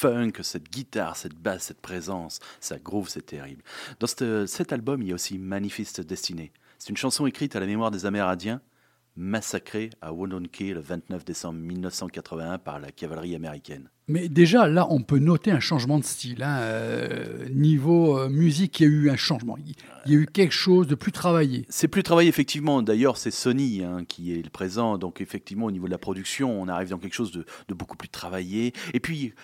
Funk, 0.00 0.32
cette 0.42 0.70
guitare, 0.70 1.16
cette 1.16 1.34
basse, 1.34 1.64
cette 1.64 1.80
présence, 1.80 2.38
ça 2.60 2.78
groove, 2.78 3.08
c'est 3.10 3.26
terrible. 3.26 3.62
Dans 3.98 4.06
cette- 4.06 4.46
cet 4.46 4.72
album, 4.72 5.02
il 5.02 5.08
y 5.08 5.12
a 5.12 5.14
aussi 5.14 5.38
Manifest 5.38 6.00
Destiny. 6.00 6.50
C'est 6.78 6.88
une 6.88 6.96
chanson 6.96 7.26
écrite 7.26 7.54
à 7.56 7.60
la 7.60 7.66
mémoire 7.66 7.90
des 7.90 8.06
Amérindiens, 8.06 8.62
massacrés 9.16 9.90
à 10.00 10.12
Wodonke 10.14 10.60
le 10.60 10.80
29 10.80 11.24
décembre 11.24 11.58
1981 11.58 12.58
par 12.58 12.78
la 12.80 12.90
cavalerie 12.92 13.34
américaine. 13.34 13.90
Mais 14.08 14.28
déjà, 14.28 14.66
là, 14.66 14.86
on 14.90 15.02
peut 15.02 15.18
noter 15.18 15.50
un 15.50 15.60
changement 15.60 15.98
de 15.98 16.04
style. 16.04 16.42
hein. 16.42 16.58
Euh, 16.60 17.48
niveau 17.50 18.18
euh, 18.18 18.28
musique, 18.28 18.80
il 18.80 18.82
y 18.84 18.86
a 18.86 18.88
eu 18.90 19.10
un 19.10 19.16
changement. 19.16 19.56
Il 19.58 19.74
il 20.06 20.12
y 20.12 20.16
a 20.16 20.18
eu 20.20 20.26
quelque 20.26 20.52
chose 20.54 20.86
de 20.86 20.94
plus 20.94 21.12
travaillé. 21.12 21.66
C'est 21.68 21.86
plus 21.86 22.02
travaillé 22.02 22.28
effectivement. 22.30 22.80
D'ailleurs, 22.82 23.18
c'est 23.18 23.30
Sony 23.30 23.84
hein, 23.84 24.04
qui 24.08 24.32
est 24.32 24.42
le 24.42 24.48
présent. 24.48 24.96
Donc 24.96 25.20
effectivement, 25.20 25.66
au 25.66 25.70
niveau 25.70 25.86
de 25.86 25.90
la 25.92 25.98
production, 25.98 26.58
on 26.60 26.68
arrive 26.68 26.88
dans 26.88 26.98
quelque 26.98 27.12
chose 27.14 27.30
de, 27.32 27.44
de 27.68 27.74
beaucoup 27.74 27.98
plus 27.98 28.08
travaillé. 28.08 28.72
Et 28.94 29.00
puis, 29.00 29.34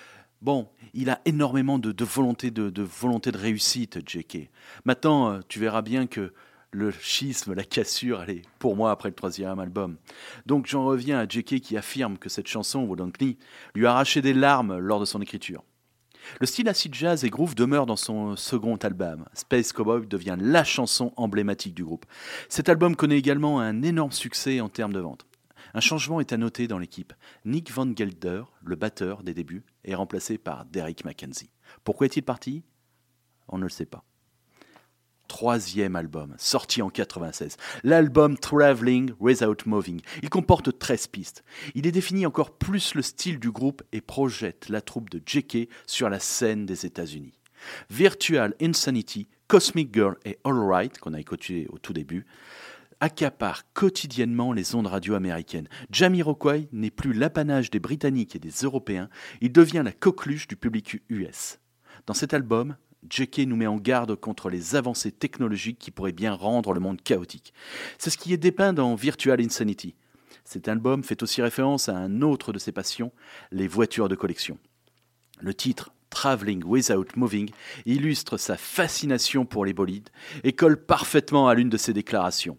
bon, 0.46 0.68
il 0.94 1.10
a 1.10 1.20
énormément 1.24 1.80
de, 1.80 2.04
volonté 2.04 2.52
de, 2.52 2.82
volonté 2.82 3.32
de 3.32 3.36
réussite, 3.36 3.98
J.K. 4.08 4.48
Maintenant, 4.84 5.32
euh, 5.32 5.40
tu 5.48 5.58
verras 5.58 5.82
bien 5.82 6.06
que 6.06 6.32
le 6.70 6.92
schisme, 6.92 7.52
la 7.52 7.64
cassure, 7.64 8.22
elle 8.22 8.30
est 8.30 8.42
pour 8.60 8.76
moi 8.76 8.92
après 8.92 9.08
le 9.08 9.14
troisième 9.16 9.58
album. 9.58 9.96
Donc 10.46 10.66
j'en 10.66 10.84
reviens 10.84 11.18
à 11.18 11.26
J.K. 11.28 11.58
qui 11.58 11.76
affirme 11.76 12.16
que 12.16 12.28
cette 12.28 12.46
chanson, 12.46 12.84
Wodankney, 12.84 13.38
lui 13.74 13.86
a 13.86 13.90
arraché 13.90 14.22
des 14.22 14.34
larmes 14.34 14.78
lors 14.78 15.00
de 15.00 15.04
son 15.04 15.20
écriture. 15.20 15.64
Le 16.40 16.46
style 16.46 16.68
acid 16.68 16.94
jazz 16.94 17.24
et 17.24 17.30
groove 17.30 17.56
demeure 17.56 17.86
dans 17.86 17.96
son 17.96 18.36
second 18.36 18.76
album. 18.76 19.24
Space 19.34 19.72
Cowboy 19.72 20.06
devient 20.06 20.36
la 20.38 20.62
chanson 20.62 21.12
emblématique 21.16 21.74
du 21.74 21.84
groupe. 21.84 22.06
Cet 22.48 22.68
album 22.68 22.94
connaît 22.94 23.18
également 23.18 23.58
un 23.60 23.82
énorme 23.82 24.12
succès 24.12 24.60
en 24.60 24.68
termes 24.68 24.92
de 24.92 25.00
vente. 25.00 25.25
Un 25.76 25.80
changement 25.80 26.20
est 26.20 26.32
à 26.32 26.38
noter 26.38 26.68
dans 26.68 26.78
l'équipe. 26.78 27.12
Nick 27.44 27.70
Van 27.70 27.86
Gelder, 27.94 28.44
le 28.64 28.76
batteur 28.76 29.22
des 29.22 29.34
débuts, 29.34 29.62
est 29.84 29.94
remplacé 29.94 30.38
par 30.38 30.64
Derek 30.64 31.04
McKenzie. 31.04 31.50
Pourquoi 31.84 32.06
est-il 32.06 32.22
parti? 32.22 32.62
On 33.48 33.58
ne 33.58 33.64
le 33.64 33.68
sait 33.68 33.84
pas. 33.84 34.02
Troisième 35.28 35.94
album, 35.94 36.34
sorti 36.38 36.80
en 36.80 36.88
96. 36.88 37.58
L'album 37.84 38.38
Traveling 38.38 39.12
Without 39.20 39.66
Moving. 39.66 40.00
Il 40.22 40.30
comporte 40.30 40.78
13 40.78 41.08
pistes. 41.08 41.44
Il 41.74 41.86
est 41.86 41.92
défini 41.92 42.24
encore 42.24 42.56
plus 42.56 42.94
le 42.94 43.02
style 43.02 43.38
du 43.38 43.50
groupe 43.50 43.82
et 43.92 44.00
projette 44.00 44.70
la 44.70 44.80
troupe 44.80 45.10
de 45.10 45.20
JK 45.26 45.68
sur 45.86 46.08
la 46.08 46.20
scène 46.20 46.64
des 46.64 46.86
États-Unis. 46.86 47.38
Virtual 47.90 48.54
Insanity, 48.62 49.28
Cosmic 49.46 49.92
Girl 49.92 50.16
et 50.24 50.38
All 50.44 50.58
Right, 50.58 50.98
qu'on 50.98 51.12
a 51.12 51.20
écouté 51.20 51.66
au 51.68 51.78
tout 51.78 51.92
début, 51.92 52.24
accapare 53.00 53.62
quotidiennement 53.72 54.52
les 54.52 54.74
ondes 54.74 54.86
radio 54.86 55.14
américaines. 55.14 55.68
Jamiroquai 55.90 56.68
n'est 56.72 56.90
plus 56.90 57.12
l'apanage 57.12 57.70
des 57.70 57.80
Britanniques 57.80 58.36
et 58.36 58.38
des 58.38 58.50
Européens, 58.62 59.08
il 59.40 59.52
devient 59.52 59.82
la 59.84 59.92
coqueluche 59.92 60.48
du 60.48 60.56
public 60.56 61.02
US. 61.08 61.58
Dans 62.06 62.14
cet 62.14 62.34
album, 62.34 62.76
JK 63.08 63.40
nous 63.40 63.56
met 63.56 63.66
en 63.66 63.76
garde 63.76 64.16
contre 64.16 64.50
les 64.50 64.74
avancées 64.74 65.12
technologiques 65.12 65.78
qui 65.78 65.90
pourraient 65.90 66.12
bien 66.12 66.32
rendre 66.32 66.72
le 66.72 66.80
monde 66.80 67.00
chaotique. 67.02 67.52
C'est 67.98 68.10
ce 68.10 68.18
qui 68.18 68.32
est 68.32 68.38
dépeint 68.38 68.72
dans 68.72 68.94
Virtual 68.94 69.40
Insanity. 69.40 69.94
Cet 70.44 70.68
album 70.68 71.02
fait 71.02 71.22
aussi 71.22 71.42
référence 71.42 71.88
à 71.88 71.96
un 71.96 72.22
autre 72.22 72.52
de 72.52 72.58
ses 72.58 72.72
passions, 72.72 73.12
les 73.50 73.68
voitures 73.68 74.08
de 74.08 74.14
collection. 74.14 74.58
Le 75.40 75.54
titre 75.54 75.92
Traveling 76.10 76.64
Without 76.64 77.06
Moving 77.16 77.50
illustre 77.84 78.36
sa 78.36 78.56
fascination 78.56 79.44
pour 79.44 79.64
les 79.64 79.74
bolides 79.74 80.08
et 80.44 80.52
colle 80.52 80.80
parfaitement 80.82 81.48
à 81.48 81.54
l'une 81.54 81.68
de 81.68 81.76
ses 81.76 81.92
déclarations. 81.92 82.58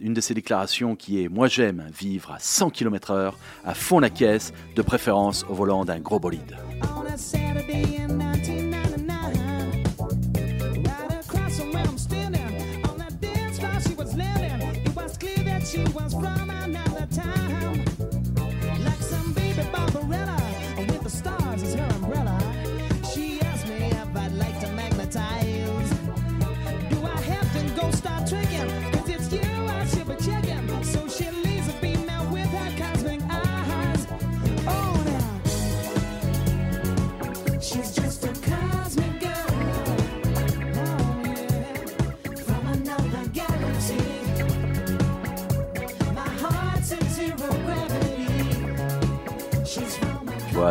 Une 0.00 0.12
de 0.12 0.20
ses 0.20 0.34
déclarations 0.34 0.96
qui 0.96 1.22
est 1.22 1.28
Moi 1.28 1.46
j'aime 1.46 1.88
vivre 1.96 2.32
à 2.32 2.38
100 2.40 2.70
km/h, 2.70 3.32
à 3.64 3.74
fond 3.74 4.00
la 4.00 4.10
caisse, 4.10 4.52
de 4.74 4.82
préférence 4.82 5.44
au 5.48 5.54
volant 5.54 5.84
d'un 5.84 6.00
gros 6.00 6.18
bolide. 6.18 6.56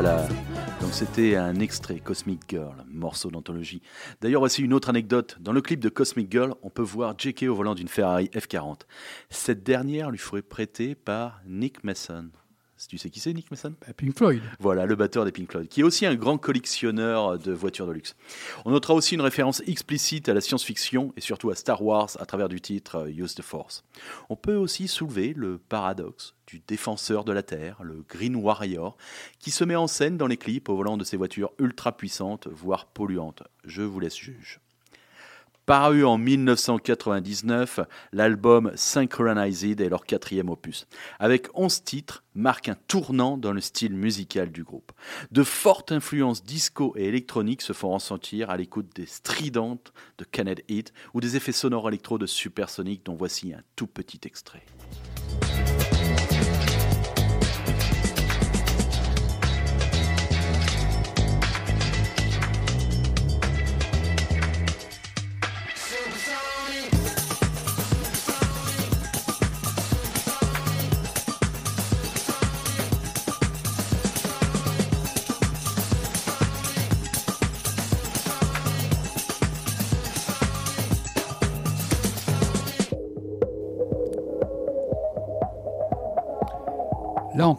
Voilà. 0.03 0.27
Donc 0.81 0.91
c'était 0.91 1.37
un 1.37 1.55
extrait 1.61 1.99
Cosmic 1.99 2.41
Girl, 2.49 2.75
morceau 2.89 3.31
d'anthologie. 3.31 3.81
D'ailleurs, 4.19 4.41
voici 4.41 4.61
une 4.61 4.73
autre 4.73 4.89
anecdote. 4.89 5.37
Dans 5.39 5.53
le 5.53 5.61
clip 5.61 5.79
de 5.79 5.87
Cosmic 5.87 6.29
Girl, 6.29 6.55
on 6.61 6.69
peut 6.69 6.81
voir 6.81 7.17
JK 7.17 7.43
au 7.43 7.55
volant 7.55 7.73
d'une 7.73 7.87
Ferrari 7.87 8.29
F40. 8.33 8.81
Cette 9.29 9.63
dernière 9.63 10.11
lui 10.11 10.17
ferait 10.17 10.41
prêtée 10.41 10.93
par 10.93 11.39
Nick 11.47 11.85
Mason. 11.85 12.31
Tu 12.87 12.97
sais 12.97 13.09
qui 13.09 13.19
c'est 13.19 13.33
Nick 13.33 13.49
Mason? 13.51 13.73
Bah, 13.81 13.93
Pink 13.93 14.17
Floyd. 14.17 14.41
Voilà, 14.59 14.85
le 14.85 14.95
batteur 14.95 15.25
des 15.25 15.31
Pink 15.31 15.51
Floyd, 15.51 15.67
qui 15.67 15.81
est 15.81 15.83
aussi 15.83 16.05
un 16.05 16.15
grand 16.15 16.37
collectionneur 16.37 17.37
de 17.37 17.51
voitures 17.51 17.87
de 17.87 17.91
luxe. 17.91 18.15
On 18.65 18.71
notera 18.71 18.93
aussi 18.93 19.15
une 19.15 19.21
référence 19.21 19.61
explicite 19.67 20.29
à 20.29 20.33
la 20.33 20.41
science-fiction 20.41 21.13
et 21.17 21.21
surtout 21.21 21.49
à 21.49 21.55
Star 21.55 21.81
Wars 21.81 22.09
à 22.19 22.25
travers 22.25 22.49
du 22.49 22.61
titre 22.61 22.97
euh, 22.97 23.09
Use 23.09 23.35
the 23.35 23.41
Force. 23.41 23.83
On 24.29 24.35
peut 24.35 24.55
aussi 24.55 24.87
soulever 24.87 25.33
le 25.35 25.57
paradoxe 25.57 26.35
du 26.47 26.61
défenseur 26.67 27.23
de 27.23 27.31
la 27.31 27.43
Terre, 27.43 27.81
le 27.83 28.03
Green 28.07 28.35
Warrior, 28.35 28.97
qui 29.39 29.51
se 29.51 29.63
met 29.63 29.75
en 29.75 29.87
scène 29.87 30.17
dans 30.17 30.27
les 30.27 30.37
clips 30.37 30.69
au 30.69 30.75
volant 30.75 30.97
de 30.97 31.03
ces 31.03 31.17
voitures 31.17 31.51
ultra 31.59 31.95
puissantes, 31.95 32.47
voire 32.47 32.87
polluantes. 32.87 33.43
Je 33.63 33.81
vous 33.81 33.99
laisse 33.99 34.17
juge. 34.17 34.59
Paru 35.65 36.03
en 36.03 36.17
1999, 36.17 37.79
l'album 38.11 38.73
Synchronized 38.75 39.79
est 39.79 39.87
leur 39.87 40.05
quatrième 40.05 40.49
opus. 40.49 40.87
Avec 41.19 41.47
11 41.53 41.85
titres, 41.85 42.23
marque 42.35 42.67
un 42.67 42.75
tournant 42.89 43.37
dans 43.37 43.53
le 43.53 43.61
style 43.61 43.93
musical 43.93 44.51
du 44.51 44.65
groupe. 44.65 44.91
De 45.31 45.43
fortes 45.43 45.93
influences 45.93 46.43
disco 46.43 46.93
et 46.97 47.05
électroniques 47.05 47.61
se 47.61 47.71
font 47.71 47.93
ressentir 47.93 48.49
à 48.49 48.57
l'écoute 48.57 48.93
des 48.93 49.05
stridentes 49.05 49.93
de 50.17 50.25
Kenneth 50.25 50.65
Heat 50.67 50.91
ou 51.13 51.21
des 51.21 51.37
effets 51.37 51.53
sonores 51.53 51.87
électro 51.87 52.17
de 52.17 52.25
Supersonic 52.25 53.05
dont 53.05 53.15
voici 53.15 53.53
un 53.53 53.61
tout 53.77 53.87
petit 53.87 54.19
extrait. 54.25 54.65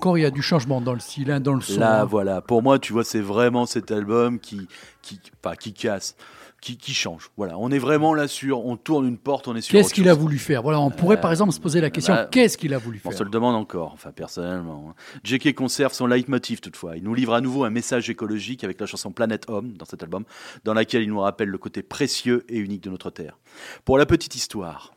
Encore, 0.04 0.18
il 0.18 0.22
y 0.22 0.26
a 0.26 0.30
du 0.30 0.42
changement 0.42 0.80
dans 0.82 0.92
le 0.92 1.00
style, 1.00 1.30
hein, 1.30 1.40
dans 1.40 1.54
le 1.54 1.62
son. 1.62 1.80
Là, 1.80 2.02
hein. 2.02 2.04
voilà. 2.04 2.42
Pour 2.42 2.62
moi, 2.62 2.78
tu 2.78 2.92
vois, 2.92 3.04
c'est 3.04 3.20
vraiment 3.20 3.64
cet 3.64 3.90
album 3.90 4.38
qui, 4.38 4.68
qui, 5.00 5.18
pas 5.40 5.56
qui 5.56 5.72
casse, 5.72 6.14
qui, 6.60 6.76
qui 6.76 6.92
change. 6.92 7.30
Voilà. 7.38 7.56
On 7.58 7.70
est 7.70 7.78
vraiment 7.78 8.12
là 8.12 8.28
sur, 8.28 8.66
on 8.66 8.76
tourne 8.76 9.06
une 9.08 9.16
porte, 9.16 9.48
on 9.48 9.56
est 9.56 9.62
sur. 9.62 9.72
Qu'est-ce 9.72 9.94
qu'il 9.94 10.08
a 10.10 10.14
voulu 10.14 10.36
faire? 10.38 10.62
Voilà, 10.62 10.78
on 10.80 10.90
pourrait 10.90 11.20
par 11.20 11.30
exemple 11.30 11.52
se 11.52 11.60
poser 11.60 11.80
la 11.80 11.88
question 11.88 12.12
bah, 12.12 12.28
qu'est-ce 12.30 12.58
qu'il 12.58 12.74
a 12.74 12.78
voulu 12.78 13.00
On 13.04 13.08
faire? 13.10 13.18
se 13.18 13.24
le 13.24 13.30
demande 13.30 13.54
encore, 13.54 13.92
enfin 13.94 14.12
personnellement. 14.12 14.90
hein. 14.90 14.94
JK 15.24 15.54
conserve 15.54 15.94
son 15.94 16.06
leitmotiv 16.06 16.60
toutefois. 16.60 16.98
Il 16.98 17.02
nous 17.04 17.14
livre 17.14 17.32
à 17.32 17.40
nouveau 17.40 17.64
un 17.64 17.70
message 17.70 18.10
écologique 18.10 18.62
avec 18.62 18.78
la 18.80 18.86
chanson 18.86 19.10
Planète 19.10 19.44
Homme 19.48 19.72
dans 19.72 19.86
cet 19.86 20.02
album, 20.02 20.24
dans 20.64 20.74
laquelle 20.74 21.02
il 21.02 21.08
nous 21.08 21.20
rappelle 21.20 21.48
le 21.48 21.58
côté 21.58 21.82
précieux 21.82 22.44
et 22.50 22.58
unique 22.58 22.82
de 22.82 22.90
notre 22.90 23.08
Terre. 23.08 23.38
Pour 23.86 23.96
la 23.96 24.04
petite 24.04 24.34
histoire, 24.34 24.92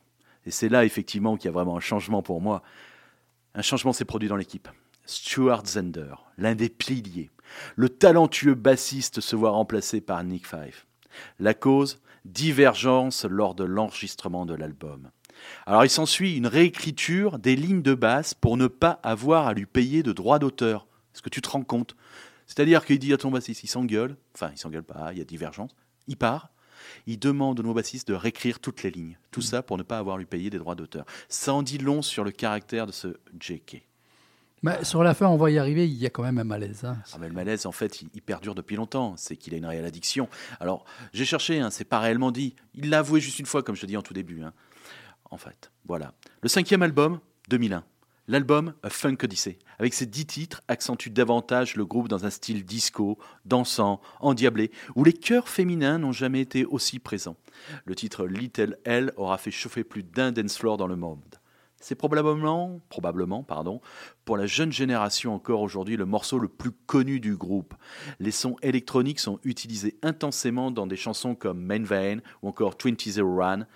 et 0.45 0.51
c'est 0.51 0.67
là 0.69 0.83
effectivement 0.83 1.37
qu'il 1.37 1.45
y 1.45 1.49
a 1.49 1.53
vraiment 1.53 1.77
un 1.77 1.81
changement 1.81 2.21
pour 2.21 2.41
moi, 2.41 2.61
un 3.55 3.61
changement 3.61 3.93
s'est 3.93 4.05
produit 4.05 4.29
dans 4.29 4.35
l'équipe. 4.35 4.67
Stuart 5.07 5.65
Zender, 5.65 6.15
l'un 6.37 6.53
des 6.53 6.69
piliers, 6.69 7.31
le 7.75 7.89
talentueux 7.89 8.55
bassiste 8.55 9.21
se 9.21 9.35
voit 9.35 9.51
remplacé 9.51 10.01
par 10.01 10.21
Nick 10.23 10.45
Five. 10.45 10.85
La 11.39 11.53
cause 11.53 11.99
Divergence 12.25 13.23
lors 13.23 13.55
de 13.55 13.63
l'enregistrement 13.63 14.45
de 14.45 14.53
l'album. 14.53 15.09
Alors 15.65 15.85
il 15.85 15.89
s'ensuit 15.89 16.35
une 16.35 16.47
réécriture 16.47 17.39
des 17.39 17.55
lignes 17.55 17.81
de 17.81 17.93
basse 17.93 18.33
pour 18.33 18.57
ne 18.57 18.67
pas 18.67 18.99
avoir 19.01 19.47
à 19.47 19.53
lui 19.53 19.65
payer 19.65 20.03
de 20.03 20.11
droits 20.11 20.39
d'auteur. 20.39 20.87
Est-ce 21.15 21.21
que 21.21 21.29
tu 21.29 21.41
te 21.41 21.49
rends 21.49 21.63
compte? 21.63 21.95
C'est-à-dire 22.45 22.85
qu'il 22.85 22.99
dit 22.99 23.13
à 23.13 23.17
ton 23.17 23.31
bassiste, 23.31 23.63
il 23.63 23.67
s'engueule, 23.67 24.17
enfin 24.35 24.51
il 24.51 24.57
s'engueule 24.57 24.83
pas, 24.83 25.13
il 25.13 25.19
y 25.19 25.21
a 25.21 25.25
divergence, 25.25 25.71
il 26.07 26.17
part, 26.17 26.49
il 27.05 27.17
demande 27.17 27.61
au 27.61 27.63
nouveau 27.63 27.75
bassiste 27.75 28.09
de 28.09 28.13
réécrire 28.13 28.59
toutes 28.59 28.83
les 28.83 28.91
lignes. 28.91 29.17
Tout 29.31 29.41
ça 29.41 29.63
pour 29.63 29.77
ne 29.77 29.83
pas 29.83 29.99
avoir 29.99 30.17
à 30.17 30.19
lui 30.19 30.25
payer 30.25 30.49
des 30.49 30.57
droits 30.57 30.75
d'auteur. 30.75 31.05
Ça 31.29 31.53
en 31.53 31.63
dit 31.63 31.77
long 31.77 32.01
sur 32.01 32.25
le 32.25 32.31
caractère 32.31 32.87
de 32.87 32.91
ce 32.91 33.17
JK. 33.39 33.87
Mais 34.63 34.83
sur 34.83 35.03
la 35.03 35.13
fin, 35.13 35.27
on 35.27 35.37
va 35.37 35.51
y 35.51 35.59
arriver, 35.59 35.87
il 35.87 35.93
y 35.95 36.05
a 36.05 36.09
quand 36.09 36.23
même 36.23 36.39
un 36.39 36.43
malaise. 36.43 36.83
hein. 36.83 36.97
Ah, 37.13 37.17
mais 37.19 37.27
le 37.27 37.33
malaise, 37.33 37.65
en 37.65 37.71
fait, 37.71 38.01
il, 38.01 38.21
perdure 38.21 38.55
depuis 38.55 38.75
longtemps. 38.75 39.15
C'est 39.17 39.35
qu'il 39.37 39.53
a 39.53 39.57
une 39.57 39.65
réelle 39.65 39.85
addiction. 39.85 40.29
Alors, 40.59 40.83
j'ai 41.13 41.25
cherché, 41.25 41.59
hein, 41.59 41.69
c'est 41.69 41.85
pas 41.85 41.99
réellement 41.99 42.31
dit. 42.31 42.55
Il 42.73 42.89
l'a 42.89 42.99
avoué 42.99 43.19
juste 43.19 43.39
une 43.39 43.45
fois, 43.45 43.61
comme 43.61 43.75
je 43.75 43.81
te 43.81 43.85
dis 43.85 43.97
en 43.97 44.01
tout 44.01 44.13
début. 44.15 44.41
hein. 44.41 44.53
En 45.29 45.37
fait, 45.37 45.71
voilà. 45.85 46.13
Le 46.41 46.49
cinquième 46.49 46.81
album, 46.81 47.19
2001. 47.49 47.83
L'album 48.29 48.73
A 48.83 48.89
Funk 48.89 49.15
Odyssey, 49.23 49.57
avec 49.79 49.93
ses 49.93 50.05
dix 50.05 50.25
titres, 50.25 50.61
accentue 50.67 51.09
davantage 51.09 51.77
le 51.77 51.85
groupe 51.85 52.09
dans 52.09 52.25
un 52.25 52.29
style 52.29 52.65
disco, 52.65 53.17
dansant, 53.45 54.01
endiablé, 54.19 54.69
où 54.95 55.05
les 55.05 55.13
chœurs 55.13 55.47
féminins 55.47 55.97
n'ont 55.97 56.11
jamais 56.11 56.41
été 56.41 56.65
aussi 56.65 56.99
présents. 56.99 57.37
Le 57.85 57.95
titre 57.95 58.25
Little 58.25 58.77
L 58.83 59.13
aura 59.15 59.37
fait 59.37 59.51
chauffer 59.51 59.85
plus 59.85 60.03
d'un 60.03 60.33
dance 60.33 60.57
floor 60.57 60.75
dans 60.75 60.87
le 60.87 60.97
monde. 60.97 61.21
C'est 61.79 61.95
probablement, 61.95 62.81
probablement 62.89 63.43
pardon, 63.43 63.81
pour 64.25 64.35
la 64.35 64.47
jeune 64.47 64.71
génération 64.71 65.35
encore 65.35 65.61
aujourd'hui 65.61 65.95
le 65.95 66.05
morceau 66.05 66.39
le 66.39 66.47
plus 66.47 66.71
connu 66.71 67.19
du 67.19 67.35
groupe. 67.35 67.75
Les 68.19 68.31
sons 68.31 68.55
électroniques 68.63 69.19
sont 69.19 69.39
utilisés 69.43 69.97
intensément 70.01 70.71
dans 70.71 70.87
des 70.87 70.95
chansons 70.95 71.35
comme 71.35 71.61
Main 71.61 71.83
Vein 71.83 72.17
ou 72.41 72.47
encore 72.47 72.75
20 72.83 73.21
Run. 73.21 73.67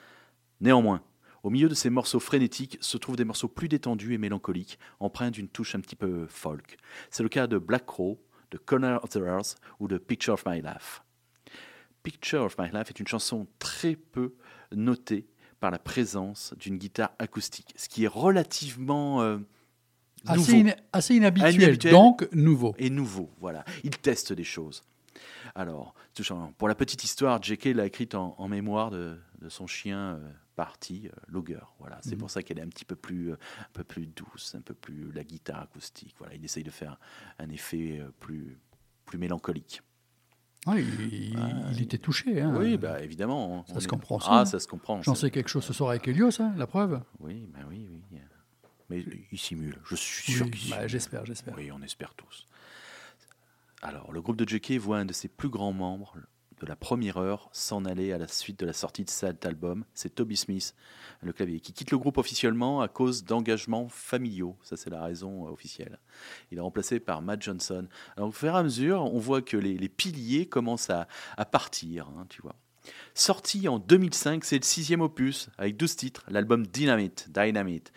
Néanmoins, 0.61 1.01
au 1.43 1.49
milieu 1.49 1.69
de 1.69 1.75
ces 1.75 1.89
morceaux 1.89 2.19
frénétiques 2.19 2.77
se 2.81 2.97
trouvent 2.97 3.15
des 3.15 3.25
morceaux 3.25 3.47
plus 3.47 3.67
détendus 3.67 4.13
et 4.13 4.17
mélancoliques, 4.17 4.79
empreints 4.99 5.31
d'une 5.31 5.47
touche 5.47 5.75
un 5.75 5.79
petit 5.79 5.95
peu 5.95 6.25
folk. 6.27 6.77
C'est 7.11 7.23
le 7.23 7.29
cas 7.29 7.47
de 7.47 7.57
Black 7.57 7.85
Crow, 7.85 8.19
de 8.51 8.57
Corner 8.57 9.03
of 9.03 9.11
the 9.11 9.17
Earth 9.17 9.55
ou 9.79 9.87
de 9.87 9.97
Picture 9.97 10.33
of 10.33 10.45
My 10.45 10.61
Life. 10.61 11.03
Picture 12.03 12.41
of 12.41 12.57
My 12.57 12.69
Life 12.71 12.89
est 12.89 12.99
une 12.99 13.07
chanson 13.07 13.47
très 13.59 13.95
peu 13.95 14.33
notée 14.71 15.27
par 15.61 15.71
la 15.71 15.79
présence 15.79 16.53
d'une 16.59 16.77
guitare 16.77 17.11
acoustique, 17.19 17.73
ce 17.77 17.87
qui 17.87 18.03
est 18.03 18.07
relativement 18.09 19.21
euh, 19.21 19.37
Assez, 20.27 20.75
assez 20.93 21.15
inhabituel, 21.15 21.55
Inhabituel. 21.55 21.93
donc 21.93 22.27
nouveau. 22.31 22.75
et 22.77 22.89
nouveau. 22.91 23.31
Voilà, 23.39 23.63
il 23.83 23.89
teste 23.97 24.33
des 24.33 24.43
choses. 24.43 24.83
Alors, 25.55 25.95
pour 26.57 26.67
la 26.67 26.75
petite 26.75 27.03
histoire, 27.03 27.41
J.K. 27.41 27.65
l'a 27.73 27.85
écrite 27.87 28.13
en, 28.15 28.35
en 28.37 28.47
mémoire 28.47 28.91
de, 28.91 29.17
de 29.41 29.49
son 29.49 29.65
chien 29.65 29.97
euh, 30.15 30.29
parti, 30.55 31.07
euh, 31.07 31.15
Logger. 31.27 31.59
Voilà, 31.79 31.97
c'est 32.03 32.11
Mhm. 32.11 32.17
pour 32.19 32.29
ça 32.29 32.43
qu'elle 32.43 32.59
est 32.59 32.63
un 32.63 32.69
petit 32.69 32.85
peu 32.85 32.95
plus, 32.95 33.31
euh, 33.31 33.37
un 33.61 33.69
peu 33.73 33.83
plus 33.83 34.05
douce, 34.05 34.53
un 34.55 34.61
peu 34.61 34.75
plus 34.75 35.11
la 35.11 35.23
guitare 35.23 35.61
acoustique. 35.63 36.13
Voilà, 36.19 36.35
il 36.35 36.45
essaye 36.45 36.63
de 36.63 36.69
faire 36.71 36.99
un 37.39 37.49
effet 37.49 37.99
euh, 37.99 38.11
plus, 38.19 38.59
plus 39.05 39.17
mélancolique. 39.17 39.81
Ouais, 40.67 40.83
il, 40.83 41.35
il 41.73 41.81
était 41.81 41.97
touché. 41.97 42.39
hein. 42.41 42.53
Oui, 42.57 42.77
bah 42.77 43.01
évidemment. 43.01 43.65
Ça 43.67 43.73
on 43.75 43.79
se 43.79 43.85
est- 43.85 43.87
comprend 43.87 44.19
Ah, 44.27 44.41
hein. 44.41 44.45
ça 44.45 44.59
se 44.59 44.67
comprend. 44.67 45.01
J'en 45.01 45.15
sais 45.15 45.31
quelque 45.31 45.49
chose 45.49 45.63
ce 45.63 45.73
soir 45.73 45.89
avec 45.89 46.07
Helios, 46.07 46.39
hein, 46.41 46.53
la 46.57 46.67
preuve. 46.67 47.01
Oui, 47.19 47.47
bah 47.53 47.59
oui, 47.69 47.87
oui. 47.89 48.19
Mais 48.89 49.05
il 49.31 49.39
simule. 49.39 49.77
Je 49.85 49.95
suis 49.95 50.33
sûr 50.33 50.45
Oui, 50.45 50.51
qu'il 50.51 50.69
bah, 50.69 50.75
simule. 50.75 50.89
j'espère, 50.89 51.25
j'espère. 51.25 51.55
Oui, 51.57 51.71
on 51.71 51.81
espère 51.81 52.13
tous. 52.13 52.45
Alors, 53.81 54.11
le 54.11 54.21
groupe 54.21 54.35
de 54.37 54.47
J.K. 54.47 54.73
voit 54.73 54.97
un 54.97 55.05
de 55.05 55.13
ses 55.13 55.27
plus 55.29 55.49
grands 55.49 55.71
membres 55.73 56.15
de 56.61 56.67
la 56.67 56.75
première 56.75 57.17
heure 57.17 57.49
s'en 57.51 57.85
aller 57.85 58.13
à 58.13 58.17
la 58.17 58.27
suite 58.27 58.59
de 58.59 58.65
la 58.65 58.73
sortie 58.73 59.03
de 59.03 59.09
cet 59.09 59.45
album. 59.45 59.83
C'est 59.93 60.15
Toby 60.15 60.37
Smith, 60.37 60.75
le 61.21 61.33
clavier, 61.33 61.59
qui 61.59 61.73
quitte 61.73 61.91
le 61.91 61.97
groupe 61.97 62.17
officiellement 62.17 62.81
à 62.81 62.87
cause 62.87 63.23
d'engagements 63.23 63.89
familiaux. 63.89 64.55
Ça, 64.63 64.77
c'est 64.77 64.89
la 64.89 65.03
raison 65.03 65.47
euh, 65.47 65.51
officielle. 65.51 65.99
Il 66.51 66.59
est 66.59 66.61
remplacé 66.61 66.99
par 66.99 67.21
Matt 67.21 67.41
Johnson. 67.41 67.87
Alors, 68.15 68.29
au 68.29 68.31
fur 68.31 68.53
et 68.53 68.57
à 68.57 68.63
mesure, 68.63 69.01
on 69.01 69.17
voit 69.17 69.41
que 69.41 69.57
les, 69.57 69.89
piliers 69.89 70.47
commencent 70.47 70.89
à, 70.89 71.07
à 71.37 71.45
partir, 71.45 72.07
hein, 72.09 72.25
tu 72.29 72.41
vois. 72.41 72.55
Sorti 73.13 73.67
en 73.67 73.79
2005, 73.79 74.43
c'est 74.43 74.57
le 74.57 74.63
sixième 74.63 75.01
opus 75.01 75.49
avec 75.57 75.77
12 75.77 75.95
titres, 75.95 76.23
l'album 76.29 76.65
Dynamite. 76.65 77.27
Dynamite. 77.31 77.91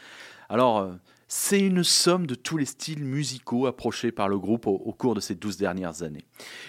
Alors, 0.48 0.78
euh, 0.78 0.92
c'est 1.28 1.60
une 1.60 1.84
somme 1.84 2.26
de 2.26 2.34
tous 2.34 2.56
les 2.56 2.66
styles 2.66 3.04
musicaux 3.04 3.66
approchés 3.66 4.12
par 4.12 4.28
le 4.28 4.38
groupe 4.38 4.66
au, 4.66 4.74
au 4.74 4.92
cours 4.92 5.14
de 5.14 5.20
ces 5.20 5.34
12 5.34 5.56
dernières 5.56 6.02
années. 6.02 6.24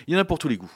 Il 0.07 0.13
y 0.13 0.17
en 0.17 0.19
a 0.19 0.25
pour 0.25 0.39
tous 0.39 0.47
les 0.47 0.57
goûts. 0.57 0.71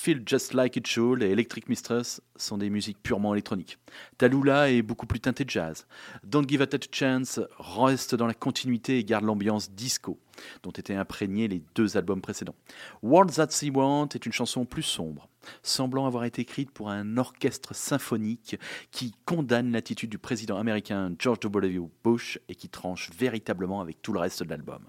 Feel 0.00 0.22
Just 0.24 0.54
Like 0.54 0.76
It 0.76 0.86
Should 0.86 1.24
et 1.24 1.30
Electric 1.30 1.68
Mistress 1.68 2.20
sont 2.36 2.56
des 2.56 2.70
musiques 2.70 3.02
purement 3.02 3.34
électroniques. 3.34 3.78
Tallulah 4.16 4.70
est 4.70 4.80
beaucoup 4.80 5.06
plus 5.06 5.18
teintée 5.18 5.44
de 5.44 5.50
jazz. 5.50 5.88
Don't 6.22 6.48
Give 6.48 6.62
a 6.62 6.66
Chance 6.92 7.40
reste 7.58 8.14
dans 8.14 8.28
la 8.28 8.32
continuité 8.32 9.00
et 9.00 9.04
garde 9.04 9.24
l'ambiance 9.24 9.72
disco 9.72 10.20
dont 10.62 10.70
étaient 10.70 10.94
imprégnés 10.94 11.48
les 11.48 11.64
deux 11.74 11.96
albums 11.96 12.20
précédents. 12.20 12.54
World 13.02 13.34
That 13.34 13.48
She 13.50 13.72
Want 13.74 14.10
est 14.14 14.24
une 14.24 14.32
chanson 14.32 14.64
plus 14.64 14.84
sombre, 14.84 15.28
semblant 15.64 16.06
avoir 16.06 16.22
été 16.22 16.42
écrite 16.42 16.70
pour 16.70 16.90
un 16.90 17.16
orchestre 17.16 17.74
symphonique 17.74 18.56
qui 18.92 19.12
condamne 19.24 19.72
l'attitude 19.72 20.10
du 20.10 20.18
président 20.18 20.58
américain 20.58 21.12
George 21.18 21.40
W. 21.40 21.80
Bush 22.04 22.38
et 22.48 22.54
qui 22.54 22.68
tranche 22.68 23.10
véritablement 23.18 23.80
avec 23.80 24.00
tout 24.00 24.12
le 24.12 24.20
reste 24.20 24.44
de 24.44 24.48
l'album. 24.48 24.84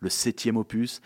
Le 0.00 0.08
septième 0.08 0.56
opus, 0.56 1.00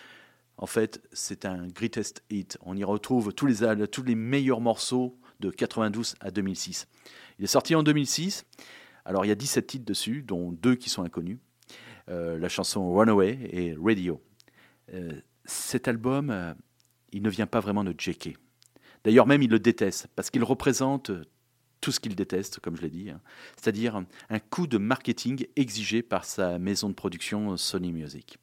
en 0.58 0.66
fait, 0.66 1.02
c'est 1.12 1.44
un 1.44 1.66
greatest 1.66 2.22
hit. 2.30 2.58
On 2.62 2.76
y 2.76 2.84
retrouve 2.84 3.32
tous 3.32 3.46
les, 3.46 3.86
tous 3.88 4.02
les 4.02 4.14
meilleurs 4.14 4.60
morceaux 4.60 5.18
de 5.40 5.50
92 5.50 6.14
à 6.20 6.30
2006. 6.30 6.88
Il 7.38 7.44
est 7.44 7.48
sorti 7.48 7.74
en 7.74 7.82
2006. 7.82 8.44
Alors, 9.04 9.24
il 9.24 9.28
y 9.28 9.32
a 9.32 9.36
17 9.36 9.66
titres 9.66 9.84
dessus, 9.84 10.22
dont 10.22 10.52
deux 10.52 10.76
qui 10.76 10.88
sont 10.88 11.02
inconnus. 11.02 11.38
Euh, 12.08 12.38
la 12.38 12.48
chanson 12.48 12.92
Runaway 12.92 13.38
et 13.50 13.76
Radio. 13.80 14.20
Euh, 14.92 15.20
cet 15.44 15.88
album, 15.88 16.30
euh, 16.30 16.52
il 17.12 17.22
ne 17.22 17.30
vient 17.30 17.46
pas 17.46 17.60
vraiment 17.60 17.84
de 17.84 17.94
J.K. 17.96 18.36
D'ailleurs, 19.04 19.26
même, 19.26 19.42
il 19.42 19.50
le 19.50 19.58
déteste, 19.58 20.08
parce 20.14 20.30
qu'il 20.30 20.44
représente 20.44 21.10
tout 21.80 21.90
ce 21.90 21.98
qu'il 21.98 22.14
déteste, 22.14 22.60
comme 22.60 22.76
je 22.76 22.82
l'ai 22.82 22.90
dit, 22.90 23.10
hein. 23.10 23.20
c'est-à-dire 23.56 24.04
un 24.30 24.38
coup 24.38 24.68
de 24.68 24.78
marketing 24.78 25.46
exigé 25.56 26.02
par 26.02 26.24
sa 26.24 26.60
maison 26.60 26.88
de 26.88 26.94
production 26.94 27.56
Sony 27.56 27.92
Music. 27.92 28.38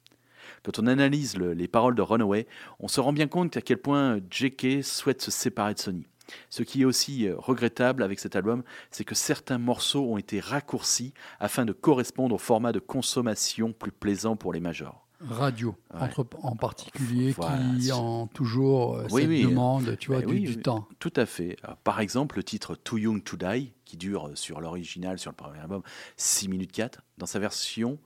Quand 0.62 0.78
on 0.78 0.86
analyse 0.86 1.36
le- 1.36 1.54
les 1.54 1.68
paroles 1.68 1.94
de 1.94 2.02
Runaway, 2.02 2.46
on 2.80 2.88
se 2.88 3.00
rend 3.00 3.12
bien 3.12 3.28
compte 3.28 3.56
à 3.56 3.60
quel 3.62 3.78
point 3.78 4.18
J.K. 4.30 4.82
souhaite 4.82 5.22
se 5.22 5.30
séparer 5.30 5.74
de 5.74 5.78
Sony. 5.78 6.06
Ce 6.48 6.62
qui 6.62 6.82
est 6.82 6.84
aussi 6.84 7.26
euh, 7.26 7.34
regrettable 7.38 8.02
avec 8.04 8.20
cet 8.20 8.36
album, 8.36 8.62
c'est 8.90 9.04
que 9.04 9.14
certains 9.16 9.58
morceaux 9.58 10.04
ont 10.12 10.16
été 10.18 10.38
raccourcis 10.38 11.12
afin 11.40 11.64
de 11.64 11.72
correspondre 11.72 12.34
au 12.34 12.38
format 12.38 12.70
de 12.72 12.78
consommation 12.78 13.72
plus 13.72 13.90
plaisant 13.90 14.36
pour 14.36 14.52
les 14.52 14.60
majors. 14.60 15.06
Radio, 15.22 15.76
Ouais. 15.92 16.00
entre, 16.02 16.26
en 16.42 16.56
particulier, 16.56 17.32
Voilà, 17.36 17.58
qui 17.78 17.92
en 17.92 18.26
toujours 18.28 18.96
euh, 18.96 19.06
Oui, 19.10 19.22
cette 19.22 19.28
oui. 19.30 19.42
demande, 19.42 19.96
tu 19.98 20.12
vois, 20.12 20.20
Ben 20.20 20.26
du, 20.28 20.32
oui, 20.34 20.40
du 20.42 20.48
oui. 20.56 20.62
temps. 20.62 20.88
Tout 20.98 21.12
à 21.16 21.26
fait. 21.26 21.56
Alors, 21.62 21.76
par 21.78 22.00
exemple, 22.00 22.36
le 22.36 22.42
titre 22.44 22.74
Too 22.74 22.98
Young 22.98 23.22
to 23.22 23.36
Die, 23.36 23.72
qui 23.84 23.96
dure 23.98 24.28
euh, 24.28 24.34
sur 24.36 24.60
l'original, 24.62 25.18
sur 25.18 25.30
le 25.30 25.36
premier 25.36 25.58
album, 25.58 25.82
6 26.16 26.48
minutes 26.48 26.72
4, 26.72 27.02
dans 27.18 27.26
sa 27.26 27.38
version 27.38 27.98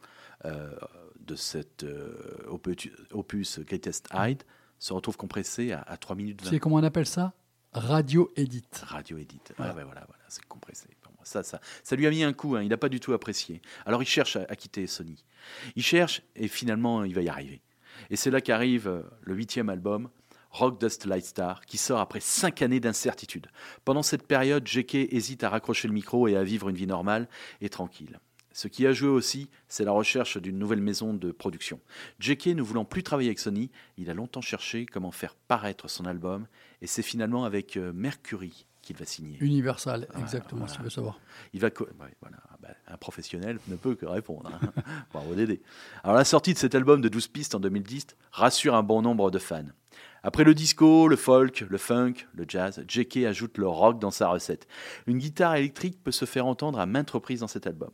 euh, 0.45 0.73
de 1.25 1.35
cet 1.37 1.85
euh, 1.85 2.15
opus, 2.49 2.91
opus 3.13 3.61
Greatest 3.61 4.09
Hide, 4.15 4.43
se 4.79 4.93
retrouve 4.93 5.17
compressé 5.17 5.73
à, 5.73 5.81
à 5.83 5.97
3 5.97 6.17
minutes 6.17 6.39
Tu 6.39 6.45
20. 6.47 6.51
sais 6.51 6.59
comment 6.61 6.77
on 6.77 6.83
appelle 6.83 7.07
ça? 7.07 7.33
Radio 7.73 8.33
Edit. 8.37 8.65
Radio 8.83 9.19
Edit. 9.19 9.41
Voilà. 9.57 9.73
Ah, 9.73 9.75
ben 9.75 9.85
voilà, 9.85 10.05
voilà, 10.07 10.23
c'est 10.29 10.45
compressé. 10.47 10.89
Ça, 11.25 11.43
ça, 11.43 11.59
ça 11.83 11.97
lui 11.97 12.07
a 12.07 12.11
mis 12.11 12.23
un 12.23 12.35
coup, 12.35 12.55
hein, 12.55 12.63
il 12.63 12.69
n'a 12.69 12.77
pas 12.77 12.91
du 12.91 13.01
tout 13.01 13.15
apprécié. 13.15 13.63
Alors 13.87 14.03
il 14.03 14.07
cherche 14.07 14.37
à, 14.37 14.45
à 14.51 14.57
quitter 14.57 14.87
Sony. 14.87 15.25
Il 15.75 15.83
cherche 15.83 16.21
et 16.37 16.49
finalement 16.49 17.03
il 17.03 17.15
va 17.15 17.23
y 17.23 17.31
arriver. 17.31 17.63
Et 18.11 18.17
c'est 18.17 18.31
là 18.31 18.43
qu'arrive 18.43 18.89
euh, 18.89 19.01
le 19.23 19.35
huitième 19.35 19.71
album, 19.71 20.11
Rock 20.51 20.79
Dust 20.79 21.07
Light 21.07 21.25
Star, 21.25 21.65
qui 21.65 21.79
sort 21.79 21.99
après 21.99 22.21
cinq 22.21 22.61
années 22.61 22.79
d'incertitude. 22.79 23.47
Pendant 23.87 24.03
cette 24.03 24.27
période, 24.27 24.67
J.K. 24.67 24.97
hésite 25.15 25.45
à 25.45 25.49
raccrocher 25.49 25.89
le 25.89 25.95
micro 25.95 26.29
et 26.29 26.37
à 26.37 26.45
vivre 26.45 26.69
une 26.69 26.77
vie 26.77 26.87
normale 26.87 27.27
et 27.63 27.71
tranquille. 27.71 28.21
Ce 28.55 28.69
qui 28.69 28.87
a 28.87 28.93
joué 28.93 29.09
aussi, 29.09 29.51
c'est 29.67 29.85
la 29.85 29.91
recherche 29.91 30.39
d'une 30.39 30.59
nouvelle 30.59 30.81
maison 30.81 31.13
de 31.13 31.33
production. 31.33 31.81
J.K. 32.21 32.47
ne 32.49 32.63
voulant 32.63 32.85
plus 32.85 33.03
travailler 33.03 33.29
avec 33.29 33.41
Sony, 33.41 33.69
il 33.99 34.09
a 34.09 34.15
longtemps 34.15 34.41
cherché 34.41 34.87
comment 34.87 35.11
faire 35.11 35.35
paraître 35.35 35.91
son 35.91 36.07
album, 36.07 36.47
et 36.81 36.87
c'est 36.87 37.03
finalement 37.03 37.45
avec 37.45 37.77
euh, 37.77 37.93
Mercury 37.93 38.67
qu'il 38.81 38.97
va 38.97 39.07
signer. 39.07 39.39
Universal, 39.41 40.07
exactement, 40.21 40.61
voilà. 40.61 40.73
si 40.73 40.77
tu 40.77 40.85
veux 40.85 40.91
savoir. 40.91 41.19
Il 41.53 41.61
va 41.61 41.67
ouais, 41.69 42.15
voilà, 42.21 42.37
bah, 42.63 42.69
un 42.87 42.97
professionnel 42.97 43.59
ne 43.67 43.75
peut 43.75 43.97
que 43.97 44.07
répondre. 44.07 44.49
hein. 44.55 44.83
Bravo 45.13 45.35
Dédé. 45.35 45.61
Alors 46.05 46.17
la 46.17 46.25
sortie 46.25 46.53
de 46.55 46.59
cet 46.59 46.77
album 46.77 47.01
de 47.01 47.09
12 47.09 47.27
pistes 47.29 47.55
en 47.57 47.61
2010 47.61 48.07
rassure 48.31 48.77
un 48.77 48.85
bon 48.85 49.03
nombre 49.03 49.33
de 49.33 49.39
fans. 49.41 49.65
Après 50.27 50.43
le 50.43 50.55
disco, 50.55 51.07
le 51.07 51.17
folk, 51.17 51.67
le 51.69 51.77
funk, 51.77 52.15
le 52.33 52.47
jazz, 52.49 52.83
J.K. 52.89 53.27
ajoute 53.27 53.59
le 53.59 53.69
rock 53.69 53.99
dans 53.99 54.11
sa 54.11 54.29
recette. 54.29 54.67
Une 55.07 55.19
guitare 55.19 55.57
électrique 55.57 56.03
peut 56.03 56.13
se 56.13 56.25
faire 56.25 56.47
entendre 56.47 56.79
à 56.79 56.87
maintes 56.87 57.11
reprises 57.11 57.41
dans 57.41 57.47
cet 57.47 57.67
album. 57.67 57.91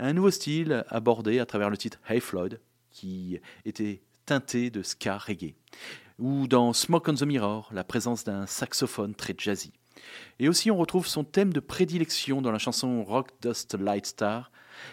Un 0.00 0.12
nouveau 0.12 0.32
style 0.32 0.84
abordé 0.88 1.38
à 1.38 1.46
travers 1.46 1.70
le 1.70 1.76
titre 1.76 2.00
Hey 2.08 2.18
Floyd, 2.18 2.60
qui 2.90 3.38
était 3.64 4.02
teinté 4.26 4.70
de 4.70 4.82
ska 4.82 5.16
reggae. 5.16 5.54
Ou 6.18 6.48
dans 6.48 6.72
Smoke 6.72 7.08
on 7.08 7.14
the 7.14 7.22
Mirror, 7.22 7.70
la 7.72 7.84
présence 7.84 8.24
d'un 8.24 8.46
saxophone 8.46 9.14
très 9.14 9.36
jazzy. 9.38 9.72
Et 10.40 10.48
aussi, 10.48 10.72
on 10.72 10.76
retrouve 10.76 11.06
son 11.06 11.22
thème 11.22 11.52
de 11.52 11.60
prédilection 11.60 12.42
dans 12.42 12.50
la 12.50 12.58
chanson 12.58 13.04
Rock 13.04 13.28
Dust 13.42 13.78
Light 13.78 14.06
Star, 14.06 14.50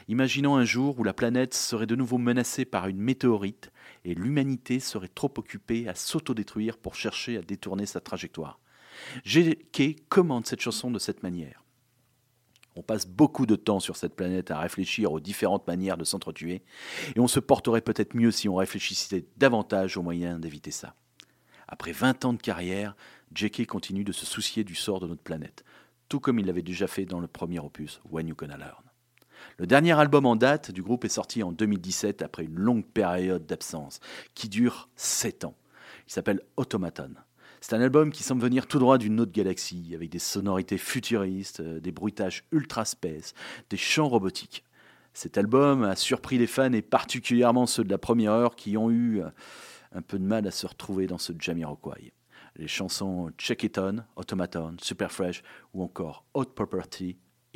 imaginant 0.09 0.57
un 0.57 0.65
jour 0.65 0.99
où 0.99 1.03
la 1.03 1.13
planète 1.13 1.55
serait 1.55 1.87
de 1.87 1.95
nouveau 1.95 2.19
menacée 2.19 2.65
par 2.65 2.87
une 2.87 2.99
météorite 2.99 3.71
et 4.07 4.15
l'humanité 4.15 4.79
serait 4.79 5.09
trop 5.09 5.33
occupée 5.37 5.89
à 5.89 5.93
s'autodétruire 5.93 6.77
pour 6.77 6.95
chercher 6.95 7.37
à 7.37 7.41
détourner 7.41 7.85
sa 7.85 7.99
trajectoire. 7.99 8.57
J.K. 9.25 10.07
commande 10.07 10.45
cette 10.45 10.61
chanson 10.61 10.89
de 10.89 10.97
cette 10.97 11.23
manière. 11.23 11.65
On 12.77 12.83
passe 12.83 13.05
beaucoup 13.05 13.45
de 13.45 13.57
temps 13.57 13.81
sur 13.81 13.97
cette 13.97 14.15
planète 14.15 14.49
à 14.49 14.59
réfléchir 14.59 15.11
aux 15.11 15.19
différentes 15.19 15.67
manières 15.67 15.97
de 15.97 16.05
s'entretuer, 16.05 16.63
et 17.15 17.19
on 17.19 17.27
se 17.27 17.41
porterait 17.41 17.81
peut-être 17.81 18.15
mieux 18.15 18.31
si 18.31 18.47
on 18.47 18.55
réfléchissait 18.55 19.25
davantage 19.35 19.97
aux 19.97 20.03
moyens 20.03 20.39
d'éviter 20.39 20.71
ça. 20.71 20.95
Après 21.67 21.91
20 21.91 22.23
ans 22.23 22.33
de 22.33 22.41
carrière, 22.41 22.95
J.K. 23.35 23.65
continue 23.65 24.05
de 24.05 24.13
se 24.13 24.25
soucier 24.25 24.63
du 24.63 24.75
sort 24.75 25.01
de 25.01 25.07
notre 25.07 25.21
planète, 25.21 25.65
tout 26.07 26.21
comme 26.21 26.39
il 26.39 26.45
l'avait 26.45 26.61
déjà 26.61 26.87
fait 26.87 27.05
dans 27.05 27.19
le 27.19 27.27
premier 27.27 27.59
opus, 27.59 27.99
When 28.09 28.29
You 28.29 28.35
Gonna 28.35 28.55
Learn. 28.55 28.86
Le 29.57 29.67
dernier 29.67 29.93
album 29.93 30.25
en 30.25 30.35
date 30.35 30.71
du 30.71 30.83
groupe 30.83 31.05
est 31.05 31.09
sorti 31.09 31.43
en 31.43 31.51
2017 31.51 32.21
après 32.21 32.43
une 32.43 32.55
longue 32.55 32.85
période 32.85 33.45
d'absence 33.45 33.99
qui 34.35 34.49
dure 34.49 34.89
7 34.95 35.45
ans. 35.45 35.55
Il 36.07 36.13
s'appelle 36.13 36.41
Automaton. 36.57 37.13
C'est 37.59 37.75
un 37.75 37.81
album 37.81 38.11
qui 38.11 38.23
semble 38.23 38.41
venir 38.41 38.67
tout 38.67 38.79
droit 38.79 38.97
d'une 38.97 39.19
autre 39.19 39.31
galaxie, 39.31 39.93
avec 39.95 40.09
des 40.09 40.19
sonorités 40.19 40.77
futuristes, 40.77 41.59
euh, 41.59 41.79
des 41.79 41.91
bruitages 41.91 42.43
ultra 42.51 42.85
space, 42.85 43.33
des 43.69 43.77
chants 43.77 44.07
robotiques. 44.07 44.63
Cet 45.13 45.37
album 45.37 45.83
a 45.83 45.95
surpris 45.95 46.37
les 46.37 46.45
fans 46.45 46.71
et 46.73 46.83
particulièrement 46.83 47.65
ceux 47.65 47.83
de 47.83 47.89
la 47.89 47.97
première 47.97 48.31
heure 48.31 48.55
qui 48.55 48.77
ont 48.77 48.91
eu 48.91 49.21
euh, 49.21 49.29
un 49.91 50.01
peu 50.01 50.19
de 50.19 50.23
mal 50.23 50.45
à 50.45 50.51
se 50.51 50.67
retrouver 50.67 51.07
dans 51.07 51.17
ce 51.17 51.33
Jamiroquai. 51.37 52.13
Les 52.55 52.67
chansons 52.67 53.31
Check 53.37 53.63
It 53.63 53.77
On, 53.79 54.03
Automaton, 54.15 54.75
Super 54.81 55.11
Fresh 55.11 55.41
ou 55.73 55.83
encore 55.83 56.23
Hot 56.33 56.45
Property 56.45 57.17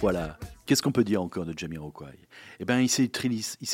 Voilà. 0.00 0.38
Qu'est-ce 0.66 0.82
qu'on 0.82 0.92
peut 0.92 1.04
dire 1.04 1.20
encore 1.22 1.44
de 1.44 1.52
Jamiroquai 1.56 2.18
Eh 2.58 2.64
bien, 2.64 2.80
il 2.80 2.88
s'est 2.88 3.10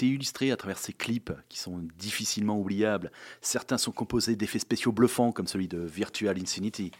illustré 0.02 0.50
à 0.50 0.56
travers 0.56 0.78
ses 0.78 0.92
clips 0.92 1.32
qui 1.48 1.58
sont 1.58 1.86
difficilement 1.98 2.58
oubliables. 2.58 3.12
Certains 3.40 3.78
sont 3.78 3.92
composés 3.92 4.34
d'effets 4.34 4.58
spéciaux 4.58 4.90
bluffants 4.90 5.30
comme 5.30 5.46
celui 5.46 5.68
de 5.68 5.78
Virtual 5.78 6.36
Insanity. 6.36 6.90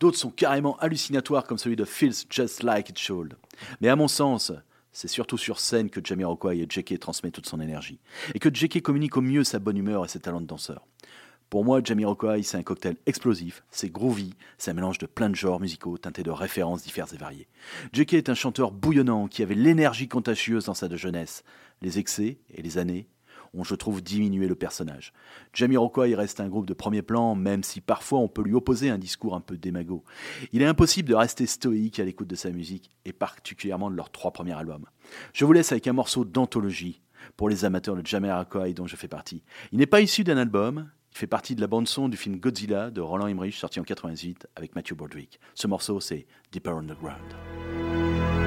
D'autres 0.00 0.18
sont 0.18 0.30
carrément 0.30 0.78
hallucinatoires 0.78 1.44
comme 1.44 1.56
celui 1.56 1.76
de 1.76 1.86
Feels 1.86 2.26
Just 2.28 2.62
Like 2.62 2.90
It 2.90 2.98
Should. 2.98 3.36
Mais 3.80 3.88
à 3.88 3.96
mon 3.96 4.08
sens, 4.08 4.52
c'est 4.92 5.08
surtout 5.08 5.38
sur 5.38 5.60
scène 5.60 5.88
que 5.90 6.00
Jamiroquai 6.04 6.58
et 6.58 6.66
JK 6.68 6.98
transmet 6.98 7.30
toute 7.30 7.46
son 7.46 7.60
énergie. 7.60 8.00
Et 8.34 8.38
que 8.38 8.52
JK 8.52 8.82
communique 8.82 9.16
au 9.16 9.22
mieux 9.22 9.44
sa 9.44 9.58
bonne 9.58 9.78
humeur 9.78 10.04
et 10.04 10.08
ses 10.08 10.20
talents 10.20 10.40
de 10.40 10.46
danseur. 10.46 10.86
Pour 11.50 11.64
moi, 11.64 11.80
Jamiroquai, 11.82 12.42
c'est 12.42 12.58
un 12.58 12.62
cocktail 12.62 12.96
explosif, 13.06 13.64
c'est 13.70 13.90
groovy, 13.90 14.34
c'est 14.58 14.70
un 14.70 14.74
mélange 14.74 14.98
de 14.98 15.06
plein 15.06 15.30
de 15.30 15.34
genres 15.34 15.60
musicaux 15.60 15.96
teintés 15.96 16.22
de 16.22 16.30
références 16.30 16.82
diverses 16.82 17.14
et 17.14 17.16
variées. 17.16 17.48
JK 17.94 18.14
est 18.14 18.28
un 18.28 18.34
chanteur 18.34 18.70
bouillonnant 18.70 19.28
qui 19.28 19.42
avait 19.42 19.54
l'énergie 19.54 20.08
contagieuse 20.08 20.66
dans 20.66 20.74
sa 20.74 20.94
jeunesse. 20.94 21.44
Les 21.80 21.98
excès 21.98 22.38
et 22.52 22.60
les 22.60 22.76
années 22.76 23.08
ont, 23.54 23.64
je 23.64 23.74
trouve, 23.74 24.02
diminué 24.02 24.46
le 24.46 24.56
personnage. 24.56 25.14
Jamiroquai 25.54 26.14
reste 26.14 26.40
un 26.40 26.48
groupe 26.48 26.66
de 26.66 26.74
premier 26.74 27.00
plan, 27.00 27.34
même 27.34 27.62
si 27.62 27.80
parfois 27.80 28.18
on 28.18 28.28
peut 28.28 28.42
lui 28.42 28.52
opposer 28.52 28.90
un 28.90 28.98
discours 28.98 29.34
un 29.34 29.40
peu 29.40 29.56
démago. 29.56 30.04
Il 30.52 30.60
est 30.60 30.66
impossible 30.66 31.08
de 31.08 31.14
rester 31.14 31.46
stoïque 31.46 31.98
à 31.98 32.04
l'écoute 32.04 32.28
de 32.28 32.36
sa 32.36 32.50
musique, 32.50 32.90
et 33.06 33.14
particulièrement 33.14 33.90
de 33.90 33.96
leurs 33.96 34.10
trois 34.10 34.32
premiers 34.32 34.52
albums. 34.52 34.84
Je 35.32 35.46
vous 35.46 35.54
laisse 35.54 35.72
avec 35.72 35.86
un 35.86 35.94
morceau 35.94 36.26
d'anthologie 36.26 37.00
pour 37.38 37.48
les 37.48 37.64
amateurs 37.64 37.96
de 37.96 38.06
Jamiroquai 38.06 38.74
dont 38.74 38.86
je 38.86 38.96
fais 38.96 39.08
partie. 39.08 39.42
Il 39.72 39.78
n'est 39.78 39.86
pas 39.86 40.02
issu 40.02 40.24
d'un 40.24 40.36
album, 40.36 40.90
fait 41.18 41.26
partie 41.26 41.56
de 41.56 41.60
la 41.60 41.66
bande-son 41.66 42.08
du 42.08 42.16
film 42.16 42.36
Godzilla 42.36 42.90
de 42.90 43.00
Roland 43.00 43.26
Emmerich 43.26 43.56
sorti 43.56 43.80
en 43.80 43.82
88 43.82 44.46
avec 44.54 44.76
Matthew 44.76 44.94
Broderick. 44.94 45.40
Ce 45.54 45.66
morceau, 45.66 45.98
c'est 45.98 46.26
Deeper 46.52 46.76
Underground. 46.76 48.37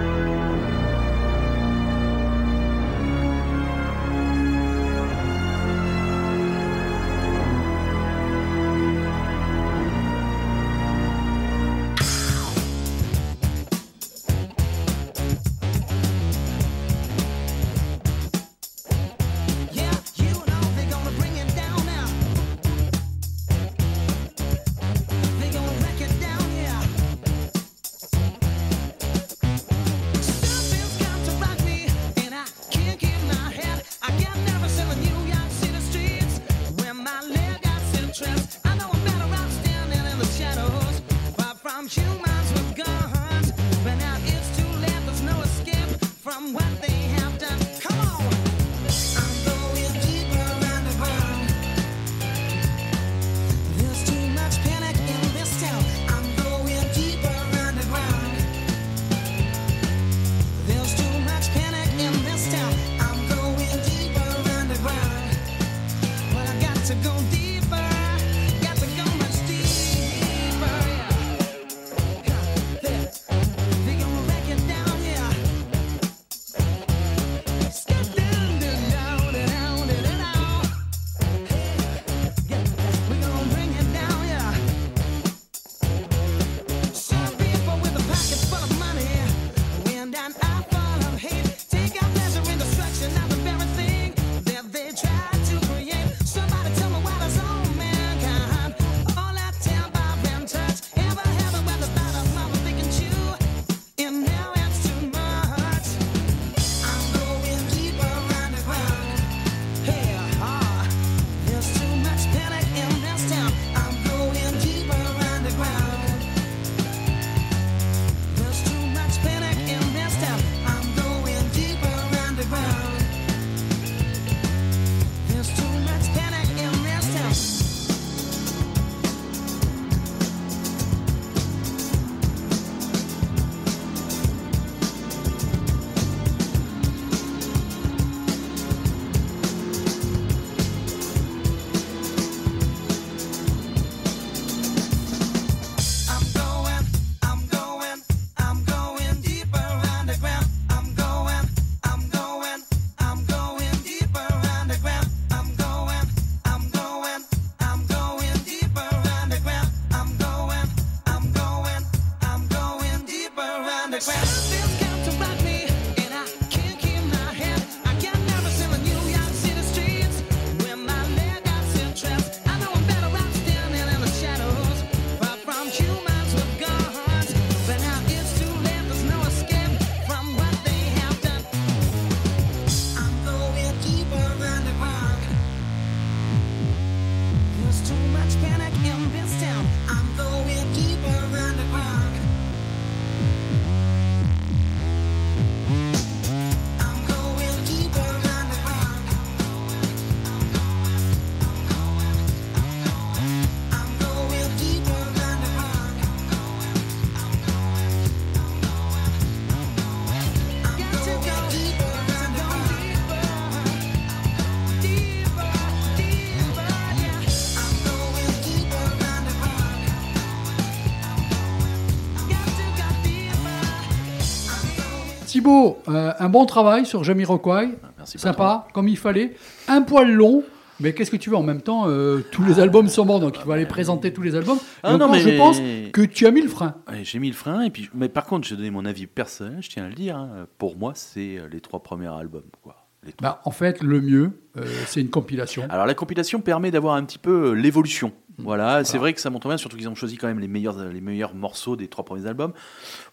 Thibaut, 225.42 225.80
euh, 225.88 226.14
un 226.20 226.30
bon 226.30 226.46
travail 226.46 226.86
sur 226.86 227.04
Jamiroquai. 227.04 227.70
Merci 227.98 228.20
Sympa, 228.20 228.68
comme 228.76 228.88
il 228.88 228.96
fallait. 228.98 229.34
Un 229.68 229.82
poil 229.82 230.12
long. 230.12 230.44
Mais 230.80 230.94
qu'est-ce 230.94 231.10
que 231.10 231.18
tu 231.18 231.32
veux 231.32 231.36
en 231.36 231.42
même 231.42 231.62
temps 231.64 231.86
euh, 231.88 232.24
Tous 232.32 232.44
les 232.44 232.60
albums 232.60 232.88
sont 232.88 233.08
bons, 233.08 233.18
donc 233.18 233.38
il 233.38 233.42
faut 233.44 233.52
aller 233.52 233.66
présenter 233.66 234.14
tous 234.14 234.22
les 234.22 234.36
albums. 234.36 234.60
Ah 234.84 234.98
non, 234.98 235.10
mais- 235.12 235.20
je 235.20 235.36
pense 235.38 235.60
que 235.92 236.02
tu 236.06 236.28
as 236.28 236.32
mis 236.32 236.42
le 236.42 236.48
frein. 236.48 236.76
Ouais, 236.88 237.00
j'ai 237.04 237.18
mis 237.18 237.30
le 237.30 237.34
frein, 237.36 237.62
et 237.62 237.72
puis, 237.72 237.90
mais 237.96 238.08
par 238.08 238.26
contre, 238.26 238.48
j'ai 238.48 238.56
donné 238.56 238.70
mon 238.70 238.86
avis 238.86 239.08
personnel, 239.08 239.58
je 239.62 239.70
tiens 239.70 239.86
à 239.86 239.90
le 239.90 239.96
dire. 239.96 240.16
hein. 240.16 240.46
Pour 240.60 240.78
moi, 240.78 240.92
c'est 240.94 241.38
euh, 241.40 241.48
les 241.52 241.60
trois 241.60 241.82
premiers 241.82 242.08
albums. 242.08 242.44
Quoi. 242.62 242.76
Les 243.04 243.14
trois. 243.14 243.30
Bah, 243.30 243.42
en 243.46 243.52
fait, 243.52 243.82
le 243.82 244.00
mieux, 244.00 244.32
euh, 244.58 244.64
c'est 244.86 245.02
une 245.02 245.10
compilation. 245.10 245.64
Alors, 245.72 245.88
la 245.88 245.96
compilation 245.96 246.40
permet 246.40 246.70
d'avoir 246.70 246.94
un 246.96 247.04
petit 247.04 247.18
peu 247.20 247.54
l'évolution. 247.54 248.12
Voilà, 248.38 248.84
c'est 248.84 248.98
vrai 248.98 249.14
que 249.14 249.22
ça 249.22 249.30
montre 249.30 249.48
bien, 249.50 249.58
surtout 249.58 249.78
qu'ils 249.78 249.88
ont 249.90 249.94
choisi 249.94 250.18
quand 250.18 250.26
même 250.28 250.40
les 250.40 250.48
meilleurs, 250.48 250.84
les 250.86 251.02
meilleurs 251.02 251.36
morceaux 251.36 251.76
des 251.76 251.88
trois 251.88 252.04
premiers 252.04 252.26
albums. 252.26 252.54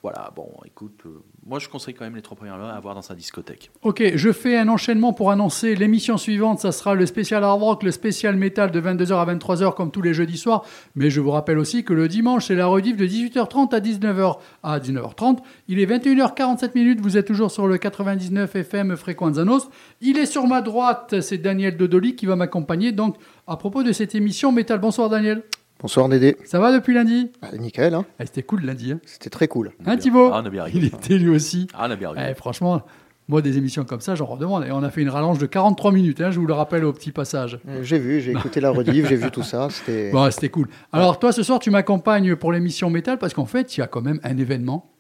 Voilà, 0.03 0.31
bon, 0.35 0.49
écoute, 0.65 1.01
euh, 1.05 1.23
moi 1.49 1.59
je 1.59 1.69
conseille 1.69 1.95
quand 1.95 2.05
même 2.05 2.15
les 2.15 2.23
trois 2.23 2.37
premiers 2.37 2.53
albums 2.53 2.69
à 2.69 2.75
avoir 2.75 2.95
dans 2.95 3.03
sa 3.03 3.15
discothèque. 3.15 3.71
Ok, 3.83 4.03
je 4.15 4.33
fais 4.33 4.59
un 4.59 4.69
enchaînement 4.69 5.13
pour 5.13 5.31
annoncer 5.31 5.75
l'émission 5.75 6.19
suivante. 6.19 6.61
Ça 6.61 6.73
sera 6.73 6.95
le 6.95 7.07
spécial 7.07 7.43
hard 7.43 7.61
rock, 7.61 7.83
le 7.83 7.91
spécial 7.91 8.37
metal 8.37 8.71
de 8.71 8.81
22h 8.81 9.15
à 9.15 9.35
23h 9.35 9.75
comme 9.75 9.91
tous 9.91 10.03
les 10.03 10.13
jeudis 10.13 10.37
soirs. 10.37 10.65
Mais 10.95 11.09
je 11.09 11.21
vous 11.21 11.31
rappelle 11.31 11.59
aussi 11.59 11.85
que 11.85 11.95
le 11.95 12.07
dimanche, 12.07 12.47
c'est 12.49 12.55
la 12.55 12.67
rediff 12.67 12.97
de 12.97 13.07
18h30 13.07 13.75
à 13.75 13.81
19h 13.81 14.37
à 14.63 14.79
19h30. 14.79 15.39
Il 15.69 15.81
est 15.81 15.87
21h47 15.87 16.73
minutes. 16.75 17.01
Vous 17.01 17.17
êtes 17.17 17.27
toujours 17.27 17.51
sur 17.51 17.67
le 17.67 17.79
99 17.79 18.55
FM 18.55 18.97
Fréquenza 18.97 19.45
Nostra. 19.45 19.73
Il 20.03 20.19
est 20.19 20.27
sur 20.27 20.47
ma 20.47 20.61
droite, 20.61 21.21
c'est 21.21 21.39
Daniel 21.39 21.77
Dodoli 21.77 22.15
qui 22.15 22.27
va 22.27 22.37
m'accompagner. 22.37 22.93
Donc, 22.93 23.17
à 23.47 23.57
propos 23.57 23.83
de 23.83 23.93
cette 23.93 24.15
émission 24.15 24.53
métal, 24.53 24.79
bonsoir 24.79 25.09
Daniel. 25.09 25.43
Bonsoir 25.81 26.09
Dédé. 26.09 26.37
Ça 26.45 26.59
va 26.59 26.73
depuis 26.73 26.93
lundi 26.95 27.31
Ah, 27.41 27.57
nickel, 27.57 27.95
hein 27.95 28.05
Ah, 28.19 28.27
C'était 28.27 28.43
cool 28.43 28.63
lundi. 28.63 28.93
Hein, 28.93 29.01
c'était 29.05 29.31
très 29.31 29.47
cool. 29.47 29.71
Hein, 29.87 29.97
Thibaut 29.97 30.31
Ah, 30.33 30.41
on 30.43 30.47
a 30.47 30.51
bien 30.51 30.67
Il 30.67 30.73
rigolé. 30.81 30.87
était 30.89 31.19
lui 31.19 31.29
aussi. 31.31 31.69
Ah, 31.73 31.87
on 31.89 31.91
a 31.93 31.97
bien 31.97 32.11
rigolé. 32.11 32.29
Eh, 32.31 32.35
franchement, 32.35 32.83
moi, 33.29 33.43
des 33.43 33.59
émissions 33.59 33.85
comme 33.85 34.01
ça, 34.01 34.17
j'en 34.17 34.25
redemande. 34.27 34.65
Et 34.67 34.73
on 34.73 34.83
a 34.83 34.91
fait 34.91 35.03
une 35.03 35.09
rallonge 35.09 35.39
de 35.39 35.47
43 35.47 35.93
minutes, 35.93 36.21
hein, 36.21 36.33
je 36.33 36.41
vous 36.41 36.47
le 36.47 36.53
rappelle 36.53 36.85
au 36.85 36.93
petit 36.93 37.13
passage. 37.13 37.61
Euh, 37.69 37.83
J'ai 37.85 37.99
vu, 38.01 38.21
j'ai 38.21 38.33
écouté 38.33 38.61
la 38.61 38.71
rediff, 38.71 39.09
j'ai 39.09 39.15
vu 39.17 39.31
tout 39.31 39.45
ça. 39.45 39.69
C'était 39.71 40.11
Bon, 40.11 40.29
c'était 40.33 40.49
cool. 40.49 40.67
Alors, 40.93 41.21
toi, 41.21 41.31
ce 41.31 41.45
soir, 41.45 41.61
tu 41.61 41.71
m'accompagnes 41.71 42.35
pour 42.35 42.51
l'émission 42.53 42.91
métal 42.91 43.19
parce 43.19 43.33
qu'en 43.35 43.47
fait, 43.47 43.77
il 43.77 43.81
y 43.81 43.83
a 43.83 43.87
quand 43.87 44.03
même 44.03 44.19
un 44.25 44.37
événement. 44.37 44.91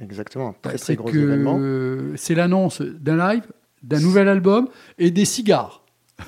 exactement 0.00 0.54
très 0.62 0.78
très 0.78 0.96
gros 0.96 1.10
que 1.10 1.18
événement. 1.18 1.60
c'est 2.16 2.34
l'annonce 2.34 2.80
d'un 2.80 3.16
live, 3.34 3.42
d'un 3.82 4.00
nouvel 4.00 4.28
album 4.28 4.68
et 4.98 5.10
des 5.10 5.26
cigares. 5.26 5.79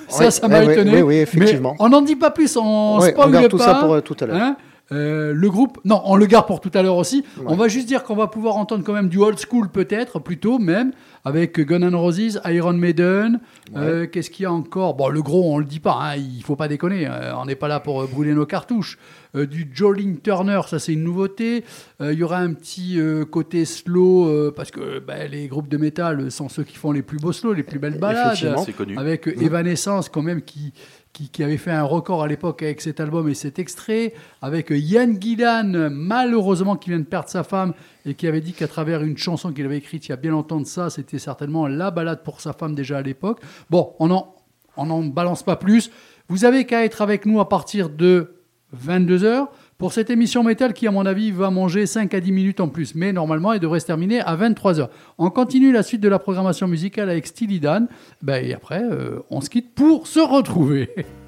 Ça, 0.07 0.31
ça 0.31 0.47
m'a 0.47 0.63
étonné. 0.63 0.95
oui, 0.95 1.01
oui, 1.01 1.15
effectivement. 1.17 1.71
Mais 1.79 1.85
on 1.85 1.89
n'en 1.89 2.01
dit 2.01 2.15
pas 2.15 2.31
plus, 2.31 2.55
on 2.57 2.61
on 2.97 3.01
spoil 3.01 3.31
garde 3.31 3.43
pas. 3.45 3.49
tout 3.49 3.57
ça 3.59 3.75
pour, 3.75 3.93
euh, 3.93 4.01
tout 4.01 4.15
à 4.19 4.25
l'heure. 4.25 4.37
Hein 4.37 4.57
Euh, 4.91 5.33
le 5.33 5.49
groupe, 5.49 5.79
non, 5.85 6.01
on 6.05 6.15
le 6.17 6.25
garde 6.25 6.45
pour 6.45 6.59
tout 6.59 6.69
à 6.73 6.81
l'heure 6.83 6.97
aussi. 6.97 7.23
Ouais. 7.37 7.45
On 7.47 7.55
va 7.55 7.67
juste 7.67 7.87
dire 7.87 8.03
qu'on 8.03 8.15
va 8.15 8.27
pouvoir 8.27 8.57
entendre 8.57 8.83
quand 8.83 8.93
même 8.93 9.07
du 9.07 9.17
old 9.17 9.39
school 9.39 9.69
peut-être, 9.69 10.19
plutôt 10.19 10.59
même, 10.59 10.91
avec 11.25 11.59
Guns 11.59 11.81
N' 11.81 11.95
Roses, 11.95 12.41
Iron 12.45 12.73
Maiden. 12.73 13.39
Euh, 13.75 14.07
Qu'est-ce 14.07 14.29
qu'il 14.29 14.43
y 14.43 14.45
a 14.45 14.51
encore? 14.51 14.93
Bon, 14.95 15.07
le 15.09 15.21
gros, 15.21 15.53
on 15.53 15.57
le 15.57 15.65
dit 15.65 15.79
pas, 15.79 15.97
hein, 16.01 16.15
il 16.15 16.43
faut 16.43 16.55
pas 16.55 16.67
déconner. 16.67 17.07
euh, 17.07 17.35
on 17.37 17.45
n'est 17.45 17.55
pas 17.55 17.67
là 17.67 17.79
pour 17.79 18.01
euh, 18.01 18.07
brûler 18.07 18.33
nos 18.33 18.45
cartouches. 18.45 18.97
Euh, 19.35 19.47
du 19.47 19.69
Jolene 19.73 20.19
Turner, 20.19 20.61
ça 20.67 20.77
c'est 20.79 20.93
une 20.93 21.03
nouveauté. 21.03 21.63
Il 22.01 22.13
y 22.13 22.23
aura 22.23 22.37
un 22.39 22.53
petit 22.53 22.99
côté 23.31 23.65
slow, 23.65 24.51
parce 24.51 24.71
que 24.71 24.99
bah, 24.99 25.25
les 25.25 25.47
groupes 25.47 25.69
de 25.69 25.77
métal 25.77 26.29
sont 26.29 26.49
ceux 26.49 26.63
qui 26.63 26.75
font 26.75 26.91
les 26.91 27.01
plus 27.01 27.17
beaux 27.17 27.31
slows, 27.31 27.53
les 27.53 27.63
plus 27.63 27.79
belles 27.79 27.97
balades. 27.97 28.33
Effectivement. 28.33 28.63
C'est 28.63 28.73
connu. 28.73 28.97
Avec 28.97 29.27
euh, 29.27 29.41
Evanescence, 29.41 30.09
quand 30.09 30.21
même, 30.21 30.41
qui, 30.41 30.73
qui, 31.13 31.43
avait 31.43 31.57
fait 31.57 31.71
un 31.71 31.83
record 31.83 32.23
à 32.23 32.27
l'époque 32.27 32.63
avec 32.63 32.81
cet 32.81 32.99
album 32.99 33.29
et 33.29 33.35
cet 33.35 33.59
extrait. 33.59 34.13
Avec 34.41 34.71
Ian 34.71 35.13
Gillan, 35.19 35.89
malheureusement, 35.91 36.75
qui 36.75 36.89
vient 36.89 36.99
de 36.99 37.05
perdre 37.05 37.29
sa 37.29 37.43
femme 37.43 37.73
et 38.05 38.15
qui 38.15 38.27
avait 38.27 38.41
dit 38.41 38.53
qu'à 38.53 38.67
travers 38.67 39.03
une 39.03 39.17
chanson 39.17 39.53
qu'il 39.53 39.65
avait 39.65 39.77
écrite 39.77 40.07
il 40.07 40.09
y 40.09 40.13
a 40.13 40.17
bien 40.17 40.31
longtemps 40.31 40.59
de 40.59 40.65
ça, 40.65 40.89
c'était 40.89 41.19
certainement 41.19 41.67
la 41.67 41.91
balade 41.91 42.23
pour 42.23 42.41
sa 42.41 42.53
femme 42.53 42.73
déjà 42.73 42.97
à 42.97 43.01
l'époque. 43.01 43.41
Bon, 43.69 43.93
on 43.99 44.07
n'en 44.07 44.35
on 44.75 44.89
en 44.89 45.03
balance 45.03 45.43
pas 45.43 45.55
plus. 45.55 45.91
Vous 46.29 46.45
avez 46.45 46.65
qu'à 46.65 46.83
être 46.83 47.01
avec 47.01 47.25
nous 47.27 47.39
à 47.39 47.47
partir 47.47 47.89
de 47.89 48.35
22h 48.75 49.47
pour 49.77 49.93
cette 49.93 50.09
émission 50.09 50.43
métal 50.43 50.73
qui, 50.73 50.87
à 50.87 50.91
mon 50.91 51.05
avis, 51.05 51.31
va 51.31 51.49
manger 51.49 51.85
5 51.85 52.13
à 52.13 52.19
10 52.19 52.31
minutes 52.31 52.59
en 52.59 52.67
plus. 52.67 52.95
Mais 52.95 53.13
normalement, 53.13 53.53
elle 53.53 53.59
devrait 53.59 53.79
se 53.79 53.85
terminer 53.85 54.21
à 54.21 54.35
23h. 54.35 54.89
On 55.17 55.29
continue 55.29 55.71
la 55.71 55.83
suite 55.83 56.01
de 56.01 56.09
la 56.09 56.19
programmation 56.19 56.67
musicale 56.67 57.09
avec 57.09 57.27
Steely 57.27 57.59
Dan. 57.59 57.87
Ben, 58.21 58.43
et 58.43 58.53
après, 58.53 58.83
euh, 58.83 59.19
on 59.29 59.41
se 59.41 59.49
quitte 59.49 59.73
pour 59.73 60.07
se 60.07 60.19
retrouver. 60.19 60.89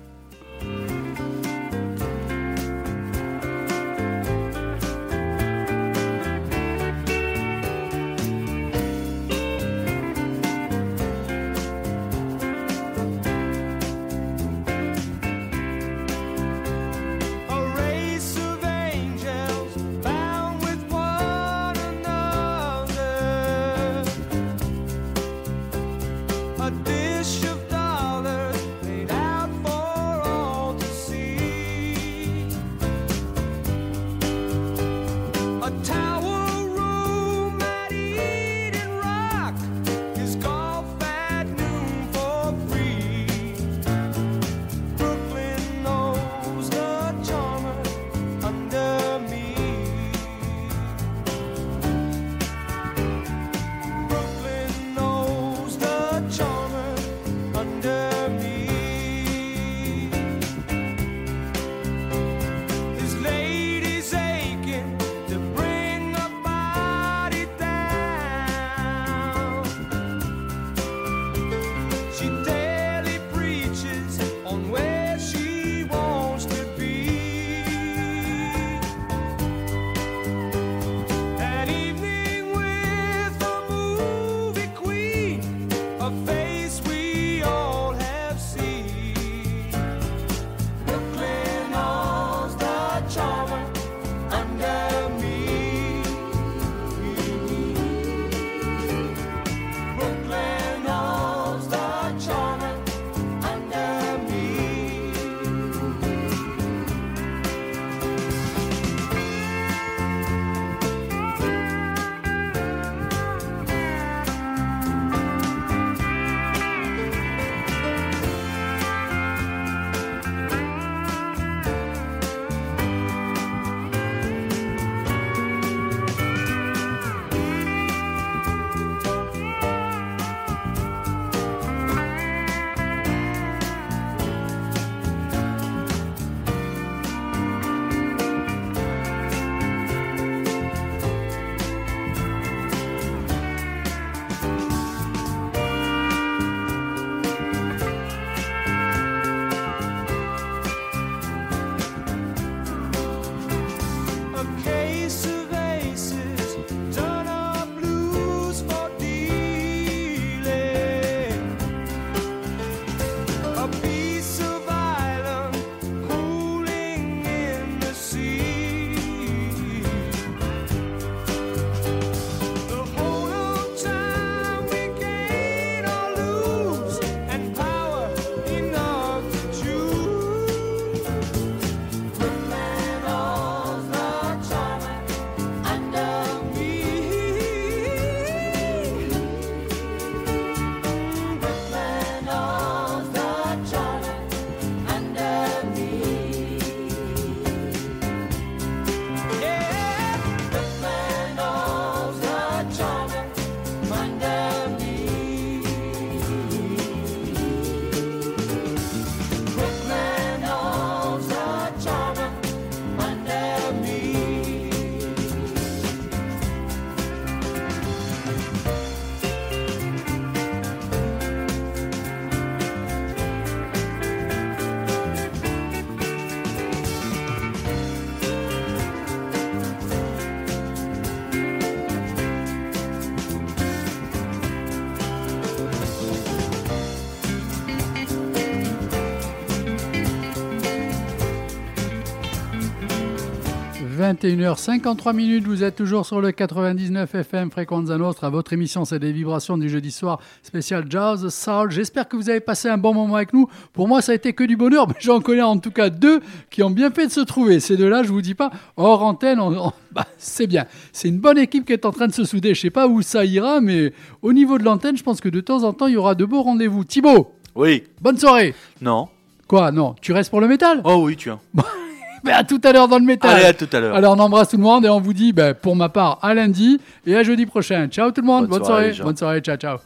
21h53 244.14 245.15
minutes, 245.15 245.45
vous 245.45 245.64
êtes 245.64 245.76
toujours 245.76 246.06
sur 246.06 246.22
le 246.22 246.32
99 246.32 247.15
FM 247.15 247.49
Fréquenza 247.49 247.98
Nostra. 247.98 248.30
Votre 248.30 248.53
émission, 248.53 248.86
c'est 248.86 248.99
des 248.99 249.11
vibrations 249.11 249.57
du 249.57 249.68
jeudi 249.68 249.90
soir 249.90 250.19
spécial 250.44 250.86
Jazz 250.88 251.27
Soul. 251.30 251.72
J'espère 251.72 252.07
que 252.07 252.15
vous 252.15 252.30
avez 252.30 252.40
passé 252.40 252.69
un 252.69 252.77
bon 252.77 252.94
moment 252.94 253.15
avec 253.15 253.34
nous. 253.34 253.49
Pour 253.73 253.88
moi, 253.88 254.03
ça 254.03 254.11
a 254.11 254.15
été 254.15 254.34
que 254.34 254.44
du 254.44 254.57
bonheur, 254.57 254.88
mais 254.90 254.94
j'en 254.99 255.22
connais 255.22 255.41
en 255.41 255.57
tout 255.57 255.72
cas 255.72 255.90
deux 255.90 256.22
qui 256.52 256.61
ont 256.61 256.69
bien 256.69 256.91
fait 256.91 257.07
de 257.07 257.11
se 257.11 257.22
trouver. 257.22 257.60
Ces 257.60 257.77
deux-là, 257.77 258.03
je 258.03 258.10
vous 258.10 258.22
dis 258.22 258.36
pas, 258.36 258.52
hors 258.77 259.02
antenne, 259.02 259.40
on- 259.40 259.72
bah, 259.91 260.06
c'est 260.19 260.45
bien. 260.48 260.65
C'est 260.94 261.07
une 261.07 261.19
bonne 261.19 261.40
équipe 261.40 261.65
qui 261.65 261.73
est 261.73 261.86
en 261.86 261.91
train 261.91 262.07
de 262.07 262.14
se 262.14 262.26
souder. 262.26 262.53
Je 262.53 262.61
sais 262.61 262.69
pas 262.69 262.88
où 262.88 263.02
ça 263.02 263.26
ira, 263.26 263.60
mais 263.60 263.91
au 264.22 264.34
niveau 264.34 264.60
de 264.60 264.64
l'antenne, 264.64 264.98
je 264.98 265.03
pense 265.03 265.19
que 265.19 265.30
de 265.30 265.41
temps 265.41 265.64
en 265.64 265.73
temps, 265.73 265.88
il 265.88 265.94
y 265.94 265.98
aura 265.98 266.14
de 266.14 266.26
beaux 266.26 266.44
rendez-vous. 266.44 266.84
Thibaut, 266.84 267.32
Oui. 267.56 267.84
bonne 268.02 268.19
soirée. 268.19 268.53
Non. 268.82 269.07
Quoi, 269.48 269.72
non 269.72 269.95
Tu 269.99 270.11
restes 270.14 270.30
pour 270.30 270.41
le 270.41 270.48
métal? 270.48 270.82
Oh 270.84 271.02
oui, 271.06 271.15
tu 271.15 271.30
vois. 271.30 271.40
Mais 272.26 272.31
à 272.31 272.43
tout 272.43 272.60
à 272.64 272.73
l'heure 272.73 272.88
dans 272.88 272.97
le 272.97 273.06
métal. 273.06 273.35
Allez, 273.35 273.45
à 273.45 273.53
tout 273.53 273.69
à 273.72 273.80
l'heure. 273.80 273.95
Alors 273.95 274.15
on 274.18 274.19
embrasse 274.19 274.49
tout 274.49 274.57
le 274.57 274.64
monde 274.64 274.85
et 274.85 274.89
on 274.89 274.99
vous 274.99 275.14
dit 275.14 275.31
ben, 275.31 275.53
pour 275.53 275.76
ma 275.76 275.89
part 275.89 276.19
à 276.22 276.34
lundi 276.34 276.80
et 277.06 277.15
à 277.15 277.23
jeudi 277.23 277.45
prochain. 277.45 277.88
Ciao 277.88 278.11
tout 278.11 278.22
le 278.22 278.27
monde, 278.27 278.47
Bonne 278.47 278.60
bonne, 278.60 278.65
soirée, 278.65 278.93
bonne 279.02 279.18
soirée, 279.18 279.41
ciao 279.41 279.57
ciao. 279.57 279.77